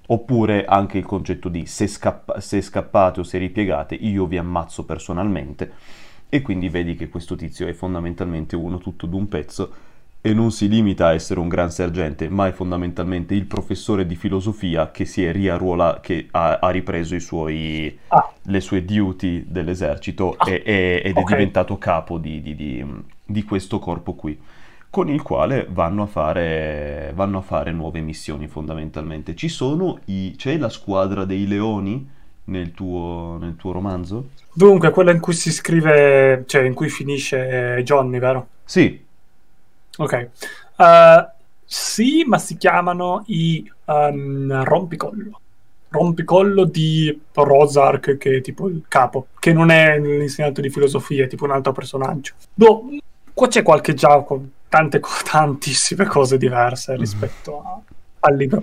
Oppure 0.05 0.65
anche 0.65 0.97
il 0.97 1.05
concetto 1.05 1.47
di 1.47 1.65
se, 1.65 1.87
scappa- 1.87 2.39
se 2.41 2.61
scappate 2.61 3.21
o 3.21 3.23
se 3.23 3.37
ripiegate, 3.37 3.95
io 3.95 4.25
vi 4.25 4.37
ammazzo 4.37 4.85
personalmente. 4.85 5.71
E 6.33 6.41
quindi 6.41 6.67
vedi 6.67 6.95
che 6.95 7.09
questo 7.09 7.35
tizio 7.35 7.67
è 7.67 7.73
fondamentalmente 7.73 8.55
uno 8.55 8.79
tutto 8.79 9.05
d'un 9.05 9.27
pezzo 9.27 9.71
e 10.19 10.33
non 10.33 10.51
si 10.51 10.67
limita 10.67 11.09
a 11.09 11.13
essere 11.13 11.39
un 11.39 11.47
gran 11.47 11.69
sergente, 11.69 12.27
ma 12.27 12.47
è 12.47 12.51
fondamentalmente 12.53 13.35
il 13.35 13.45
professore 13.45 14.07
di 14.07 14.15
filosofia 14.15 14.89
che 14.89 15.05
si 15.05 15.23
è 15.23 15.31
riarruolato, 15.31 15.99
che 16.01 16.29
ha, 16.31 16.57
ha 16.57 16.69
ripreso 16.71 17.19
suoi, 17.19 17.95
ah. 18.07 18.33
le 18.45 18.61
sue 18.61 18.83
duty 18.83 19.45
dell'esercito 19.47 20.33
ah. 20.35 20.49
e, 20.49 20.63
e, 20.65 21.01
ed 21.05 21.11
okay. 21.17 21.23
è 21.23 21.37
diventato 21.37 21.77
capo 21.77 22.17
di, 22.17 22.41
di, 22.41 22.55
di, 22.55 22.83
di, 23.23 23.43
questo 23.43 23.77
corpo 23.77 24.15
qui, 24.15 24.35
con 24.89 25.09
il 25.09 25.21
quale 25.21 25.67
vanno 25.69 26.01
a 26.01 26.07
fare, 26.07 27.11
vanno 27.13 27.37
a 27.37 27.41
fare 27.41 27.71
nuove 27.71 28.01
missioni 28.01 28.47
fondamentalmente. 28.47 29.35
Ci 29.35 29.49
sono 29.49 29.99
i, 30.05 30.33
c'è 30.35 30.57
la 30.57 30.69
squadra 30.69 31.25
dei 31.25 31.45
leoni 31.45 32.09
nel 32.45 32.71
tuo, 32.71 33.37
nel 33.39 33.55
tuo 33.55 33.71
romanzo? 33.71 34.29
Dunque, 34.53 34.91
quella 34.91 35.11
in 35.11 35.19
cui 35.19 35.33
si 35.33 35.51
scrive, 35.51 36.43
cioè 36.45 36.63
in 36.63 36.73
cui 36.73 36.89
finisce 36.89 37.81
Johnny, 37.83 38.19
vero? 38.19 38.47
Sì, 38.65 39.03
Ok. 39.97 40.29
Uh, 40.77 41.29
sì, 41.65 42.23
ma 42.25 42.37
si 42.37 42.57
chiamano 42.57 43.23
i 43.27 43.69
um, 43.85 44.63
rompicollo. 44.63 45.39
Rompicollo 45.89 46.65
di 46.65 47.21
Rosark, 47.33 48.17
che 48.17 48.37
è 48.37 48.41
tipo 48.41 48.67
il 48.67 48.83
capo, 48.87 49.27
che 49.39 49.53
non 49.53 49.69
è 49.69 49.99
l'insegnante 49.99 50.61
di 50.61 50.71
filosofia, 50.71 51.25
è 51.25 51.27
tipo 51.27 51.43
un 51.43 51.51
altro 51.51 51.71
personaggio. 51.71 52.33
Boh, 52.53 52.89
qua 53.31 53.47
c'è 53.47 53.61
qualche 53.61 53.93
gioco, 53.93 54.41
tante, 54.69 54.99
tantissime 55.23 56.05
cose 56.05 56.37
diverse 56.37 56.95
rispetto 56.95 57.61
a, 57.61 57.79
al 58.21 58.35
libro. 58.35 58.61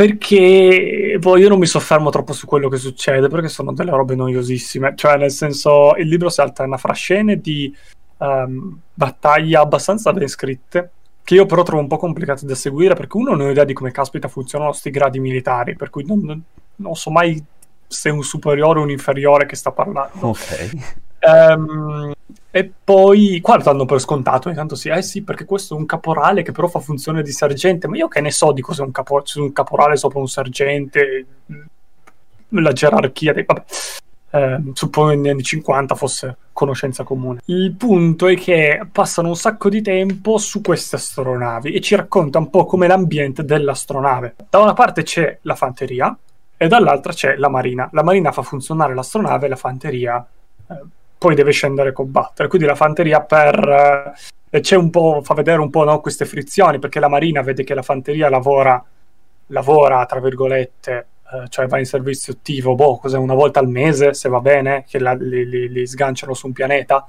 Perché 0.00 1.18
boh, 1.18 1.36
io 1.36 1.50
non 1.50 1.58
mi 1.58 1.66
soffermo 1.66 2.08
troppo 2.08 2.32
su 2.32 2.46
quello 2.46 2.70
che 2.70 2.78
succede, 2.78 3.28
perché 3.28 3.48
sono 3.48 3.74
delle 3.74 3.90
robe 3.90 4.14
noiosissime. 4.14 4.94
Cioè, 4.96 5.18
nel 5.18 5.30
senso, 5.30 5.94
il 5.96 6.08
libro 6.08 6.30
si 6.30 6.40
alterna 6.40 6.78
fra 6.78 6.94
scene 6.94 7.38
di 7.38 7.76
um, 8.16 8.78
battaglie 8.94 9.58
abbastanza 9.58 10.10
ben 10.14 10.26
scritte, 10.26 10.90
che 11.22 11.34
io 11.34 11.44
però 11.44 11.62
trovo 11.64 11.82
un 11.82 11.88
po' 11.88 11.98
complicate 11.98 12.46
da 12.46 12.54
seguire 12.54 12.94
perché 12.94 13.18
uno 13.18 13.32
non 13.32 13.48
ho 13.48 13.50
idea 13.50 13.64
di 13.64 13.74
come 13.74 13.90
caspita 13.90 14.26
funzionano 14.26 14.70
questi 14.70 14.88
gradi 14.88 15.20
militari, 15.20 15.76
per 15.76 15.90
cui 15.90 16.06
non, 16.06 16.42
non, 16.76 16.94
so 16.94 17.10
mai 17.10 17.44
se 17.86 18.08
è 18.08 18.12
un 18.12 18.22
superiore 18.22 18.78
o 18.78 18.82
un 18.82 18.90
inferiore 18.90 19.44
che 19.44 19.56
sta 19.56 19.70
parlando. 19.70 20.28
Ok. 20.28 20.70
Um, 21.20 22.14
e 22.50 22.70
poi 22.82 23.40
qua 23.40 23.56
lo 23.56 23.62
danno 23.62 23.84
per 23.84 24.00
scontato, 24.00 24.48
intanto 24.48 24.74
sì, 24.74 24.88
eh 24.88 25.02
sì, 25.02 25.22
perché 25.22 25.44
questo 25.44 25.74
è 25.74 25.78
un 25.78 25.86
caporale 25.86 26.42
che 26.42 26.52
però 26.52 26.68
fa 26.68 26.80
funzione 26.80 27.22
di 27.22 27.32
sergente, 27.32 27.86
ma 27.86 27.96
io 27.96 28.08
che 28.08 28.20
ne 28.20 28.30
so 28.30 28.52
di 28.52 28.60
cos'è 28.60 28.82
un, 28.82 28.90
capo- 28.90 29.22
un 29.36 29.52
caporale 29.52 29.96
sopra 29.96 30.18
un 30.18 30.28
sergente, 30.28 31.26
la 32.48 32.72
gerarchia 32.72 33.32
dei... 33.32 33.44
Vabbè 33.44 33.64
eh, 34.32 34.60
suppongo 34.74 35.10
negli 35.10 35.28
anni 35.28 35.42
50 35.42 35.94
fosse 35.94 36.36
conoscenza 36.52 37.02
comune. 37.02 37.40
Il 37.46 37.74
punto 37.74 38.28
è 38.28 38.36
che 38.36 38.86
passano 38.90 39.28
un 39.28 39.36
sacco 39.36 39.68
di 39.68 39.82
tempo 39.82 40.38
su 40.38 40.60
queste 40.60 40.96
astronavi 40.96 41.72
e 41.72 41.80
ci 41.80 41.96
racconta 41.96 42.38
un 42.38 42.50
po' 42.50 42.64
come 42.64 42.86
l'ambiente 42.86 43.44
dell'astronave. 43.44 44.34
Da 44.48 44.58
una 44.58 44.72
parte 44.72 45.02
c'è 45.02 45.38
la 45.42 45.54
fanteria 45.54 46.16
e 46.56 46.68
dall'altra 46.68 47.12
c'è 47.12 47.36
la 47.36 47.48
marina. 47.48 47.88
La 47.92 48.02
marina 48.02 48.32
fa 48.32 48.42
funzionare 48.42 48.94
l'astronave 48.94 49.46
e 49.46 49.48
la 49.48 49.56
fanteria 49.56 50.24
eh, 50.68 50.74
poi 51.20 51.34
deve 51.34 51.52
scendere 51.52 51.90
a 51.90 51.92
combattere. 51.92 52.48
Quindi 52.48 52.66
la 52.66 52.74
fanteria 52.74 53.20
per... 53.20 54.14
Eh, 54.48 54.60
c'è 54.60 54.74
un 54.74 54.88
po', 54.88 55.20
fa 55.22 55.34
vedere 55.34 55.60
un 55.60 55.68
po' 55.68 55.84
no, 55.84 56.00
queste 56.00 56.24
frizioni 56.24 56.78
perché 56.78 56.98
la 56.98 57.08
marina 57.08 57.42
vede 57.42 57.62
che 57.62 57.74
la 57.74 57.82
fanteria 57.82 58.30
lavora, 58.30 58.82
lavora 59.48 60.06
tra 60.06 60.18
virgolette 60.18 61.06
eh, 61.32 61.48
cioè 61.48 61.66
va 61.66 61.78
in 61.78 61.84
servizio 61.84 62.32
attivo, 62.32 62.74
boh, 62.74 62.96
cos'è, 62.96 63.18
una 63.18 63.34
volta 63.34 63.60
al 63.60 63.68
mese, 63.68 64.14
se 64.14 64.30
va 64.30 64.40
bene, 64.40 64.84
che 64.88 64.98
la, 64.98 65.12
li, 65.12 65.46
li, 65.46 65.68
li, 65.68 65.86
sganciano 65.86 66.32
su 66.32 66.46
un 66.46 66.52
pianeta. 66.54 67.06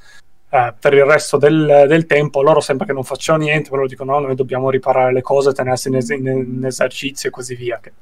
Eh, 0.50 0.74
per 0.78 0.94
il 0.94 1.06
resto 1.06 1.38
del, 1.38 1.86
del, 1.88 2.06
tempo 2.06 2.42
loro 2.42 2.60
sembra 2.60 2.86
che 2.86 2.92
non 2.92 3.06
facciano 3.06 3.40
niente, 3.40 3.70
però 3.70 3.86
dicono 3.86 4.20
no, 4.20 4.28
noi 4.28 4.36
dobbiamo 4.36 4.70
riparare 4.70 5.14
le 5.14 5.22
cose, 5.22 5.54
tenersi 5.54 5.88
in, 5.88 5.96
es- 5.96 6.10
in, 6.10 6.62
esercizio 6.66 7.30
e 7.30 7.32
così 7.32 7.56
via. 7.56 7.80
Che, 7.82 7.94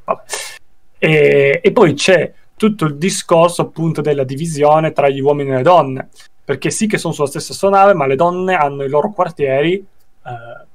e, 0.97 1.59
e 1.63 1.71
poi 1.71 1.93
c'è 1.93 2.33
tutto 2.59 2.83
il 2.83 2.97
discorso 2.97 3.61
appunto 3.61 4.01
della 4.01 4.25
divisione 4.25 4.91
tra 4.91 5.07
gli 5.07 5.21
uomini 5.21 5.51
e 5.51 5.55
le 5.55 5.61
donne, 5.61 6.09
perché 6.43 6.69
sì 6.71 6.87
che 6.87 6.97
sono 6.97 7.13
sulla 7.13 7.29
stessa 7.29 7.53
astronave, 7.53 7.93
ma 7.93 8.05
le 8.05 8.17
donne 8.17 8.53
hanno 8.55 8.83
i 8.83 8.89
loro 8.89 9.11
quartieri 9.11 9.75
eh, 9.75 10.65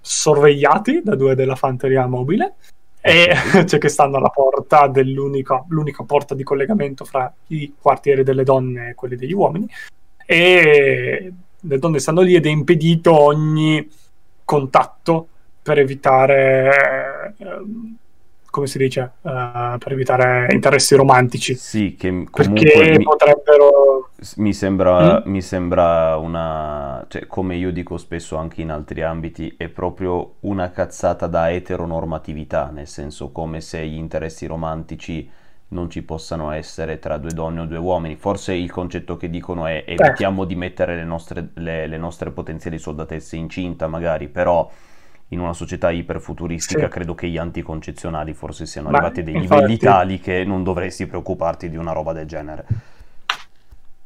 sorvegliati 0.00 1.02
da 1.02 1.16
due 1.16 1.34
della 1.34 1.56
fanteria 1.56 2.06
mobile 2.06 2.54
e 3.00 3.34
cioè 3.66 3.80
che 3.80 3.88
stanno 3.88 4.18
alla 4.18 4.28
porta 4.28 4.86
dell'unica 4.86 5.64
l'unica 5.66 6.04
porta 6.04 6.36
di 6.36 6.44
collegamento 6.44 7.04
fra 7.04 7.32
i 7.48 7.74
quartieri 7.76 8.22
delle 8.22 8.44
donne 8.44 8.90
e 8.90 8.94
quelli 8.94 9.16
degli 9.16 9.32
uomini 9.32 9.68
e 10.24 11.32
le 11.58 11.78
donne 11.78 11.98
stanno 11.98 12.20
lì 12.20 12.36
ed 12.36 12.46
è 12.46 12.50
impedito 12.50 13.20
ogni 13.20 13.90
contatto 14.44 15.26
per 15.60 15.80
evitare 15.80 17.34
eh, 17.38 17.56
come 18.52 18.66
si 18.66 18.76
dice, 18.76 19.12
uh, 19.22 19.78
per 19.78 19.92
evitare 19.92 20.46
interessi 20.52 20.94
romantici. 20.94 21.54
Sì, 21.54 21.96
che 21.96 22.26
comunque 22.30 22.98
mi, 22.98 23.02
potrebbero... 23.02 24.10
Mi 24.36 24.52
sembra, 24.52 25.20
mm? 25.20 25.30
mi 25.30 25.40
sembra 25.40 26.16
una... 26.18 27.02
Cioè, 27.08 27.26
come 27.26 27.56
io 27.56 27.72
dico 27.72 27.96
spesso 27.96 28.36
anche 28.36 28.60
in 28.60 28.70
altri 28.70 29.00
ambiti, 29.00 29.54
è 29.56 29.68
proprio 29.68 30.34
una 30.40 30.70
cazzata 30.70 31.26
da 31.26 31.50
eteronormatività, 31.50 32.68
nel 32.70 32.86
senso 32.86 33.32
come 33.32 33.62
se 33.62 33.86
gli 33.86 33.96
interessi 33.96 34.44
romantici 34.44 35.30
non 35.68 35.88
ci 35.88 36.02
possano 36.02 36.50
essere 36.50 36.98
tra 36.98 37.16
due 37.16 37.32
donne 37.32 37.60
o 37.60 37.64
due 37.64 37.78
uomini. 37.78 38.16
Forse 38.16 38.52
il 38.52 38.70
concetto 38.70 39.16
che 39.16 39.30
dicono 39.30 39.64
è 39.64 39.82
evitiamo 39.86 40.44
di 40.44 40.56
mettere 40.56 40.94
le 40.94 41.04
nostre, 41.04 41.48
le, 41.54 41.86
le 41.86 41.96
nostre 41.96 42.32
potenziali 42.32 42.78
soldatesse 42.78 43.36
incinta, 43.36 43.86
magari, 43.86 44.28
però 44.28 44.70
in 45.32 45.40
una 45.40 45.52
società 45.52 45.90
iperfuturistica 45.90 46.84
sì. 46.84 46.88
credo 46.88 47.14
che 47.14 47.28
gli 47.28 47.38
anticoncezionali 47.38 48.34
forse 48.34 48.66
siano 48.66 48.90
Ma, 48.90 48.98
arrivati 48.98 49.20
a 49.20 49.22
dei 49.24 49.34
infatti... 49.34 49.54
livelli 49.54 49.78
tali 49.78 50.20
che 50.20 50.44
non 50.44 50.62
dovresti 50.62 51.06
preoccuparti 51.06 51.68
di 51.68 51.76
una 51.76 51.92
roba 51.92 52.12
del 52.12 52.26
genere. 52.26 52.64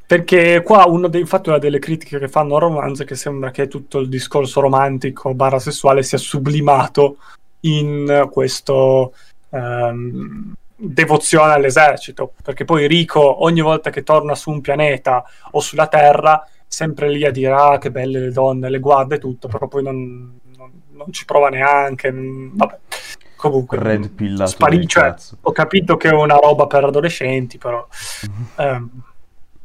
Perché 0.06 0.62
qua 0.62 0.86
uno 0.86 1.08
dei, 1.08 1.20
infatti 1.20 1.48
una 1.48 1.58
delle 1.58 1.80
critiche 1.80 2.20
che 2.20 2.28
fanno 2.28 2.54
al 2.54 2.60
romanzo 2.60 3.02
è 3.02 3.06
che 3.06 3.16
sembra 3.16 3.50
che 3.50 3.66
tutto 3.66 3.98
il 3.98 4.08
discorso 4.08 4.60
romantico 4.60 5.34
barra 5.34 5.58
sessuale 5.58 6.04
sia 6.04 6.18
sublimato 6.18 7.16
in 7.60 8.28
questo 8.30 9.14
um, 9.48 10.52
devozione 10.76 11.54
all'esercito. 11.54 12.34
Perché 12.40 12.64
poi 12.64 12.86
Rico 12.86 13.42
ogni 13.44 13.60
volta 13.62 13.90
che 13.90 14.04
torna 14.04 14.36
su 14.36 14.50
un 14.50 14.60
pianeta 14.60 15.24
o 15.50 15.58
sulla 15.58 15.88
Terra 15.88 16.46
sempre 16.68 17.08
lì 17.08 17.24
a 17.24 17.32
dire 17.32 17.52
ah 17.52 17.78
che 17.78 17.90
belle 17.90 18.20
le 18.20 18.30
donne, 18.30 18.70
le 18.70 18.78
guarda 18.78 19.16
e 19.16 19.18
tutto, 19.18 19.48
però 19.48 19.66
poi 19.66 19.82
non, 19.82 20.38
non 20.96 21.12
ci 21.12 21.24
prova 21.24 21.48
neanche. 21.48 22.10
Mm, 22.10 22.50
vabbè. 22.54 22.78
Comunque, 23.36 23.78
Red 23.78 24.10
pillato 24.10 24.50
spari- 24.50 24.86
cioè, 24.86 25.14
ho 25.42 25.52
capito 25.52 25.96
che 25.96 26.08
è 26.08 26.12
una 26.12 26.36
roba 26.36 26.66
per 26.66 26.84
adolescenti, 26.84 27.58
però. 27.58 27.86
ehm, 28.56 28.88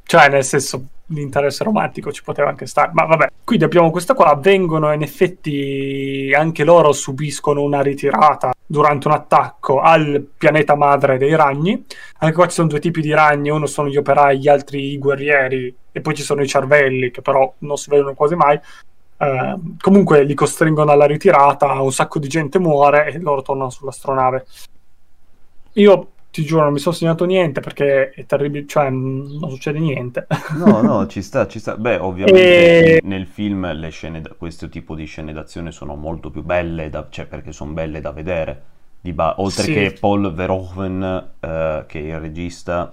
cioè, 0.04 0.28
nel 0.28 0.44
senso, 0.44 0.86
l'interesse 1.12 1.64
romantico 1.64 2.12
ci 2.12 2.24
poteva 2.24 2.50
anche 2.50 2.66
stare. 2.66 2.92
Ma 2.94 3.06
vabbè, 3.06 3.30
quindi 3.44 3.64
abbiamo 3.64 3.92
questa 3.92 4.14
qua. 4.14 4.36
Vengono 4.36 4.92
in 4.92 5.02
effetti 5.02 6.34
anche 6.36 6.64
loro 6.64 6.92
subiscono 6.92 7.62
una 7.62 7.82
ritirata 7.82 8.52
durante 8.66 9.08
un 9.08 9.14
attacco 9.14 9.80
al 9.80 10.26
pianeta 10.38 10.76
madre 10.76 11.18
dei 11.18 11.36
ragni. 11.36 11.86
Anche 12.20 12.36
qua 12.36 12.48
ci 12.48 12.56
sono 12.56 12.68
due 12.68 12.80
tipi 12.80 13.02
di 13.02 13.14
ragni: 13.14 13.50
uno 13.50 13.66
sono 13.68 13.90
gli 13.90 13.98
operai, 13.98 14.40
gli 14.40 14.48
altri 14.48 14.92
i 14.92 14.98
guerrieri, 14.98 15.74
e 15.92 16.02
poi 16.02 16.14
ci 16.14 16.24
sono 16.24 16.42
i 16.42 16.48
cervelli 16.48 17.12
che 17.12 17.22
però 17.22 17.54
non 17.60 17.78
si 17.78 17.90
vedono 17.90 18.14
quasi 18.14 18.36
mai. 18.36 18.60
Eh, 19.22 19.56
comunque 19.80 20.24
li 20.24 20.34
costringono 20.34 20.90
alla 20.92 21.06
ritirata, 21.06 21.80
un 21.80 21.92
sacco 21.92 22.18
di 22.18 22.28
gente 22.28 22.58
muore 22.58 23.12
e 23.12 23.20
loro 23.20 23.44
tornano 23.44 23.70
sull'astronave. 23.70 24.46
Io 25.74 26.08
ti 26.32 26.44
giuro, 26.44 26.64
non 26.64 26.74
mi 26.74 26.80
sono 26.80 26.96
segnato 26.96 27.26
niente 27.26 27.60
perché 27.60 28.10
è 28.10 28.26
terribile, 28.26 28.66
cioè 28.66 28.90
non 28.90 29.48
succede 29.50 29.78
niente. 29.78 30.26
No, 30.58 30.82
no, 30.82 31.06
ci 31.06 31.22
sta, 31.22 31.46
ci 31.46 31.60
sta. 31.60 31.78
Beh, 31.78 31.98
ovviamente 31.98 32.98
e... 32.98 33.02
nel 33.04 33.28
film 33.28 33.72
le 33.72 33.90
scene, 33.90 34.24
questo 34.40 34.70
tipo 34.70 34.96
di 34.96 35.06
scene 35.06 35.34
d'azione 35.34 35.72
sono 35.72 35.96
molto 35.96 36.32
più 36.32 36.42
belle, 36.42 36.90
da, 36.90 37.06
cioè 37.12 37.28
perché 37.28 37.52
sono 37.52 37.74
belle 37.74 38.02
da 38.02 38.12
vedere. 38.12 38.64
Ba- 39.02 39.36
oltre 39.38 39.64
sì. 39.64 39.74
che 39.74 39.98
Paul 40.00 40.34
Verhoeven, 40.34 41.32
eh, 41.40 41.84
che 41.88 42.00
è 42.00 42.16
il 42.16 42.20
regista, 42.20 42.92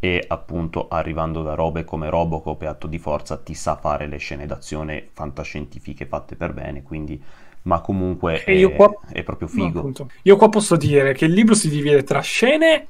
e 0.00 0.24
appunto 0.28 0.88
arrivando 0.88 1.42
da 1.42 1.54
robe 1.54 1.84
come 1.84 2.08
Robocop 2.08 2.62
e 2.62 2.66
Atto 2.66 2.86
di 2.86 2.98
Forza 2.98 3.36
ti 3.36 3.54
sa 3.54 3.76
fare 3.76 4.06
le 4.06 4.18
scene 4.18 4.46
d'azione 4.46 5.08
fantascientifiche 5.12 6.06
fatte 6.06 6.36
per 6.36 6.52
bene, 6.52 6.82
quindi 6.82 7.20
ma 7.62 7.80
comunque 7.80 8.44
è, 8.44 8.74
qua... 8.74 8.92
è, 9.12 9.22
proprio 9.22 9.48
figo. 9.48 9.82
No, 9.82 10.08
io 10.22 10.36
qua 10.36 10.48
posso 10.48 10.76
dire 10.76 11.12
che 11.12 11.26
il 11.26 11.32
libro 11.32 11.54
si 11.54 11.68
divide 11.68 12.02
tra 12.02 12.20
scene 12.20 12.86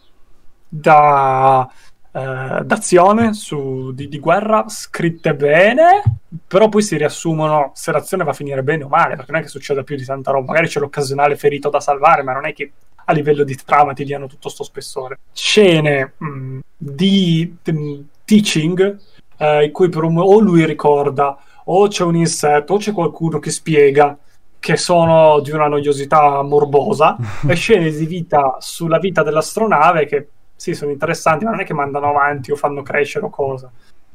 da, 0.69 1.69
eh, 2.13 2.61
d'azione 2.65 3.33
su, 3.33 3.93
di, 3.93 4.09
di, 4.09 4.19
guerra 4.19 4.67
scritte 4.69 5.35
bene, 5.35 6.21
però 6.47 6.69
poi 6.69 6.83
si 6.83 6.97
riassumono 6.97 7.73
se 7.75 7.91
l'azione 7.91 8.25
va 8.25 8.31
a 8.31 8.35
finire 8.35 8.63
bene 8.63 8.85
o 8.85 8.89
male, 8.89 9.17
perché 9.17 9.33
non 9.33 9.41
è 9.41 9.45
che 9.45 9.51
succeda 9.51 9.83
più 9.83 9.97
di 9.97 10.05
tanta 10.05 10.31
roba, 10.31 10.47
magari 10.47 10.69
c'è 10.69 10.81
l'occasionale 10.81 11.37
ferito 11.37 11.71
da 11.71 11.81
salvare, 11.81 12.23
ma 12.23 12.33
non 12.33 12.47
è 12.47 12.53
che 12.53 12.73
a 13.09 13.13
livello 13.13 13.43
di 13.43 13.57
trama 13.57 13.95
ti 13.95 14.05
diano 14.05 14.27
tutto 14.27 14.51
sto 14.51 14.63
spessore. 14.63 15.19
Scene 15.33 16.13
mh, 16.19 16.59
di 16.77 17.57
mh, 17.65 18.01
teaching 18.25 18.99
eh, 19.39 19.65
in 19.65 19.73
cui 19.73 19.91
un, 19.93 20.19
o 20.19 20.39
lui 20.39 20.67
ricorda 20.67 21.39
o 21.65 21.89
c'è 21.89 22.05
un 22.05 22.17
insetto 22.17 22.75
o 22.75 22.77
c'è 22.77 22.93
qualcuno 22.93 23.39
che 23.39 23.51
spiega 23.51 24.17
che 24.61 24.77
sono 24.77 25.41
di 25.41 25.51
una 25.51 25.69
noiosità 25.69 26.43
morbosa 26.43 27.17
e 27.47 27.55
scene 27.55 27.91
di 27.91 28.07
vita 28.07 28.57
sulla 28.59 28.99
vita 28.99 29.23
dell'astronave 29.23 30.05
che 30.05 30.29
sì 30.55 30.75
sono 30.75 30.91
interessanti 30.91 31.45
ma 31.45 31.53
non 31.53 31.61
è 31.61 31.65
che 31.65 31.75
mandano 31.75 32.09
avanti 32.09 32.51
o 32.51 32.57
fanno 32.57 32.83
crescere 32.83 33.25
o 33.27 33.31
cosa 33.31 33.71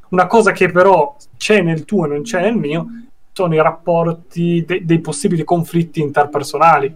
una 0.09 0.27
cosa 0.27 0.51
che 0.51 0.69
però 0.69 1.15
c'è 1.37 1.61
nel 1.61 1.85
tuo 1.85 2.05
e 2.05 2.09
non 2.09 2.21
c'è 2.23 2.41
nel 2.41 2.55
mio 2.55 2.85
sono 3.31 3.55
i 3.55 3.61
rapporti 3.61 4.63
de- 4.65 4.83
dei 4.83 4.99
possibili 4.99 5.43
conflitti 5.43 6.01
interpersonali 6.01 6.93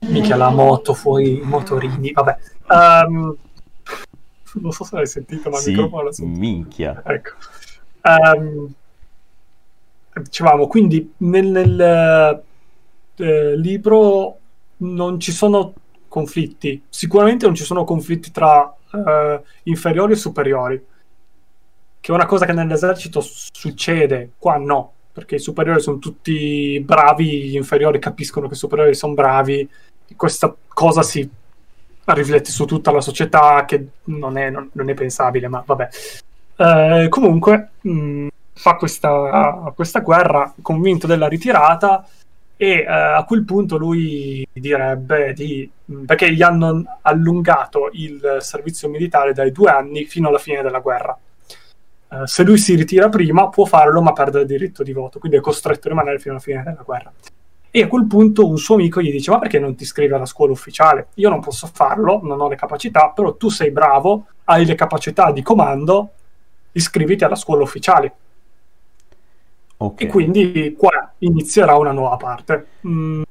mica 0.00 0.36
la 0.36 0.50
moto 0.50 0.94
fuori 0.94 1.38
i 1.38 1.42
motorini 1.42 2.12
vabbè. 2.12 2.36
Um, 2.68 3.36
non 4.54 4.72
so 4.72 4.84
se 4.84 4.96
l'hai 4.96 5.06
sentito 5.06 5.50
ma 5.50 5.56
sì, 5.56 5.70
il 5.70 5.76
microfono 5.76 6.02
l'ho 6.02 6.12
sentito 6.12 6.38
minchia. 6.38 7.02
Ecco. 7.04 7.30
Um, 8.02 8.72
dicevamo, 10.22 10.66
quindi 10.66 11.14
nel, 11.18 11.46
nel 11.46 12.42
eh, 13.16 13.56
libro 13.56 14.38
non 14.78 15.20
ci 15.20 15.32
sono 15.32 15.74
conflitti, 16.08 16.82
sicuramente 16.88 17.46
non 17.46 17.54
ci 17.54 17.64
sono 17.64 17.84
conflitti 17.84 18.30
tra 18.30 18.74
eh, 18.92 19.42
inferiori 19.64 20.12
e 20.12 20.16
superiori, 20.16 20.84
che 22.00 22.12
è 22.12 22.14
una 22.14 22.26
cosa 22.26 22.46
che 22.46 22.52
nell'esercito 22.52 23.20
succede, 23.20 24.32
qua 24.38 24.56
no, 24.56 24.92
perché 25.12 25.36
i 25.36 25.40
superiori 25.40 25.80
sono 25.80 25.98
tutti 25.98 26.80
bravi, 26.84 27.44
gli 27.44 27.56
inferiori 27.56 27.98
capiscono 27.98 28.48
che 28.48 28.54
i 28.54 28.58
superiori 28.58 28.94
sono 28.94 29.14
bravi, 29.14 29.68
questa 30.16 30.54
cosa 30.68 31.02
si 31.02 31.28
riflette 32.04 32.50
su 32.50 32.64
tutta 32.64 32.90
la 32.90 33.00
società, 33.00 33.64
che 33.64 33.86
non 34.04 34.36
è, 34.36 34.50
non, 34.50 34.68
non 34.72 34.88
è 34.90 34.94
pensabile, 34.94 35.48
ma 35.48 35.62
vabbè. 35.64 35.88
Eh, 36.56 37.06
comunque, 37.08 37.70
mh, 37.80 37.90
mm, 37.90 38.28
fa 38.52 38.74
questa, 38.74 39.72
questa 39.74 40.00
guerra 40.00 40.52
convinto 40.60 41.06
della 41.06 41.28
ritirata 41.28 42.06
e 42.56 42.84
uh, 42.86 43.16
a 43.16 43.24
quel 43.26 43.44
punto 43.44 43.78
lui 43.78 44.46
direbbe 44.52 45.32
di 45.32 45.68
perché 46.04 46.30
gli 46.30 46.42
hanno 46.42 46.98
allungato 47.00 47.88
il 47.92 48.36
servizio 48.40 48.90
militare 48.90 49.32
dai 49.32 49.50
due 49.50 49.70
anni 49.70 50.04
fino 50.04 50.28
alla 50.28 50.36
fine 50.36 50.60
della 50.60 50.80
guerra. 50.80 51.18
Uh, 52.08 52.26
se 52.26 52.42
lui 52.42 52.58
si 52.58 52.74
ritira 52.74 53.08
prima 53.08 53.48
può 53.48 53.64
farlo 53.64 54.02
ma 54.02 54.12
perde 54.12 54.40
il 54.40 54.46
diritto 54.46 54.82
di 54.82 54.92
voto, 54.92 55.18
quindi 55.18 55.38
è 55.38 55.40
costretto 55.40 55.86
a 55.86 55.90
rimanere 55.90 56.18
fino 56.18 56.34
alla 56.34 56.42
fine 56.42 56.62
della 56.62 56.82
guerra. 56.84 57.10
E 57.72 57.82
a 57.82 57.88
quel 57.88 58.06
punto 58.06 58.48
un 58.48 58.58
suo 58.58 58.74
amico 58.74 59.00
gli 59.00 59.12
dice: 59.12 59.30
Ma 59.30 59.38
perché 59.38 59.58
non 59.58 59.76
ti 59.76 59.84
iscrivi 59.84 60.12
alla 60.12 60.26
scuola 60.26 60.52
ufficiale? 60.52 61.08
Io 61.14 61.28
non 61.28 61.40
posso 61.40 61.68
farlo, 61.72 62.20
non 62.22 62.40
ho 62.40 62.48
le 62.48 62.56
capacità, 62.56 63.12
però 63.14 63.34
tu 63.34 63.48
sei 63.48 63.70
bravo, 63.70 64.26
hai 64.44 64.66
le 64.66 64.74
capacità 64.74 65.30
di 65.30 65.42
comando, 65.42 66.10
iscriviti 66.72 67.22
alla 67.22 67.36
scuola 67.36 67.62
ufficiale. 67.62 68.12
Okay. 69.76 70.06
E 70.06 70.10
quindi 70.10 70.74
qua 70.76 71.12
inizierà 71.18 71.76
una 71.76 71.92
nuova 71.92 72.16
parte. 72.16 72.66
Mm, 72.86 73.22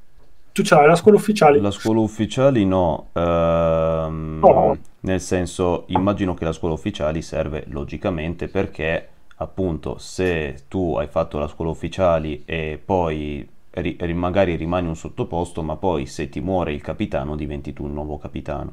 tu 0.52 0.62
ce 0.62 0.74
l'hai 0.74 0.86
la 0.86 0.96
scuola 0.96 1.18
ufficiale? 1.18 1.60
La 1.60 1.70
scuola 1.70 2.00
ufficiale 2.00 2.64
no. 2.64 3.08
Ehm, 3.12 4.38
oh. 4.42 4.76
Nel 5.00 5.20
senso, 5.20 5.84
immagino 5.88 6.34
che 6.34 6.44
la 6.44 6.52
scuola 6.52 6.74
ufficiale 6.74 7.22
serve 7.22 7.64
logicamente 7.68 8.48
perché 8.48 9.08
appunto 9.36 9.96
se 9.98 10.64
tu 10.68 10.96
hai 10.96 11.06
fatto 11.06 11.38
la 11.38 11.48
scuola 11.48 11.70
ufficiale 11.70 12.42
e 12.44 12.80
poi 12.84 13.48
ri- 13.70 13.96
magari 14.14 14.56
rimani 14.56 14.88
un 14.88 14.96
sottoposto, 14.96 15.62
ma 15.62 15.76
poi 15.76 16.06
se 16.06 16.28
ti 16.28 16.40
muore 16.40 16.72
il 16.72 16.80
capitano 16.80 17.36
diventi 17.36 17.72
tu 17.72 17.86
il 17.86 17.92
nuovo 17.92 18.18
capitano. 18.18 18.72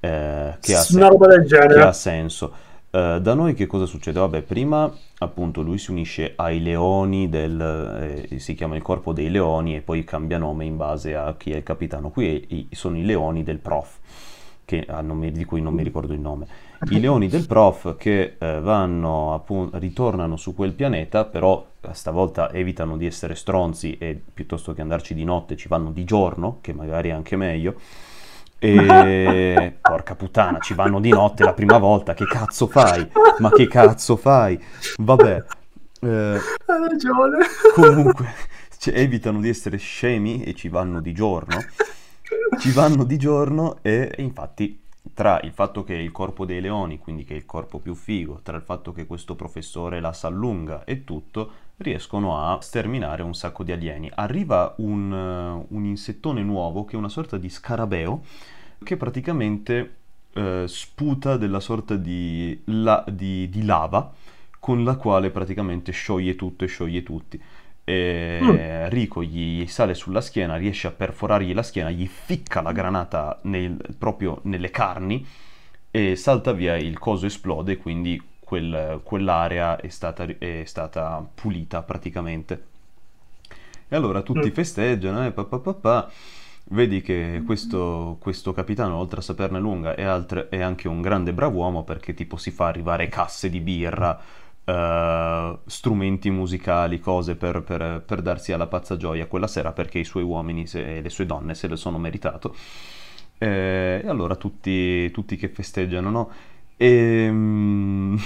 Eh, 0.00 0.56
che, 0.60 0.74
ha 0.74 0.78
sen- 0.78 1.16
che 1.48 1.80
ha 1.80 1.92
senso. 1.92 2.52
Uh, 2.90 3.20
da 3.20 3.34
noi 3.34 3.52
che 3.52 3.66
cosa 3.66 3.84
succede? 3.84 4.18
Vabbè, 4.18 4.40
prima 4.40 4.90
appunto 5.18 5.60
lui 5.60 5.76
si 5.76 5.90
unisce 5.90 6.32
ai 6.36 6.62
leoni 6.62 7.28
del, 7.28 8.26
eh, 8.30 8.38
si 8.38 8.54
chiama 8.54 8.76
il 8.76 8.82
corpo 8.82 9.12
dei 9.12 9.28
leoni 9.30 9.76
e 9.76 9.82
poi 9.82 10.04
cambia 10.04 10.38
nome 10.38 10.64
in 10.64 10.78
base 10.78 11.14
a 11.14 11.34
chi 11.36 11.52
è 11.52 11.56
il 11.56 11.62
capitano. 11.62 12.08
Qui 12.08 12.68
è, 12.70 12.74
sono 12.74 12.96
i 12.96 13.04
leoni 13.04 13.42
del 13.42 13.58
prof, 13.58 13.98
che, 14.68 14.86
nome, 15.00 15.32
di 15.32 15.46
cui 15.46 15.62
non 15.62 15.72
mi 15.72 15.82
ricordo 15.82 16.12
il 16.12 16.20
nome. 16.20 16.46
I 16.90 17.00
leoni 17.00 17.28
del 17.28 17.46
prof 17.46 17.96
che 17.96 18.36
eh, 18.38 18.60
vanno, 18.60 19.32
appunto, 19.32 19.78
ritornano 19.78 20.36
su 20.36 20.54
quel 20.54 20.74
pianeta, 20.74 21.24
però 21.24 21.66
stavolta 21.92 22.52
evitano 22.52 22.98
di 22.98 23.06
essere 23.06 23.34
stronzi 23.34 23.96
e 23.96 24.20
piuttosto 24.34 24.74
che 24.74 24.82
andarci 24.82 25.14
di 25.14 25.24
notte 25.24 25.56
ci 25.56 25.68
vanno 25.68 25.90
di 25.90 26.04
giorno, 26.04 26.58
che 26.60 26.74
magari 26.74 27.08
è 27.08 27.12
anche 27.12 27.36
meglio 27.36 27.76
e 28.58 29.78
porca 29.80 30.14
puttana, 30.14 30.58
ci 30.58 30.74
vanno 30.74 31.00
di 31.00 31.08
notte 31.08 31.44
la 31.44 31.54
prima 31.54 31.78
volta. 31.78 32.12
Che 32.12 32.26
cazzo 32.26 32.66
fai? 32.66 33.08
Ma 33.38 33.48
che 33.48 33.68
cazzo 33.68 34.16
fai? 34.16 34.62
Vabbè. 34.98 35.44
Eh, 36.02 36.40
Hai 36.66 36.88
ragione. 36.90 37.38
Comunque, 37.72 38.34
cioè, 38.76 38.98
evitano 38.98 39.40
di 39.40 39.48
essere 39.48 39.78
scemi 39.78 40.42
e 40.42 40.52
ci 40.52 40.68
vanno 40.68 41.00
di 41.00 41.14
giorno. 41.14 41.56
Ci 42.58 42.70
vanno 42.72 43.04
di 43.04 43.16
giorno 43.16 43.78
e, 43.82 44.12
e 44.14 44.22
infatti 44.22 44.86
tra 45.14 45.40
il 45.42 45.52
fatto 45.52 45.84
che 45.84 45.94
il 45.94 46.12
corpo 46.12 46.44
dei 46.44 46.60
leoni, 46.60 46.98
quindi 46.98 47.24
che 47.24 47.34
è 47.34 47.36
il 47.36 47.46
corpo 47.46 47.78
più 47.78 47.94
figo, 47.94 48.40
tra 48.42 48.56
il 48.56 48.62
fatto 48.62 48.92
che 48.92 49.06
questo 49.06 49.34
professore 49.34 50.00
la 50.00 50.12
s'allunga 50.12 50.84
e 50.84 51.04
tutto, 51.04 51.50
riescono 51.78 52.40
a 52.40 52.60
sterminare 52.60 53.22
un 53.22 53.34
sacco 53.34 53.62
di 53.64 53.72
alieni. 53.72 54.10
Arriva 54.14 54.74
un, 54.78 55.10
uh, 55.10 55.74
un 55.74 55.84
insettone 55.84 56.42
nuovo 56.42 56.84
che 56.84 56.94
è 56.94 56.98
una 56.98 57.08
sorta 57.08 57.36
di 57.36 57.48
scarabeo 57.48 58.22
che 58.82 58.96
praticamente 58.96 59.94
uh, 60.34 60.66
sputa 60.66 61.36
della 61.36 61.60
sorta 61.60 61.96
di, 61.96 62.60
la, 62.66 63.04
di, 63.08 63.48
di, 63.48 63.64
lava 63.64 64.12
con 64.58 64.84
la 64.84 64.96
quale 64.96 65.30
praticamente 65.30 65.92
scioglie 65.92 66.36
tutto 66.36 66.64
e 66.64 66.68
scioglie 66.68 67.02
tutti. 67.02 67.40
Mm. 67.92 68.88
Rico 68.88 69.22
gli 69.22 69.66
sale 69.66 69.94
sulla 69.94 70.20
schiena, 70.20 70.56
riesce 70.56 70.86
a 70.86 70.92
perforargli 70.92 71.54
la 71.54 71.62
schiena, 71.62 71.90
gli 71.90 72.06
ficca 72.06 72.60
la 72.60 72.72
granata 72.72 73.38
nel, 73.42 73.76
proprio 73.96 74.40
nelle 74.42 74.70
carni 74.70 75.26
e 75.90 76.16
salta 76.16 76.52
via, 76.52 76.76
il 76.76 76.98
coso 76.98 77.26
esplode, 77.26 77.76
quindi 77.78 78.22
quel, 78.38 79.00
quell'area 79.02 79.78
è 79.78 79.88
stata, 79.88 80.24
è 80.38 80.62
stata, 80.64 81.26
pulita 81.34 81.82
praticamente. 81.82 82.66
E 83.88 83.96
allora 83.96 84.22
tutti 84.22 84.48
mm. 84.48 84.52
festeggiano, 84.52 85.26
eh, 85.26 85.32
pa, 85.32 85.44
pa, 85.44 85.58
pa, 85.58 86.10
vedi 86.70 87.00
che 87.00 87.42
questo, 87.44 88.16
questo, 88.20 88.52
capitano, 88.52 88.96
oltre 88.96 89.20
a 89.20 89.22
saperne 89.22 89.58
lunga, 89.58 89.94
è, 89.94 90.02
altre, 90.02 90.48
è, 90.48 90.60
anche 90.60 90.88
un 90.88 91.00
grande 91.00 91.32
brav'uomo 91.32 91.84
perché 91.84 92.14
tipo 92.14 92.36
si 92.36 92.50
fa 92.50 92.66
arrivare 92.66 93.08
casse 93.08 93.48
di 93.48 93.60
birra, 93.60 94.18
uh, 94.68 95.58
strumenti 95.66 96.30
musicali, 96.30 97.00
cose 97.00 97.36
per, 97.36 97.62
per, 97.62 98.02
per, 98.04 98.22
darsi 98.22 98.52
alla 98.52 98.66
pazza 98.66 98.96
gioia 98.96 99.26
quella 99.26 99.46
sera 99.46 99.72
perché 99.72 99.98
i 99.98 100.04
suoi 100.04 100.22
uomini 100.22 100.66
e 100.72 101.00
le 101.00 101.10
sue 101.10 101.26
donne 101.26 101.54
se 101.54 101.68
le 101.68 101.76
sono 101.76 101.98
meritato. 101.98 102.54
Eh, 103.38 104.00
e 104.04 104.08
allora 104.08 104.36
tutti, 104.36 105.10
tutti 105.10 105.36
che 105.36 105.48
festeggiano, 105.48 106.10
no? 106.10 106.30
E, 106.76 107.28
um, 107.28 108.20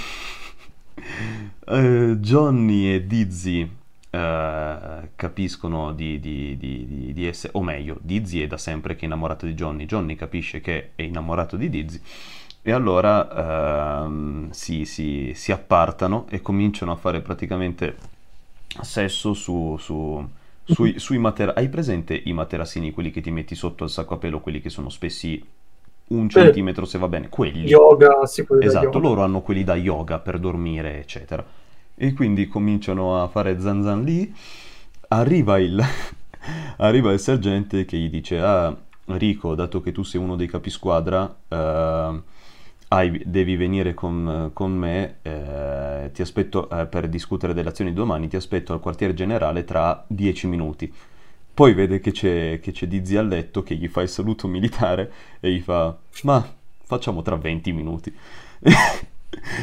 uh, 1.67 2.15
Johnny 2.17 2.93
e 2.93 3.05
Dizzy 3.05 3.61
uh, 3.61 5.07
capiscono 5.15 5.93
di, 5.93 6.19
di, 6.19 6.57
di, 6.57 7.13
di, 7.13 7.25
essere, 7.25 7.53
o 7.55 7.61
meglio, 7.61 7.97
Dizzy 8.01 8.41
è 8.41 8.47
da 8.47 8.57
sempre 8.57 8.95
che 8.95 9.01
è 9.01 9.05
innamorato 9.05 9.45
di 9.45 9.53
Johnny, 9.53 9.85
Johnny 9.85 10.15
capisce 10.15 10.61
che 10.61 10.91
è 10.95 11.03
innamorato 11.03 11.55
di 11.57 11.69
Dizzy 11.69 12.01
e 12.63 12.71
allora 12.71 14.05
uh, 14.05 14.47
si, 14.51 14.85
si, 14.85 15.33
si, 15.35 15.51
appartano 15.51 16.25
e 16.29 16.41
cominciano 16.41 16.91
a 16.91 16.95
fare 16.95 17.21
praticamente 17.21 17.95
sesso 18.81 19.33
su, 19.33 19.75
su 19.77 20.25
sui, 20.63 20.97
sui 20.99 21.17
materassini. 21.17 21.65
Hai 21.65 21.69
presente 21.69 22.21
i 22.25 22.33
materassini, 22.33 22.91
quelli 22.91 23.11
che 23.11 23.21
ti 23.21 23.31
metti 23.31 23.55
sotto 23.55 23.83
al 23.83 23.89
sacco 23.89 24.15
a 24.15 24.17
pelo, 24.17 24.39
quelli 24.39 24.61
che 24.61 24.69
sono 24.69 24.89
spessi 24.89 25.43
un 26.05 26.29
centimetro 26.29 26.85
se 26.85 26.97
va 26.97 27.07
bene, 27.07 27.29
quelli. 27.29 27.65
Yoga, 27.65 28.25
sì, 28.25 28.45
quelli 28.45 28.65
Esatto, 28.65 28.85
yoga. 28.85 28.99
loro 28.99 29.23
hanno 29.23 29.41
quelli 29.41 29.63
da 29.63 29.75
yoga 29.75 30.19
per 30.19 30.39
dormire, 30.39 30.99
eccetera. 30.99 31.45
E 31.95 32.13
quindi 32.13 32.47
cominciano 32.47 33.21
a 33.21 33.27
fare 33.27 33.59
zan 33.59 33.83
zan 33.83 34.03
lì. 34.03 34.33
Arriva 35.09 35.59
il, 35.59 35.81
arriva 36.77 37.11
il 37.11 37.19
sergente 37.19 37.85
che 37.85 37.97
gli 37.97 38.09
dice, 38.09 38.39
ah, 38.39 38.75
Rico, 39.05 39.53
dato 39.53 39.81
che 39.81 39.91
tu 39.91 40.03
sei 40.03 40.21
uno 40.21 40.35
dei 40.35 40.47
capisquadra, 40.47 41.23
uh, 41.23 42.21
hai, 42.93 43.21
devi 43.25 43.55
venire 43.55 43.93
con, 43.95 44.51
con 44.53 44.71
me, 44.71 45.15
eh, 45.23 46.11
ti 46.13 46.21
aspetto 46.21 46.69
eh, 46.69 46.85
per 46.85 47.09
discutere 47.09 47.53
delle 47.53 47.69
azioni 47.69 47.91
domani, 47.91 48.27
ti 48.27 48.35
aspetto 48.35 48.71
al 48.71 48.79
quartier 48.79 49.13
generale 49.13 49.63
tra 49.63 50.03
dieci 50.07 50.47
minuti. 50.47 50.93
Poi 51.53 51.73
vede 51.73 51.99
che 51.99 52.11
c'è, 52.11 52.59
che 52.61 52.71
c'è 52.71 52.87
Dizzy 52.87 53.15
a 53.15 53.21
letto 53.21 53.63
che 53.63 53.75
gli 53.75 53.87
fa 53.87 54.01
il 54.01 54.09
saluto 54.09 54.47
militare 54.47 55.11
e 55.39 55.51
gli 55.51 55.59
fa: 55.59 55.95
Ma 56.23 56.47
facciamo 56.83 57.21
tra 57.23 57.35
20 57.35 57.71
minuti. 57.73 58.13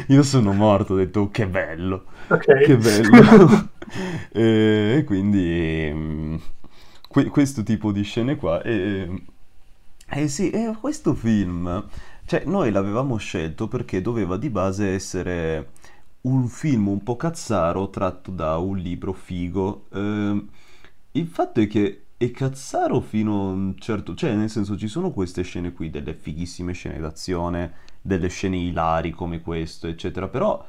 Io 0.07 0.23
sono 0.23 0.51
morto, 0.51 0.93
ho 0.93 0.97
detto 0.97 1.29
che 1.31 1.47
bello, 1.47 2.03
okay. 2.27 2.65
che 2.65 2.75
bello. 2.75 3.69
e 4.31 5.03
quindi 5.05 5.89
mm, 5.93 6.35
que- 7.07 7.29
questo 7.29 7.63
tipo 7.63 7.93
di 7.93 8.03
scene 8.03 8.35
qua. 8.35 8.61
E, 8.61 9.09
Eh 10.09 10.27
sì, 10.27 10.49
e 10.49 10.75
questo 10.79 11.13
film, 11.13 11.85
cioè 12.31 12.43
noi 12.45 12.71
l'avevamo 12.71 13.17
scelto 13.17 13.67
perché 13.67 14.01
doveva 14.01 14.37
di 14.37 14.49
base 14.49 14.93
essere 14.93 15.71
un 16.21 16.47
film 16.47 16.87
un 16.87 17.03
po' 17.03 17.17
cazzaro 17.17 17.89
tratto 17.89 18.31
da 18.31 18.55
un 18.57 18.77
libro 18.77 19.11
figo. 19.11 19.87
Ehm, 19.91 20.47
il 21.11 21.27
fatto 21.27 21.59
è 21.59 21.67
che 21.67 22.03
è 22.15 22.31
cazzaro 22.31 23.01
fino 23.01 23.33
a 23.33 23.51
un 23.51 23.75
certo... 23.77 24.15
cioè 24.15 24.33
nel 24.35 24.49
senso 24.49 24.77
ci 24.77 24.87
sono 24.87 25.11
queste 25.11 25.41
scene 25.41 25.73
qui, 25.73 25.89
delle 25.89 26.13
fighissime 26.13 26.71
scene 26.71 26.99
d'azione, 26.99 27.73
delle 28.01 28.29
scene 28.29 28.55
ilari 28.55 29.11
come 29.11 29.41
questo, 29.41 29.87
eccetera, 29.87 30.29
però 30.29 30.65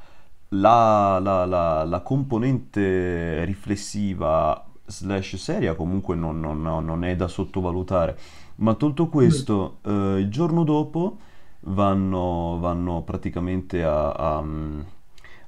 la, 0.48 1.20
la- 1.20 1.44
la- 1.46 1.84
la 1.84 2.00
componente 2.00 3.44
riflessiva 3.44 4.66
slash 4.84 5.36
seria 5.36 5.74
comunque 5.76 6.16
non, 6.16 6.40
non- 6.40 6.60
non- 6.60 7.04
è 7.04 7.14
da 7.14 7.28
sottovalutare. 7.28 8.18
Ma 8.56 8.74
tolto 8.74 9.06
Mm. 9.06 9.10
questo, 9.10 9.78
eh, 9.84 10.18
il 10.18 10.28
giorno 10.28 10.64
dopo 10.64 11.18
vanno, 11.64 12.58
vanno 12.60 13.02
praticamente 13.02 13.82
a, 13.84 14.10
a- 14.12 14.44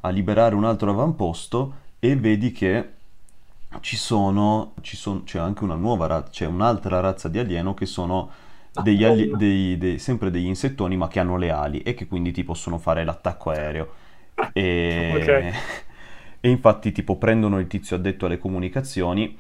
a 0.01 0.09
liberare 0.11 0.55
un 0.55 0.65
altro 0.65 0.91
avamposto 0.91 1.75
e 1.99 2.17
vedi 2.17 2.53
che 2.53 2.91
ci 3.81 3.97
sono, 3.97 4.75
ci 4.83 4.97
son- 4.97 5.25
c'è 5.25 5.39
anche 5.39 5.65
una 5.65 5.75
nuova 5.75 6.07
razza, 6.07 6.31
c'è 6.31 6.47
un'altra 6.47 7.01
razza 7.01 7.29
di 7.29 7.39
alieno 7.39 7.75
che 7.75 7.87
sono 7.87 8.31
Ah, 8.77 8.83
degli 8.83 9.05
ali- 9.05 9.37
dei- 9.37 9.79
dei- 9.79 9.99
sempre 9.99 10.31
degli 10.31 10.47
insettoni 10.47 10.97
ma 10.97 11.09
che 11.09 11.21
hanno 11.21 11.37
le 11.37 11.51
ali 11.51 11.81
e 11.83 11.95
che 11.95 12.07
quindi 12.07 12.33
ti 12.33 12.45
possono 12.45 12.79
fare 12.79 13.05
l'attacco 13.05 13.51
aereo. 13.51 13.93
E, 14.53 15.53
Ok. 15.55 15.55
e 16.41 16.51
infatti 16.51 16.93
tipo 16.93 17.17
prendono 17.19 17.59
il 17.59 17.67
tizio 17.67 17.97
addetto 17.97 18.27
alle 18.27 18.39
comunicazioni, 18.39 19.37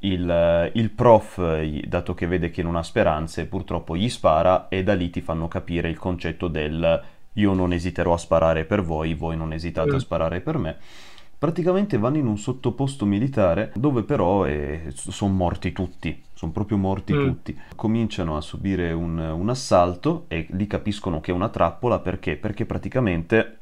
il, 0.00 0.70
il 0.74 0.90
prof, 0.90 1.60
gli- 1.60 1.84
dato 1.86 2.14
che 2.14 2.26
vede 2.26 2.50
che 2.50 2.62
non 2.62 2.76
ha 2.76 2.82
speranze, 2.82 3.46
purtroppo 3.46 3.96
gli 3.96 4.08
spara 4.08 4.68
e 4.68 4.82
da 4.82 4.94
lì 4.94 5.10
ti 5.10 5.20
fanno 5.20 5.48
capire 5.48 5.88
il 5.88 5.98
concetto 5.98 6.48
del 6.48 7.02
io 7.34 7.52
non 7.52 7.72
esiterò 7.72 8.14
a 8.14 8.18
sparare 8.18 8.64
per 8.64 8.82
voi, 8.82 9.14
voi 9.14 9.36
non 9.36 9.52
esitate 9.52 9.90
a 9.90 9.94
Mm. 9.94 9.98
sparare 9.98 10.40
per 10.40 10.58
me. 10.58 10.76
Praticamente 11.38 11.98
vanno 11.98 12.16
in 12.16 12.26
un 12.26 12.36
sottoposto 12.36 13.06
militare 13.06 13.70
dove 13.76 14.02
però 14.02 14.44
sono 14.92 15.32
morti 15.32 15.70
tutti, 15.70 16.20
sono 16.34 16.50
proprio 16.50 16.78
morti 16.78 17.12
Mm. 17.14 17.24
tutti. 17.28 17.56
Cominciano 17.76 18.36
a 18.36 18.40
subire 18.40 18.90
un, 18.90 19.18
un 19.18 19.48
assalto 19.48 20.24
e 20.26 20.48
lì 20.50 20.66
capiscono 20.66 21.20
che 21.20 21.30
è 21.30 21.34
una 21.34 21.48
trappola 21.48 22.00
perché? 22.00 22.34
Perché 22.36 22.66
praticamente, 22.66 23.58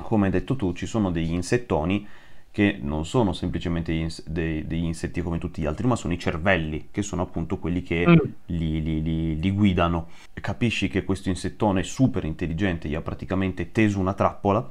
come 0.00 0.26
hai 0.26 0.32
detto 0.32 0.56
tu, 0.56 0.72
ci 0.72 0.86
sono 0.86 1.10
degli 1.10 1.32
insettoni 1.32 2.06
che 2.54 2.78
non 2.80 3.04
sono 3.04 3.32
semplicemente 3.32 3.90
degli, 3.90 4.02
ins- 4.02 4.22
dei- 4.28 4.64
degli 4.64 4.84
insetti 4.84 5.20
come 5.22 5.38
tutti 5.38 5.60
gli 5.60 5.66
altri, 5.66 5.88
ma 5.88 5.96
sono 5.96 6.12
i 6.12 6.18
cervelli, 6.20 6.86
che 6.92 7.02
sono 7.02 7.22
appunto 7.22 7.58
quelli 7.58 7.82
che 7.82 8.06
Mm. 8.06 8.16
li, 8.46 8.80
li- 8.80 9.02
li- 9.02 9.40
li 9.40 9.50
guidano. 9.50 10.06
Capisci 10.34 10.86
che 10.88 11.02
questo 11.02 11.28
insettone 11.30 11.82
super 11.82 12.24
intelligente 12.24 12.88
gli 12.88 12.94
ha 12.94 13.00
praticamente 13.00 13.72
teso 13.72 13.98
una 13.98 14.12
trappola 14.12 14.70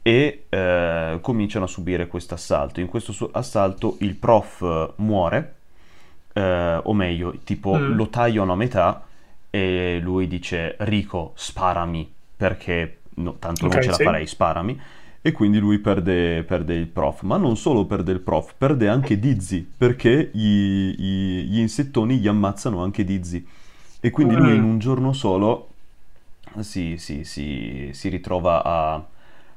e 0.00 0.44
eh, 0.48 1.18
cominciano 1.20 1.66
a 1.66 1.68
subire 1.68 2.06
questo 2.06 2.32
assalto. 2.32 2.80
In 2.80 2.86
questo 2.86 3.12
su- 3.12 3.28
assalto 3.30 3.96
il 4.00 4.14
prof 4.14 4.62
eh, 4.62 4.92
muore, 5.02 5.54
eh, 6.32 6.80
o 6.82 6.94
meglio, 6.94 7.36
tipo 7.44 7.74
Mm. 7.76 7.92
lo 7.94 8.08
tagliano 8.08 8.52
a 8.52 8.56
metà 8.56 9.04
e 9.50 9.98
lui 10.02 10.26
dice 10.28 10.76
Rico, 10.78 11.32
sparami, 11.34 12.10
perché 12.38 13.00
no, 13.16 13.34
tanto 13.38 13.66
non 13.66 13.76
Ok, 13.76 13.82
ce 13.82 13.90
la 13.90 13.96
sì. 13.96 14.02
farei, 14.02 14.26
sparami. 14.26 14.80
E 15.24 15.30
quindi 15.32 15.58
lui 15.60 15.78
perde, 15.78 16.42
perde 16.42 16.74
il 16.74 16.88
prof, 16.88 17.22
ma 17.22 17.36
non 17.36 17.56
solo 17.56 17.86
perde 17.86 18.10
il 18.10 18.20
prof, 18.20 18.54
perde 18.58 18.88
anche 18.88 19.18
Dizzy, 19.20 19.64
perché 19.76 20.30
gli, 20.32 20.90
gli- 20.96 21.44
gli 21.44 21.58
insettoni 21.60 22.18
gli 22.18 22.26
ammazzano 22.26 22.82
anche 22.82 23.04
Dizzy. 23.04 23.46
E 24.00 24.10
quindi 24.10 24.34
lui 24.34 24.56
in 24.56 24.62
Mm. 24.62 24.64
un 24.64 24.78
giorno 24.80 25.12
solo 25.12 25.68
si, 26.60 26.98
si- 26.98 27.24
si- 27.24 27.90
si 27.92 28.08
ritrova 28.08 28.62
a, 28.64 28.94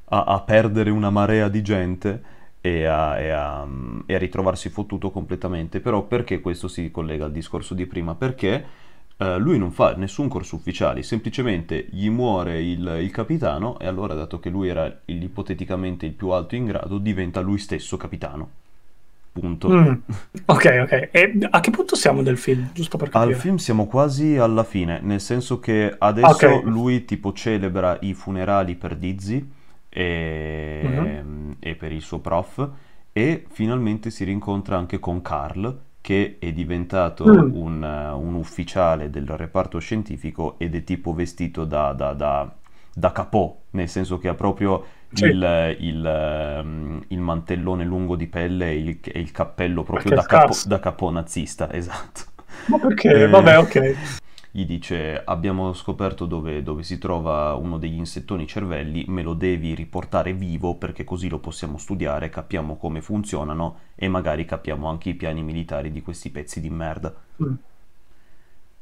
a- 0.06 0.24
a 0.24 0.42
perdere 0.42 0.90
una 0.92 1.10
marea 1.10 1.50
di 1.50 1.62
gente 1.64 2.24
e 2.62 2.86
a, 2.86 3.20
e 3.20 3.30
a- 3.32 3.68
e 4.06 4.16
a 4.16 4.18
ritrovarsi 4.18 4.70
fottuto 4.70 5.12
completamente. 5.12 5.80
Però 5.80 6.04
perché 6.04 6.42
questo 6.42 6.68
si 6.68 6.92
collega 6.92 7.26
al 7.26 7.32
discorso 7.32 7.74
di 7.74 7.86
prima? 7.86 8.16
Perché 8.16 8.66
eh, 9.18 9.38
lui 9.38 9.58
non 9.58 9.72
fa 9.72 9.94
nessun 9.96 10.28
corso 10.28 10.56
ufficiali, 10.56 11.04
semplicemente 11.04 11.86
gli 11.90 12.10
muore 12.10 12.62
il, 12.62 13.00
il 13.02 13.12
capitano 13.12 13.80
e 13.80 13.88
allora, 13.88 14.14
dato 14.14 14.40
che 14.40 14.50
lui 14.50 14.68
era 14.70 14.86
il- 15.06 15.24
ipoteticamente 15.24 16.06
il 16.06 16.14
più 16.14 16.30
alto 16.30 16.56
in 16.56 16.66
grado, 16.66 16.98
diventa 16.98 17.40
lui 17.42 17.58
stesso 17.58 17.98
capitano. 17.98 18.50
Punto. 19.32 19.70
Mm. 19.70 19.94
Ok, 20.46 20.66
ok. 20.84 21.10
E 21.12 21.38
a 21.50 21.60
che 21.60 21.70
punto 21.72 21.96
siamo 21.96 22.22
del 22.24 22.38
film? 22.38 22.70
Giusto 22.74 22.98
per 22.98 23.10
Al 23.12 23.12
capire. 23.12 23.38
film 23.40 23.56
siamo 23.58 23.86
quasi 23.86 24.38
alla 24.38 24.64
fine, 24.64 25.00
nel 25.02 25.20
senso 25.20 25.60
che 25.60 25.94
adesso 25.98 26.48
Ok. 26.48 26.64
lui 26.64 27.04
tipo 27.06 27.34
celebra 27.34 27.98
i 28.02 28.14
funerali 28.14 28.76
per 28.76 28.96
Dizzy 28.96 29.46
e, 29.90 30.82
Mhm. 30.84 31.56
e 31.60 31.76
per 31.76 31.92
il 31.92 32.02
suo 32.02 32.20
prof 32.20 32.70
e 33.12 33.46
finalmente 33.50 34.10
si 34.10 34.24
rincontra 34.24 34.78
anche 34.78 35.00
con 35.00 35.22
Carl 35.22 35.80
che 36.06 36.38
è 36.40 36.52
diventato 36.54 37.26
Mm. 37.26 37.56
un, 37.56 37.82
un 37.82 38.34
ufficiale 38.36 39.10
del 39.10 39.26
reparto 39.28 39.80
scientifico 39.80 40.60
ed 40.60 40.76
è 40.76 40.84
tipo 40.84 41.14
vestito 41.14 41.66
da, 41.66 41.94
da, 41.94 42.14
da, 42.14 42.54
da 42.94 43.12
capò, 43.12 43.56
nel 43.72 43.90
senso 43.90 44.20
che 44.20 44.28
ha 44.28 44.36
proprio 44.36 44.86
Sì. 45.16 45.26
il, 45.26 45.76
il, 45.80 46.06
ehm, 46.06 47.04
il 47.08 47.20
mantellone 47.20 47.84
lungo 47.86 48.16
di 48.16 48.28
pelle 48.28 48.70
e 48.70 48.76
il, 48.78 49.00
e 49.02 49.20
il 49.20 49.32
cappello 49.32 49.82
proprio 49.84 50.12
da 50.12 50.26
capo, 50.28 50.62
da 50.64 50.80
capò 50.80 51.10
nazista, 51.10 51.72
esatto. 51.74 52.22
Ma 52.68 52.78
perché? 52.80 53.10
Eh, 53.10 53.28
Vabbè, 53.28 53.58
ok. 53.58 54.00
Gli 54.56 54.66
dice: 54.66 55.22
Abbiamo 55.22 55.74
scoperto 55.74 56.26
dove, 56.26 56.64
dove 56.64 56.82
si 56.82 56.98
trova 56.98 57.56
uno 57.56 57.78
degli 57.78 57.98
insettoni 57.98 58.48
cervelli, 58.48 59.04
me 59.10 59.22
lo 59.22 59.34
devi 59.34 59.76
riportare 59.76 60.32
vivo 60.34 60.76
perché 60.76 61.04
così 61.04 61.28
lo 61.28 61.40
possiamo 61.40 61.78
studiare, 61.78 62.30
capiamo 62.30 62.78
come 62.78 63.02
funzionano 63.02 63.80
e 63.96 64.08
magari 64.08 64.46
capiamo 64.46 64.88
anche 64.88 65.10
i 65.10 65.16
piani 65.16 65.44
militari 65.44 65.92
di 65.92 66.02
questi 66.02 66.30
pezzi 66.30 66.62
di 66.62 66.70
merda. 66.70 67.14
Mm. 67.44 67.56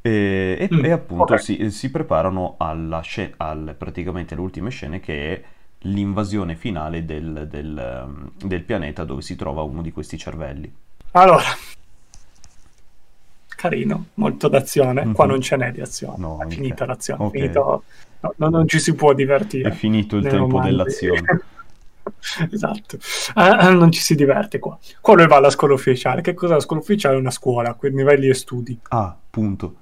E, 0.01 0.57
e- 0.59 0.69
Mm, 0.73 0.85
e 0.85 0.91
appunto 0.91 1.33
ok. 1.33 1.39
si, 1.39 1.71
si 1.71 1.89
preparano 1.89 2.55
alla 2.57 3.01
sce- 3.01 3.33
al, 3.37 3.75
praticamente 3.77 4.33
alle 4.33 4.43
ultime 4.43 4.69
scene 4.69 4.99
che 4.99 5.33
è 5.33 5.43
l'invasione 5.85 6.55
finale 6.55 7.05
del, 7.05 7.47
del, 7.49 8.03
um, 8.05 8.31
del 8.37 8.63
pianeta 8.63 9.03
dove 9.05 9.21
si 9.21 9.35
trova 9.35 9.61
uno 9.61 9.81
di 9.81 9.91
questi 9.91 10.17
cervelli. 10.17 10.73
Allora, 11.11 11.43
carino, 13.63 14.07
molto 14.15 14.49
d'azione. 14.49 15.11
Qua 15.13 15.23
Mhm. 15.25 15.31
non 15.31 15.41
ce 15.41 15.55
n'è 15.55 15.71
di 15.71 15.79
azione. 15.81 16.15
No, 16.17 16.39
è 16.41 16.47
finita 16.49 16.85
l'azione. 16.85 17.23
Ok. 17.23 17.31
Finito... 17.31 17.83
no, 18.19 18.33
no, 18.35 18.49
non 18.49 18.67
ci 18.67 18.79
si 18.79 18.93
può 18.93 19.11
È 19.11 19.15
divertire. 19.15 19.71
finito 19.71 20.17
il 20.17 20.23
tempo 20.23 20.47
romanzi. 20.47 20.69
dell'azione. 20.69 21.41
esatto. 22.51 22.97
Ah, 23.35 23.69
non 23.69 23.89
ci 23.91 24.01
si 24.01 24.15
diverte 24.15 24.59
qua. 24.59 24.77
Lui 25.13 25.27
va 25.27 25.37
alla 25.37 25.49
scuola 25.49 25.73
ufficiale. 25.75 26.21
Che 26.21 26.33
cos'è 26.33 26.53
la 26.53 26.59
scuola 26.59 26.81
ufficiale? 26.81 27.15
È 27.15 27.19
una 27.19 27.31
scuola, 27.31 27.73
quei 27.75 27.91
livelli 27.93 28.27
e 28.27 28.33
studi. 28.33 28.77
Ah, 28.89 29.15
punto. 29.29 29.75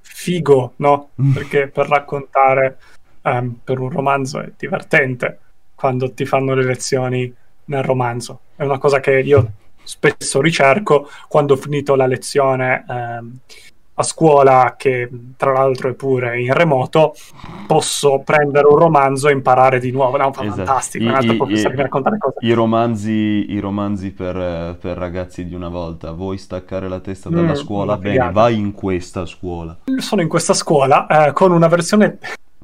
Figo, 0.00 0.74
no? 0.76 1.10
Mm. 1.20 1.32
Perché 1.32 1.68
per 1.68 1.88
raccontare 1.88 2.78
ehm, 3.22 3.58
per 3.64 3.80
un 3.80 3.90
romanzo 3.90 4.38
è 4.40 4.52
divertente 4.56 5.38
quando 5.74 6.12
ti 6.12 6.24
fanno 6.24 6.54
le 6.54 6.64
lezioni 6.64 7.34
nel 7.64 7.82
romanzo. 7.82 8.40
È 8.54 8.62
una 8.62 8.78
cosa 8.78 9.00
che 9.00 9.18
io 9.18 9.52
spesso 9.82 10.40
ricerco 10.40 11.08
quando 11.28 11.54
ho 11.54 11.56
finito 11.56 11.94
la 11.94 12.06
lezione 12.06 12.84
ehm, 12.88 13.36
a 13.94 14.02
scuola, 14.02 14.74
che 14.76 15.08
tra 15.36 15.52
l'altro 15.52 15.90
è 15.90 15.92
pure 15.94 16.40
in 16.40 16.52
remoto, 16.52 17.14
posso 17.66 18.20
prendere 18.24 18.66
un 18.66 18.76
romanzo 18.76 19.28
e 19.28 19.32
imparare 19.32 19.78
di 19.80 19.90
nuovo. 19.92 20.16
No, 20.16 20.30
Esatto. 20.30 20.54
fantastico, 20.54 21.04
è 21.04 21.08
un 21.08 21.12
I- 21.12 21.16
altro 21.16 21.32
i- 21.34 21.36
professore 21.36 21.74
i- 21.74 21.76
mi 21.76 21.82
racconta 21.82 22.10
le 22.10 22.18
cose. 22.18 22.36
I 22.40 22.52
romanzi, 22.52 23.10
i 23.52 23.58
romanzi 23.60 24.10
per, 24.12 24.76
per 24.80 24.96
ragazzi 24.96 25.44
di 25.46 25.54
una 25.54 25.68
volta. 25.68 26.12
Vuoi 26.12 26.38
staccare 26.38 26.88
la 26.88 27.00
testa 27.00 27.28
dalla 27.28 27.52
Mm, 27.52 27.54
scuola? 27.54 27.96
Bene, 27.98 28.30
vai 28.32 28.56
in 28.58 28.72
questa 28.72 29.26
scuola. 29.26 29.76
sono 29.98 30.22
in 30.22 30.28
questa 30.28 30.54
scuola 30.54 31.06
eh, 31.06 31.32
con 31.32 31.52
una 31.52 31.68
versione 31.68 32.18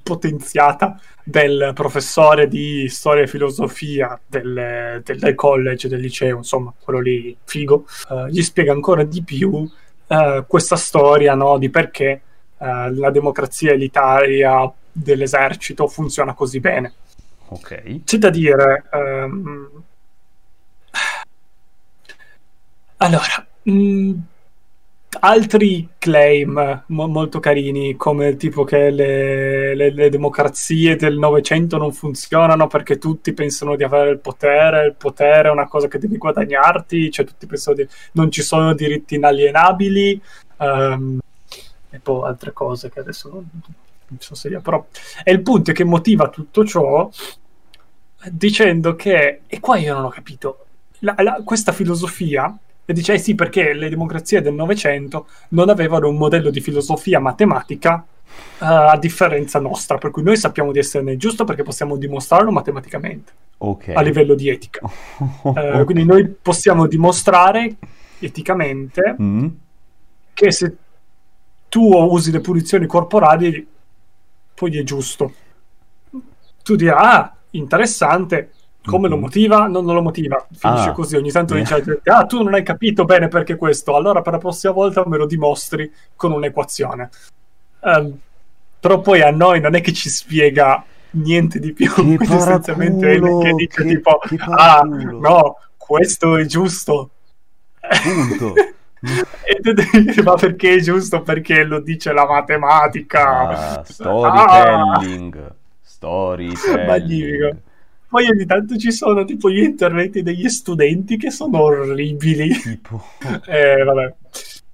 potenziata 0.09 0.99
del 1.23 1.73
professore 1.75 2.49
di 2.49 2.89
storia 2.89 3.25
e 3.25 3.27
filosofia 3.27 4.19
del, 4.27 5.01
del- 5.05 5.19
del 5.19 5.35
college, 5.35 5.89
del 5.89 6.01
liceo, 6.01 6.39
insomma, 6.39 6.73
quello 6.79 7.01
lì 7.01 7.37
figo. 7.45 7.87
Eh, 8.11 8.31
gli 8.31 8.43
spiega 8.43 8.73
ancora 8.73 9.03
di 9.05 9.23
più 9.23 9.69
eh, 10.07 10.45
questa 10.47 10.77
storia 10.77 11.35
no, 11.35 11.59
di 11.59 11.69
perché 11.69 12.07
eh, 12.59 12.91
la 12.95 13.11
democrazia 13.11 13.73
elitaria 13.73 14.71
dell'esercito 14.91 15.87
funziona 15.89 16.33
così 16.35 16.61
bene. 16.61 16.93
Ok. 17.49 18.05
C'è 18.05 18.17
da 18.19 18.31
dire. 18.31 18.85
ehm, 18.93 19.69
Allora, 22.99 23.47
mh, 23.63 24.13
altri 25.21 25.89
claim 25.99 26.85
mo- 26.89 27.07
molto 27.09 27.41
carini, 27.41 27.97
come 27.97 28.37
tipo 28.37 28.65
che 28.65 28.91
le, 28.91 29.75
le- 29.75 29.91
le 29.93 30.09
democrazie 30.11 30.97
del 30.97 31.19
Novecento 31.19 31.77
non 31.79 31.93
funzionano 31.93 32.67
perché 32.67 32.99
tutti 32.99 33.33
pensano 33.33 33.75
di 33.77 33.85
avere 33.85 34.11
il 34.11 34.19
potere, 34.19 34.85
il 34.87 34.95
potere 34.95 35.49
è 35.49 35.53
una 35.53 35.67
cosa 35.67 35.89
che 35.89 35.99
devi 35.99 36.19
guadagnarti, 36.19 37.11
cioè 37.11 37.25
tutti 37.25 37.47
pensano 37.47 37.77
di 37.77 37.89
non 38.13 38.31
ci 38.31 38.43
sono 38.43 38.75
diritti 38.75 39.15
inalienabili. 39.17 40.21
ehm, 40.59 41.19
e 41.91 41.99
poi 42.01 42.29
altre 42.29 42.53
cose 42.53 42.91
che 42.91 43.01
adesso 43.01 43.31
non, 43.31 43.49
non 44.09 44.19
so 44.21 44.35
se 44.35 44.49
io, 44.49 44.61
però 44.61 44.87
è 45.23 45.31
il 45.31 45.41
punto 45.43 45.73
che 45.73 45.85
motiva 45.85 46.29
tutto 46.29 46.65
ciò 46.65 47.09
dicendo 48.31 48.95
che, 48.97 49.43
e 49.47 49.61
qua 49.61 49.79
io 49.79 49.95
non 49.95 50.05
ho 50.05 50.09
capito, 50.09 50.67
la, 51.01 51.15
la, 51.19 51.41
questa 51.45 51.73
filosofia 51.73 52.57
e 52.91 52.95
dice 52.95 53.13
eh 53.13 53.19
sì 53.19 53.35
perché 53.35 53.75
le 53.75 53.91
democrazie 53.91 54.41
del 54.41 54.55
Novecento 54.55 55.27
non 55.51 55.69
avevano 55.69 56.09
un 56.09 56.17
modello 56.17 56.49
di 56.49 56.63
filosofia 56.63 57.21
matematica 57.21 58.03
uh, 58.61 58.65
a 58.65 58.97
differenza 58.97 59.59
nostra, 59.61 59.99
per 59.99 60.11
cui 60.11 60.23
noi 60.23 60.39
sappiamo 60.39 60.73
di 60.73 60.79
essere 60.79 61.05
nel 61.05 61.19
giusto 61.19 61.45
perché 61.45 61.63
possiamo 61.63 61.97
dimostrarlo 61.97 62.51
matematicamente 62.51 63.31
Ok. 63.59 63.91
a 63.95 64.01
livello 64.01 64.35
di 64.35 64.49
etica. 64.49 64.81
Eh, 65.55 65.85
quindi 65.85 66.07
noi 66.07 66.27
possiamo 66.29 66.87
dimostrare 66.87 67.77
eticamente 68.21 69.17
Mm. 69.21 69.47
che 70.33 70.51
se 70.51 70.77
tu 71.69 71.93
usi 71.93 72.31
le 72.31 72.41
punizioni 72.41 72.87
corporali 72.87 73.67
poi 74.55 74.79
è 74.79 74.83
giusto. 74.83 75.31
Tu 76.65 76.75
dirai, 76.75 76.97
ah, 76.99 77.37
interessante, 77.51 78.53
come 78.85 79.09
lo 79.09 79.17
Mhm. 79.17 79.21
motiva? 79.23 79.67
Non, 79.67 79.85
non 79.85 79.95
lo 79.95 80.03
motiva, 80.03 80.47
finisce 80.51 80.89
Ah. 80.89 80.93
così, 80.93 81.17
ogni 81.17 81.31
tanto 81.31 81.55
Yeah. 81.55 81.63
dice 81.63 81.75
alla 81.75 81.85
gente, 81.85 82.11
ah, 82.11 82.25
tu 82.27 82.43
non 82.43 82.55
hai 82.55 82.63
capito 82.63 83.05
bene 83.05 83.29
perché 83.29 83.57
questo, 83.57 83.97
allora 83.97 84.23
per 84.23 84.33
la 84.35 84.39
prossima 84.39 84.73
volta 84.73 85.03
me 85.07 85.17
lo 85.19 85.27
dimostri 85.27 85.93
con 86.17 86.33
un'equazione. 86.33 87.11
Ehm, 87.85 88.19
però 88.81 89.01
poi 89.01 89.23
a 89.23 89.31
noi 89.31 89.61
non 89.61 89.75
è 89.75 89.81
che 89.81 89.93
ci 89.93 90.09
spiega 90.09 90.83
niente 91.11 91.59
di 91.59 91.73
più, 91.73 91.93
Che 91.93 92.17
essenzialmente 92.25 93.13
è 93.13 93.21
che 93.21 93.53
dice 93.55 93.83
che- 93.83 93.89
tipo, 93.89 94.19
che 94.19 94.37
ah, 94.41 94.47
paraculo." 94.83 95.19
no, 95.21 95.57
questo 95.77 96.37
è 96.37 96.45
giusto. 96.47 97.11
Punto. 97.81 98.55
E 99.01 99.61
tu 99.63 99.73
dici, 99.75 100.21
ma 100.23 100.35
perché 100.35 100.75
è 100.75 100.81
giusto? 100.81 101.23
Perché 101.23 101.63
lo 101.63 101.79
dice 101.79 102.13
la 102.13 102.27
matematica. 102.27 103.77
Ah, 103.79 103.85
storytelling. 103.85 105.55
Storytelling. 105.83 106.87
Magnifico. 106.89 107.57
Poi 108.09 108.27
ogni 108.27 108.47
tanto 108.47 108.77
ci 108.77 108.91
sono 108.91 109.25
tipo 109.25 109.51
gli 109.51 109.59
interventi 109.59 110.23
degli 110.23 110.49
studenti 110.49 111.19
che 111.19 111.31
sono 111.31 111.61
orribili. 111.61 112.49
Tipo... 112.59 113.03
Eh, 113.47 113.83
vabbè. 113.85 114.15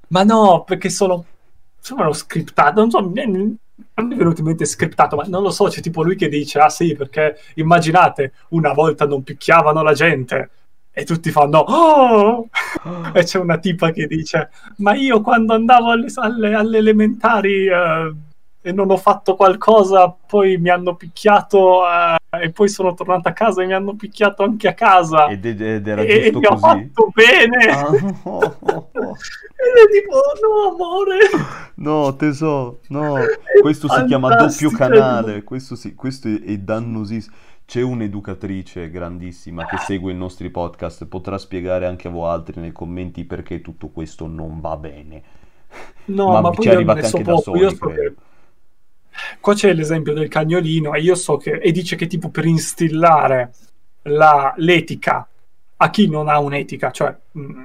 Ma 0.08 0.22
no, 0.22 0.62
perché 0.64 0.88
sono, 0.88 1.24
sono 1.80 2.12
scriptato. 2.12 2.80
Non 2.80 2.90
so, 2.90 3.00
non 3.00 3.10
mi 3.10 4.14
è 4.14 4.16
venuto 4.16 4.40
in 4.40 4.46
mente 4.46 4.64
scriptato, 4.64 5.16
ma 5.16 5.24
non 5.26 5.42
lo 5.42 5.50
so. 5.50 5.64
C'è 5.64 5.80
tipo 5.80 6.04
lui 6.04 6.14
che 6.14 6.28
dice: 6.28 6.60
Ah, 6.60 6.68
sì, 6.68 6.94
perché 6.94 7.38
immaginate, 7.54 8.34
una 8.50 8.72
volta 8.72 9.06
non 9.06 9.24
picchiavano 9.24 9.82
la 9.82 9.92
gente. 9.92 10.50
E 10.92 11.02
tutti 11.04 11.32
fanno 11.32 11.58
oh! 11.58 12.48
E 13.12 13.24
c'è 13.24 13.38
una 13.38 13.58
tipa 13.58 13.90
che 13.90 14.06
dice: 14.06 14.50
Ma 14.76 14.94
io 14.94 15.20
quando 15.22 15.54
andavo 15.54 15.90
alle, 15.90 16.06
alle- 16.14 16.54
alle 16.54 16.78
elementari 16.78 17.66
eh, 17.66 18.14
e 18.62 18.72
non 18.72 18.90
ho 18.90 18.96
fatto 18.96 19.34
qualcosa, 19.34 20.08
poi 20.08 20.56
mi 20.58 20.70
hanno 20.70 20.94
picchiato 20.94 21.82
eh, 21.84 22.16
e 22.40 22.50
poi 22.50 22.68
sono 22.68 22.94
tornata 22.94 23.30
a 23.30 23.32
casa 23.32 23.62
e 23.62 23.66
mi 23.66 23.72
hanno 23.72 23.94
picchiato 23.94 24.42
anche 24.42 24.68
a 24.68 24.74
casa. 24.74 25.26
Ed, 25.26 25.44
ed- 25.44 25.86
era 25.86 26.02
e 26.02 26.30
giusto 26.30 26.38
mi 26.38 26.46
ho 26.46 26.48
così? 26.50 26.62
fatto 26.62 27.12
bene. 27.14 27.64
Ah, 27.70 27.86
oh, 28.24 28.56
oh, 28.60 28.88
oh. 28.92 29.16
Ed 29.56 29.88
è 29.88 29.92
tipo, 29.92 30.20
no, 30.42 30.72
amore. 30.72 31.18
No, 31.76 32.14
tesoro, 32.16 32.80
no. 32.88 33.16
È 33.18 33.60
Questo 33.60 33.88
si 33.88 34.04
chiama 34.04 34.34
doppio 34.34 34.70
canale. 34.70 35.42
Questo, 35.42 35.74
sì- 35.76 35.94
questo 35.94 36.28
è, 36.28 36.40
è 36.42 36.56
dannosissimo. 36.58 37.34
C'è 37.66 37.80
un'educatrice 37.80 38.90
grandissima 38.90 39.64
che 39.64 39.78
segue 39.78 40.12
i 40.12 40.14
nostri 40.14 40.50
podcast, 40.50 41.06
potrà 41.06 41.38
spiegare 41.38 41.86
anche 41.86 42.08
a 42.08 42.10
voi 42.10 42.28
altri 42.28 42.60
nei 42.60 42.72
commenti 42.72 43.24
perché 43.24 43.62
tutto 43.62 43.88
questo 43.88 44.26
non 44.26 44.60
va 44.60 44.76
bene. 44.76 45.22
No, 46.06 46.28
Ma 46.30 46.40
ma, 46.42 46.50
ci 46.50 46.56
poi 46.56 46.66
ne 46.66 46.72
arrivate 46.74 47.06
anche 47.06 47.22
da 47.22 47.36
soli, 47.38 47.60
credo. 47.78 47.86
che 47.86 48.14
qua 49.40 49.54
c'è 49.54 49.72
l'esempio 49.74 50.12
del 50.12 50.28
cagnolino 50.28 50.94
e 50.94 51.00
io 51.00 51.14
so 51.14 51.36
che 51.36 51.52
e 51.52 51.70
dice 51.72 51.96
che 51.96 52.06
tipo 52.06 52.28
per 52.30 52.44
instillare 52.44 53.52
la- 54.02 54.52
l'etica 54.56 55.26
a 55.76 55.90
chi 55.90 56.08
non 56.08 56.28
ha 56.28 56.38
un'etica, 56.38 56.90
cioè 56.90 57.14
mh, 57.32 57.62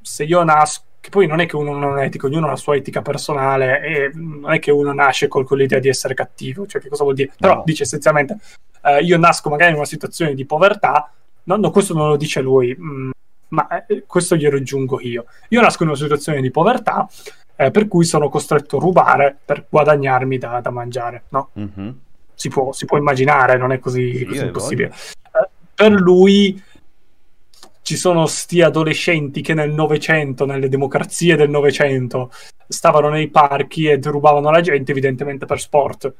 se 0.00 0.24
io 0.24 0.42
nasco 0.42 0.82
che 1.00 1.10
poi 1.10 1.26
non 1.26 1.40
è 1.40 1.46
che 1.46 1.56
uno 1.56 1.76
non 1.76 1.98
è 1.98 2.04
etico, 2.04 2.26
ognuno 2.26 2.46
ha 2.46 2.50
la 2.50 2.56
sua 2.56 2.76
etica 2.76 3.02
personale 3.02 3.80
e 3.82 4.10
mh, 4.14 4.40
non 4.40 4.52
è 4.54 4.58
che 4.58 4.70
uno 4.70 4.92
nasce 4.92 5.28
col- 5.28 5.44
con 5.44 5.58
l'idea 5.58 5.78
di 5.78 5.88
essere 5.88 6.14
cattivo, 6.14 6.66
cioè 6.66 6.80
che 6.80 6.88
cosa 6.88 7.02
vuol 7.04 7.14
dire? 7.14 7.32
Però 7.38 7.56
No. 7.56 7.62
dice 7.64 7.82
essenzialmente 7.82 8.38
eh, 8.82 9.02
io 9.02 9.18
nasco 9.18 9.50
magari 9.50 9.70
in 9.70 9.76
una 9.76 9.86
situazione 9.86 10.34
di 10.34 10.44
povertà, 10.46 11.10
no, 11.44 11.56
no, 11.56 11.70
questo 11.70 11.94
non 11.94 12.08
lo 12.08 12.16
dice 12.16 12.40
lui, 12.40 12.74
mh, 12.74 13.10
ma 13.48 13.84
eh, 13.86 14.04
questo 14.06 14.34
glielo 14.36 14.56
aggiungo 14.56 15.00
io. 15.00 15.26
Io 15.50 15.60
nasco 15.60 15.82
in 15.84 15.90
una 15.90 15.98
situazione 15.98 16.40
di 16.40 16.50
povertà 16.50 17.06
eh, 17.56 17.70
per 17.70 17.88
cui 17.88 18.04
sono 18.04 18.28
costretto 18.28 18.76
a 18.76 18.80
rubare 18.80 19.36
per 19.44 19.66
guadagnarmi 19.68 20.38
da, 20.38 20.60
da 20.60 20.70
mangiare, 20.70 21.24
no? 21.30 21.50
Mhm. 21.54 21.98
Si 22.34 22.48
può, 22.48 22.72
si 22.72 22.84
può 22.84 22.98
immaginare, 22.98 23.56
non 23.56 23.72
è 23.72 23.78
così, 23.78 24.18
Sì, 24.18 24.24
così 24.24 24.44
impossibile. 24.44 24.88
Eh, 24.88 25.48
per 25.74 25.92
lui 25.92 26.60
ci 27.82 27.96
sono 27.96 28.26
sti 28.26 28.62
adolescenti 28.62 29.42
che 29.42 29.54
nel 29.54 29.70
Novecento, 29.70 30.46
nelle 30.46 30.68
democrazie 30.68 31.36
del 31.36 31.50
Novecento, 31.50 32.32
stavano 32.66 33.10
nei 33.10 33.28
parchi 33.28 33.86
e 33.86 34.00
rubavano 34.02 34.50
la 34.50 34.62
gente, 34.62 34.90
evidentemente 34.90 35.44
per 35.46 35.60
sport. 35.60 36.12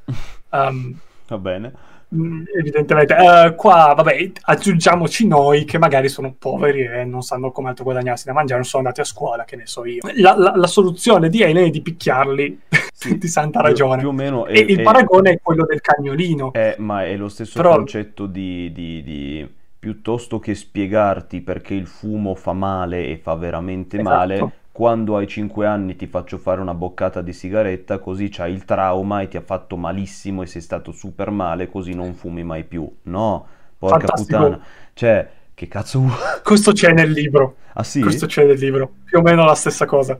Um, 0.51 0.99
Va 1.27 1.39
bene. 1.39 1.73
Mm, 2.15 2.43
Evidentemente, 2.59 3.15
Eh, 3.17 3.55
qua 3.57 3.93
vabbè, 3.97 4.31
aggiungiamoci 4.43 5.27
noi 5.27 5.65
che 5.65 5.79
magari 5.79 6.09
sono 6.09 6.35
poveri 6.39 6.83
e 6.85 7.05
non 7.05 7.23
sanno 7.23 7.51
come 7.51 7.71
altro 7.71 7.85
guadagnarsi 7.85 8.27
da 8.27 8.33
mangiare, 8.33 8.61
non 8.61 8.69
sono 8.69 8.83
andati 8.85 9.01
a 9.01 9.05
scuola, 9.05 9.45
che 9.45 9.57
ne 9.57 9.67
so 9.67 9.85
io. 9.85 10.01
La, 10.17 10.37
la- 10.37 10.53
la 10.55 10.67
soluzione 10.67 11.29
di 11.29 11.43
Alien 11.43 11.67
è 11.67 11.71
di 11.71 11.81
picchiarli 11.83 12.61
Sì, 12.95 13.19
di 13.19 13.27
santa 13.29 13.61
ragione. 13.61 13.99
Più 13.99 14.09
o 14.09 14.13
meno 14.13 14.47
e 14.47 14.53
è, 14.65 14.71
il 14.71 14.79
è- 14.79 14.83
paragone 14.83 15.33
è 15.33 15.41
quello 15.43 15.65
del 15.67 15.81
cagnolino. 15.81 16.53
è- 16.53 16.77
ma 16.79 17.05
è 17.05 17.17
lo 17.17 17.29
stesso 17.29 17.61
Però- 17.61 17.75
concetto 17.77 18.27
di, 18.27 18.71
di- 18.73 19.03
di- 19.03 19.49
piuttosto 19.79 20.39
che 20.39 20.55
spiegarti 20.55 21.43
perché 21.43 21.75
il 21.75 21.87
fumo 21.87 22.35
fa 22.35 22.53
male 22.55 23.07
e 23.09 23.19
fa 23.19 23.35
veramente 23.35 23.99
Esatto. 23.99 24.17
male, 24.17 24.53
quando 24.75 25.17
hai 25.17 25.29
5 25.29 25.69
anni 25.69 25.95
ti 25.95 26.09
faccio 26.09 26.37
fare 26.37 26.61
una 26.61 26.75
boccata 26.75 27.23
di 27.23 27.33
sigaretta, 27.33 28.01
così 28.01 28.29
c'hai 28.29 28.53
il 28.53 28.65
trauma 28.65 29.21
e 29.21 29.29
ti 29.29 29.37
ha 29.37 29.41
fatto 29.41 29.77
malissimo 29.77 30.43
e 30.43 30.47
sei 30.47 30.61
stato 30.61 30.91
super 30.91 31.31
male, 31.31 31.69
così 31.69 31.95
non 31.95 32.13
fumi 32.15 32.43
mai 32.43 32.65
più. 32.65 32.93
No, 33.03 33.47
porca 33.79 33.99
Fantastico. 33.99 34.37
puttana. 34.37 34.65
Cioè, 34.93 35.31
che 35.55 35.69
cazzo 35.69 36.01
vuoi? 36.01 36.17
Questo 36.43 36.73
c'è 36.73 36.93
nel 36.93 37.13
libro. 37.13 37.59
Ah 37.75 37.85
sì? 37.85 38.01
Questo 38.01 38.27
c'è 38.27 38.45
nel 38.47 38.59
libro. 38.59 38.91
Più 39.05 39.21
o 39.21 39.23
meno 39.23 39.45
la 39.45 39.55
stessa 39.55 39.87
cosa. 39.87 40.19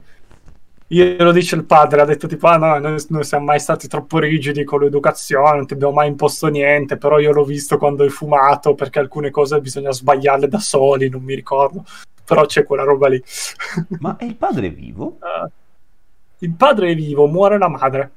Io 0.89 1.15
lo 1.23 1.31
dice 1.31 1.55
il 1.55 1.65
padre, 1.65 2.01
ha 2.01 2.05
detto 2.05 2.27
tipo, 2.27 2.47
ah 2.47 2.57
no, 2.57 2.77
noi 2.77 3.03
non 3.09 3.23
siamo 3.23 3.45
mai 3.45 3.59
stati 3.59 3.87
troppo 3.87 4.19
rigidi 4.19 4.63
con 4.63 4.81
l'educazione, 4.81 5.55
non 5.57 5.65
ti 5.65 5.73
abbiamo 5.73 5.93
mai 5.93 6.07
imposto 6.09 6.45
niente, 6.47 6.97
però 6.97 7.17
io 7.17 7.31
l'ho 7.31 7.43
visto 7.43 7.77
quando 7.79 8.03
hai 8.03 8.09
fumato, 8.09 8.75
perché 8.75 8.99
alcune 8.99 9.31
cose 9.31 9.59
bisogna 9.61 9.91
sbagliarle 9.91 10.47
da 10.47 10.59
soli, 10.59 11.09
non 11.09 11.23
mi 11.23 11.33
ricordo. 11.33 11.83
Però 12.23 12.45
c'è 12.45 12.63
quella 12.63 12.83
roba 12.83 13.07
lì. 13.07 13.21
Ma 13.99 14.15
è 14.17 14.25
il 14.25 14.35
padre 14.35 14.69
vivo? 14.69 15.17
Eh, 15.21 15.51
il 16.45 16.53
padre 16.53 16.91
è 16.91 16.95
vivo, 16.95 17.25
muore 17.27 17.57
la 17.57 17.67
madre. 17.67 18.11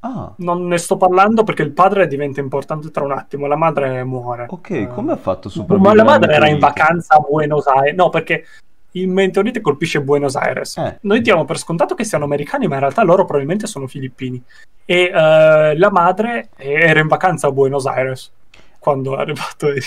Ah, 0.00 0.32
Non 0.38 0.66
ne 0.66 0.78
sto 0.78 0.96
parlando 0.96 1.44
perché 1.44 1.62
il 1.62 1.70
padre 1.72 2.08
diventa 2.08 2.40
importante 2.40 2.90
tra 2.90 3.04
un 3.04 3.12
attimo, 3.12 3.46
la 3.46 3.56
madre 3.56 4.02
muore. 4.04 4.46
ok, 4.50 4.70
Eh, 4.70 4.86
come 4.88 5.12
ha 5.12 5.16
fatto 5.16 5.48
a 5.48 5.50
ma 5.54 5.56
sopravvivere 5.56 5.96
la 5.96 6.04
madre 6.04 6.32
era 6.34 6.48
in 6.48 6.58
vacanza 6.58 7.14
a 7.14 7.20
Buenos 7.20 7.66
Aires. 7.66 7.94
No, 7.94 8.08
perché 8.10 8.44
il 8.92 9.08
meteorite 9.08 9.60
colpisce 9.60 10.02
Buenos 10.02 10.36
Aires. 10.36 10.76
Eh. 10.76 10.98
Noi 11.02 11.20
diamo 11.20 11.44
per 11.44 11.58
scontato 11.58 11.94
che 11.94 12.04
siano 12.04 12.24
americani, 12.24 12.66
ma 12.68 12.74
in 12.74 12.80
realtà 12.80 13.02
loro 13.02 13.24
probabilmente 13.24 13.66
sono 13.66 13.86
filippini. 13.86 14.42
E 14.84 15.10
eh, 15.14 15.76
la 15.76 15.90
madre 15.90 16.48
era 16.56 17.00
in 17.00 17.08
vacanza 17.08 17.46
a 17.48 17.52
Buenos 17.52 17.86
Aires 17.86 18.30
quando 18.78 19.16
è 19.16 19.20
arrivato 19.20 19.68
il... 19.68 19.82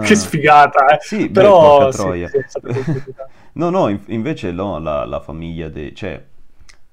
Che 0.04 0.14
sfigata, 0.16 0.86
eh. 0.88 0.98
Sì, 1.00 1.28
beh, 1.28 1.40
Però 1.40 1.78
porca 1.78 1.92
sì, 1.92 1.98
troia. 1.98 2.28
sì. 2.28 2.40
No, 3.56 3.70
no, 3.70 3.88
in- 3.88 4.00
invece 4.08 4.52
no, 4.52 4.78
la, 4.78 5.04
la 5.06 5.20
famiglia 5.20 5.68
de... 5.68 5.94
cioè, 5.94 6.22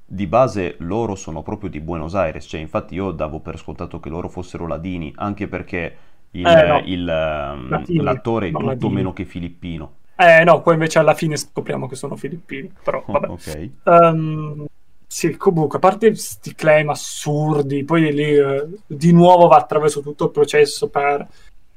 di 0.05 0.27
base 0.27 0.75
loro 0.79 1.15
sono 1.15 1.41
proprio 1.41 1.69
di 1.69 1.81
Buenos 1.81 2.13
Aires, 2.15 2.45
cioè, 2.45 2.61
infatti 2.61 2.93
io 2.93 3.11
davo 3.11 3.39
per 3.39 3.57
scontato 3.57 3.99
che 3.99 4.09
loro 4.09 4.29
fossero 4.29 4.67
ladini, 4.67 5.11
anche 5.17 5.47
perché 5.47 5.95
il- 6.31 6.45
Eh, 6.45 6.67
no. 6.67 6.81
il, 6.85 7.09
ehm, 7.09 7.69
Latini, 7.69 8.01
l'attore 8.01 8.47
è 8.47 8.51
tutto 8.51 8.65
ladini. 8.65 8.93
meno 8.93 9.11
che 9.11 9.25
filippino. 9.25 9.93
Eh 10.25 10.43
no, 10.45 10.61
poi 10.61 10.73
invece 10.75 10.99
alla 10.99 11.13
fine 11.15 11.35
scopriamo 11.35 11.87
che 11.87 11.95
sono 11.95 12.15
filippini, 12.15 12.71
però 12.83 13.03
Oh, 13.05 13.11
vabbè. 13.11 13.27
ok. 13.29 13.69
Ehm, 13.83 14.65
sì, 15.05 15.35
comunque, 15.37 15.77
a 15.77 15.81
parte 15.81 16.07
questi 16.07 16.55
claim 16.55 16.89
assurdi, 16.89 17.83
poi 17.83 18.13
lì 18.13 18.23
eh, 18.35 18.67
di 18.87 19.11
nuovo 19.11 19.47
va 19.47 19.57
attraverso 19.57 20.01
tutto 20.01 20.25
il 20.25 20.31
processo 20.31 20.87
per, 20.87 21.27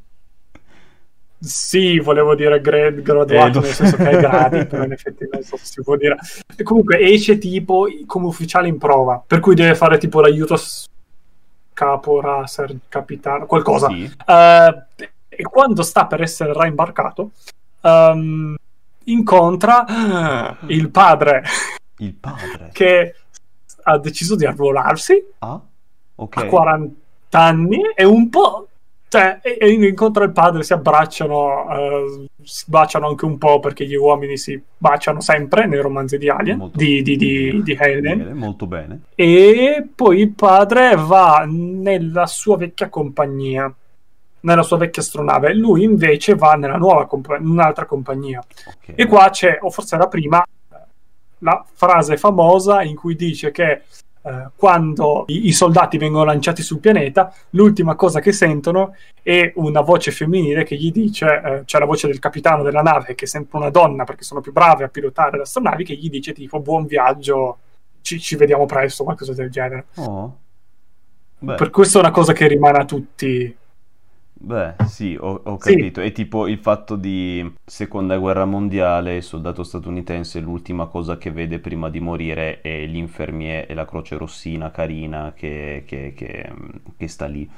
Sì 1.39 1.99
volevo 1.99 2.33
dire 2.35 2.59
gra- 2.61 2.87
Eh, 2.87 3.01
graduato 3.01 3.59
lo- 3.59 3.65
nel 3.65 3.73
senso 3.73 3.95
che 3.95 4.07
hai 4.07 4.17
gradi 4.17 4.65
però 4.65 4.83
in 4.83 4.91
effetti 4.93 5.27
non 5.31 5.43
so 5.43 5.55
se 5.57 5.65
si 5.65 5.81
può 5.83 5.95
dire 5.95 6.17
e 6.55 6.63
comunque 6.63 6.99
esce 6.99 7.37
tipo 7.37 7.85
come 8.07 8.25
ufficiale 8.25 8.67
in 8.67 8.77
prova 8.77 9.21
per 9.25 9.39
cui 9.39 9.53
deve 9.55 9.75
fare 9.75 9.97
tipo 9.99 10.19
l'aiuto 10.21 10.55
capora 11.73 12.45
ser 12.47 12.75
capitano 12.89 13.45
qualcosa 13.45 13.87
Sì. 13.87 14.03
Eh, 14.25 14.83
e 15.29 15.43
quando 15.43 15.83
sta 15.83 16.07
per 16.07 16.21
essere 16.21 16.53
reimbarcato 16.53 17.31
ehm, 17.81 18.55
incontra 19.05 20.57
il 20.67 20.89
padre 20.89 21.43
Il 21.97 22.13
padre. 22.13 22.69
che 22.73 23.15
ha 23.83 23.97
deciso 23.99 24.35
di 24.35 24.45
arruolarsi 24.45 25.23
Ah, 25.39 25.59
ok. 26.15 26.37
a 26.37 26.45
40 26.45 26.95
anni 27.29 27.79
e 27.95 28.03
un 28.05 28.27
po' 28.29 28.67
cioè 29.09 29.39
e, 29.41 29.57
e 29.59 29.69
incontra 29.71 30.23
il 30.25 30.31
padre 30.31 30.63
si 30.63 30.73
abbracciano 30.73 31.67
eh, 31.71 32.25
si 32.43 32.65
baciano 32.67 33.07
anche 33.07 33.25
un 33.25 33.37
po' 33.37 33.59
perché 33.59 33.85
gli 33.85 33.95
uomini 33.95 34.37
si 34.37 34.61
baciano 34.77 35.21
sempre 35.21 35.65
nei 35.65 35.79
romanzi 35.79 36.17
di 36.17 36.29
Alien 36.29 36.57
Molto- 36.57 36.77
di, 36.77 37.01
di, 37.01 37.15
di, 37.15 37.61
di 37.63 37.75
Bene, 37.75 38.33
Molto 38.33 38.67
bene. 38.67 39.01
e 39.15 39.87
poi 39.95 40.19
il 40.21 40.31
padre 40.31 40.95
va 40.95 41.45
nella 41.47 42.25
sua 42.25 42.57
vecchia 42.57 42.89
compagnia 42.89 43.73
nella 44.39 44.63
sua 44.63 44.77
vecchia 44.77 45.01
astronave 45.01 45.53
lui 45.53 45.83
invece 45.83 46.35
va 46.35 46.53
nella 46.53 46.77
nuova 46.77 47.05
compa- 47.05 47.37
in 47.37 47.47
un'altra 47.47 47.85
compagnia 47.85 48.39
ok. 48.39 48.93
e 48.95 49.05
qua 49.05 49.29
c'è, 49.29 49.57
o 49.61 49.69
forse 49.69 49.95
era 49.95 50.07
prima, 50.07 50.45
la 51.39 51.65
frase 51.73 52.17
famosa 52.17 52.81
in 52.83 52.95
cui 52.95 53.15
dice 53.15 53.51
che 53.51 53.81
eh, 54.27 54.49
quando 54.55 55.23
i, 55.27 55.47
i 55.47 55.53
soldati 55.53 55.97
vengono 55.97 56.25
lanciati 56.25 56.61
sul 56.61 56.79
pianeta, 56.79 57.33
l'ultima 57.51 57.95
cosa 57.95 58.19
che 58.19 58.33
sentono 58.33 58.95
è 59.23 59.53
una 59.55 59.81
voce 59.81 60.11
femminile 60.11 60.63
che 60.63 60.75
gli 60.75 60.91
dice, 60.91 61.41
eh, 61.43 61.61
c'è 61.63 61.79
la 61.79 61.85
voce 61.85 62.07
del 62.07 62.19
capitano 62.19 62.63
della 62.63 62.81
nave, 62.81 63.15
che 63.15 63.23
è 63.23 63.27
sempre 63.27 63.57
una 63.57 63.69
donna 63.69 64.03
perché 64.03 64.23
sono 64.23 64.41
più 64.41 64.51
brave 64.51 64.83
a 64.83 64.89
pilotare 64.89 65.37
le 65.37 65.43
astronavi, 65.43 65.83
che 65.85 65.95
gli 65.95 66.09
dice 66.09 66.33
tipo 66.33 66.59
buon 66.59 66.85
viaggio, 66.85 67.57
ci, 68.01 68.19
ci 68.19 68.35
vediamo 68.35 68.65
presto, 68.65 69.05
qualcosa 69.05 69.33
del 69.33 69.49
genere. 69.49 69.85
Oh. 69.95 70.37
Per 71.39 71.69
questo 71.69 71.99
è 71.99 72.01
una 72.01 72.11
cosa 72.11 72.33
che 72.33 72.47
rimane 72.47 72.79
a 72.79 72.85
tutti. 72.85 73.55
Beh, 74.39 74.75
sì, 74.87 75.17
ho, 75.19 75.41
ho 75.43 75.57
Sì. 75.59 75.75
capito. 75.75 76.01
È 76.01 76.11
tipo 76.11 76.47
il 76.47 76.59
fatto 76.59 76.95
di 76.95 77.51
seconda 77.65 78.17
guerra 78.17 78.45
mondiale, 78.45 79.17
il 79.17 79.23
soldato 79.23 79.63
statunitense, 79.63 80.39
l'ultima 80.39 80.87
cosa 80.87 81.17
che 81.17 81.31
vede 81.31 81.59
prima 81.59 81.89
di 81.89 81.99
morire 81.99 82.61
è 82.61 82.85
l'infermiere 82.85 83.67
e 83.67 83.73
la 83.73 83.85
croce 83.85 84.17
rossina 84.17 84.71
carina 84.71 85.33
che, 85.35 85.83
che- 85.85 86.13
che- 86.15 86.51
che 86.97 87.07
sta 87.07 87.25
lì. 87.25 87.49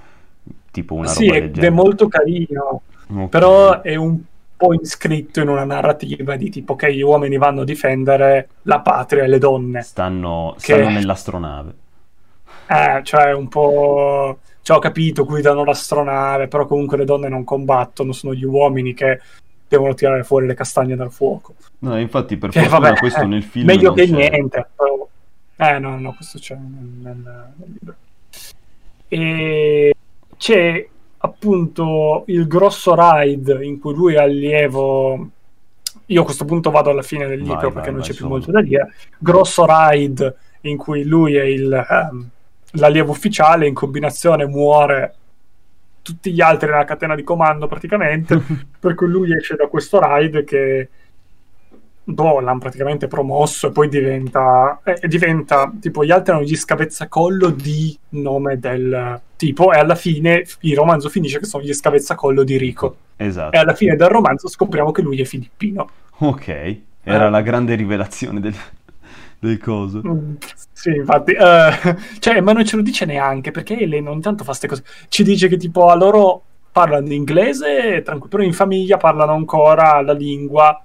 Tipo 0.72 0.94
una 0.96 1.08
sì, 1.08 1.28
roba 1.28 1.34
del 1.34 1.50
è 1.50 1.52
genere. 1.52 1.70
molto 1.70 2.08
carino. 2.08 2.82
Ok. 3.12 3.28
però 3.30 3.82
è 3.82 3.96
un 3.96 4.20
po' 4.56 4.74
iscritto 4.74 5.42
in 5.42 5.48
una 5.50 5.64
narrativa 5.64 6.36
di 6.36 6.50
tipo 6.52 6.76
che 6.76 6.94
gli 6.94 7.02
uomini 7.02 7.38
vanno 7.38 7.62
a 7.62 7.64
difendere 7.66 8.50
la 8.64 8.82
patria 8.82 9.24
e 9.24 9.28
le 9.28 9.40
donne. 9.40 9.82
Stanno, 9.82 10.56
Che- 10.60 10.62
stanno 10.76 10.90
nell'astronave. 10.90 11.74
Eh, 12.68 13.02
cioè 13.04 13.34
un 13.34 13.48
po'... 13.48 14.40
Cioè, 14.70 14.78
ho 14.78 14.82
capito, 14.82 15.26
guidano 15.26 15.64
l'astronave, 15.64 16.48
però 16.48 16.68
comunque 16.68 16.96
le 16.96 17.04
donne 17.06 17.28
non 17.28 17.44
combattono, 17.44 18.12
sono 18.12 18.36
gli 18.36 18.44
uomini 18.44 18.94
che 18.94 19.20
devono 19.68 19.96
tirare 19.96 20.22
fuori 20.24 20.46
le 20.46 20.54
castagne 20.54 20.96
dal 20.96 21.12
fuoco. 21.12 21.56
No, 21.80 21.98
infatti 22.00 22.38
per 22.38 22.52
Che 22.52 22.60
fortuna 22.62 22.80
vabbè, 22.90 23.00
questo 23.00 23.22
eh, 23.22 23.26
nel 23.26 23.42
film 23.42 23.66
meglio 23.66 23.94
che 23.94 24.06
c'è. 24.06 24.12
niente. 24.12 24.68
però- 24.76 25.08
Eh, 25.56 25.80
no, 25.80 25.98
no, 25.98 26.14
questo 26.14 26.38
c'è 26.38 26.54
nel, 26.56 26.88
nel- 27.02 27.52
nel 27.56 27.68
libro. 27.72 27.96
E 29.08 29.96
c'è 30.38 30.88
appunto 31.18 32.24
il 32.28 32.46
grosso 32.48 32.94
ride 32.96 33.66
in 33.66 33.80
cui 33.80 33.96
lui 33.96 34.14
è 34.14 34.18
allievo. 34.20 35.30
Io 36.06 36.22
a 36.22 36.26
questo 36.26 36.46
punto 36.46 36.70
vado 36.70 36.92
alla 36.92 37.02
fine 37.02 37.26
del 37.28 37.40
Vai, 37.40 37.48
libro 37.48 37.62
vai, 37.70 37.72
perché 37.74 37.90
non 37.90 38.00
vai 38.02 38.08
c'è 38.10 38.16
più 38.16 38.28
molto 38.28 38.52
da 38.52 38.62
dire. 38.62 38.94
Grosso 39.18 39.66
ride 39.68 40.36
in 40.62 40.78
cui 40.78 41.04
lui 41.06 41.36
è 41.38 41.44
il, 41.44 41.74
ehm, 41.74 42.30
l'allievo 42.74 43.12
ufficiale, 43.12 43.68
in 43.68 43.74
combinazione 43.74 44.46
muore 44.46 45.14
tutti 46.02 46.32
gli 46.32 46.42
altri 46.42 46.70
nella 46.70 46.86
catena 46.86 47.16
di 47.16 47.24
comando 47.24 47.68
praticamente. 47.68 48.42
per 48.80 48.96
cui 48.96 49.08
lui 49.08 49.34
esce 49.36 49.56
da 49.56 49.68
questo 49.68 50.00
ride 50.02 50.44
che 50.44 50.90
boh, 52.04 52.40
l'hanno 52.40 52.60
praticamente 52.60 53.08
promosso 53.08 53.68
e 53.68 53.72
poi 53.72 53.88
diventa, 53.90 54.80
eh, 54.84 55.08
diventa 55.08 55.72
tipo 55.80 56.04
gli 56.04 56.12
altri 56.12 56.34
hanno 56.34 56.44
gli 56.44 56.56
scavezzacollo 56.56 57.50
di 57.52 57.96
nome 58.10 58.58
del 58.60 59.22
tipo 59.36 59.72
e 59.72 59.78
alla 59.78 59.94
fine 59.96 60.44
il 60.62 60.76
romanzo 60.76 61.08
finisce 61.10 61.38
che 61.40 61.46
sono 61.46 61.64
gli 61.64 61.72
scavezzacollo 61.74 62.44
di 62.44 62.58
Rico 62.58 62.96
Esatto. 63.18 63.56
e 63.56 63.60
alla 63.60 63.76
fine 63.76 63.96
del 63.96 64.08
romanzo 64.10 64.48
scopriamo 64.48 64.92
che 64.92 65.02
lui 65.04 65.22
è 65.22 65.26
filippino 65.26 65.88
Ok, 66.22 66.48
era 67.04 67.28
Eh. 67.28 67.30
la 67.30 67.42
grande 67.42 67.76
rivelazione 67.76 68.40
del, 68.40 68.56
del 69.40 69.58
coso. 69.58 70.02
Mm, 70.06 70.36
sì 70.72 70.90
infatti 70.90 71.32
eh, 71.32 71.96
cioè 72.20 72.42
ma 72.42 72.52
non 72.52 72.66
ce 72.66 72.76
lo 72.76 72.82
dice 72.82 73.06
neanche 73.06 73.52
perché 73.52 73.86
lei 73.86 74.06
ogni 74.06 74.22
tanto 74.22 74.44
fa 74.44 74.50
queste 74.50 74.68
cose 74.68 74.84
ci 75.08 75.24
dice 75.24 75.48
che 75.48 75.58
tipo 75.58 75.88
a 75.88 75.96
loro 75.96 76.44
parlano 76.72 77.12
inglese 77.14 78.02
tranquillo 78.04 78.30
però 78.30 78.44
in 78.44 78.54
famiglia 78.54 78.98
parlano 78.98 79.34
ancora 79.34 80.02
la 80.02 80.14
lingua 80.14 80.84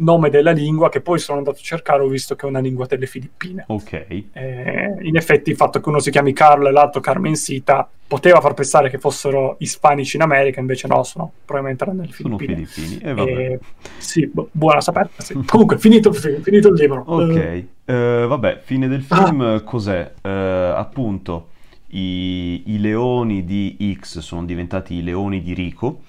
nome 0.00 0.30
della 0.30 0.52
lingua 0.52 0.88
che 0.88 1.00
poi 1.00 1.18
sono 1.18 1.38
andato 1.38 1.56
a 1.58 1.60
cercare 1.62 2.02
ho 2.02 2.08
visto 2.08 2.34
che 2.36 2.46
è 2.46 2.48
una 2.48 2.60
lingua 2.60 2.86
delle 2.86 3.06
Filippine 3.06 3.64
Ok, 3.68 3.92
Eh, 4.32 4.96
in 5.02 5.16
effetti 5.16 5.50
il 5.50 5.56
fatto 5.56 5.80
che 5.80 5.88
uno 5.88 5.98
si 5.98 6.10
chiami 6.10 6.32
Carlo 6.32 6.68
e 6.68 6.72
l'altro 6.72 7.00
Carmencita 7.00 7.88
poteva 8.06 8.40
far 8.40 8.54
pensare 8.54 8.90
che 8.90 8.98
fossero 8.98 9.56
ispanici 9.58 10.16
in 10.16 10.22
America, 10.22 10.60
invece 10.60 10.86
no, 10.86 11.02
sono 11.02 11.30
probabilmente 11.44 11.84
erano 11.84 12.04
sono 12.10 12.36
Filippine. 12.38 12.66
filippini. 12.66 13.02
E 13.10 13.12
vabbè. 13.14 13.30
Eh, 13.30 13.58
sì, 13.98 14.26
bu- 14.32 14.48
buona 14.50 14.80
saperta. 14.80 15.22
Sì. 15.22 15.34
Comunque, 15.44 15.78
finito, 15.78 16.12
fi- 16.12 16.38
finito 16.42 16.68
il 16.68 16.74
libro. 16.80 17.02
Ok, 17.06 17.36
Eh, 17.36 17.66
eh, 17.84 18.24
vabbè, 18.26 18.60
fine 18.62 18.88
del 18.88 19.04
Ah. 19.08 19.26
film, 19.26 19.62
cos'è? 19.64 20.12
Eh, 20.22 20.30
appunto, 20.30 21.48
i, 21.88 22.62
i 22.72 22.78
leoni 22.80 23.44
di 23.44 23.96
X 24.00 24.20
sono 24.20 24.44
diventati 24.44 24.94
i 24.94 25.02
leoni 25.02 25.42
di 25.42 25.52
Rico, 25.52 26.00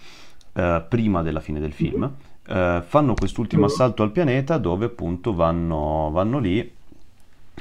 eh, 0.54 0.84
prima 0.88 1.22
della 1.22 1.40
fine 1.42 1.60
del 1.60 1.74
film. 1.74 2.10
Eh, 2.52 2.82
fanno 2.84 3.14
quest'ultimo 3.14 3.62
Mm. 3.64 3.66
assalto 3.66 4.02
al 4.04 4.12
pianeta 4.12 4.58
dove 4.58 4.86
appunto 4.86 5.34
vanno, 5.36 6.10
vanno 6.12 6.40
lì 6.40 6.76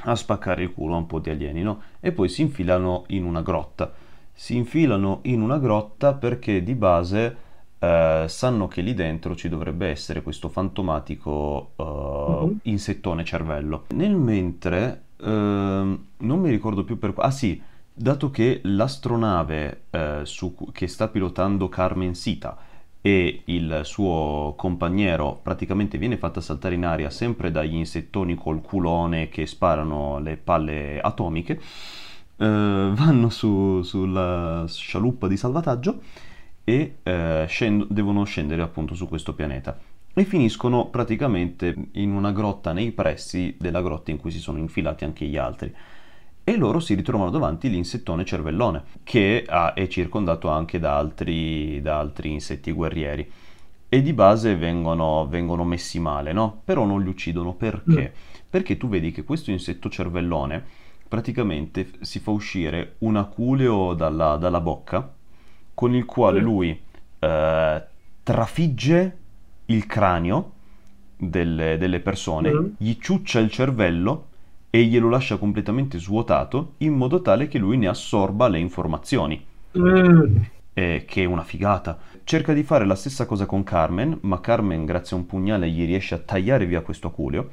a 0.03 0.15
spaccare 0.15 0.63
il 0.63 0.73
culo 0.73 0.95
a 0.95 0.97
un 0.97 1.05
po' 1.05 1.19
di 1.19 1.29
alieni, 1.29 1.61
no? 1.61 1.81
E 1.99 2.11
poi 2.11 2.27
si 2.29 2.41
infilano 2.41 3.03
in 3.07 3.23
una 3.25 3.41
grotta. 3.41 3.91
Si 4.33 4.55
infilano 4.55 5.19
in 5.23 5.41
una 5.41 5.59
grotta 5.59 6.13
perché 6.13 6.63
di 6.63 6.73
base 6.73 7.35
eh, 7.79 8.25
sanno 8.27 8.67
che 8.67 8.81
lì 8.81 8.93
dentro 8.93 9.35
ci 9.35 9.49
dovrebbe 9.49 9.87
essere 9.89 10.21
questo 10.23 10.49
fantomatico 10.49 11.71
eh, 11.75 11.83
Mhm. 11.83 12.59
insettone 12.63 13.23
cervello. 13.25 13.85
Nel 13.89 14.15
mentre 14.15 15.01
ehm, 15.21 16.05
non 16.17 16.39
mi 16.39 16.49
ricordo 16.49 16.83
più 16.83 16.97
per... 16.97 17.13
Ah 17.17 17.31
sì, 17.31 17.61
dato 17.93 18.31
che 18.31 18.61
l'astronave 18.63 19.81
eh, 19.91 20.21
su- 20.23 20.55
che 20.71 20.87
sta 20.87 21.09
pilotando 21.09 21.67
Carmen 21.69 22.15
Sita 22.15 22.57
e 23.01 23.41
il 23.45 23.81
suo 23.83 24.53
compagno 24.57 25.39
praticamente 25.41 25.97
viene 25.97 26.17
fatta 26.17 26.41
saltare 26.41 26.75
in 26.75 26.85
aria 26.85 27.09
sempre 27.09 27.51
dagli 27.51 27.75
insettoni 27.75 28.35
col 28.35 28.61
culone 28.61 29.29
che 29.29 29.45
sparano 29.45 30.19
le 30.19 30.37
palle 30.37 30.99
atomiche, 30.99 31.59
eh, 32.37 32.91
vanno 32.93 33.29
su- 33.29 33.81
sulla 33.83 34.65
scialuppa 34.67 35.27
di 35.27 35.37
salvataggio 35.37 36.01
e 36.63 36.97
eh, 37.03 37.45
scend- 37.47 37.87
devono 37.89 38.23
scendere 38.25 38.61
appunto 38.61 38.95
su 38.95 39.07
questo 39.07 39.33
pianeta 39.33 39.77
e 40.13 40.25
finiscono 40.25 40.87
praticamente 40.87 41.75
in 41.93 42.11
una 42.11 42.31
grotta 42.31 42.73
nei 42.73 42.91
pressi 42.91 43.55
della 43.57 43.81
grotta 43.81 44.11
in 44.11 44.17
cui 44.17 44.31
si 44.31 44.39
sono 44.39 44.57
infilati 44.57 45.05
anche 45.05 45.25
gli 45.25 45.37
altri. 45.37 45.73
E 46.49 46.57
loro 46.57 46.79
si 46.79 46.95
ritrovano 46.95 47.29
davanti 47.29 47.69
l'insettone 47.69 48.25
cervellone, 48.25 48.81
che 49.03 49.45
ha, 49.47 49.75
è 49.75 49.85
circondato 49.85 50.49
anche 50.49 50.79
da 50.79 50.97
altri, 50.97 51.79
da 51.79 51.99
altri 51.99 52.31
insetti 52.31 52.71
guerrieri. 52.71 53.31
E 53.87 54.01
di 54.01 54.13
base 54.13 54.55
vengono, 54.55 55.27
vengono 55.27 55.63
messi 55.63 55.99
male, 55.99 56.33
no? 56.33 56.61
Però 56.65 56.85
non 56.85 57.03
li 57.03 57.07
uccidono 57.07 57.53
perché? 57.53 58.13
Mm. 58.15 58.43
Perché 58.49 58.77
tu 58.77 58.87
vedi 58.89 59.11
che 59.11 59.23
questo 59.23 59.51
insetto 59.51 59.91
cervellone 59.91 60.65
praticamente 61.07 61.91
si 61.99 62.17
fa 62.17 62.31
uscire 62.31 62.95
un 62.99 63.17
aculeo 63.17 63.93
dalla, 63.93 64.35
dalla 64.37 64.59
bocca 64.59 65.07
con 65.75 65.93
il 65.93 66.05
quale 66.05 66.39
lui 66.39 66.81
eh, 67.19 67.83
trafigge 68.23 69.17
il 69.65 69.85
cranio 69.85 70.53
delle, 71.15 71.77
delle 71.77 71.99
persone, 71.99 72.51
mm. 72.51 72.65
gli 72.77 72.97
ciuccia 72.99 73.37
il 73.37 73.51
cervello 73.51 74.28
e 74.69 74.83
glielo 74.83 75.09
lascia 75.09 75.37
completamente 75.37 75.99
svuotato 75.99 76.73
in 76.77 76.93
modo 76.93 77.21
tale 77.21 77.47
che 77.47 77.57
lui 77.57 77.77
ne 77.77 77.87
assorba 77.87 78.47
le 78.47 78.59
informazioni. 78.59 79.43
Mm. 79.77 80.35
Eh, 80.73 81.05
che 81.07 81.23
è 81.23 81.25
una 81.25 81.43
figata. 81.43 81.97
Cerca 82.23 82.53
di 82.53 82.63
fare 82.63 82.85
la 82.85 82.95
stessa 82.95 83.25
cosa 83.25 83.45
con 83.45 83.63
Carmen, 83.63 84.17
ma 84.21 84.39
Carmen 84.39 84.85
grazie 84.85 85.15
a 85.15 85.19
un 85.19 85.25
pugnale 85.25 85.69
gli 85.69 85.85
riesce 85.85 86.15
a 86.15 86.19
tagliare 86.19 86.65
via 86.65 86.81
questo 86.81 87.07
aculeo. 87.07 87.49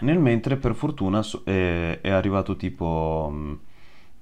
Nel 0.00 0.18
mentre 0.18 0.56
per 0.56 0.74
fortuna 0.74 1.22
è, 1.44 1.98
è 2.00 2.10
arrivato 2.10 2.56
tipo... 2.56 3.30
Mm, 3.32 3.52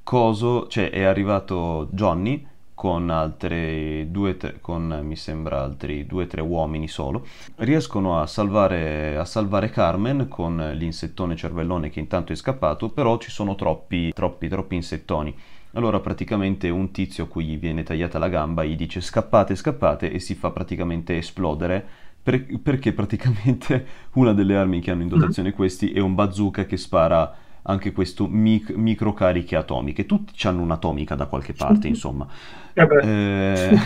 coso, 0.02 0.66
cioè 0.68 0.90
è 0.90 1.02
arrivato 1.02 1.88
Johnny 1.92 2.46
con 2.82 3.10
altri 3.10 4.10
due, 4.10 4.36
tre, 4.36 4.58
con 4.60 5.02
mi 5.04 5.14
sembra 5.14 5.62
altri 5.62 6.04
due 6.04 6.24
o 6.24 6.26
tre 6.26 6.40
uomini 6.40 6.88
solo, 6.88 7.24
riescono 7.58 8.20
a 8.20 8.26
salvare, 8.26 9.16
a 9.16 9.24
salvare 9.24 9.70
Carmen 9.70 10.26
con 10.26 10.56
l'insettone 10.74 11.36
cervellone 11.36 11.90
che 11.90 12.00
intanto 12.00 12.32
è 12.32 12.34
scappato, 12.34 12.88
però 12.88 13.18
ci 13.18 13.30
sono 13.30 13.54
troppi, 13.54 14.12
troppi, 14.12 14.48
troppi 14.48 14.74
insettoni. 14.74 15.32
Allora 15.74 16.00
praticamente 16.00 16.70
un 16.70 16.90
tizio 16.90 17.22
a 17.22 17.28
cui 17.28 17.44
gli 17.44 17.56
viene 17.56 17.84
tagliata 17.84 18.18
la 18.18 18.28
gamba 18.28 18.64
gli 18.64 18.74
dice 18.74 19.00
scappate, 19.00 19.54
scappate 19.54 20.10
e 20.10 20.18
si 20.18 20.34
fa 20.34 20.50
praticamente 20.50 21.16
esplodere 21.16 21.86
per, 22.20 22.44
perché 22.58 22.92
praticamente 22.92 23.86
una 24.14 24.32
delle 24.32 24.56
armi 24.56 24.80
che 24.80 24.90
hanno 24.90 25.02
in 25.02 25.08
dotazione 25.08 25.52
questi 25.52 25.92
è 25.92 26.00
un 26.00 26.16
bazooka 26.16 26.64
che 26.64 26.76
spara 26.76 27.32
anche 27.62 27.92
questo 27.92 28.26
mic- 28.26 28.74
microcariche 28.74 29.56
atomiche. 29.56 30.06
Tutti 30.06 30.46
hanno 30.46 30.62
un'atomica 30.62 31.14
da 31.14 31.26
qualche 31.26 31.52
parte, 31.52 31.88
insomma. 31.88 32.26
Eh, 32.74 33.78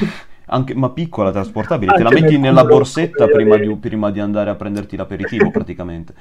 anche, 0.46 0.74
ma 0.74 0.90
piccola, 0.90 1.30
trasportabile. 1.30 1.94
Te 1.94 2.02
la 2.02 2.10
metti 2.10 2.38
nella 2.38 2.64
borsetta 2.64 3.26
prima 3.26 3.56
di, 3.56 3.74
prima 3.76 4.10
di, 4.10 4.20
andare 4.20 4.50
a 4.50 4.54
prenderti 4.54 4.96
l'aperitivo, 4.96 5.50
praticamente. 5.52 6.14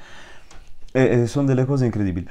E, 0.92 1.02
e 1.02 1.26
sono 1.26 1.46
delle 1.46 1.64
cose 1.64 1.84
incredibili. 1.84 2.26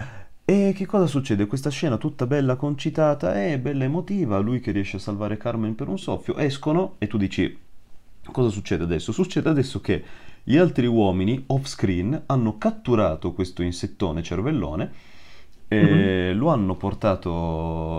E 0.48 0.74
che 0.76 0.86
cosa 0.86 1.08
succede? 1.08 1.48
Questa 1.48 1.72
scena 1.72 1.98
tutta 1.98 2.28
bella 2.28 2.56
concitata, 2.56 3.34
è 3.34 3.58
bella 3.58 3.86
emotiva, 3.86 4.38
lui 4.38 4.60
che 4.60 4.72
riesce 4.72 4.98
a 4.98 5.00
salvare 5.00 5.38
Carmen 5.38 5.74
per 5.74 5.88
un 5.88 5.98
soffio, 5.98 6.38
escono 6.38 6.96
e 7.00 7.08
tu 7.08 7.18
dici 7.18 7.58
cosa 8.32 8.50
succede 8.50 8.84
adesso? 8.84 9.12
Succede 9.12 9.50
adesso 9.50 9.82
che 9.82 10.04
gli 10.44 10.58
altri 10.58 10.86
uomini 10.86 11.46
off 11.48 11.66
screen 11.66 12.22
hanno 12.28 12.60
catturato 12.60 13.34
questo 13.34 13.64
insettone 13.64 14.22
cervellone 14.22 14.92
mm-hmm. 15.84 16.38
lo 16.38 16.50
hanno 16.50 16.76
portato, 16.76 17.30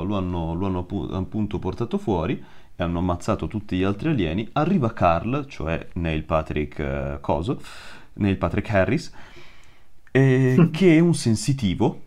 lo 0.07 0.17
hanno, 0.17 0.55
lo 0.55 0.67
hanno 0.67 0.87
appunto 1.13 1.59
portato 1.59 1.99
fuori 1.99 2.43
e 2.77 2.83
hanno 2.83 2.99
ammazzato 2.99 3.47
tutti 3.47 3.77
gli 3.77 3.83
altri 3.83 4.11
alieni. 4.11 4.49
Arriva 4.53 4.93
Carl, 4.93 5.47
cioè 5.47 5.87
Neil 5.95 6.25
Patrick 6.25 6.79
uh, 6.79 7.21
Coso, 7.21 7.61
Neil 8.15 8.37
Patrick 8.37 8.71
Harris, 8.71 9.13
eh, 10.11 10.69
che 10.73 10.97
è 10.97 10.99
un 10.99 11.15
sensitivo 11.15 12.03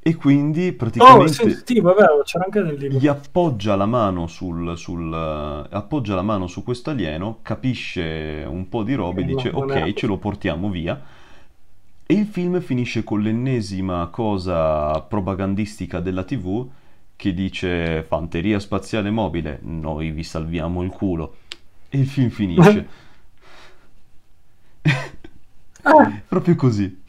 e 0.00 0.14
quindi 0.14 0.72
praticamente 0.72 1.42
oh, 1.42 1.54
vero, 1.94 2.88
gli 2.88 3.06
appoggia 3.06 3.76
la 3.76 3.84
mano 3.84 4.26
sul, 4.26 4.78
sul 4.78 5.12
uh, 5.12 5.66
appoggia 5.74 6.14
la 6.14 6.22
mano 6.22 6.46
su 6.46 6.62
questo 6.62 6.90
alieno, 6.90 7.40
capisce 7.42 8.46
un 8.48 8.68
po' 8.68 8.82
di 8.82 8.94
robe 8.94 9.20
e 9.20 9.24
dice 9.24 9.50
ok, 9.52 9.92
ce 9.92 10.06
lo 10.06 10.16
portiamo 10.16 10.70
via 10.70 10.98
e 12.10 12.14
il 12.14 12.24
film 12.24 12.58
finisce 12.62 13.04
con 13.04 13.20
l'ennesima 13.20 14.06
cosa 14.06 14.98
propagandistica 15.02 16.00
della 16.00 16.24
TV 16.24 16.66
che 17.14 17.34
dice 17.34 18.02
fanteria 18.02 18.58
spaziale 18.60 19.10
mobile, 19.10 19.58
noi 19.64 20.10
vi 20.10 20.22
salviamo 20.22 20.82
il 20.82 20.88
culo. 20.88 21.36
E 21.90 21.98
il 21.98 22.06
film 22.06 22.30
finisce. 22.30 22.88
Proprio 26.28 26.54
così. 26.54 27.02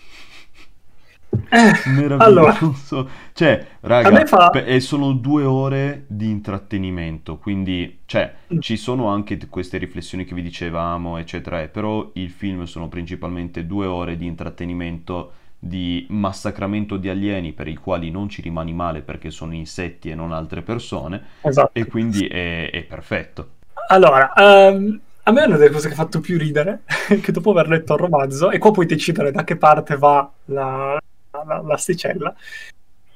Eh, 1.50 1.90
Meraviglioso. 1.90 2.98
Allora, 2.98 3.10
cioè, 3.34 3.66
raga, 3.82 4.26
fa... 4.26 4.52
e 4.52 4.80
sono 4.80 5.14
due 5.14 5.44
ore 5.44 6.06
di 6.08 6.30
intrattenimento, 6.30 7.38
quindi, 7.38 8.02
cioè, 8.06 8.34
mm. 8.54 8.60
ci 8.60 8.78
sono 8.78 9.08
anche 9.08 9.38
queste 9.50 9.78
riflessioni 9.78 10.26
che 10.26 10.36
vi 10.36 10.44
dicevamo, 10.44 11.18
eccetera, 11.18 11.62
eh, 11.62 11.68
però 11.68 12.12
il 12.14 12.30
film 12.30 12.64
sono 12.66 12.88
principalmente 12.88 13.66
due 13.66 13.88
ore 13.88 14.16
di 14.16 14.28
intrattenimento, 14.28 15.32
di 15.58 16.06
massacramento 16.10 16.98
di 16.98 17.10
alieni 17.10 17.52
per 17.52 17.68
i 17.68 17.76
quali 17.76 18.12
non 18.12 18.30
ci 18.30 18.42
rimani 18.42 18.72
male 18.72 19.02
perché 19.02 19.32
sono 19.32 19.54
insetti 19.54 20.10
e 20.10 20.16
non 20.16 20.32
altre 20.32 20.62
persone, 20.62 21.22
esatto. 21.42 21.72
e 21.74 21.86
quindi 21.86 22.28
è, 22.28 22.70
è 22.70 22.84
perfetto. 22.84 23.58
Allora, 23.88 24.32
um, 24.36 25.00
a 25.24 25.32
me 25.32 25.44
una 25.46 25.58
delle 25.58 25.72
cose 25.72 25.88
che 25.88 25.94
ha 25.94 25.98
fatto 25.98 26.20
più 26.20 26.38
ridere, 26.38 26.84
che 27.22 27.32
dopo 27.32 27.52
aver 27.52 27.68
letto 27.68 27.94
il 27.94 28.00
romanzo, 28.00 28.52
e 28.52 28.60
qua 28.60 28.72
puoi 28.72 28.86
decidere 28.86 29.32
da 29.32 29.44
che 29.44 29.58
parte 29.58 29.98
va 29.98 30.30
la, 30.46 31.00
l'asticella, 31.46 32.36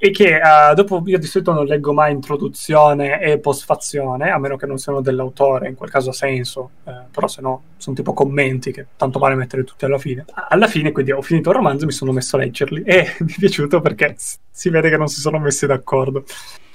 e 0.05 0.11
che 0.11 0.35
uh, 0.35 0.73
dopo 0.73 1.01
io 1.05 1.17
di 1.17 1.25
solito 1.25 1.53
non 1.53 1.63
leggo 1.63 1.93
mai 1.93 2.11
introduzione 2.11 3.21
e 3.21 3.39
postfazione, 3.39 4.31
a 4.31 4.37
meno 4.37 4.57
che 4.57 4.65
non 4.65 4.77
siano 4.77 4.99
dell'autore, 4.99 5.69
in 5.69 5.75
quel 5.75 5.89
caso 5.89 6.09
ha 6.09 6.13
senso, 6.13 6.71
eh, 6.83 6.91
però 7.09 7.25
se 7.25 7.39
no 7.39 7.61
sono 7.77 7.95
tipo 7.95 8.11
commenti 8.11 8.73
che 8.73 8.85
tanto 8.97 9.17
vale 9.17 9.35
mettere 9.35 9.63
tutti 9.63 9.85
alla 9.85 9.97
fine. 9.97 10.25
Alla 10.49 10.67
fine 10.67 10.91
quindi 10.91 11.13
ho 11.13 11.21
finito 11.21 11.51
il 11.51 11.55
romanzo 11.55 11.83
e 11.83 11.85
mi 11.85 11.93
sono 11.93 12.11
messo 12.11 12.35
a 12.35 12.39
leggerli 12.39 12.83
e 12.83 13.15
mi 13.23 13.31
è 13.31 13.35
piaciuto 13.39 13.79
perché 13.79 14.15
si 14.17 14.69
vede 14.69 14.89
che 14.89 14.97
non 14.97 15.07
si 15.07 15.21
sono 15.21 15.39
messi 15.39 15.65
d'accordo. 15.67 16.25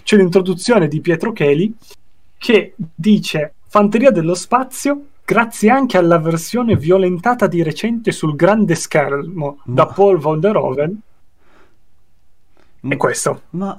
C'è 0.03 0.17
l'introduzione 0.17 0.89
di 0.89 1.03
Pietro 1.03 1.33
Cheli 1.33 1.77
che 2.39 2.73
dice 2.77 3.53
Fanteria 3.67 4.11
dello 4.11 4.35
spazio 4.35 5.09
grazie 5.23 5.69
anche 5.69 5.99
alla 5.99 6.19
versione 6.19 6.77
violentata 6.77 7.47
di 7.47 7.63
recente 7.63 8.11
sul 8.11 8.35
grande 8.35 8.75
schermo 8.75 9.59
Ma... 9.65 9.75
da 9.75 9.87
Paul 9.87 10.17
von 10.17 10.41
der 10.41 10.57
Oven 10.57 10.99
e 12.81 12.97
questo. 12.97 13.43
Ma... 13.51 13.77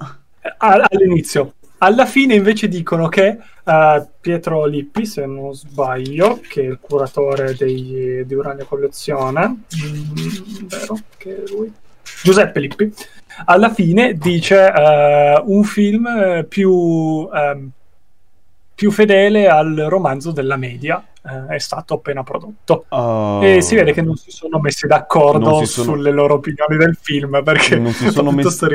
All'inizio. 0.58 1.54
Alla 1.82 2.06
fine 2.06 2.36
invece 2.36 2.68
dicono 2.68 3.08
che 3.08 3.38
uh, 3.64 4.08
Pietro 4.20 4.66
Lippi, 4.66 5.06
se 5.06 5.26
non 5.26 5.54
sbaglio, 5.54 6.42
che 6.46 6.62
è 6.62 6.66
il 6.66 6.78
curatore 6.82 7.56
dei, 7.56 8.24
di 8.26 8.34
Uranio 8.34 8.66
Collezione, 8.66 9.48
mm, 9.48 10.68
vero 10.68 10.98
che 11.18 11.44
è 11.44 11.48
lui? 11.48 11.72
Giuseppe 12.22 12.60
Lippi, 12.60 12.94
alla 13.46 13.70
fine 13.74 14.16
dice 14.16 14.58
uh, 14.58 15.54
un 15.54 15.64
film 15.64 16.46
più, 16.50 16.70
um, 16.70 17.70
più 18.80 18.92
fedele 18.92 19.50
al 19.50 19.76
romanzo 19.90 20.32
della 20.32 20.56
media 20.56 21.06
eh, 21.22 21.56
è 21.56 21.60
stato 21.60 21.96
appena 21.96 22.24
prodotto. 22.24 22.86
Oh. 22.88 23.44
E 23.44 23.60
si 23.62 23.76
vede 23.76 23.92
che 23.92 24.02
non 24.02 24.16
si 24.16 24.32
sono 24.32 24.58
messi 24.58 24.88
d'accordo 24.88 25.66
sono... 25.66 25.96
sulle 25.96 26.12
loro 26.12 26.36
opinioni 26.36 26.78
del 26.78 26.98
film 26.98 27.44
perché 27.44 27.76
non 27.76 27.92
si 27.92 28.10
sono, 28.10 28.32
messi... 28.32 28.66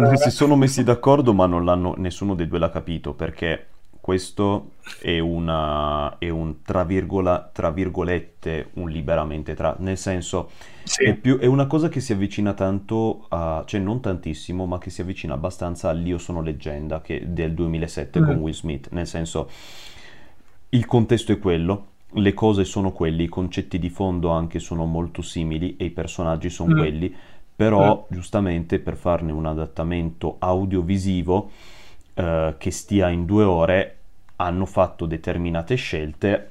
non 0.00 0.16
si 0.16 0.30
sono 0.30 0.56
messi 0.56 0.82
d'accordo, 0.82 1.32
ma 1.32 1.46
non 1.46 1.64
l'hanno... 1.64 1.94
nessuno 1.96 2.34
dei 2.34 2.48
due 2.48 2.58
l'ha 2.58 2.70
capito 2.70 3.12
perché 3.12 3.66
questo 4.06 4.74
è, 5.02 5.18
una, 5.18 6.18
è 6.18 6.28
un 6.28 6.62
tra, 6.62 6.84
virgola, 6.84 7.50
tra 7.52 7.72
virgolette 7.72 8.68
un 8.74 8.88
liberamente 8.88 9.54
tra, 9.54 9.74
nel 9.80 9.98
senso 9.98 10.50
sì. 10.84 11.06
è, 11.06 11.16
più, 11.16 11.38
è, 11.38 11.46
una 11.46 11.66
cosa 11.66 11.88
che 11.88 11.98
si 11.98 12.12
avvicina 12.12 12.52
tanto 12.52 13.26
a, 13.30 13.64
cioè 13.66 13.80
non 13.80 14.00
tantissimo, 14.00 14.64
ma 14.64 14.78
che 14.78 14.90
si 14.90 15.00
avvicina 15.00 15.34
abbastanza 15.34 15.88
all'Io 15.88 16.18
sono 16.18 16.40
leggenda 16.40 17.00
che, 17.00 17.24
del 17.32 17.52
2007 17.52 18.20
mm. 18.20 18.24
con 18.24 18.36
Will 18.36 18.52
Smith, 18.52 18.88
nel 18.92 19.08
senso 19.08 19.50
il 20.68 20.86
contesto 20.86 21.32
è 21.32 21.40
quello, 21.40 21.86
le 22.12 22.32
cose 22.32 22.62
sono 22.62 22.92
quelli, 22.92 23.24
i 23.24 23.28
concetti 23.28 23.80
di 23.80 23.90
fondo 23.90 24.30
anche 24.30 24.60
sono 24.60 24.84
molto 24.84 25.20
simili 25.20 25.74
e 25.76 25.86
i 25.86 25.90
personaggi 25.90 26.48
sono 26.48 26.76
mm. 26.76 26.78
quelli, 26.78 27.12
però 27.56 28.06
giustamente 28.08 28.78
per 28.78 28.96
farne 28.96 29.32
un 29.32 29.46
adattamento 29.46 30.36
audiovisivo 30.38 31.50
eh, 32.14 32.54
che 32.56 32.70
stia 32.70 33.08
in 33.08 33.24
due 33.24 33.42
ore 33.42 33.95
hanno 34.36 34.66
fatto 34.66 35.06
determinate 35.06 35.74
scelte 35.74 36.50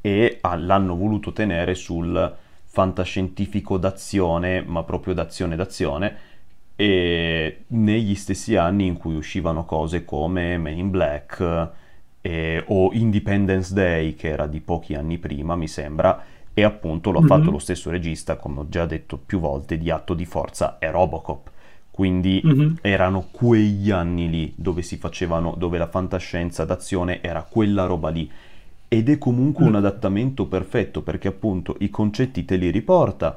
e 0.00 0.40
l'hanno 0.42 0.96
voluto 0.96 1.32
tenere 1.32 1.74
sul 1.74 2.36
fantascientifico 2.64 3.78
d'azione, 3.78 4.62
ma 4.62 4.82
proprio 4.82 5.14
d'azione 5.14 5.56
d'azione, 5.56 6.16
e 6.76 7.64
negli 7.68 8.14
stessi 8.14 8.56
anni 8.56 8.86
in 8.86 8.96
cui 8.96 9.16
uscivano 9.16 9.64
cose 9.64 10.04
come 10.04 10.58
Men 10.58 10.78
in 10.78 10.90
Black 10.90 11.70
eh, 12.20 12.64
o 12.68 12.90
Independence 12.92 13.72
Day, 13.72 14.14
che 14.14 14.28
era 14.28 14.46
di 14.46 14.60
pochi 14.60 14.94
anni 14.94 15.18
prima, 15.18 15.56
mi 15.56 15.66
sembra, 15.66 16.22
e 16.54 16.62
appunto 16.62 17.10
l'ha 17.10 17.20
mm-hmm. 17.20 17.28
fatto 17.28 17.50
lo 17.50 17.58
stesso 17.58 17.90
regista, 17.90 18.36
come 18.36 18.60
ho 18.60 18.68
già 18.68 18.86
detto 18.86 19.16
più 19.16 19.40
volte, 19.40 19.78
di 19.78 19.90
Atto 19.90 20.14
di 20.14 20.24
Forza 20.24 20.78
e 20.78 20.90
Robocop. 20.90 21.50
Quindi 21.98 22.40
mm-hmm. 22.46 22.74
erano 22.80 23.26
quegli 23.28 23.90
anni 23.90 24.30
lì 24.30 24.52
dove 24.54 24.82
si 24.82 24.98
facevano, 24.98 25.56
dove 25.58 25.78
la 25.78 25.88
fantascienza 25.88 26.64
d'azione 26.64 27.20
era 27.20 27.42
quella 27.42 27.86
roba 27.86 28.10
lì. 28.10 28.30
Ed 28.86 29.08
è 29.08 29.18
comunque 29.18 29.64
mm. 29.64 29.66
un 29.66 29.74
adattamento 29.74 30.46
perfetto 30.46 31.02
perché 31.02 31.26
appunto 31.26 31.74
i 31.80 31.90
concetti 31.90 32.44
te 32.44 32.54
li 32.54 32.70
riporta, 32.70 33.36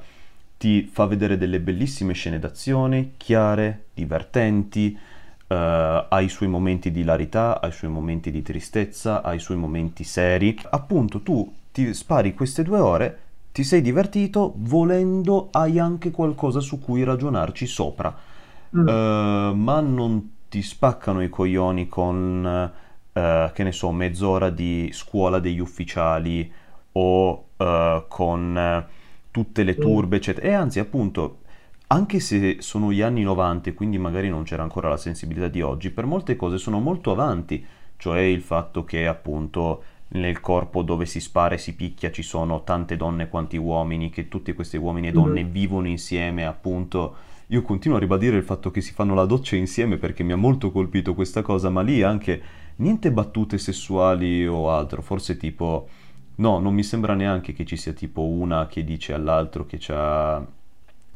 ti 0.59 0.83
fa 0.83 1.07
vedere 1.07 1.39
delle 1.39 1.59
bellissime 1.59 2.13
scene 2.13 2.37
d'azione, 2.37 3.13
chiare, 3.17 3.85
divertenti, 3.95 4.95
uh, 4.95 5.53
ha 5.55 6.21
i 6.21 6.29
suoi 6.29 6.47
momenti 6.47 6.91
di 6.91 6.99
hilarità, 6.99 7.61
ha 7.61 7.67
i 7.67 7.71
suoi 7.71 7.89
momenti 7.89 8.29
di 8.29 8.43
tristezza, 8.43 9.23
ha 9.23 9.33
i 9.33 9.39
suoi 9.39 9.57
momenti 9.57 10.03
seri. 10.03 10.55
Appunto 10.69 11.21
tu 11.21 11.51
ti 11.71 11.91
spari 11.95 12.35
queste 12.35 12.61
due 12.61 12.77
ore, 12.77 13.19
ti 13.51 13.63
sei 13.63 13.81
divertito, 13.81 14.53
volendo 14.57 15.47
hai 15.49 15.79
anche 15.79 16.11
qualcosa 16.11 16.59
su 16.59 16.79
cui 16.79 17.03
ragionarci 17.03 17.65
sopra, 17.65 18.29
mm. 18.75 18.87
uh, 18.87 19.55
ma 19.55 19.79
non 19.79 20.35
ti 20.49 20.61
spaccano 20.61 21.21
i 21.23 21.29
coglioni 21.29 21.87
con, 21.87 22.71
uh, 23.13 23.51
che 23.53 23.63
ne 23.63 23.71
so, 23.71 23.91
mezz'ora 23.91 24.49
di 24.49 24.89
scuola 24.91 25.39
degli 25.39 25.59
ufficiali 25.59 26.51
o 26.93 27.45
uh, 27.55 28.03
con 28.07 28.85
tutte 29.31 29.63
le 29.63 29.75
mm. 29.77 29.81
turbe, 29.81 30.15
eccetera. 30.17 30.47
E 30.47 30.53
anzi, 30.53 30.79
appunto, 30.79 31.39
anche 31.87 32.19
se 32.19 32.57
sono 32.59 32.91
gli 32.91 33.01
anni 33.01 33.23
90 33.23 33.69
e 33.69 33.73
quindi 33.73 33.97
magari 33.97 34.29
non 34.29 34.43
c'era 34.43 34.63
ancora 34.63 34.89
la 34.89 34.97
sensibilità 34.97 35.47
di 35.47 35.61
oggi, 35.61 35.89
per 35.89 36.05
molte 36.05 36.35
cose 36.35 36.57
sono 36.57 36.79
molto 36.79 37.11
avanti, 37.11 37.65
cioè 37.97 38.19
il 38.19 38.41
fatto 38.41 38.83
che 38.83 39.07
appunto 39.07 39.83
nel 40.09 40.41
corpo 40.41 40.83
dove 40.83 41.05
si 41.05 41.19
spara 41.19 41.55
e 41.55 41.57
si 41.57 41.75
picchia 41.75 42.11
ci 42.11 42.23
sono 42.23 42.63
tante 42.63 42.97
donne 42.97 43.29
quanti 43.29 43.57
uomini, 43.57 44.09
che 44.09 44.27
tutti 44.27 44.53
questi 44.53 44.77
uomini 44.77 45.09
e 45.09 45.11
donne 45.11 45.43
mm-hmm. 45.43 45.51
vivono 45.51 45.87
insieme, 45.87 46.45
appunto. 46.45 47.29
Io 47.51 47.63
continuo 47.63 47.97
a 47.97 47.99
ribadire 47.99 48.37
il 48.37 48.43
fatto 48.43 48.71
che 48.71 48.79
si 48.79 48.93
fanno 48.93 49.13
la 49.13 49.25
doccia 49.25 49.57
insieme 49.57 49.97
perché 49.97 50.23
mi 50.23 50.31
ha 50.31 50.37
molto 50.37 50.71
colpito 50.71 51.13
questa 51.13 51.41
cosa, 51.41 51.69
ma 51.69 51.81
lì 51.81 52.01
anche 52.01 52.41
niente 52.77 53.11
battute 53.11 53.57
sessuali 53.57 54.47
o 54.47 54.71
altro, 54.71 55.01
forse 55.01 55.35
tipo... 55.35 55.89
No, 56.35 56.59
non 56.59 56.73
mi 56.73 56.81
sembra 56.81 57.13
neanche 57.13 57.51
che 57.51 57.65
ci 57.65 57.75
sia 57.75 57.91
tipo 57.91 58.25
una 58.25 58.67
che 58.67 58.85
dice 58.85 59.11
all'altro 59.11 59.65
che 59.65 59.77
c'ha, 59.79 60.45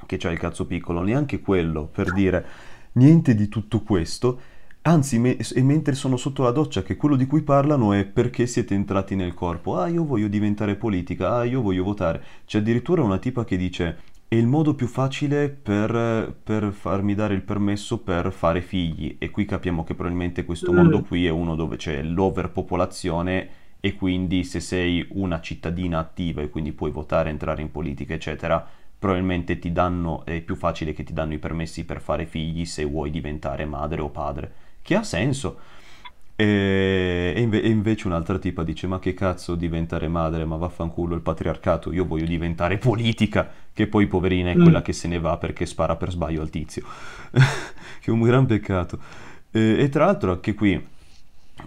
che 0.06 0.18
c'ha 0.18 0.30
il 0.30 0.38
cazzo 0.38 0.66
piccolo, 0.66 1.02
neanche 1.02 1.40
quello, 1.40 1.86
per 1.86 2.12
dire 2.12 2.46
niente 2.94 3.34
di 3.34 3.48
tutto 3.48 3.82
questo 3.82 4.40
Anzi, 4.88 5.18
me- 5.18 5.38
e 5.38 5.64
mentre 5.64 5.96
sono 5.96 6.16
sotto 6.16 6.44
la 6.44 6.52
doccia, 6.52 6.84
che 6.84 6.96
quello 6.96 7.16
di 7.16 7.26
cui 7.26 7.42
parlano 7.42 7.92
è 7.94 8.06
perché 8.06 8.46
siete 8.46 8.76
entrati 8.76 9.16
nel 9.16 9.34
corpo. 9.34 9.78
Ah, 9.78 9.88
io 9.88 10.06
voglio 10.06 10.28
diventare 10.28 10.76
politica, 10.76 11.38
ah, 11.38 11.44
io 11.44 11.62
voglio 11.62 11.84
votare. 11.84 12.24
C'è 12.46 12.60
addirittura 12.60 13.02
una 13.02 13.18
tipa 13.18 13.44
che 13.46 13.58
dice 13.58 13.98
è 14.36 14.40
il 14.40 14.48
modo 14.48 14.76
più 14.76 14.88
facile 14.88 15.50
per, 15.50 16.36
per 16.44 16.72
farmi 16.74 17.16
dare 17.16 17.34
il 17.34 17.42
permesso 17.42 18.00
per 18.00 18.32
fare 18.32 18.62
figli. 18.62 19.16
E 19.18 19.30
qui 19.30 19.46
capiamo 19.46 19.84
che 19.84 19.94
probabilmente 19.94 20.44
questo 20.46 20.72
mm. 20.72 20.76
mondo 20.76 21.02
qui 21.02 21.26
è 21.26 21.30
uno 21.30 21.56
dove 21.56 21.78
c'è 21.78 22.02
l'overpopolazione 22.02 23.50
e 23.80 23.96
quindi 23.96 24.44
se 24.44 24.60
sei 24.60 25.06
una 25.12 25.40
cittadina 25.40 26.00
attiva 26.00 26.42
e 26.42 26.50
quindi 26.50 26.74
puoi 26.74 26.92
votare, 26.92 27.30
entrare 27.30 27.62
in 27.62 27.72
politica, 27.72 28.14
eccetera, 28.14 28.66
probabilmente 28.98 29.58
ti 29.60 29.72
danno, 29.72 30.26
è 30.26 30.42
più 30.42 30.56
facile 30.56 30.94
che 30.94 31.04
ti 31.04 31.14
danno 31.14 31.34
i 31.34 31.40
permessi 31.40 31.86
per 31.86 32.02
fare 32.02 32.26
figli 32.26 32.66
se 32.66 32.84
vuoi 32.84 33.12
diventare 33.12 33.66
madre 33.66 34.02
o 34.02 34.10
padre 34.10 34.54
che 34.86 34.94
ha 34.94 35.04
senso. 35.04 35.58
E, 36.38 37.34
e, 37.34 37.42
inve- 37.42 37.62
e, 37.62 37.70
invece 37.70 38.08
un'altra 38.08 38.38
tipa 38.38 38.64
dice: 38.64 38.88
Ma 38.88 39.00
che 39.00 39.14
cazzo 39.14 39.56
diventare 39.56 40.08
madre? 40.08 40.46
Ma 40.46 40.58
vaffanculo 40.58 41.16
il 41.16 41.22
patriarcato. 41.22 41.92
Io 41.94 42.06
voglio 42.06 42.26
diventare 42.26 42.78
politica. 42.78 43.50
Che 43.74 43.88
poi, 43.88 44.08
poverina, 44.08 44.52
è 44.52 44.56
mm. 44.56 44.62
quella 44.62 44.82
che 44.82 44.94
se 44.94 45.08
ne 45.08 45.20
va 45.20 45.38
perché 45.38 45.66
spara 45.66 45.96
per 45.96 46.12
sbaglio 46.12 46.42
al 46.42 46.50
tizio. 46.50 46.84
che 47.32 48.06
è 48.06 48.10
un 48.10 48.22
gran 48.22 48.46
peccato. 48.46 49.00
E, 49.52 49.78
e 49.80 49.90
tra 49.90 50.06
l'altro, 50.06 50.32
anche 50.32 50.54
qui, 50.54 50.74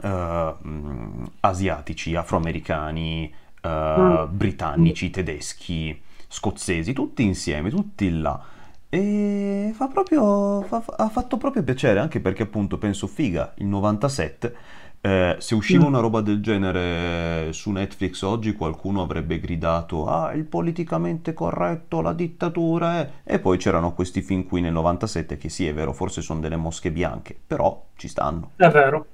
uh, 0.02 1.28
asiatici, 1.40 2.14
afroamericani, 2.14 3.32
uh, 3.62 3.68
mm. 3.68 4.24
britannici, 4.30 5.10
tedeschi, 5.10 5.98
scozzesi, 6.26 6.92
tutti 6.92 7.22
insieme, 7.22 7.70
tutti 7.70 8.10
là 8.10 8.56
e 8.90 9.72
fa 9.74 9.88
proprio, 9.88 10.62
fa, 10.62 10.82
ha 10.96 11.08
fatto 11.08 11.36
proprio 11.36 11.62
piacere, 11.62 12.00
anche 12.00 12.20
perché 12.20 12.44
appunto 12.44 12.78
penso 12.78 13.06
figa, 13.06 13.52
il 13.56 13.66
97, 13.66 14.54
eh, 15.00 15.36
se 15.38 15.54
usciva 15.54 15.84
mm. 15.84 15.86
una 15.86 16.00
roba 16.00 16.20
del 16.20 16.40
genere 16.40 17.52
su 17.52 17.70
Netflix 17.70 18.22
oggi 18.22 18.54
qualcuno 18.54 19.02
avrebbe 19.02 19.38
gridato 19.38 20.06
ah 20.06 20.32
il 20.32 20.44
politicamente 20.44 21.34
corretto, 21.34 22.00
la 22.00 22.12
dittatura 22.12 22.98
è... 22.98 23.10
e 23.22 23.38
poi 23.38 23.58
c'erano 23.58 23.92
questi 23.94 24.22
film 24.22 24.44
qui 24.44 24.60
nel 24.60 24.72
97 24.72 25.36
che 25.36 25.48
sì 25.48 25.68
è 25.68 25.74
vero, 25.74 25.92
forse 25.92 26.20
sono 26.20 26.40
delle 26.40 26.56
mosche 26.56 26.90
bianche, 26.90 27.38
però 27.46 27.84
ci 27.96 28.08
stanno. 28.08 28.52
È 28.56 28.68
vero, 28.68 29.06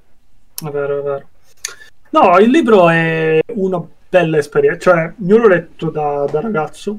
è 0.64 0.70
vero, 0.70 0.98
è 1.00 1.02
vero. 1.02 1.28
No, 2.10 2.38
il 2.38 2.50
libro 2.50 2.88
è 2.88 3.40
una 3.54 3.82
bella 4.08 4.38
esperienza, 4.38 4.92
cioè 4.92 5.12
io 5.18 5.36
l'ho 5.36 5.48
letto 5.48 5.90
da, 5.90 6.26
da 6.30 6.40
ragazzo 6.40 6.98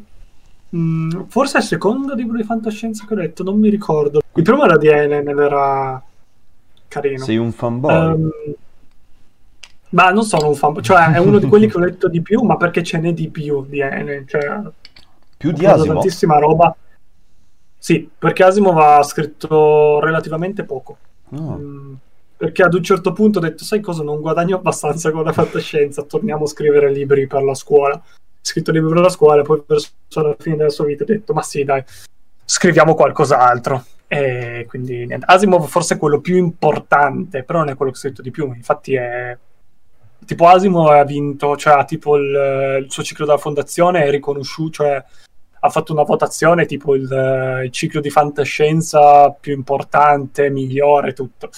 Mm, 0.76 1.22
forse 1.28 1.58
è 1.58 1.62
il 1.62 1.68
secondo 1.68 2.14
libro 2.14 2.36
di 2.36 2.44
fantascienza 2.44 3.06
che 3.08 3.14
ho 3.14 3.18
letto, 3.18 3.44
non 3.44 3.58
mi 3.58 3.70
ricordo. 3.70 4.22
Il 4.34 4.44
primo 4.44 4.66
era 4.66 4.78
di 4.78 4.88
Ellen 4.88 5.28
ed 5.28 5.38
era 5.38 6.04
carino. 6.90 7.24
Sei 7.24 7.38
un 7.38 7.52
fanboy? 7.54 7.96
Um, 7.96 8.30
ma 9.90 10.10
non 10.10 10.24
sono 10.24 10.50
un 10.50 10.56
fanboy, 10.56 10.84
cioè 10.84 11.14
è 11.14 11.20
uno 11.20 11.40
di 11.40 11.48
quelli 11.48 11.68
che 11.68 11.78
ho 11.78 11.80
letto 11.80 12.10
di 12.10 12.22
più, 12.22 12.42
ma 12.42 12.58
perché 12.58 12.84
ce 12.84 13.00
n'è 13.00 13.14
di 13.14 13.30
più 13.30 13.66
di 13.66 13.80
Ellen. 13.80 14.28
Cioè, 14.28 14.62
più 15.38 15.52
di 15.52 15.66
Asimov? 15.66 15.94
tantissima 15.94 16.40
roba. 16.40 16.76
Sì, 17.78 18.10
perché 18.18 18.44
Asimov 18.44 18.78
ha 18.78 19.04
scritto 19.04 20.02
relativamente 20.02 20.66
poco. 20.66 20.98
Oh. 21.30 21.58
Mm, 21.58 21.94
perché 22.36 22.64
ad 22.64 22.74
un 22.74 22.84
certo 22.84 23.14
punto 23.14 23.38
ho 23.38 23.42
detto, 23.42 23.64
sai 23.64 23.80
cosa, 23.80 24.04
non 24.04 24.20
guadagno 24.20 24.58
abbastanza 24.58 25.10
con 25.12 25.24
la 25.24 25.32
fantascienza, 25.32 26.04
torniamo 26.04 26.44
a 26.44 26.48
scrivere 26.48 26.92
libri 26.92 27.28
per 27.28 27.44
la 27.44 27.56
scuola 27.56 28.02
scritto 28.46 28.72
libro 28.72 28.90
per 28.90 29.02
la 29.02 29.10
scuola, 29.10 29.42
poi 29.42 29.64
verso 29.66 29.92
la 30.22 30.36
fine 30.38 30.58
della 30.58 30.70
sua 30.70 30.86
vita 30.86 31.04
ha 31.04 31.08
detto, 31.08 31.34
ma 31.34 31.42
sì, 31.42 31.64
dai, 31.64 31.84
scriviamo 32.46 32.94
qualcos'altro. 32.94 33.84
E 34.08 34.66
quindi 34.70 35.06
niente. 35.06 35.26
Asimov 35.28 35.68
forse 35.68 35.96
è 35.96 35.98
quello 35.98 36.22
più 36.22 36.38
importante, 36.38 37.44
però 37.44 37.60
non 37.60 37.70
è 37.70 37.76
quello 37.76 37.92
che 37.92 37.98
ho 37.98 38.02
scritto 38.02 38.22
di 38.22 38.30
più. 38.30 38.54
Infatti 38.54 38.94
è 38.94 39.36
tipo 40.26 40.48
Asimov 40.48 40.90
ha 40.90 41.04
vinto, 41.04 41.58
cioè 41.58 41.80
ha 41.80 41.86
tipo 41.86 42.16
il, 42.18 42.84
il, 42.84 42.92
suo 42.92 43.04
ciclo 43.04 43.26
della 43.26 43.38
fondazione 43.40 44.06
è 44.06 44.12
riconosciuto, 44.12 44.84
cioè 44.84 45.04
ha 45.60 45.70
fatto 45.70 45.94
una 45.94 46.04
votazione 46.04 46.68
tipo 46.68 46.94
il, 46.94 47.62
il 47.64 47.72
ciclo 47.72 48.00
di 48.00 48.12
fantascienza 48.12 49.32
più 49.32 49.54
importante, 49.54 50.52
migliore, 50.52 51.14
tutto. 51.14 51.50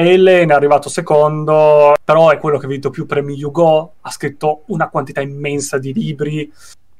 Ellen 0.00 0.50
è 0.50 0.52
arrivato 0.52 0.88
secondo, 0.88 1.94
però 2.04 2.30
è 2.30 2.38
quello 2.38 2.58
che 2.58 2.66
ha 2.66 2.68
vinto 2.68 2.90
più 2.90 3.06
premi 3.06 3.42
Hugo, 3.42 3.94
ha 4.00 4.10
scritto 4.10 4.62
una 4.66 4.88
quantità 4.88 5.20
immensa 5.20 5.78
di 5.78 5.92
libri, 5.92 6.52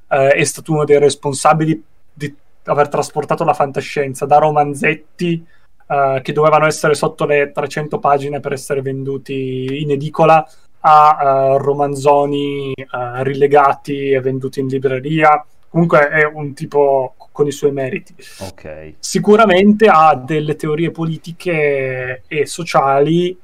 eh, 0.08 0.28
è 0.28 0.44
stato 0.44 0.72
uno 0.72 0.84
dei 0.84 0.98
responsabili 0.98 1.82
di 2.12 2.34
aver 2.64 2.88
trasportato 2.88 3.44
la 3.44 3.54
fantascienza 3.54 4.26
da 4.26 4.38
romanzetti 4.38 5.44
eh, 5.86 6.20
che 6.22 6.32
dovevano 6.32 6.66
essere 6.66 6.94
sotto 6.94 7.24
le 7.26 7.50
300 7.52 7.98
pagine 7.98 8.40
per 8.40 8.52
essere 8.52 8.82
venduti 8.82 9.82
in 9.82 9.90
edicola 9.90 10.46
a 10.80 11.54
uh, 11.54 11.58
romanzoni 11.58 12.72
uh, 12.72 13.22
rilegati 13.22 14.10
e 14.10 14.20
venduti 14.20 14.60
in 14.60 14.66
libreria. 14.66 15.44
Comunque 15.68 16.08
è 16.08 16.24
un 16.24 16.54
tipo 16.54 17.14
con 17.40 17.46
i 17.46 17.52
suoi 17.52 17.72
meriti. 17.72 18.14
Okay. 18.38 18.96
Sicuramente 18.98 19.86
ha 19.86 20.14
delle 20.14 20.56
teorie 20.56 20.90
politiche 20.90 22.24
e 22.26 22.44
sociali 22.44 23.38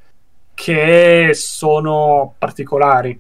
che 0.52 1.31
sono 1.32 2.35
particolari. 2.36 3.18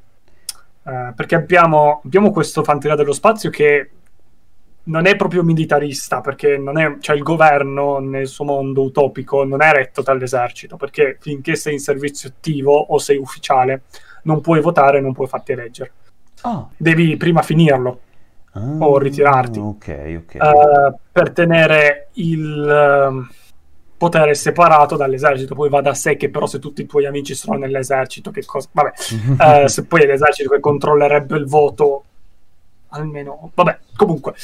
Uh, 0.82 1.14
perché 1.14 1.34
abbiamo, 1.34 2.02
abbiamo 2.04 2.30
questo 2.30 2.62
fanteria 2.62 2.94
dello 2.94 3.14
spazio 3.14 3.48
che 3.48 3.90
non 4.84 5.06
è 5.06 5.16
proprio 5.16 5.42
militarista, 5.42 6.20
perché 6.20 6.58
non 6.58 6.78
è, 6.78 6.98
cioè 7.00 7.16
il 7.16 7.22
governo 7.22 7.98
nel 7.98 8.28
suo 8.28 8.44
mondo 8.44 8.82
utopico 8.82 9.44
non 9.44 9.62
è 9.62 9.72
retto 9.72 10.02
dall'esercito, 10.02 10.76
perché 10.76 11.16
finché 11.18 11.56
sei 11.56 11.72
in 11.72 11.80
servizio 11.80 12.28
attivo 12.28 12.72
o 12.72 12.98
sei 12.98 13.16
ufficiale 13.16 13.84
non 14.24 14.42
puoi 14.42 14.60
votare, 14.60 15.00
non 15.00 15.14
puoi 15.14 15.26
farti 15.26 15.52
eleggere. 15.52 15.92
Oh. 16.42 16.70
Devi 16.76 17.16
prima 17.16 17.40
finirlo. 17.40 18.00
Ah, 18.56 18.84
o 18.86 18.98
ritirarti. 18.98 19.58
Ok, 19.58 20.22
ok. 20.24 20.36
Uh, 20.40 20.98
per 21.12 21.32
tenere 21.32 22.08
il 22.14 23.08
uh, 23.10 23.34
potere 23.96 24.34
separato 24.34 24.96
dall'esercito. 24.96 25.54
Poi 25.54 25.68
va 25.68 25.80
da 25.80 25.94
sé 25.94 26.16
che 26.16 26.30
però 26.30 26.46
se 26.46 26.58
tutti 26.58 26.82
i 26.82 26.86
tuoi 26.86 27.06
amici 27.06 27.34
sono 27.34 27.58
nell'esercito, 27.58 28.30
che 28.30 28.44
cosa... 28.44 28.68
Vabbè, 28.72 29.64
uh, 29.64 29.66
se 29.68 29.84
poi 29.84 30.02
è 30.02 30.06
l'esercito 30.06 30.50
che 30.50 30.60
controllerebbe 30.60 31.36
il 31.36 31.46
voto, 31.46 32.04
almeno... 32.88 33.50
Vabbè, 33.54 33.78
comunque. 33.96 34.34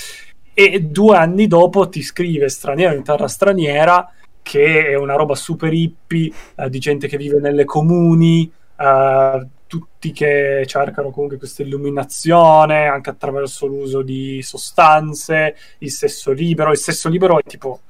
E 0.54 0.80
due 0.80 1.16
anni 1.16 1.46
dopo 1.46 1.88
ti 1.88 2.02
scrive 2.02 2.48
straniero 2.48 2.94
in 2.94 3.02
terra 3.02 3.26
straniera, 3.26 4.12
che 4.42 4.88
è 4.88 4.94
una 4.96 5.14
roba 5.14 5.34
super 5.34 5.72
hippie, 5.72 6.30
di 6.68 6.78
gente 6.78 7.08
che 7.08 7.16
vive 7.16 7.40
nelle 7.40 7.64
comuni, 7.64 8.50
Uh, 8.74 9.46
tutti 9.72 10.12
che 10.12 10.64
cercano 10.66 11.10
comunque 11.10 11.38
questa 11.38 11.62
illuminazione 11.62 12.88
anche 12.88 13.08
attraverso 13.08 13.64
l'uso 13.64 14.02
di 14.02 14.42
sostanze, 14.42 15.56
il 15.78 15.90
sesso 15.90 16.30
libero. 16.30 16.72
Il 16.72 16.76
sesso 16.76 17.08
libero 17.08 17.38
è 17.38 17.42
tipo 17.42 17.80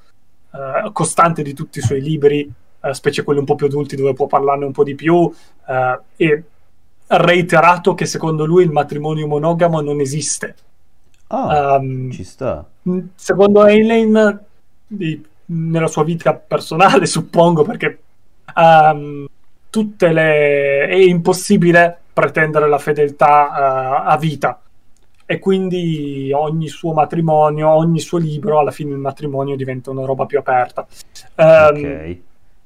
uh, 0.51 0.93
costante 0.93 1.43
di 1.43 1.53
tutti 1.55 1.81
i 1.81 1.83
suoi 1.83 2.01
libri, 2.01 2.49
uh, 2.79 2.93
specie 2.93 3.25
quelli 3.25 3.41
un 3.41 3.47
po' 3.47 3.57
più 3.57 3.67
adulti 3.67 3.97
dove 3.97 4.13
può 4.13 4.29
parlarne 4.29 4.65
un 4.65 4.71
po' 4.71 4.85
di 4.85 4.95
più, 4.95 5.17
uh, 5.17 5.33
e 6.15 6.45
reiterato 7.09 7.95
che 7.95 8.07
secondo 8.07 8.45
lui 8.45 8.63
il 8.63 8.71
matrimonio 8.71 9.27
monogamo 9.27 9.81
non 9.81 9.99
esiste. 9.99 10.55
Ah, 11.27 11.79
um, 11.79 12.13
ci 12.13 12.23
sta. 12.23 12.65
Secondo 13.17 13.67
Eileen, 13.67 14.41
nella 15.47 15.89
sua 15.89 16.05
vita 16.05 16.33
personale, 16.33 17.07
suppongo, 17.11 17.65
perché 17.65 18.03
um, 18.55 19.27
tutte 19.73 20.13
le... 20.13 20.87
è 20.87 20.97
impossibile 20.97 21.99
pretendere 22.13 22.69
la 22.69 22.77
fedeltà 22.77 24.03
uh, 24.05 24.11
a 24.11 24.19
vita 24.19 24.61
e 25.25 25.39
quindi 25.39 26.31
ogni 26.35 26.69
suo 26.69 26.93
matrimonio, 26.93 27.71
ogni 27.71 27.99
suo 27.99 28.19
libro, 28.19 28.59
alla 28.59 28.71
fine 28.71 28.91
il 28.91 28.99
matrimonio 28.99 29.57
diventa 29.57 29.91
una 29.91 30.05
roba 30.05 30.27
più 30.27 30.39
aperta. 30.39 30.87
Um, 31.37 31.79
ok. 31.79 32.19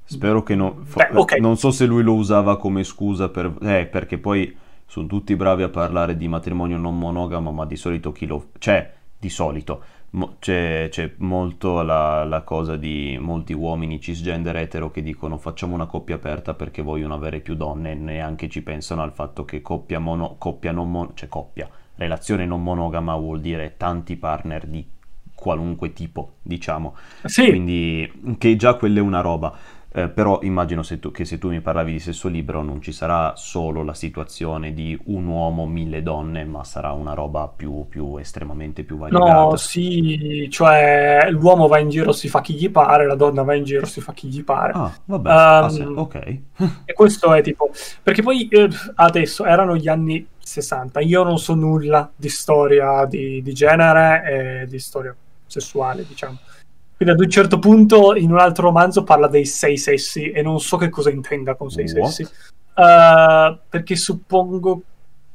Spero 0.02 0.42
che 0.42 0.56
no... 0.56 0.82
Beh, 0.96 1.10
okay. 1.12 1.38
Non 1.38 1.56
so 1.56 1.70
se 1.70 1.86
lui 1.86 2.02
lo 2.02 2.14
usava 2.14 2.58
come 2.58 2.82
scusa 2.82 3.28
per... 3.28 3.54
Eh, 3.62 3.86
perché 3.86 4.18
poi 4.18 4.56
sono 4.84 5.06
tutti 5.06 5.36
bravi 5.36 5.62
a 5.62 5.68
parlare 5.68 6.16
di 6.16 6.26
matrimonio 6.26 6.76
non 6.76 6.98
monogamo, 6.98 7.52
ma 7.52 7.64
di 7.66 7.76
solito 7.76 8.10
chi 8.10 8.26
lo... 8.26 8.48
Cioè, 8.58 8.92
di 9.16 9.28
solito 9.28 9.82
c'è, 10.38 10.88
c'è, 10.90 11.12
molto 11.18 11.82
la, 11.82 12.24
la, 12.24 12.42
cosa 12.42 12.76
di 12.76 13.18
molti 13.20 13.52
uomini 13.52 14.00
cisgender 14.00 14.56
etero 14.56 14.90
che 14.90 15.02
dicono 15.02 15.36
facciamo 15.36 15.74
una 15.74 15.86
coppia 15.86 16.14
aperta 16.14 16.54
perché 16.54 16.80
vogliono 16.82 17.14
avere 17.14 17.40
più 17.40 17.54
donne 17.54 17.92
e 17.92 17.94
neanche 17.94 18.48
ci 18.48 18.62
pensano 18.62 19.02
al 19.02 19.12
fatto 19.12 19.44
che 19.44 19.60
coppia, 19.60 19.98
mono, 19.98 20.36
coppia 20.38 20.72
non 20.72 20.90
mon, 20.90 21.10
cioè 21.14 21.28
coppia, 21.28 21.68
relazione 21.96 22.46
non 22.46 22.62
monogama 22.62 23.14
vuol 23.16 23.40
dire 23.40 23.74
tanti 23.76 24.16
partner 24.16 24.66
di 24.66 24.94
qualunque 25.34 25.92
tipo, 25.92 26.36
diciamo. 26.42 26.96
Sì. 27.24 27.48
Quindi 27.48 28.36
che 28.38 28.56
già 28.56 28.74
quella 28.74 28.98
è 28.98 29.02
una 29.02 29.20
roba. 29.20 29.56
Eh, 29.96 30.10
però 30.10 30.40
immagino 30.42 30.82
se 30.82 30.98
tu, 30.98 31.10
che 31.10 31.24
se 31.24 31.38
tu 31.38 31.48
mi 31.48 31.62
parlavi 31.62 31.92
di 31.92 32.00
sesso 32.00 32.28
libero 32.28 32.60
non 32.60 32.82
ci 32.82 32.92
sarà 32.92 33.34
solo 33.34 33.82
la 33.82 33.94
situazione 33.94 34.74
di 34.74 34.98
un 35.04 35.26
uomo, 35.26 35.66
mille 35.66 36.02
donne, 36.02 36.44
ma 36.44 36.64
sarà 36.64 36.92
una 36.92 37.14
roba 37.14 37.48
più, 37.48 37.86
più 37.88 38.18
estremamente 38.18 38.82
più 38.82 38.98
variegata. 38.98 39.32
No, 39.32 39.56
sì, 39.56 40.48
cioè 40.50 41.28
l'uomo 41.30 41.66
va 41.66 41.78
in 41.78 41.88
giro, 41.88 42.12
si 42.12 42.28
fa 42.28 42.42
chi 42.42 42.52
gli 42.52 42.70
pare, 42.70 43.06
la 43.06 43.14
donna 43.14 43.42
va 43.42 43.54
in 43.54 43.64
giro, 43.64 43.86
si 43.86 44.02
fa 44.02 44.12
chi 44.12 44.28
gli 44.28 44.44
pare. 44.44 44.72
Ah, 44.74 44.92
vabbè, 45.02 45.30
um, 45.30 45.34
ah, 45.34 45.68
sì, 45.70 45.82
ok. 45.82 46.14
e 46.84 46.92
questo 46.92 47.32
è 47.32 47.40
tipo... 47.40 47.70
Perché 48.02 48.20
poi 48.20 48.48
eh, 48.48 48.68
adesso 48.96 49.46
erano 49.46 49.76
gli 49.76 49.88
anni 49.88 50.28
60, 50.38 51.00
io 51.00 51.22
non 51.22 51.38
so 51.38 51.54
nulla 51.54 52.12
di 52.14 52.28
storia 52.28 53.06
di, 53.06 53.40
di 53.40 53.52
genere 53.54 54.60
e 54.62 54.66
di 54.66 54.78
storia 54.78 55.16
sessuale, 55.46 56.04
diciamo. 56.06 56.36
Quindi 56.96 57.14
ad 57.14 57.20
un 57.20 57.30
certo 57.30 57.58
punto 57.58 58.14
in 58.14 58.32
un 58.32 58.38
altro 58.38 58.64
romanzo 58.64 59.02
parla 59.02 59.28
dei 59.28 59.44
sei 59.44 59.76
sessi 59.76 60.30
e 60.30 60.40
non 60.40 60.58
so 60.60 60.78
che 60.78 60.88
cosa 60.88 61.10
intenda 61.10 61.54
con 61.54 61.70
sei 61.70 61.90
What? 61.92 62.10
sessi. 62.10 62.22
Uh, 62.74 63.58
perché 63.68 63.96
suppongo 63.96 64.82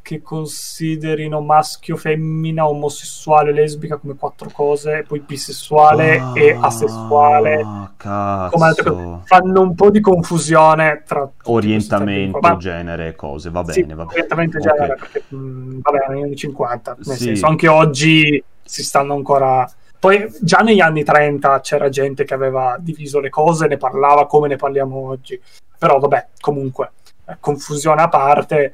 che 0.01 0.21
considerino 0.21 1.41
maschio, 1.41 1.95
femmina, 1.95 2.67
omosessuale, 2.67 3.53
lesbica 3.53 3.97
come 3.97 4.15
quattro 4.15 4.49
cose, 4.51 4.99
e 4.99 5.03
poi 5.03 5.19
bisessuale 5.19 6.17
ah, 6.17 6.33
e 6.35 6.57
asessuale. 6.59 7.65
Cazzo. 7.97 9.21
Fanno 9.25 9.61
un 9.61 9.75
po' 9.75 9.91
di 9.91 10.01
confusione 10.01 11.03
tra 11.05 11.29
orientamento, 11.43 12.39
Ma... 12.39 12.57
genere 12.57 13.09
e 13.09 13.15
cose. 13.15 13.51
Va 13.51 13.61
bene, 13.61 13.73
sì, 13.73 13.81
va 13.83 14.05
bene. 14.05 14.09
Orientamento 14.09 14.57
okay. 14.57 14.71
genere, 14.71 14.95
perché 14.95 15.23
mh, 15.35 15.79
va 15.81 15.91
bene, 15.91 16.05
negli 16.09 16.23
anni 16.23 16.35
50, 16.35 16.97
nel 17.05 17.15
sì. 17.17 17.23
senso, 17.23 17.45
anche 17.45 17.67
oggi 17.67 18.43
si 18.63 18.83
stanno 18.83 19.13
ancora 19.13 19.69
poi 20.01 20.27
già 20.41 20.61
negli 20.61 20.79
anni 20.79 21.03
30 21.03 21.59
c'era 21.59 21.87
gente 21.89 22.23
che 22.23 22.33
aveva 22.33 22.75
diviso 22.79 23.19
le 23.19 23.29
cose, 23.29 23.67
ne 23.67 23.77
parlava 23.77 24.25
come 24.25 24.47
ne 24.47 24.55
parliamo 24.55 25.09
oggi. 25.09 25.39
Però 25.77 25.99
vabbè, 25.99 26.29
comunque, 26.39 26.93
eh, 27.27 27.37
confusione 27.39 28.01
a 28.01 28.09
parte, 28.09 28.73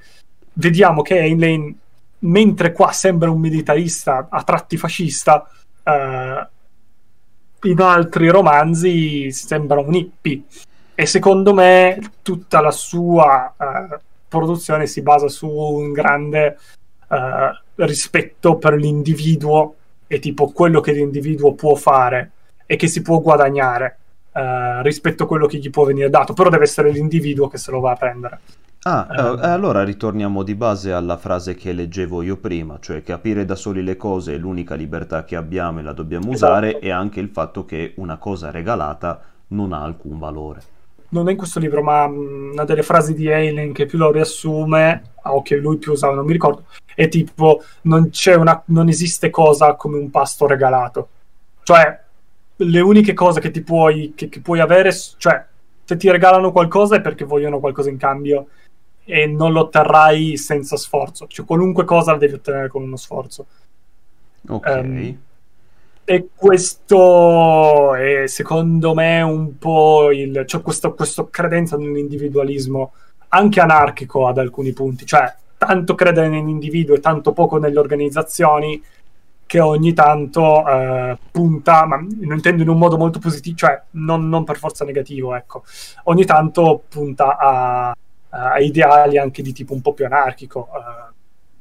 vediamo 0.53 1.01
che 1.01 1.19
Heinlein, 1.19 1.77
mentre 2.19 2.71
qua 2.71 2.93
sembra 2.93 3.29
un 3.29 3.41
militarista 3.41 4.27
a 4.29 4.41
tratti 4.43 4.77
fascista, 4.77 5.45
eh, 5.83 6.47
in 7.63 7.81
altri 7.81 8.29
romanzi 8.29 9.29
sembra 9.29 9.81
un 9.81 9.95
hippie. 9.95 10.43
E 10.95 11.05
secondo 11.05 11.53
me 11.53 11.99
tutta 12.21 12.61
la 12.61 12.71
sua 12.71 13.53
eh, 13.59 13.99
produzione 14.29 14.87
si 14.87 15.01
basa 15.01 15.27
su 15.27 15.49
un 15.49 15.91
grande 15.91 16.57
eh, 17.09 17.61
rispetto 17.75 18.55
per 18.55 18.75
l'individuo 18.75 19.75
è 20.07 20.19
tipo 20.19 20.49
quello 20.51 20.79
che 20.79 20.93
l'individuo 20.93 21.53
può 21.53 21.75
fare 21.75 22.31
e 22.65 22.75
che 22.75 22.87
si 22.87 23.01
può 23.01 23.19
guadagnare 23.19 23.97
uh, 24.31 24.81
rispetto 24.81 25.23
a 25.23 25.27
quello 25.27 25.45
che 25.45 25.57
gli 25.57 25.69
può 25.69 25.83
venire 25.83 26.09
dato, 26.09 26.33
però 26.33 26.49
deve 26.49 26.63
essere 26.63 26.91
l'individuo 26.91 27.47
che 27.47 27.57
se 27.57 27.71
lo 27.71 27.79
va 27.79 27.91
a 27.91 27.95
prendere. 27.95 28.39
Ah, 28.83 29.07
uh, 29.09 29.37
eh, 29.39 29.47
allora 29.47 29.83
ritorniamo 29.83 30.43
di 30.43 30.55
base 30.55 30.93
alla 30.93 31.17
frase 31.17 31.55
che 31.55 31.73
leggevo 31.73 32.21
io 32.21 32.37
prima, 32.37 32.77
cioè 32.79 33.03
capire 33.03 33.43
da 33.43 33.55
soli 33.55 33.83
le 33.83 33.97
cose 33.97 34.35
è 34.35 34.37
l'unica 34.37 34.75
libertà 34.75 35.25
che 35.25 35.35
abbiamo 35.35 35.79
e 35.79 35.83
la 35.83 35.93
dobbiamo 35.93 36.31
esatto. 36.31 36.51
usare 36.51 36.79
e 36.79 36.89
anche 36.89 37.19
il 37.19 37.29
fatto 37.29 37.65
che 37.65 37.93
una 37.97 38.17
cosa 38.17 38.49
regalata 38.49 39.21
non 39.49 39.73
ha 39.73 39.81
alcun 39.81 40.17
valore. 40.19 40.61
Non 41.09 41.27
è 41.27 41.31
in 41.31 41.37
questo 41.37 41.59
libro, 41.59 41.81
ma 41.81 42.07
mm, 42.07 42.51
una 42.51 42.65
delle 42.65 42.83
frasi 42.83 43.13
di 43.13 43.31
Alien 43.31 43.73
che 43.73 43.85
più 43.85 43.97
lo 43.97 44.11
riassume, 44.11 45.13
o 45.23 45.41
che 45.41 45.55
lui 45.55 45.77
più 45.77 45.93
usava, 45.93 46.15
non 46.15 46.25
mi 46.25 46.33
ricordo, 46.33 46.65
è 46.97 47.09
tipo 47.09 47.61
non, 47.81 48.09
una, 48.37 48.63
non 48.65 48.89
esiste 48.89 49.29
cosa 49.29 49.75
come 49.75 49.99
un 49.99 50.09
pasto 50.09 50.47
regalato. 50.47 51.09
Cioè, 51.61 51.99
le 52.55 52.79
uniche 52.79 53.13
cose 53.13 53.39
che 53.39 53.51
ti 53.51 53.61
puoi, 53.61 54.13
che, 54.15 54.29
che 54.29 54.39
puoi 54.39 54.59
avere, 54.59 54.91
cioè, 55.17 55.45
se 55.83 55.95
ti 55.95 56.09
regalano 56.09 56.51
qualcosa 56.51 56.95
è 56.95 57.01
perché 57.01 57.23
vogliono 57.23 57.59
qualcosa 57.59 57.91
in 57.91 57.97
cambio 57.97 58.47
e 59.05 59.27
non 59.27 59.51
lo 59.51 59.59
otterrai 59.59 60.37
senza 60.37 60.75
sforzo. 60.75 61.27
Cioè, 61.27 61.45
qualunque 61.45 61.83
cosa 61.83 62.13
la 62.13 62.17
devi 62.17 62.33
ottenere 62.33 62.67
con 62.67 62.81
uno 62.81 62.95
sforzo. 62.95 63.45
Ok. 64.47 64.65
Um, 64.67 65.17
e 66.03 66.29
questo 66.33 67.93
è 67.93 68.25
secondo 68.25 68.95
me 68.95 69.21
un 69.21 69.59
po' 69.59 70.09
il. 70.11 70.45
Cioè, 70.47 70.63
questo, 70.63 70.95
questo 70.95 71.27
credenza 71.27 71.77
nell'individualismo 71.77 72.93
anche 73.27 73.59
anarchico 73.59 74.27
ad 74.27 74.39
alcuni 74.39 74.73
punti. 74.73 75.05
Cioè, 75.05 75.31
tanto 75.57 75.95
crede 75.95 76.27
nell'individuo 76.27 76.95
e 76.95 76.99
tanto 76.99 77.33
poco 77.33 77.57
nelle 77.57 77.79
organizzazioni 77.79 78.81
che 79.47 79.61
ogni 79.61 79.93
tanto 79.93 80.67
eh, 80.67 81.17
punta, 81.31 81.85
ma 81.85 81.97
lo 81.97 82.33
intendo 82.33 82.61
in 82.61 82.69
un 82.69 82.77
modo 82.77 82.97
molto 82.97 83.17
positivo, 83.17 83.55
cioè 83.55 83.81
non, 83.91 84.27
non 84.27 84.43
per 84.43 84.57
forza 84.57 84.83
negativo, 84.83 85.33
ecco, 85.33 85.63
ogni 86.03 86.25
tanto 86.25 86.83
punta 86.89 87.37
a, 87.37 87.95
a, 88.29 88.59
ideali 88.59 89.17
anche 89.17 89.41
di 89.41 89.53
tipo 89.53 89.73
un 89.73 89.81
po' 89.81 89.93
più 89.93 90.05
anarchico, 90.05 90.67
eh, 90.75 91.13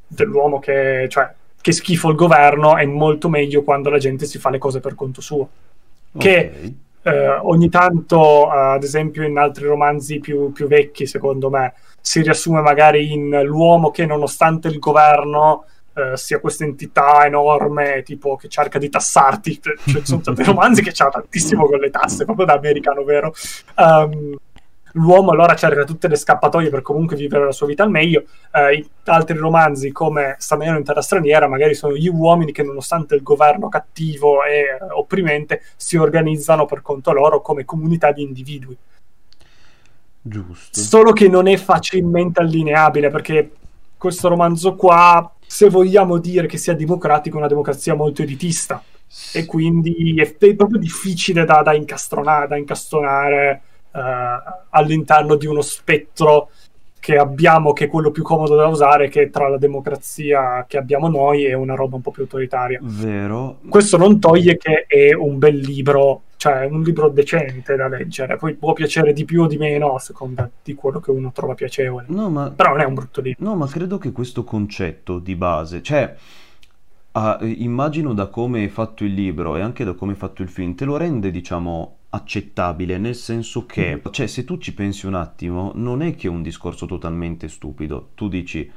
dell'uomo 0.09 0.59
che, 0.59 1.06
cioè, 1.09 1.32
che 1.60 1.73
schifo 1.73 2.10
il 2.10 2.16
governo 2.16 2.77
è 2.77 2.85
molto 2.86 3.28
meglio 3.28 3.62
quando 3.62 3.89
la 3.89 3.98
gente 3.98 4.27
si 4.27 4.39
fa 4.39 4.51
le 4.51 4.59
cose 4.59 4.81
per 4.81 4.97
conto 4.97 5.20
suo. 5.20 5.48
Che 6.18 6.52
okay. 6.55 6.78
eh, 7.02 7.28
ogni 7.28 7.68
tanto, 7.68 8.48
ad 8.51 8.82
esempio 8.82 9.23
in 9.23 9.39
altri 9.39 9.64
romanzi 9.64 10.18
più, 10.18 10.51
più 10.52 10.66
vecchi, 10.66 11.06
secondo 11.06 11.51
me, 11.51 11.73
si 12.07 12.23
riassume 12.23 12.61
magari 12.61 13.12
in 13.12 13.43
l'uomo 13.43 13.91
che 13.91 14.07
nonostante 14.07 14.69
il 14.69 14.78
governo 14.78 15.65
eh, 15.93 16.16
sia 16.16 16.39
questa 16.39 16.62
entità 16.62 17.27
enorme 17.27 18.05
tipo 18.05 18.37
che 18.37 18.47
cerca 18.47 18.78
di 18.78 18.89
tassarti 18.89 19.61
cioè, 19.61 19.74
ci 19.77 20.01
sono 20.05 20.20
tanti 20.20 20.45
romanzi 20.47 20.83
che 20.83 20.93
c'ha 20.93 21.09
tantissimo 21.09 21.66
con 21.66 21.81
le 21.81 21.91
tasse 21.91 22.24
proprio 22.24 22.47
da 22.47 22.53
americano 22.53 23.03
vero 23.03 23.35
um, 23.77 24.37
l'uomo 24.93 25.33
allora 25.33 25.57
cerca 25.57 25.83
tutte 25.83 26.07
le 26.07 26.15
scappatoie 26.15 26.70
per 26.70 26.83
comunque 26.83 27.16
vivere 27.16 27.45
la 27.45 27.53
sua 27.53 27.66
vita 27.66 27.83
al 27.83 27.91
meglio. 27.91 28.24
Eh, 28.53 28.87
altri 29.05 29.37
romanzi, 29.37 29.93
come 29.93 30.37
Stamattina 30.39 30.78
in 30.78 30.85
terra 30.85 31.03
straniera, 31.03 31.49
magari 31.49 31.74
sono 31.74 31.95
gli 31.95 32.09
uomini 32.09 32.53
che, 32.53 32.62
nonostante 32.62 33.15
il 33.15 33.23
governo 33.23 33.69
cattivo 33.69 34.43
e 34.43 34.61
eh, 34.61 34.78
opprimente, 34.93 35.62
si 35.77 35.97
organizzano 35.97 36.65
per 36.65 36.81
conto 36.81 37.12
loro 37.12 37.43
come 37.43 37.66
comunità 37.66 38.11
di 38.11 38.23
individui. 38.23 38.77
Giusto. 40.28 40.81
Solo 40.81 41.12
che 41.12 41.28
non 41.28 41.47
è 41.47 41.57
facilmente 41.57 42.40
allineabile 42.40 43.11
perché 43.11 43.53
questo 43.97 44.28
romanzo 44.28 44.74
qua 44.74 45.31
se 45.47 45.69
vogliamo 45.69 46.19
dire 46.19 46.47
che 46.47 46.59
sia 46.59 46.74
democratico, 46.74 47.36
una 47.36 47.47
democrazia 47.47 47.94
molto 47.94 48.23
elitista. 48.23 48.82
E 49.32 49.47
quindi 49.47 50.15
è, 50.16 50.36
è 50.36 50.55
proprio 50.55 50.78
difficile 50.78 51.44
da, 51.44 51.62
da, 51.62 51.74
incastronare, 51.74 52.48
da 52.48 52.57
incastonare 52.57 53.62
uh, 53.93 53.98
all'interno 54.70 55.36
di 55.36 55.47
uno 55.47 55.62
spettro 55.62 56.51
che 56.98 57.16
abbiamo, 57.16 57.73
che 57.73 57.85
è 57.85 57.89
quello 57.89 58.11
più 58.11 58.24
comodo 58.24 58.57
da 58.57 58.66
usare, 58.66 59.09
che 59.09 59.31
tra 59.31 59.48
la 59.48 59.59
democrazia 59.59 60.65
che 60.66 60.77
abbiamo 60.77 61.09
noi 61.09 61.44
e 61.44 61.55
una 61.55 61.77
roba 61.77 61.94
un 61.94 62.03
po' 62.03 62.11
più 62.11 62.23
autoritaria. 62.23 62.81
Vero. 62.82 63.59
Questo 63.69 63.97
non 63.97 64.19
toglie 64.19 64.57
che 64.57 64.86
è 64.89 65.15
un 65.15 65.39
bel 65.39 65.57
libro, 65.57 66.23
cioè 66.37 66.67
un 66.67 66.83
libro 66.83 67.09
decente 67.09 67.77
da 67.77 67.89
leggere. 67.89 68.37
Poi 68.37 68.55
può 68.55 68.73
piacere 68.73 69.13
di 69.13 69.25
più 69.25 69.43
o 69.43 69.47
di 69.47 69.57
meno 69.57 69.95
a 69.95 69.99
seconda 69.99 70.51
di 70.63 70.75
quello 70.75 71.01
che 71.01 71.11
uno 71.11 71.33
trova 71.33 71.55
piacevole. 71.55 72.07
No, 72.09 72.31
ma... 72.31 72.51
Però 72.51 72.71
non 72.71 72.81
è 72.81 72.85
un 72.85 72.95
brutto 72.95 73.21
libro. 73.21 73.45
No, 73.45 73.57
ma 73.57 73.67
credo 73.67 73.99
che 73.99 74.13
questo 74.13 74.45
concetto 74.45 75.19
di 75.19 75.35
base, 75.35 75.83
cioè... 75.83 76.15
Ah, 77.13 77.39
immagino 77.41 78.13
da 78.13 78.27
come 78.27 78.61
hai 78.61 78.69
fatto 78.69 79.03
il 79.03 79.15
libro 79.15 79.57
e 79.57 79.63
anche 79.63 79.85
da 79.85 79.95
come 79.95 80.13
hai 80.13 80.19
fatto 80.19 80.43
il 80.43 80.51
film, 80.51 80.75
te 80.75 80.85
lo 80.85 80.99
rende, 80.99 81.31
diciamo, 81.31 81.97
accettabile, 82.11 82.99
nel 82.99 83.15
senso 83.15 83.65
che, 83.65 83.97
mm. 83.97 84.11
cioè, 84.11 84.27
se 84.27 84.45
tu 84.45 84.59
ci 84.59 84.75
pensi 84.75 85.07
un 85.07 85.15
attimo, 85.15 85.73
non 85.77 86.03
è 86.03 86.15
che 86.15 86.27
è 86.27 86.31
un 86.31 86.43
discorso 86.43 86.85
totalmente 86.85 87.49
stupido. 87.49 88.11
Tu 88.13 88.29
dici, 88.29 88.71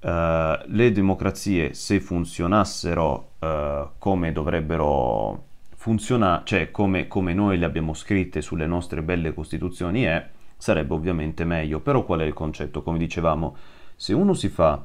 uh, 0.00 0.08
le 0.08 0.90
democrazie, 0.92 1.72
se 1.74 2.00
funzionassero 2.00 3.28
uh, 3.38 3.90
come 3.98 4.32
dovrebbero 4.32 5.43
funzionare, 5.84 6.40
cioè 6.46 6.70
come, 6.70 7.08
come 7.08 7.34
noi 7.34 7.58
le 7.58 7.66
abbiamo 7.66 7.92
scritte 7.92 8.40
sulle 8.40 8.66
nostre 8.66 9.02
belle 9.02 9.34
costituzioni, 9.34 10.04
è, 10.04 10.30
sarebbe 10.56 10.94
ovviamente 10.94 11.44
meglio. 11.44 11.80
Però 11.80 12.06
qual 12.06 12.20
è 12.20 12.24
il 12.24 12.32
concetto? 12.32 12.82
Come 12.82 12.96
dicevamo, 12.96 13.54
se 13.94 14.14
uno 14.14 14.32
si 14.32 14.48
fa 14.48 14.82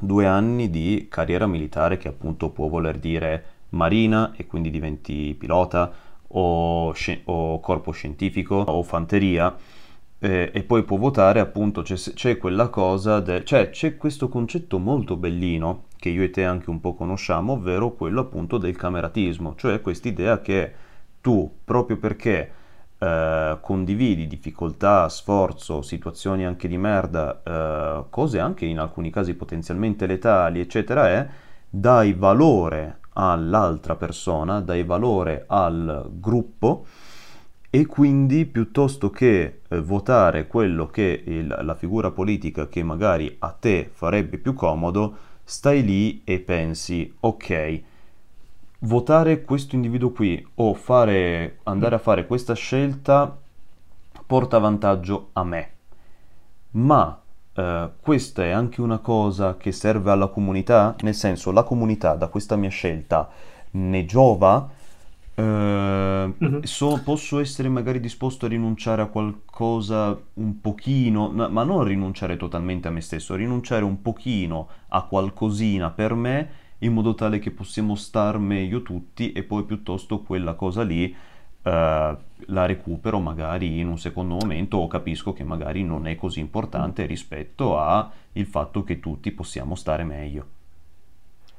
due 0.00 0.24
anni 0.24 0.70
di 0.70 1.08
carriera 1.10 1.46
militare, 1.46 1.98
che 1.98 2.08
appunto 2.08 2.48
può 2.48 2.68
voler 2.68 2.98
dire 2.98 3.44
marina 3.70 4.32
e 4.34 4.46
quindi 4.46 4.70
diventi 4.70 5.34
pilota, 5.38 5.92
o, 6.28 6.90
sci- 6.94 7.20
o 7.26 7.60
corpo 7.60 7.90
scientifico 7.90 8.54
o 8.54 8.82
fanteria 8.82 9.54
eh, 10.20 10.50
e 10.54 10.62
poi 10.62 10.84
può 10.84 10.96
votare 10.96 11.40
appunto 11.40 11.82
c'è, 11.82 11.96
c'è 11.96 12.36
quella 12.36 12.68
cosa 12.68 13.20
de- 13.20 13.44
cioè 13.44 13.70
c'è 13.70 13.96
questo 13.96 14.28
concetto 14.28 14.78
molto 14.78 15.16
bellino 15.16 15.84
che 15.98 16.08
io 16.08 16.22
e 16.22 16.30
te 16.30 16.44
anche 16.44 16.70
un 16.70 16.80
po' 16.80 16.94
conosciamo 16.94 17.54
ovvero 17.54 17.92
quello 17.92 18.20
appunto 18.20 18.58
del 18.58 18.76
cameratismo 18.76 19.54
cioè 19.56 19.80
quest'idea 19.80 20.40
che 20.40 20.72
tu 21.20 21.50
proprio 21.64 21.96
perché 21.98 22.52
eh, 23.00 23.58
condividi 23.60 24.26
difficoltà, 24.26 25.08
sforzo, 25.08 25.82
situazioni 25.82 26.44
anche 26.44 26.66
di 26.66 26.76
merda, 26.76 27.40
eh, 27.44 28.04
cose 28.10 28.40
anche 28.40 28.66
in 28.66 28.78
alcuni 28.78 29.10
casi 29.10 29.34
potenzialmente 29.34 30.06
letali, 30.06 30.58
eccetera, 30.60 31.08
è 31.08 31.28
dai 31.68 32.12
valore 32.12 32.98
all'altra 33.12 33.94
persona, 33.94 34.60
dai 34.60 34.82
valore 34.82 35.44
al 35.46 36.08
gruppo 36.10 36.86
e 37.70 37.86
quindi 37.86 38.46
piuttosto 38.46 39.10
che 39.10 39.60
eh, 39.68 39.80
votare 39.80 40.46
quello 40.46 40.86
che 40.86 41.22
il, 41.24 41.46
la 41.46 41.74
figura 41.74 42.10
politica 42.10 42.66
che 42.66 42.82
magari 42.82 43.36
a 43.40 43.50
te 43.50 43.90
farebbe 43.92 44.38
più 44.38 44.54
comodo, 44.54 45.16
stai 45.48 45.82
lì 45.82 46.20
e 46.24 46.40
pensi, 46.40 47.10
ok, 47.20 47.82
votare 48.80 49.42
questo 49.44 49.76
individuo 49.76 50.10
qui 50.10 50.46
o 50.56 50.74
fare, 50.74 51.60
andare 51.62 51.94
a 51.94 51.98
fare 51.98 52.26
questa 52.26 52.52
scelta 52.52 53.34
porta 54.26 54.58
vantaggio 54.58 55.30
a 55.32 55.44
me. 55.44 55.70
Ma 56.72 57.22
Uh, 57.58 57.90
questa 58.00 58.44
è 58.44 58.50
anche 58.50 58.80
una 58.80 58.98
cosa 58.98 59.56
che 59.56 59.72
serve 59.72 60.12
alla 60.12 60.28
comunità, 60.28 60.94
nel 61.00 61.16
senso 61.16 61.50
la 61.50 61.64
comunità 61.64 62.14
da 62.14 62.28
questa 62.28 62.54
mia 62.54 62.68
scelta 62.70 63.28
ne 63.72 64.04
giova, 64.04 64.70
uh, 65.38 66.44
mm-hmm. 66.44 66.60
so, 66.62 67.00
posso 67.04 67.38
essere 67.38 67.68
magari 67.68 68.00
disposto 68.00 68.46
a 68.46 68.48
rinunciare 68.48 69.02
a 69.02 69.06
qualcosa 69.06 70.18
un 70.34 70.60
pochino, 70.60 71.30
no, 71.30 71.48
ma 71.48 71.62
non 71.62 71.84
rinunciare 71.84 72.36
totalmente 72.36 72.88
a 72.88 72.90
me 72.90 73.00
stesso, 73.00 73.34
rinunciare 73.34 73.84
un 73.84 74.02
pochino 74.02 74.68
a 74.88 75.02
qualcosina 75.02 75.90
per 75.90 76.14
me 76.14 76.50
in 76.78 76.92
modo 76.92 77.14
tale 77.14 77.38
che 77.38 77.50
possiamo 77.50 77.94
star 77.94 78.38
meglio 78.38 78.82
tutti 78.82 79.32
e 79.32 79.42
poi 79.42 79.64
piuttosto 79.64 80.20
quella 80.20 80.54
cosa 80.54 80.82
lì 80.82 81.14
Uh, 81.60 82.16
la 82.46 82.64
recupero 82.66 83.18
magari 83.18 83.80
in 83.80 83.88
un 83.88 83.98
secondo 83.98 84.36
momento 84.36 84.78
o 84.78 84.86
capisco 84.86 85.34
che 85.34 85.42
magari 85.42 85.82
non 85.82 86.06
è 86.06 86.14
così 86.14 86.38
importante 86.38 87.04
rispetto 87.04 87.76
al 87.78 88.10
fatto 88.44 88.84
che 88.84 89.00
tutti 89.00 89.32
possiamo 89.32 89.74
stare 89.74 90.04
meglio. 90.04 90.57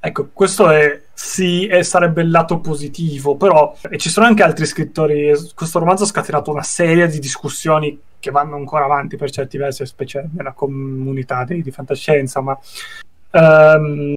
Ecco, 0.02 0.30
questo 0.32 0.70
è 0.70 1.02
sì, 1.14 1.68
e 1.68 1.84
sarebbe 1.84 2.22
il 2.22 2.32
lato 2.32 2.60
positivo, 2.60 3.36
però 3.36 3.76
e 3.90 3.98
ci 3.98 4.10
sono 4.10 4.26
anche 4.28 4.44
altri 4.44 4.66
scrittori. 4.66 5.34
Questo 5.54 5.80
romanzo 5.80 6.04
ha 6.04 6.08
scatenato 6.08 6.52
una 6.52 6.64
serie 6.64 7.08
di 7.08 7.20
discussioni 7.20 8.00
che 8.18 8.32
vanno 8.32 8.56
ancora 8.56 8.86
avanti 8.86 9.18
per 9.18 9.30
certi 9.30 9.58
versi, 9.58 9.86
specie 9.86 10.30
nella 10.34 10.54
comunità 10.54 11.44
di, 11.44 11.62
di 11.62 11.72
fantascienza, 11.72 12.40
ma 12.40 12.58
um, 13.32 14.14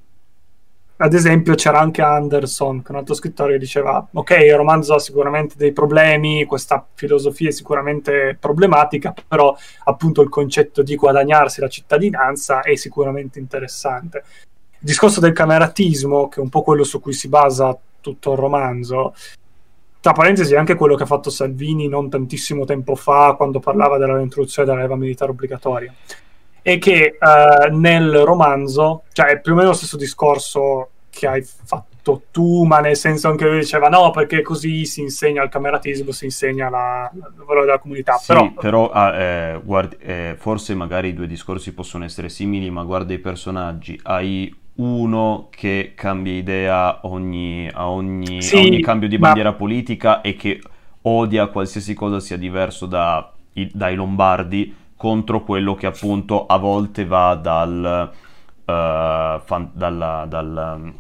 ad 0.97 1.15
esempio 1.15 1.55
c'era 1.55 1.81
anche 1.81 2.01
Anderson, 2.01 2.83
che 2.83 2.89
è 2.89 2.93
un 2.93 2.99
altro 2.99 3.15
scrittore, 3.15 3.55
che 3.55 3.59
diceva 3.59 4.07
ok, 4.13 4.31
il 4.31 4.55
romanzo 4.55 4.95
ha 4.95 5.01
sicuramente 5.01 5.57
dei 5.57 5.73
problemi, 5.73 6.45
questa 6.45 6.87
filosofia 6.95 7.49
è 7.49 7.53
sicuramente 7.53 8.37
problematica, 8.39 9.13
però 9.27 9.53
appunto 9.85 10.23
il 10.23 10.29
concetto 10.29 10.83
di 10.83 10.95
guadagnarsi 10.95 11.61
la 11.61 11.69
cittadinanza 11.69 12.61
è 12.61 12.77
sicuramente 12.77 13.41
interessante. 13.41 14.23
Discorso 14.83 15.21
del 15.21 15.33
cameratismo, 15.33 16.29
che 16.29 16.41
è 16.41 16.43
un 16.43 16.49
po' 16.49 16.63
quello 16.63 16.85
su 16.85 17.01
cui 17.01 17.13
si 17.13 17.29
basa 17.29 17.77
tutto 18.01 18.33
il 18.33 18.39
romanzo, 18.39 19.15
tra 20.01 20.13
parentesi 20.13 20.57
anche 20.57 20.75
quello 20.75 20.97
che 20.97 21.05
ha 21.05 21.07
fatto 21.07 21.31
Salvini 21.31 21.87
non 21.87 22.11
tantissimo 22.11 22.65
tempo 22.65 22.97
fa 22.97 23.35
quando 23.37 23.61
parlava 23.61 23.99
dell'introduzione 23.99 24.69
della 24.69 24.81
leva 24.81 24.97
militare 24.97 25.31
obbligatoria 25.31 25.95
è 26.63 26.79
che 26.79 27.19
uh, 27.19 27.77
nel 27.77 28.19
romanzo, 28.19 29.03
cioè 29.13 29.27
è 29.27 29.41
più 29.41 29.53
o 29.53 29.57
meno 29.57 29.69
lo 29.69 29.75
stesso 29.75 29.97
discorso 29.97 30.91
che 31.11 31.27
hai 31.27 31.43
fatto 31.43 32.23
tu, 32.31 32.65
ma 32.65 32.79
nel 32.79 32.97
senso 32.97 33.29
anche 33.29 33.47
lui 33.47 33.59
diceva 33.59 33.89
no, 33.89 34.11
perché 34.13 34.43
così 34.43 34.87
si 34.87 35.01
insegna 35.01 35.43
il 35.43 35.51
cameratismo, 35.51 36.13
si 36.13 36.25
insegna 36.25 36.71
la, 36.71 37.11
il 37.13 37.45
valore 37.45 37.67
della 37.67 37.79
comunità. 37.79 38.15
Sì, 38.15 38.27
però, 38.27 38.53
però 38.53 38.91
ah, 38.91 39.15
eh, 39.15 39.61
guardi, 39.63 39.97
eh, 40.01 40.35
forse 40.39 40.75
magari 40.75 41.09
i 41.09 41.15
due 41.15 41.27
discorsi 41.27 41.75
possono 41.75 42.05
essere 42.05 42.29
simili, 42.29 42.71
ma 42.71 42.85
guarda 42.85 43.13
i 43.13 43.19
personaggi, 43.19 43.99
hai 44.05 44.55
uno 44.75 45.49
che 45.51 45.93
cambia 45.95 46.33
idea 46.33 47.01
ogni, 47.03 47.69
a 47.73 47.89
ogni, 47.89 48.41
sì, 48.43 48.57
a 48.57 48.61
ogni 48.61 48.81
cambio 48.81 49.09
di 49.09 49.19
bandiera 49.19 49.51
ma... 49.51 49.57
politica 49.57 50.21
e 50.21 50.35
che 50.35 50.61
odia 51.03 51.49
qualsiasi 51.49 51.95
cosa 51.95 52.21
sia 52.21 52.37
diverso 52.37 52.87
da, 52.87 53.33
i, 53.55 53.71
dai 53.73 53.95
lombardi 53.95 54.75
contro 54.97 55.43
quello 55.43 55.75
che 55.75 55.87
appunto 55.87 56.47
a 56.47 56.57
volte 56.59 57.05
va 57.05 57.35
dal, 57.35 58.11
uh, 58.65 59.41
fan, 59.45 59.71
dalla, 59.73 60.27
dal 60.29 60.93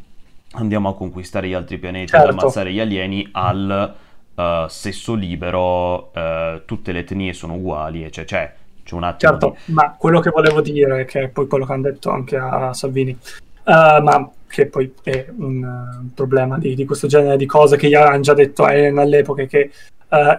andiamo 0.52 0.88
a 0.88 0.94
conquistare 0.94 1.48
gli 1.48 1.54
altri 1.54 1.78
pianeti, 1.78 2.08
certo. 2.08 2.28
ad 2.28 2.38
ammazzare 2.38 2.72
gli 2.72 2.80
alieni, 2.80 3.28
al 3.32 3.94
uh, 4.34 4.42
sesso 4.68 5.14
libero, 5.14 6.10
uh, 6.14 6.64
tutte 6.64 6.92
le 6.92 7.00
etnie 7.00 7.32
sono 7.32 7.54
uguali, 7.54 8.10
cioè, 8.10 8.24
cioè 8.24 8.52
c'è 8.82 8.94
un 8.94 9.04
attimo. 9.04 9.30
Certo, 9.30 9.56
di... 9.64 9.72
ma 9.72 9.94
quello 9.96 10.20
che 10.20 10.30
volevo 10.30 10.60
dire, 10.60 11.04
che 11.04 11.22
è 11.22 11.28
poi 11.28 11.46
quello 11.46 11.64
che 11.64 11.72
hanno 11.72 11.82
detto 11.82 12.10
anche 12.10 12.36
a 12.36 12.72
Salvini, 12.72 13.16
ma 13.64 14.30
che 14.47 14.66
poi 14.66 14.93
è 15.02 15.26
un, 15.36 15.62
un 15.62 16.14
problema 16.14 16.59
di, 16.59 16.74
di, 16.74 16.84
questo 16.84 17.06
genere 17.06 17.36
di 17.36 17.47
cose 17.47 17.76
che 17.76 17.89
gli 17.89 17.94
hanno 17.94 18.20
già 18.20 18.34
detto 18.34 18.64
a 18.64 18.72
Ellen 18.72 18.98
all'epoca, 18.98 19.44
che 19.44 19.70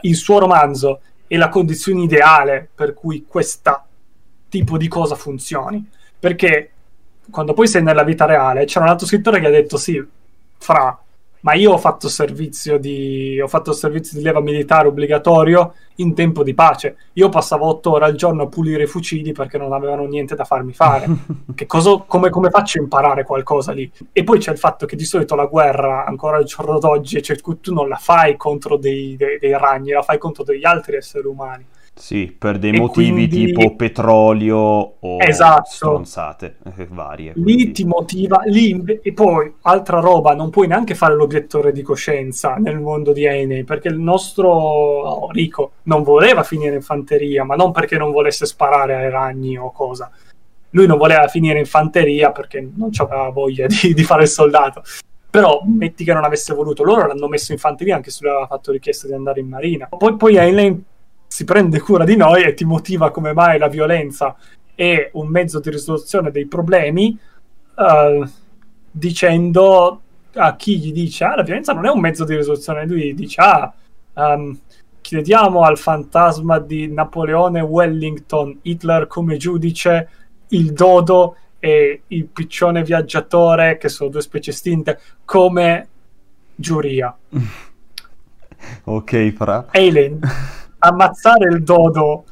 il 0.02 0.16
suo 0.16 0.38
romanzo 0.38 1.02
è 1.28 1.36
la 1.36 1.50
condizione 1.50 2.04
ideale 2.04 2.70
per 2.74 2.94
cui 2.94 3.26
questo 3.28 3.82
tipo 4.50 4.78
di 4.78 4.88
cosa 4.88 5.16
funzioni. 5.16 5.90
Perché 6.20 6.72
quando 7.30 7.54
poi 7.54 7.68
sei 7.68 7.82
nella 7.82 8.04
vita 8.04 8.26
reale, 8.26 8.66
c'era 8.66 8.86
un 8.86 8.92
altro 8.92 9.08
scrittore 9.08 9.40
che 9.40 9.48
ha 9.48 9.52
detto 9.52 9.78
sì, 9.78 10.02
fra 10.58 11.03
ma 11.44 11.54
io 11.54 11.74
ho 11.74 11.78
fatto 11.78 12.08
servizio 12.08 12.78
di, 12.78 13.40
ho 13.40 13.48
fatto 13.48 13.74
servizio 13.74 14.18
di 14.18 14.24
leva 14.24 14.40
militare 14.40 14.88
obbligatorio 14.88 15.74
in 15.96 16.14
tempo 16.14 16.42
di 16.42 16.54
pace. 16.54 16.96
Io 17.14 17.28
passavo 17.30 17.68
otto 17.68 17.92
ore 17.92 18.06
al 18.06 18.16
giorno 18.16 18.44
a 18.44 18.48
pulire 18.48 18.84
i 18.84 18.88
fucili 18.88 19.34
perché 19.34 19.58
non 19.58 19.74
avevano 19.74 20.06
niente 20.06 20.36
da 20.36 20.46
farmi 20.46 20.74
fare. 20.74 21.06
cosa, 21.68 22.04
come, 22.08 22.30
come, 22.30 22.50
faccio 22.50 22.80
a 22.80 22.84
imparare 22.84 23.26
qualcosa 23.26 23.74
lì? 23.74 23.90
E 24.14 24.24
poi 24.24 24.40
c'è 24.40 24.52
il 24.52 24.58
fatto 24.58 24.86
che 24.86 24.96
di 24.96 25.04
solito 25.04 25.36
la 25.36 25.46
guerra, 25.46 26.06
ancora 26.06 26.38
al 26.38 26.46
giorno 26.46 26.80
d'oggi, 26.80 27.22
cioè, 27.22 27.36
tu 27.36 27.74
non 27.74 27.90
la 27.90 27.98
fai 27.98 28.38
contro 28.38 28.78
dei, 28.78 29.18
dei, 29.18 29.38
dei 29.38 29.58
ragni, 29.58 29.92
la 29.92 30.02
fai 30.02 30.18
contro 30.18 30.44
degli 30.44 30.66
altri 30.66 30.96
esseri 30.96 31.28
umani. 31.28 31.66
Sì, 31.96 32.36
per 32.38 32.58
dei 32.58 32.74
e 32.74 32.80
motivi 32.80 33.28
quindi... 33.28 33.46
tipo 33.46 33.76
petrolio 33.76 34.58
o 34.58 35.18
esatto. 35.20 35.70
stronzate 35.70 36.58
eh, 36.76 36.88
varie. 36.90 37.34
Quindi. 37.34 37.56
Lì 37.56 37.72
ti 37.72 37.86
motiva, 37.86 38.42
lì 38.46 38.84
e 39.02 39.14
poi 39.14 39.54
altra 39.62 40.00
roba, 40.00 40.34
non 40.34 40.50
puoi 40.50 40.68
neanche 40.68 40.96
fare 40.96 41.14
l'obiettore 41.14 41.72
di 41.72 41.84
coscienza 41.84 42.56
nel 42.56 42.80
mondo 42.80 43.14
di 43.14 43.26
Enei, 43.26 43.64
perché 43.64 43.90
il 43.90 44.00
nostro 44.00 44.50
oh, 44.50 45.32
Rico 45.32 45.74
non 45.84 46.02
voleva 46.02 46.42
finire 46.42 46.76
in 46.76 46.82
fanteria, 46.82 47.44
ma 47.44 47.56
non 47.56 47.72
perché 47.72 47.96
non 47.98 48.12
volesse 48.12 48.48
sparare 48.48 48.96
ai 48.96 49.10
ragni 49.12 49.56
o 49.56 49.72
cosa, 49.72 50.10
lui 50.72 50.88
non 50.88 50.98
voleva 50.98 51.28
finire 51.28 51.60
in 51.60 51.66
fanteria 51.66 52.32
perché 52.32 52.68
non 52.76 52.90
aveva 52.98 53.30
voglia 53.30 53.68
di, 53.68 53.94
di, 53.94 54.04
fare 54.04 54.24
il 54.24 54.30
soldato. 54.30 54.82
Però 55.30 55.62
metti 55.66 56.04
che 56.04 56.14
non 56.14 56.24
avesse 56.24 56.54
voluto, 56.54 56.84
loro 56.84 57.08
l'hanno 57.08 57.28
messo 57.28 57.52
in 57.52 57.58
fanteria 57.60 57.96
anche 57.96 58.12
se 58.12 58.20
lui 58.22 58.32
aveva 58.32 58.48
fatto 58.48 58.72
richiesta 58.72 59.08
di 59.08 59.14
andare 59.14 59.40
in 59.40 59.48
marina. 59.48 59.88
Poi, 59.88 60.16
poi 60.16 60.38
Heinlein 60.38 60.84
si 61.34 61.46
prende 61.46 61.80
cura 61.80 62.04
di 62.04 62.16
noi 62.16 62.44
e 62.44 62.54
ti 62.54 62.64
motiva 62.64 63.10
come 63.10 63.34
mai 63.34 63.58
la 63.58 63.68
violenza 63.68 64.36
è 64.76 65.10
un 65.14 65.30
mezzo 65.30 65.60
di 65.60 65.72
risoluzione 65.72 66.30
dei 66.30 66.46
problemi, 66.46 67.18
uh, 67.74 68.24
dicendo 68.92 70.02
a 70.36 70.56
chi 70.56 70.78
gli 70.78 70.92
dice 70.92 71.24
ah, 71.24 71.36
la 71.38 71.42
violenza 71.42 71.74
non 71.74 71.88
è 71.88 71.90
un 71.90 72.00
mezzo 72.00 72.24
di 72.24 72.36
risoluzione, 72.36 72.86
lui 72.86 73.16
dice 73.16 73.42
ah, 73.42 73.74
um, 74.14 74.56
chiediamo 75.02 75.64
al 75.64 75.80
fantasma 75.80 76.60
di 76.60 76.94
Napoleone 76.94 77.62
Wellington, 77.62 78.60
Hitler 78.62 79.08
come 79.08 79.38
giudice, 79.38 80.10
il 80.50 80.72
dodo 80.72 81.38
e 81.58 82.04
il 82.06 82.26
piccione 82.28 82.84
viaggiatore, 82.84 83.80
che 83.80 83.90
sono 83.90 84.12
due 84.12 84.22
specie 84.22 84.52
estinte, 84.52 85.00
come 85.26 85.88
giuria. 86.54 87.18
ok, 88.84 89.34
fra. 89.34 89.66
Eileen, 89.72 90.20
ammazzare 90.84 91.50
il 91.50 91.64
dodo 91.64 92.26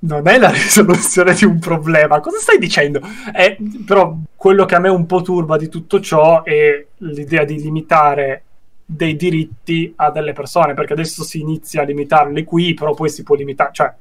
non 0.00 0.28
è 0.28 0.38
la 0.38 0.50
risoluzione 0.52 1.34
di 1.34 1.44
un 1.44 1.58
problema. 1.58 2.20
Cosa 2.20 2.38
stai 2.38 2.58
dicendo? 2.58 3.00
È, 3.32 3.56
però 3.86 4.16
quello 4.36 4.64
che 4.64 4.74
a 4.74 4.78
me 4.78 4.88
un 4.88 5.06
po' 5.06 5.22
turba 5.22 5.56
di 5.56 5.68
tutto 5.68 6.00
ciò 6.00 6.42
è 6.42 6.84
l'idea 6.98 7.44
di 7.44 7.60
limitare 7.60 8.42
dei 8.84 9.16
diritti 9.16 9.92
a 9.96 10.10
delle 10.10 10.32
persone, 10.32 10.74
perché 10.74 10.94
adesso 10.94 11.22
si 11.22 11.40
inizia 11.40 11.82
a 11.82 11.84
limitarli 11.84 12.44
qui, 12.44 12.74
però 12.74 12.94
poi 12.94 13.10
si 13.10 13.22
può 13.22 13.34
limitare, 13.34 13.70
cioè 13.72 13.94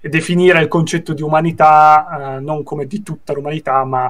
definire 0.00 0.60
il 0.60 0.68
concetto 0.68 1.14
di 1.14 1.22
umanità 1.22 2.36
eh, 2.36 2.40
non 2.40 2.62
come 2.62 2.86
di 2.86 3.02
tutta 3.02 3.32
l'umanità, 3.32 3.82
ma 3.84 4.06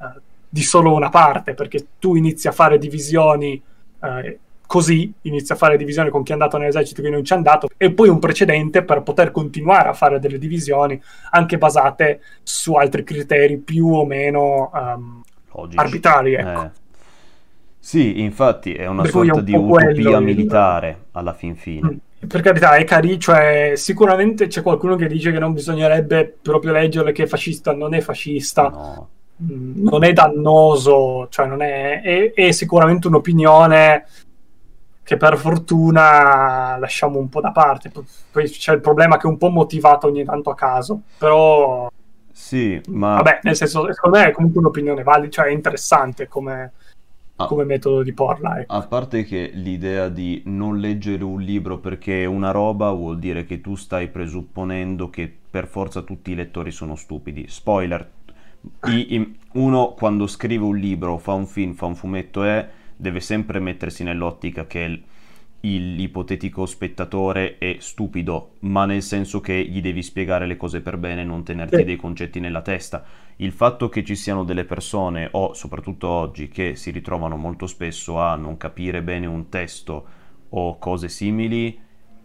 eh, 0.00 0.20
di 0.48 0.62
solo 0.62 0.94
una 0.94 1.10
parte, 1.10 1.54
perché 1.54 1.86
tu 1.98 2.16
inizi 2.16 2.48
a 2.48 2.52
fare 2.52 2.78
divisioni 2.78 3.62
eh, 4.02 4.38
così, 4.66 5.12
inizi 5.22 5.52
a 5.52 5.56
fare 5.56 5.76
divisioni 5.76 6.10
con 6.10 6.22
chi 6.22 6.30
è 6.30 6.34
andato 6.34 6.58
nell'esercito 6.58 7.00
e 7.00 7.04
chi 7.04 7.10
non 7.10 7.24
ci 7.24 7.32
è 7.32 7.36
andato, 7.36 7.68
e 7.76 7.92
poi 7.92 8.08
un 8.08 8.18
precedente 8.18 8.82
per 8.82 9.02
poter 9.02 9.30
continuare 9.30 9.88
a 9.88 9.92
fare 9.92 10.18
delle 10.18 10.38
divisioni 10.38 11.00
anche 11.30 11.56
basate 11.56 12.20
su 12.42 12.74
altri 12.74 13.04
criteri 13.04 13.56
più 13.58 13.86
o 13.88 14.04
meno 14.04 14.70
um, 14.72 15.22
arbitrari. 15.74 16.34
Ecco. 16.34 16.62
Eh. 16.62 16.70
Sì, 17.78 18.20
infatti 18.20 18.74
è 18.74 18.86
una 18.86 19.02
per 19.02 19.12
sorta 19.12 19.38
un 19.38 19.44
di 19.44 19.54
utopia 19.54 20.18
militare 20.18 20.88
il... 20.88 20.96
alla 21.12 21.32
fin 21.32 21.54
fine. 21.54 21.88
Mm, 21.88 22.26
per 22.26 22.40
carità, 22.40 22.74
è 22.74 22.82
carino, 22.82 23.18
cioè 23.18 23.74
sicuramente 23.76 24.48
c'è 24.48 24.60
qualcuno 24.60 24.96
che 24.96 25.06
dice 25.06 25.30
che 25.30 25.38
non 25.38 25.52
bisognerebbe 25.52 26.36
proprio 26.42 26.72
leggerle 26.72 27.12
che 27.12 27.22
è 27.22 27.26
fascista, 27.26 27.72
non 27.72 27.94
è 27.94 28.00
fascista. 28.00 28.68
No. 28.68 29.08
Mm, 29.40 29.86
non 29.86 30.02
è 30.02 30.12
dannoso, 30.12 31.28
cioè 31.30 31.46
non 31.46 31.60
è, 31.60 32.00
è, 32.00 32.32
è 32.32 32.50
sicuramente 32.52 33.06
un'opinione 33.06 34.06
che 35.06 35.16
per 35.16 35.38
fortuna 35.38 36.76
lasciamo 36.78 37.20
un 37.20 37.28
po' 37.28 37.40
da 37.40 37.52
parte. 37.52 37.92
Poi 38.32 38.50
c'è 38.50 38.72
il 38.72 38.80
problema 38.80 39.18
che 39.18 39.28
è 39.28 39.30
un 39.30 39.38
po' 39.38 39.50
motivato 39.50 40.08
ogni 40.08 40.24
tanto 40.24 40.50
a 40.50 40.56
caso, 40.56 41.02
però... 41.16 41.88
Sì, 42.32 42.80
ma... 42.88 43.14
Vabbè, 43.14 43.38
nel 43.44 43.54
senso, 43.54 43.86
secondo 43.92 44.18
me 44.18 44.26
è 44.26 44.32
comunque 44.32 44.58
un'opinione 44.58 45.04
valida, 45.04 45.30
cioè 45.30 45.46
è 45.46 45.52
interessante 45.52 46.26
come 46.26 46.72
ah, 47.36 47.46
come 47.46 47.62
metodo 47.62 48.02
di 48.02 48.12
porla. 48.12 48.58
Ecco. 48.58 48.72
A 48.74 48.82
parte 48.82 49.22
che 49.22 49.48
l'idea 49.54 50.08
di 50.08 50.42
non 50.46 50.80
leggere 50.80 51.22
un 51.22 51.40
libro 51.40 51.78
perché 51.78 52.22
è 52.22 52.26
una 52.26 52.50
roba 52.50 52.90
vuol 52.90 53.20
dire 53.20 53.44
che 53.44 53.60
tu 53.60 53.76
stai 53.76 54.08
presupponendo 54.08 55.08
che 55.08 55.32
per 55.48 55.68
forza 55.68 56.02
tutti 56.02 56.32
i 56.32 56.34
lettori 56.34 56.72
sono 56.72 56.96
stupidi. 56.96 57.46
Spoiler, 57.46 58.10
i, 58.86 59.14
i, 59.14 59.38
uno 59.52 59.94
quando 59.96 60.26
scrive 60.26 60.64
un 60.64 60.76
libro, 60.76 61.16
fa 61.18 61.32
un 61.32 61.46
film, 61.46 61.74
fa 61.74 61.86
un 61.86 61.94
fumetto, 61.94 62.42
è, 62.42 62.68
deve 62.96 63.20
sempre 63.20 63.60
mettersi 63.60 64.02
nell'ottica 64.02 64.66
che 64.66 65.02
l'ipotetico 65.60 66.64
spettatore 66.64 67.58
è 67.58 67.76
stupido, 67.80 68.52
ma 68.60 68.84
nel 68.84 69.02
senso 69.02 69.40
che 69.40 69.64
gli 69.64 69.80
devi 69.80 70.02
spiegare 70.02 70.46
le 70.46 70.56
cose 70.56 70.80
per 70.80 70.96
bene 70.96 71.22
e 71.22 71.24
non 71.24 71.42
tenerti 71.42 71.76
sì. 71.76 71.84
dei 71.84 71.96
concetti 71.96 72.40
nella 72.40 72.62
testa. 72.62 73.04
Il 73.36 73.52
fatto 73.52 73.88
che 73.88 74.04
ci 74.04 74.14
siano 74.14 74.44
delle 74.44 74.64
persone, 74.64 75.28
o 75.32 75.54
soprattutto 75.54 76.08
oggi, 76.08 76.48
che 76.48 76.76
si 76.76 76.90
ritrovano 76.90 77.36
molto 77.36 77.66
spesso 77.66 78.18
a 78.18 78.36
non 78.36 78.56
capire 78.56 79.02
bene 79.02 79.26
un 79.26 79.48
testo 79.48 80.06
o 80.50 80.78
cose 80.78 81.08
simili, 81.08 81.78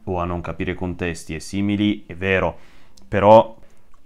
o 0.03 0.19
a 0.19 0.26
non 0.26 0.41
capire 0.41 0.73
contesti 0.73 1.35
e 1.35 1.39
simili, 1.39 2.03
è 2.06 2.15
vero, 2.15 2.57
però 3.07 3.57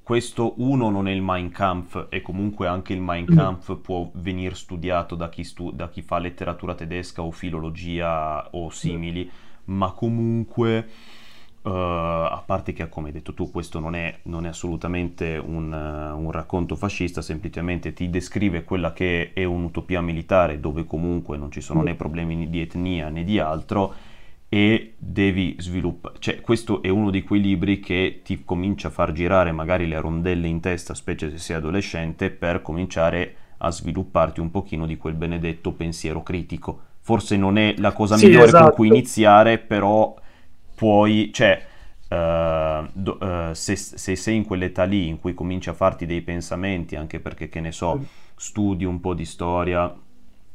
questo 0.06 0.54
uno 0.58 0.92
non 0.92 1.08
è 1.08 1.12
il 1.12 1.24
Mein 1.24 1.50
Kampf 1.50 2.06
e 2.10 2.22
comunque 2.22 2.68
anche 2.68 2.94
il 2.94 3.02
Mein 3.02 3.26
mm. 3.28 3.36
Kampf 3.36 3.76
può 3.78 4.08
venire 4.14 4.54
studiato 4.54 5.16
da 5.16 5.30
chi, 5.30 5.44
stu- 5.44 5.72
da 5.72 5.90
chi, 5.90 6.04
fa 6.04 6.20
letteratura 6.20 6.76
tedesca 6.76 7.24
o 7.24 7.32
filologia 7.32 8.48
o 8.52 8.70
simili, 8.70 9.26
mm. 9.26 9.76
ma 9.76 9.92
comunque... 9.92 10.88
Uh, 11.66 11.72
a 11.72 12.44
parte 12.46 12.74
che, 12.74 12.88
come 12.90 13.08
hai 13.08 13.14
detto 13.14 13.34
tu, 13.34 13.50
questo 13.50 13.80
non 13.80 13.96
è, 13.96 14.20
non 14.26 14.46
è 14.46 14.50
assolutamente 14.50 15.42
un, 15.44 15.74
uh, 15.74 16.16
un, 16.16 16.30
racconto 16.30 16.76
fascista, 16.76 17.24
semplicemente 17.24 17.92
ti 17.92 18.08
descrive 18.12 18.64
quella 18.64 18.94
che 18.94 19.34
è 19.34 19.44
un'utopia 19.46 20.00
militare 20.00 20.60
dove 20.60 20.86
comunque 20.86 21.38
non 21.38 21.50
ci 21.50 21.62
sono 21.62 21.82
mm. 21.82 21.86
né 21.86 21.96
problemi 21.96 22.50
di 22.52 22.62
etnia 22.62 23.10
né 23.10 23.24
di 23.24 23.40
altro 23.40 23.96
e 24.56 24.94
devi 24.98 25.58
sviluppare, 25.60 26.16
cioè 26.20 26.40
questo 26.40 26.82
è 26.82 26.88
uno 26.88 27.10
di 27.10 27.24
quei 27.24 27.42
libri 27.42 27.82
che 27.82 28.22
ti 28.24 28.46
comincia 28.46 28.88
a 28.88 28.92
far 28.92 29.12
girare 29.12 29.52
magari 29.52 29.86
le 29.86 30.00
rondelle 30.00 30.48
in 30.48 30.62
testa, 30.62 30.94
specie 30.94 31.30
se 31.30 31.38
sei 31.40 31.58
adolescente, 31.58 32.30
per 32.30 32.62
cominciare 32.62 33.36
a 33.58 33.70
svilupparti 33.70 34.40
un 34.40 34.52
pochino 34.52 34.86
di 34.86 34.96
quel 34.96 35.16
benedetto 35.16 35.74
pensiero 35.74 36.24
critico. 36.24 36.80
Forse 37.02 37.36
non 37.36 37.58
è 37.58 37.76
la 37.80 37.92
cosa 37.92 38.16
sì, 38.16 38.28
migliore 38.28 38.46
esatto. 38.46 38.64
con 38.64 38.74
cui 38.76 38.88
iniziare, 38.88 39.58
però 39.58 40.16
puoi, 40.74 41.32
cioè, 41.34 41.62
uh, 42.08 42.88
do, 42.94 43.18
uh, 43.20 43.52
se, 43.52 43.76
se, 43.76 44.16
sei 44.16 44.38
in 44.38 44.46
quell'età 44.46 44.86
lì 44.86 45.10
in 45.10 45.20
cui 45.20 45.34
cominci 45.34 45.68
a 45.68 45.74
farti 45.74 46.06
dei 46.06 46.22
pensamenti, 46.22 46.96
anche 46.96 47.20
perché, 47.20 47.50
che 47.50 47.60
ne 47.60 47.74
so, 47.74 48.02
studi 48.38 48.86
un 48.86 49.02
po' 49.02 49.16
di 49.16 49.26
storia, 49.26 49.94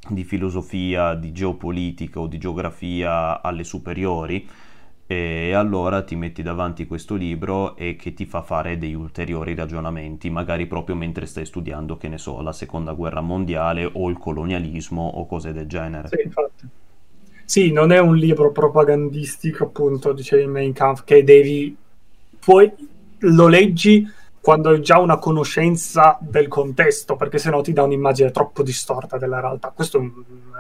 di 0.09 0.25
filosofia, 0.25 1.15
di 1.15 1.33
geopolitica 1.33 2.21
o 2.21 2.27
di 2.27 2.39
geografia 2.39 3.43
alle 3.43 3.65
superiori 3.65 4.49
e 5.07 5.53
allora 5.55 6.03
ti 6.03 6.15
metti 6.15 6.41
davanti 6.41 6.87
questo 6.87 7.17
libro 7.17 7.77
e 7.77 7.97
che 7.97 8.15
ti 8.15 8.27
fa 8.27 8.43
fare 8.43 8.79
degli 8.79 8.95
ulteriori 8.95 9.57
ragionamenti, 9.57 10.31
magari 10.31 10.69
proprio 10.69 10.95
mentre 10.95 11.27
stai 11.27 11.45
studiando, 11.45 11.97
che 11.97 12.07
ne 12.07 12.17
so, 12.17 12.41
la 12.41 12.53
seconda 12.53 12.93
guerra 12.93 13.21
mondiale 13.21 13.91
o 13.93 14.09
il 14.09 14.19
colonialismo 14.19 15.03
o 15.03 15.27
cose 15.27 15.53
del 15.53 15.67
genere. 15.67 16.07
Sì, 16.07 16.23
infatti. 16.25 16.69
Sì, 17.45 17.73
non 17.73 17.91
è 17.91 17.99
un 17.99 18.15
libro 18.15 18.53
propagandistico, 18.53 19.65
appunto, 19.65 20.13
dicevi 20.13 20.45
in 20.45 20.51
Mein 20.51 20.73
Kampf, 20.73 21.03
che 21.03 21.25
devi... 21.25 21.77
Poi 22.39 22.73
lo 23.19 23.49
leggi 23.49 24.09
quando 24.41 24.71
hai 24.71 24.81
già 24.81 24.99
una 24.99 25.19
conoscenza 25.19 26.17
del 26.21 26.49
contesto, 26.49 27.17
perché 27.17 27.39
sennò 27.39 27.61
ti 27.61 27.73
dà 27.73 27.83
un'immagine 27.83 28.31
troppo 28.31 28.63
distorta 28.63 29.19
della 29.19 29.41
realtà. 29.41 29.73
Questo 29.75 29.99
è 29.99 30.01
un 30.01 30.13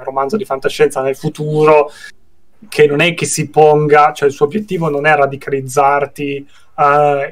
romanzo 0.02 0.36
di 0.36 0.44
fantascienza 0.44 1.00
nel 1.00 1.16
futuro 1.16 1.90
che 2.68 2.86
non 2.86 3.00
è 3.00 3.14
che 3.14 3.24
si 3.24 3.48
ponga, 3.48 4.12
cioè 4.12 4.28
il 4.28 4.34
suo 4.34 4.44
obiettivo 4.44 4.90
non 4.90 5.06
è 5.06 5.14
radicalizzarti 5.14 6.46
uh, 6.76 6.82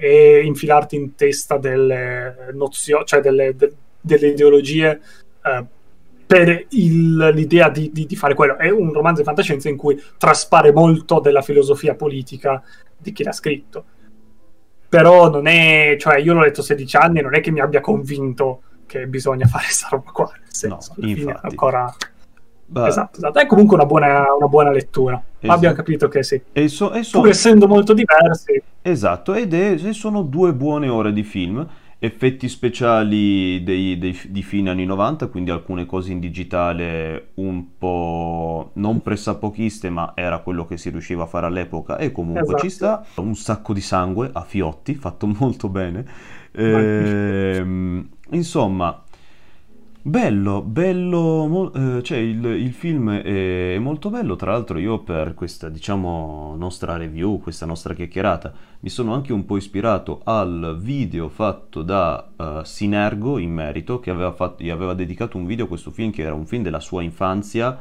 e 0.00 0.42
infilarti 0.42 0.96
in 0.96 1.14
testa 1.14 1.58
delle 1.58 2.48
nozioni, 2.54 3.04
cioè 3.04 3.20
delle, 3.20 3.54
de, 3.54 3.74
delle 4.00 4.28
ideologie 4.28 5.00
uh, 5.42 5.66
per 6.26 6.66
il, 6.70 7.30
l'idea 7.34 7.68
di, 7.68 7.90
di, 7.92 8.06
di, 8.06 8.16
fare 8.16 8.32
quello. 8.32 8.56
È 8.56 8.70
un 8.70 8.90
romanzo 8.90 9.20
di 9.20 9.26
fantascienza 9.26 9.68
in 9.68 9.76
cui 9.76 10.02
traspare 10.16 10.72
molto 10.72 11.20
della 11.20 11.42
filosofia 11.42 11.94
politica 11.94 12.62
di 12.96 13.12
chi 13.12 13.22
l'ha 13.22 13.32
scritto 13.32 13.84
però 14.88 15.30
non 15.30 15.46
è, 15.46 15.96
cioè 15.98 16.18
io 16.18 16.32
l'ho 16.32 16.40
letto 16.40 16.62
16 16.62 16.96
anni 16.96 17.20
non 17.20 17.34
è 17.34 17.40
che 17.40 17.50
mi 17.50 17.60
abbia 17.60 17.80
convinto 17.80 18.62
che 18.86 19.06
bisogna 19.06 19.46
fare 19.48 19.64
questa 19.64 19.88
roba 19.90 20.10
qua, 20.10 20.30
nel 20.32 20.42
senso, 20.48 20.94
no, 20.96 21.08
infatti. 21.08 21.46
ancora... 21.46 21.94
Beh, 22.70 22.86
esatto, 22.86 23.16
esatto, 23.16 23.38
è 23.38 23.46
comunque 23.46 23.76
una 23.76 23.86
buona, 23.86 24.24
una 24.36 24.46
buona 24.46 24.70
lettura. 24.70 25.22
Esatto. 25.38 25.54
Abbiamo 25.54 25.74
capito 25.74 26.06
che 26.08 26.22
sì. 26.22 26.38
E 26.52 26.68
so, 26.68 26.92
e 26.92 27.02
so... 27.02 27.20
Pur 27.20 27.30
essendo 27.30 27.66
molto 27.66 27.94
diversi. 27.94 28.62
Esatto, 28.82 29.32
ed 29.32 29.54
è, 29.54 29.92
sono 29.94 30.20
due 30.20 30.52
buone 30.52 30.86
ore 30.86 31.14
di 31.14 31.22
film 31.22 31.66
effetti 32.00 32.48
speciali 32.48 33.62
dei, 33.64 33.98
dei, 33.98 34.18
di 34.28 34.42
fine 34.42 34.70
anni 34.70 34.84
90, 34.84 35.26
quindi 35.28 35.50
alcune 35.50 35.84
cose 35.84 36.12
in 36.12 36.20
digitale 36.20 37.30
un 37.34 37.76
po' 37.76 38.70
non 38.74 39.02
pressapochiste, 39.02 39.90
ma 39.90 40.12
era 40.14 40.38
quello 40.38 40.64
che 40.64 40.76
si 40.76 40.90
riusciva 40.90 41.24
a 41.24 41.26
fare 41.26 41.46
all'epoca 41.46 41.98
e 41.98 42.12
comunque 42.12 42.42
esatto. 42.42 42.62
ci 42.62 42.70
sta. 42.70 43.04
Un 43.16 43.34
sacco 43.34 43.72
di 43.72 43.80
sangue 43.80 44.30
a 44.32 44.42
fiotti, 44.42 44.94
fatto 44.96 45.26
molto 45.26 45.68
bene. 45.68 46.06
Ehm, 46.52 48.08
insomma, 48.30 49.02
Bello, 50.08 50.62
bello, 50.62 51.70
eh, 51.74 52.02
cioè 52.02 52.16
il, 52.16 52.42
il 52.42 52.72
film 52.72 53.10
è, 53.10 53.76
molto 53.78 54.08
bello, 54.08 54.36
tra 54.36 54.52
l'altro 54.52 54.78
io 54.78 55.00
per 55.00 55.34
questa, 55.34 55.68
diciamo, 55.68 56.54
nostra 56.56 56.96
review, 56.96 57.38
questa 57.38 57.66
nostra 57.66 57.92
chiacchierata, 57.92 58.50
mi 58.80 58.88
sono 58.88 59.12
anche 59.12 59.34
un 59.34 59.44
po' 59.44 59.58
ispirato 59.58 60.22
al 60.24 60.78
video 60.80 61.28
fatto 61.28 61.82
da 61.82 62.26
eh, 62.34 62.60
Sinergo 62.64 63.36
in 63.36 63.52
merito, 63.52 64.00
che 64.00 64.08
aveva 64.08 64.32
fatto- 64.32 64.62
gli 64.62 64.70
aveva 64.70 64.94
dedicato 64.94 65.36
un 65.36 65.44
video 65.44 65.66
a 65.66 65.68
questo 65.68 65.90
film, 65.90 66.10
che 66.10 66.22
era 66.22 66.32
un 66.32 66.46
film 66.46 66.62
della 66.62 66.80
sua 66.80 67.02
infanzia, 67.02 67.78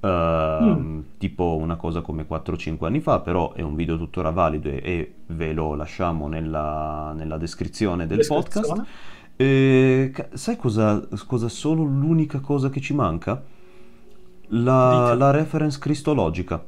Mm, 0.00 0.08
ehm, 0.08 1.04
tipo 1.18 1.56
una 1.56 1.76
cosa 1.76 2.00
come 2.00 2.26
4-5 2.26 2.86
anni 2.86 3.00
fa, 3.00 3.20
però 3.20 3.52
è 3.52 3.60
un 3.60 3.74
video 3.74 3.98
tuttora 3.98 4.30
valido 4.30 4.70
e, 4.70 4.80
e 4.82 5.14
ve 5.26 5.52
lo 5.52 5.74
lasciamo 5.74 6.26
nella, 6.26 7.12
nella 7.14 7.36
descrizione 7.36 8.06
del 8.06 8.24
podcast. 8.26 8.82
E 9.40 10.12
sai 10.34 10.56
cosa, 10.56 11.08
cosa 11.26 11.48
solo 11.48 11.82
l'unica 11.82 12.40
cosa 12.40 12.68
che 12.68 12.80
ci 12.80 12.92
manca? 12.92 13.42
La, 14.50 15.14
la 15.14 15.30
reference 15.30 15.78
cristologica. 15.78 16.62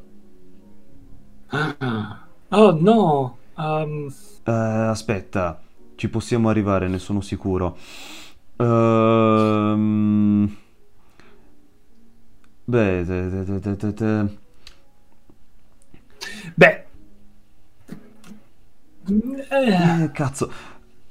Ah. 1.53 2.27
Oh 2.51 2.73
no. 2.73 3.39
Um, 3.57 4.09
Eh, 4.45 4.51
aspetta, 4.51 5.63
ci 5.95 6.09
possiamo 6.09 6.49
arrivare, 6.49 6.89
ne 6.89 6.99
sono 6.99 7.21
sicuro. 7.21 7.77
Ehm, 8.57 10.57
beh, 12.67 13.05
te- 13.07 13.77
te- 13.77 13.93
te- 13.95 14.29
beh. 16.57 16.83
eh, 19.51 20.05
eh, 20.05 20.11
cazzo, 20.13 20.51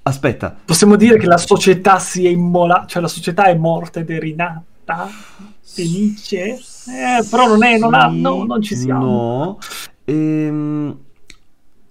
aspetta, 0.03 0.55
possiamo 0.65 0.95
dire 0.95 1.17
che 1.17 1.27
la 1.27 1.37
società 1.37 1.99
si 1.99 2.25
è 2.25 2.29
immolata, 2.29 2.85
cioè 2.85 3.01
la 3.01 3.07
società 3.07 3.45
è 3.45 3.55
morta 3.55 3.99
ed 3.99 4.09
è 4.09 4.19
rinata. 4.19 5.09
Felice. 5.61 6.59
Eh, 6.87 7.25
però 7.29 7.47
non 7.47 7.63
è, 7.63 7.77
non 7.77 7.93
ha, 7.93 8.07
no, 8.07 8.43
non 8.43 8.61
ci 8.61 8.75
siamo. 8.75 9.05
no. 9.05 9.59
Ehm, 10.03 10.99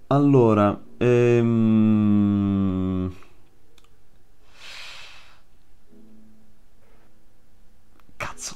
allora, 0.07 0.79
ehm, 0.97 3.13
cazzo, 8.17 8.55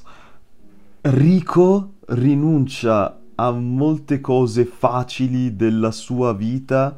Rico 1.01 1.93
rinuncia 2.07 3.19
a 3.35 3.51
molte 3.51 4.21
cose 4.21 4.65
facili 4.65 5.55
della 5.55 5.91
sua 5.91 6.33
vita 6.33 6.97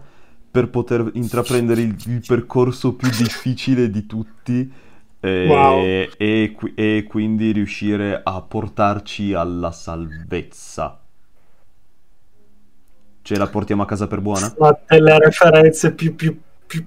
per 0.49 0.69
poter 0.69 1.11
intraprendere 1.13 1.81
il, 1.81 1.95
il 2.05 2.23
percorso 2.25 2.95
più 2.95 3.09
difficile 3.11 3.89
di 3.89 4.05
tutti 4.05 4.71
Wow. 5.41 5.95
e, 5.99 6.15
e 6.17 6.53
qui- 6.55 6.73
e 6.75 7.05
quindi 7.07 7.51
riuscire 7.51 8.21
a 8.23 8.41
portarci 8.41 9.33
alla 9.33 9.71
salvezza. 9.71 10.99
Ce 13.21 13.37
la 13.37 13.47
portiamo 13.47 13.83
a 13.83 13.85
casa 13.85 14.07
per 14.07 14.21
buona? 14.21 14.47
Sono 14.55 14.79
delle 14.87 15.17
referenze 15.19 15.93
più, 15.93 16.15
più, 16.15 16.39
più, 16.65 16.85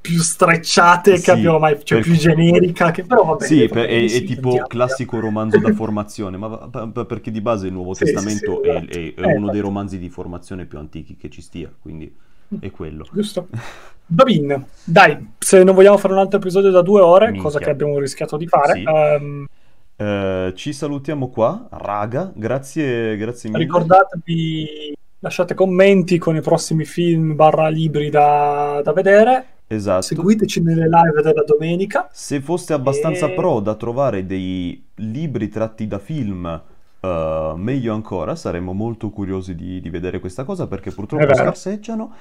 più 0.00 0.18
strecciate 0.20 1.16
Sì, 1.16 1.22
che 1.22 1.30
abbiamo 1.30 1.58
mai, 1.58 1.78
cioè 1.84 1.98
per- 1.98 2.04
più 2.04 2.14
generica, 2.14 2.90
che 2.90 3.04
però 3.04 3.24
vabbè. 3.24 3.44
Sì, 3.46 3.68
per- 3.70 3.88
è, 3.88 4.08
sì, 4.08 4.16
è 4.16 4.22
tipo 4.24 4.50
sentiamo. 4.50 4.66
classico 4.66 5.18
romanzo 5.18 5.60
da 5.60 5.70
formazione, 5.70 6.36
ma 6.36 6.68
perché 7.06 7.30
di 7.30 7.40
base 7.40 7.66
il 7.68 7.72
Nuovo 7.72 7.94
Sì, 7.94 8.04
Testamento 8.04 8.62
è, 8.62 8.68
esatto. 8.68 8.86
è- 8.86 9.14
è 9.14 9.22
Eh, 9.22 9.26
uno 9.26 9.48
dei 9.48 9.60
infatti. 9.60 9.60
romanzi 9.60 9.98
di 9.98 10.08
formazione 10.10 10.66
più 10.66 10.78
antichi 10.78 11.16
che 11.16 11.30
ci 11.30 11.40
stia, 11.40 11.72
quindi 11.80 12.14
è 12.58 12.70
quello. 12.70 13.06
Giusto. 13.12 13.48
Va 14.12 14.24
bene, 14.24 14.66
dai, 14.82 15.34
se 15.38 15.62
non 15.62 15.72
vogliamo 15.72 15.96
fare 15.96 16.14
un 16.14 16.18
altro 16.18 16.38
episodio 16.40 16.72
da 16.72 16.82
due 16.82 17.00
ore, 17.00 17.26
Minchia. 17.26 17.42
cosa 17.42 17.58
che 17.60 17.70
abbiamo 17.70 17.96
rischiato 18.00 18.36
di 18.36 18.48
fare, 18.48 18.72
Sì. 18.74 18.82
ehm, 18.84 19.46
Eh, 19.94 20.52
ci 20.56 20.72
salutiamo 20.72 21.28
qua, 21.28 21.68
raga, 21.70 22.32
grazie, 22.34 23.16
grazie 23.18 23.50
mille. 23.50 23.62
ricordatevi, 23.62 24.94
lasciate 25.20 25.54
commenti 25.54 26.16
con 26.18 26.34
i 26.34 26.40
prossimi 26.40 26.84
film 26.86 27.36
barra 27.36 27.68
libri 27.68 28.08
da, 28.10 28.80
da 28.82 28.92
vedere, 28.92 29.44
Esatto. 29.66 30.02
seguiteci 30.02 30.62
nelle 30.62 30.88
live 30.88 31.22
della 31.22 31.44
domenica. 31.44 32.08
Se 32.10 32.40
foste 32.40 32.72
abbastanza 32.72 33.26
E- 33.26 33.34
pro 33.34 33.60
da 33.60 33.74
trovare 33.76 34.26
dei 34.26 34.82
libri 34.96 35.48
tratti 35.48 35.86
da 35.86 35.98
film, 35.98 36.62
eh, 37.02 37.52
meglio 37.56 37.94
ancora, 37.94 38.34
saremmo 38.34 38.72
molto 38.72 39.10
curiosi 39.10 39.54
di, 39.54 39.80
di 39.80 39.90
vedere 39.90 40.18
questa 40.18 40.44
cosa 40.44 40.66
perché 40.66 40.90
purtroppo 40.90 41.32
scarseggiano. 41.34 42.12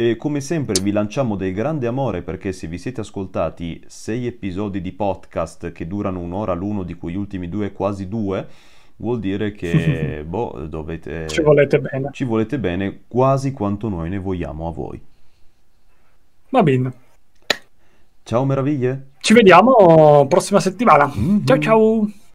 E 0.00 0.14
come 0.14 0.40
sempre 0.40 0.80
vi 0.80 0.92
lanciamo 0.92 1.34
del 1.34 1.52
grande 1.52 1.88
amore 1.88 2.22
perché 2.22 2.52
se 2.52 2.68
vi 2.68 2.78
siete 2.78 3.00
ascoltati 3.00 3.82
sei 3.88 4.28
episodi 4.28 4.80
di 4.80 4.92
podcast 4.92 5.72
che 5.72 5.88
durano 5.88 6.20
un'ora 6.20 6.54
l'uno, 6.54 6.84
di 6.84 6.94
cui 6.94 7.10
gli 7.12 7.16
ultimi 7.16 7.48
due 7.48 7.72
quasi 7.72 8.06
due, 8.06 8.46
vuol 8.96 9.18
dire 9.18 9.50
che 9.50 10.22
boh, 10.26 10.66
dovete, 10.68 11.26
Ci 11.26 11.42
volete 11.42 11.80
bene. 11.80 12.10
ci 12.12 12.22
volete 12.22 12.60
bene 12.60 13.00
quasi 13.08 13.50
quanto 13.50 13.88
noi 13.88 14.08
ne 14.08 14.18
vogliamo 14.18 14.68
a 14.68 14.70
voi. 14.70 15.00
Va 16.50 16.62
bene, 16.62 16.92
Ciao 18.22 18.44
meraviglie! 18.44 19.06
ci 19.20 19.34
vediamo 19.34 20.26
prossima 20.28 20.60
settimana. 20.60 21.10
Mhm. 21.12 21.44
Ciao 21.44 21.58
ciao! 21.58 22.08